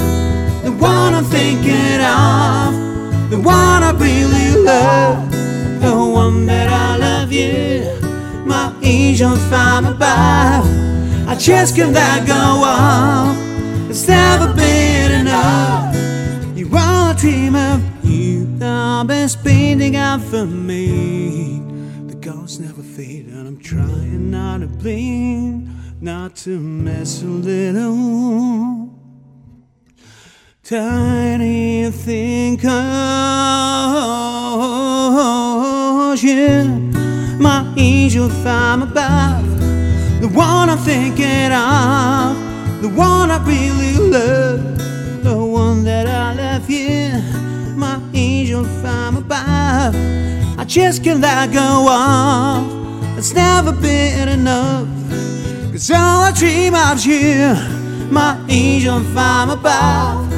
The 0.64 0.72
one 0.72 1.14
I'm 1.14 1.26
thinking 1.26 2.02
of. 2.02 3.30
The 3.30 3.38
one 3.38 3.84
I 3.84 3.92
really 3.98 4.64
love. 4.64 5.32
The 5.82 5.96
one 5.96 6.46
that 6.46 6.70
I 6.70 6.98
love 6.98 7.32
you. 7.32 7.84
My 8.46 8.74
angel 8.82 9.36
from 9.36 9.86
above. 9.86 10.66
I 11.28 11.36
just 11.38 11.76
can't 11.76 11.94
let 11.94 12.28
go 12.28 12.34
of. 12.34 13.90
It's 13.90 14.08
never 14.08 14.54
been 14.54 15.12
enough. 15.22 15.96
You 16.58 16.68
all 16.68 17.12
I 17.12 17.16
dream 17.18 17.56
of. 17.56 17.82
You 18.04 18.46
the 18.58 19.04
best 19.08 19.44
painting 19.44 19.96
ever 19.96 20.46
made. 20.46 21.64
The 22.08 22.16
ghosts 22.16 22.60
never 22.60 22.82
fade, 22.82 23.28
and 23.28 23.48
I'm 23.48 23.60
trying 23.60 24.32
not 24.32 24.60
to 24.62 24.68
blink, 24.68 25.68
not 26.04 26.36
to 26.36 26.60
mess 26.60 27.22
a 27.22 27.26
little. 27.26 28.90
Tiny 30.62 31.90
think 31.92 32.66
of 32.66 32.72
you, 36.22 36.66
my 37.40 37.74
angel 37.78 38.28
from 38.28 38.82
above, 38.82 39.48
the 40.20 40.28
one 40.28 40.70
I'm 40.70 40.78
thinking 40.80 41.54
of, 41.54 42.36
the 42.82 42.90
one 42.90 43.32
I 43.32 43.42
really 43.46 43.94
love, 43.96 44.78
the 45.24 45.38
one 45.38 45.86
that 45.86 46.08
I 46.08 46.34
love 46.34 46.70
you, 46.70 47.14
my 47.78 47.98
angel 48.14 48.66
from 48.66 49.16
above. 49.16 49.96
I 50.60 50.66
just 50.68 51.02
can't 51.02 51.22
let 51.22 51.54
go 51.54 51.88
of. 51.90 53.18
It's 53.18 53.34
never 53.34 53.72
been 53.72 54.28
enough. 54.28 55.03
Cause 55.74 55.90
all 55.90 56.26
I 56.26 56.32
dream 56.32 56.76
of 56.76 56.98
is 56.98 57.06
you, 57.08 57.56
my 58.12 58.40
angel 58.48 59.00
from 59.06 59.50
above. 59.50 60.30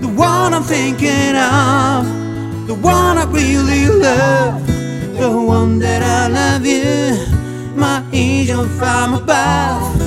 The 0.00 0.08
one 0.08 0.54
I'm 0.54 0.62
thinking 0.62 1.36
of, 1.36 2.66
the 2.66 2.72
one 2.72 3.18
I 3.18 3.26
really 3.30 3.88
love. 3.88 4.66
The 5.18 5.30
one 5.30 5.80
that 5.80 6.02
I 6.02 6.28
love 6.28 6.64
you, 6.64 7.76
my 7.76 8.02
angel 8.14 8.66
from 8.78 9.12
above. 9.12 10.00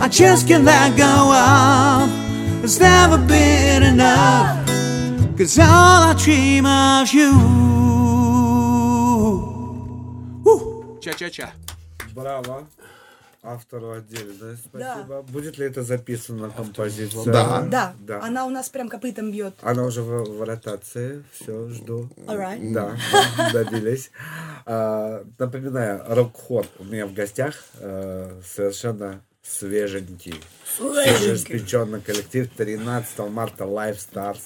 I 0.00 0.08
just 0.08 0.48
can't 0.48 0.64
let 0.64 0.96
go 0.96 1.04
of, 1.04 2.64
it's 2.64 2.80
never 2.80 3.18
been 3.18 3.82
enough. 3.82 4.66
Cause 5.36 5.58
all 5.58 5.66
I 5.66 6.14
dream 6.18 6.64
of 6.64 7.04
is 7.04 7.12
you. 7.12 7.32
Woo! 10.42 10.98
Cha 11.02 11.12
cha 11.12 11.28
cha. 11.28 11.52
Bravo, 12.14 12.66
Автору 13.46 13.92
отдельное 13.92 14.56
спасибо. 14.56 15.22
Будет 15.22 15.56
ли 15.56 15.66
это 15.66 15.84
записано 15.84 16.50
композиция? 16.50 17.24
Да. 17.68 17.94
Она 18.20 18.44
у 18.44 18.50
нас 18.50 18.68
прям 18.68 18.88
копытом 18.88 19.30
бьет. 19.30 19.54
Она 19.62 19.84
уже 19.84 20.02
в, 20.02 20.24
в 20.24 20.42
ротации. 20.42 21.22
Все, 21.32 21.68
жду. 21.68 22.08
Alright. 22.26 22.72
Да, 22.72 22.96
добились. 23.52 24.10
А, 24.64 25.24
напоминаю, 25.38 26.02
рок-хор 26.08 26.66
у 26.80 26.84
меня 26.84 27.06
в 27.06 27.14
гостях 27.14 27.54
э, 27.78 28.40
совершенно 28.44 29.22
свеженький. 29.42 30.42
Свежеиспеченный 30.76 32.00
коллектив 32.00 32.50
13 32.56 33.18
марта 33.30 33.64
Live 33.64 33.98
Stars 33.98 34.40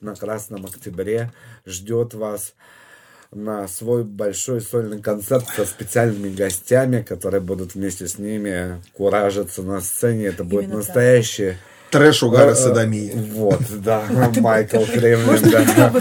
на 0.00 0.14
Красном 0.14 0.64
Октябре 0.64 1.30
ждет 1.66 2.14
вас 2.14 2.54
на 3.36 3.68
свой 3.68 4.02
большой 4.04 4.60
сольный 4.60 5.00
концерт 5.00 5.46
со 5.54 5.64
специальными 5.66 6.34
гостями, 6.34 7.02
которые 7.02 7.40
будут 7.40 7.74
вместе 7.74 8.08
с 8.08 8.18
ними 8.18 8.80
куражиться 8.94 9.62
на 9.62 9.80
сцене. 9.80 10.26
Это 10.26 10.42
будет 10.42 10.64
Именно 10.64 10.80
так. 10.80 10.86
настоящий 10.88 11.56
Трэш, 11.90 12.22
угар 12.22 12.48
и 12.48 12.50
Э, 12.50 12.52
э, 12.52 12.54
содомия. 12.56 13.14
Вот, 13.32 13.60
да, 13.82 14.02
А 14.10 14.40
Майкл 14.40 14.82
Кремлин, 14.84 15.50
да. 15.50 15.92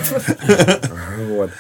вот. 1.30 1.52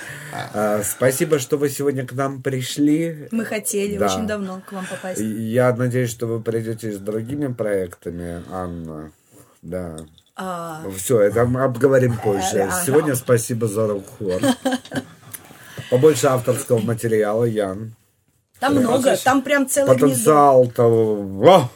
А, 0.53 0.81
Спасибо, 0.83 1.39
что 1.39 1.57
вы 1.57 1.69
сегодня 1.69 2.05
к 2.05 2.13
нам 2.13 2.41
пришли. 2.41 3.27
Мы 3.31 3.45
хотели 3.45 3.97
Да. 3.97 4.07
очень 4.07 4.27
давно 4.27 4.61
к 4.67 4.71
вам 4.71 4.85
попасть. 4.85 5.19
Я 5.21 5.73
надеюсь, 5.75 6.09
что 6.09 6.25
вы 6.27 6.41
придете 6.41 6.91
с 6.91 6.97
другими 6.97 7.51
проектами, 7.53 8.43
Анна. 8.51 9.11
Да. 9.61 9.97
А, 10.37 10.83
Все, 10.97 11.21
это 11.21 11.45
мы 11.45 11.63
обговорим 11.63 12.17
позже. 12.17 12.61
Ага. 12.63 12.83
Сегодня 12.85 13.15
спасибо 13.15 13.67
за 13.67 13.87
рок-хор. 13.87 14.41
Побольше 15.89 16.27
авторского 16.27 16.79
материала, 16.79 17.43
Ян. 17.43 17.95
Там 18.59 18.75
много, 18.75 19.17
там 19.17 19.41
прям 19.41 19.65
гнездо. 19.65 19.85
Потенциал 19.85 20.67
того, 20.67 21.69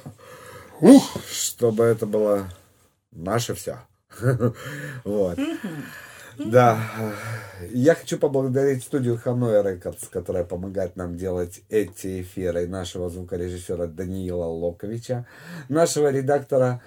ух, 0.79 1.17
чтобы 1.29 1.83
это 1.83 2.05
было 2.05 2.49
наше 3.11 3.53
все. 3.53 3.79
Вот. 5.03 5.37
Да. 6.37 6.79
Я 7.71 7.95
хочу 7.95 8.17
поблагодарить 8.17 8.83
студию 8.83 9.17
Hanoi 9.17 9.61
Records, 9.61 10.07
которая 10.07 10.45
помогает 10.45 10.95
нам 10.95 11.17
делать 11.17 11.61
эти 11.69 12.21
эфиры, 12.21 12.65
нашего 12.65 13.09
звукорежиссера 13.09 13.87
Даниила 13.87 14.45
Локовича, 14.45 15.25
нашего 15.67 16.09
редактора 16.09 16.81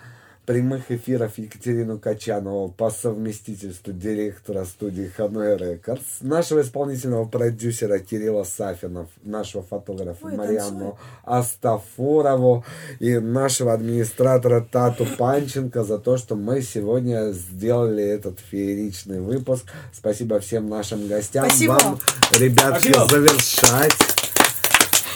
прямых 0.47 0.91
эфиров 0.91 1.39
Екатерину 1.39 1.99
Качанову 1.99 2.69
по 2.69 2.91
совместительству 2.91 3.93
директора 3.93 4.65
студии 4.65 5.11
Hanoi 5.17 5.57
Records, 5.57 6.21
нашего 6.21 6.63
исполнительного 6.63 7.27
продюсера 7.27 7.99
Кирилла 7.99 8.45
Сафинов, 8.45 9.09
нашего 9.23 9.63
фотографа 9.63 10.27
Ой, 10.27 10.37
Марианну 10.37 10.99
Астафурову 11.25 12.65
и 12.99 13.19
нашего 13.19 13.73
администратора 13.73 14.61
Тату 14.61 15.07
Панченко 15.19 15.85
за 15.85 15.99
то, 15.99 16.17
что 16.17 16.35
мы 16.35 16.63
сегодня 16.63 17.31
сделали 17.31 18.03
этот 18.03 18.41
фееричный 18.41 19.21
выпуск. 19.21 19.65
Спасибо 19.93 20.41
всем 20.41 20.69
нашим 20.69 21.07
гостям. 21.07 21.47
Спасибо. 21.47 21.73
Вам, 21.73 21.99
ребятки, 22.33 22.93
Спасибо. 22.93 23.09
завершать 23.09 23.93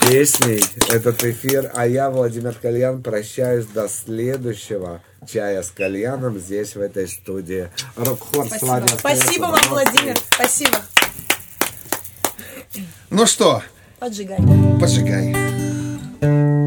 песней 0.09 0.62
этот 0.89 1.24
эфир. 1.24 1.70
А 1.74 1.86
я, 1.86 2.11
Владимир 2.11 2.55
Кальян, 2.55 3.03
прощаюсь 3.03 3.66
до 3.66 3.89
следующего 3.89 5.03
чая 5.27 5.62
с 5.62 5.70
кальяном 5.70 6.39
здесь, 6.39 6.74
в 6.77 6.81
этой 6.81 7.09
студии. 7.09 7.69
Рок-хор 7.97 8.44
с 8.47 8.48
Спасибо. 8.48 8.69
вами 8.69 8.85
остается 8.86 9.24
Спасибо 9.24 9.43
вам. 9.44 9.61
Владимир. 9.69 10.16
Спасибо. 10.35 10.78
Ну 13.11 13.27
что, 13.27 13.62
Поджигай. 13.98 14.39
поджигай. 14.81 16.65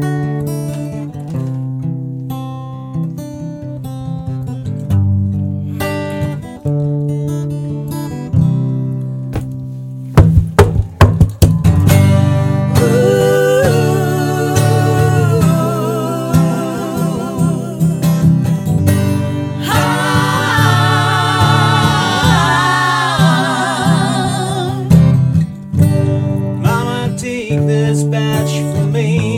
make 27.50 27.66
this 27.66 28.04
batch 28.04 28.60
for 28.76 28.86
me. 28.86 29.29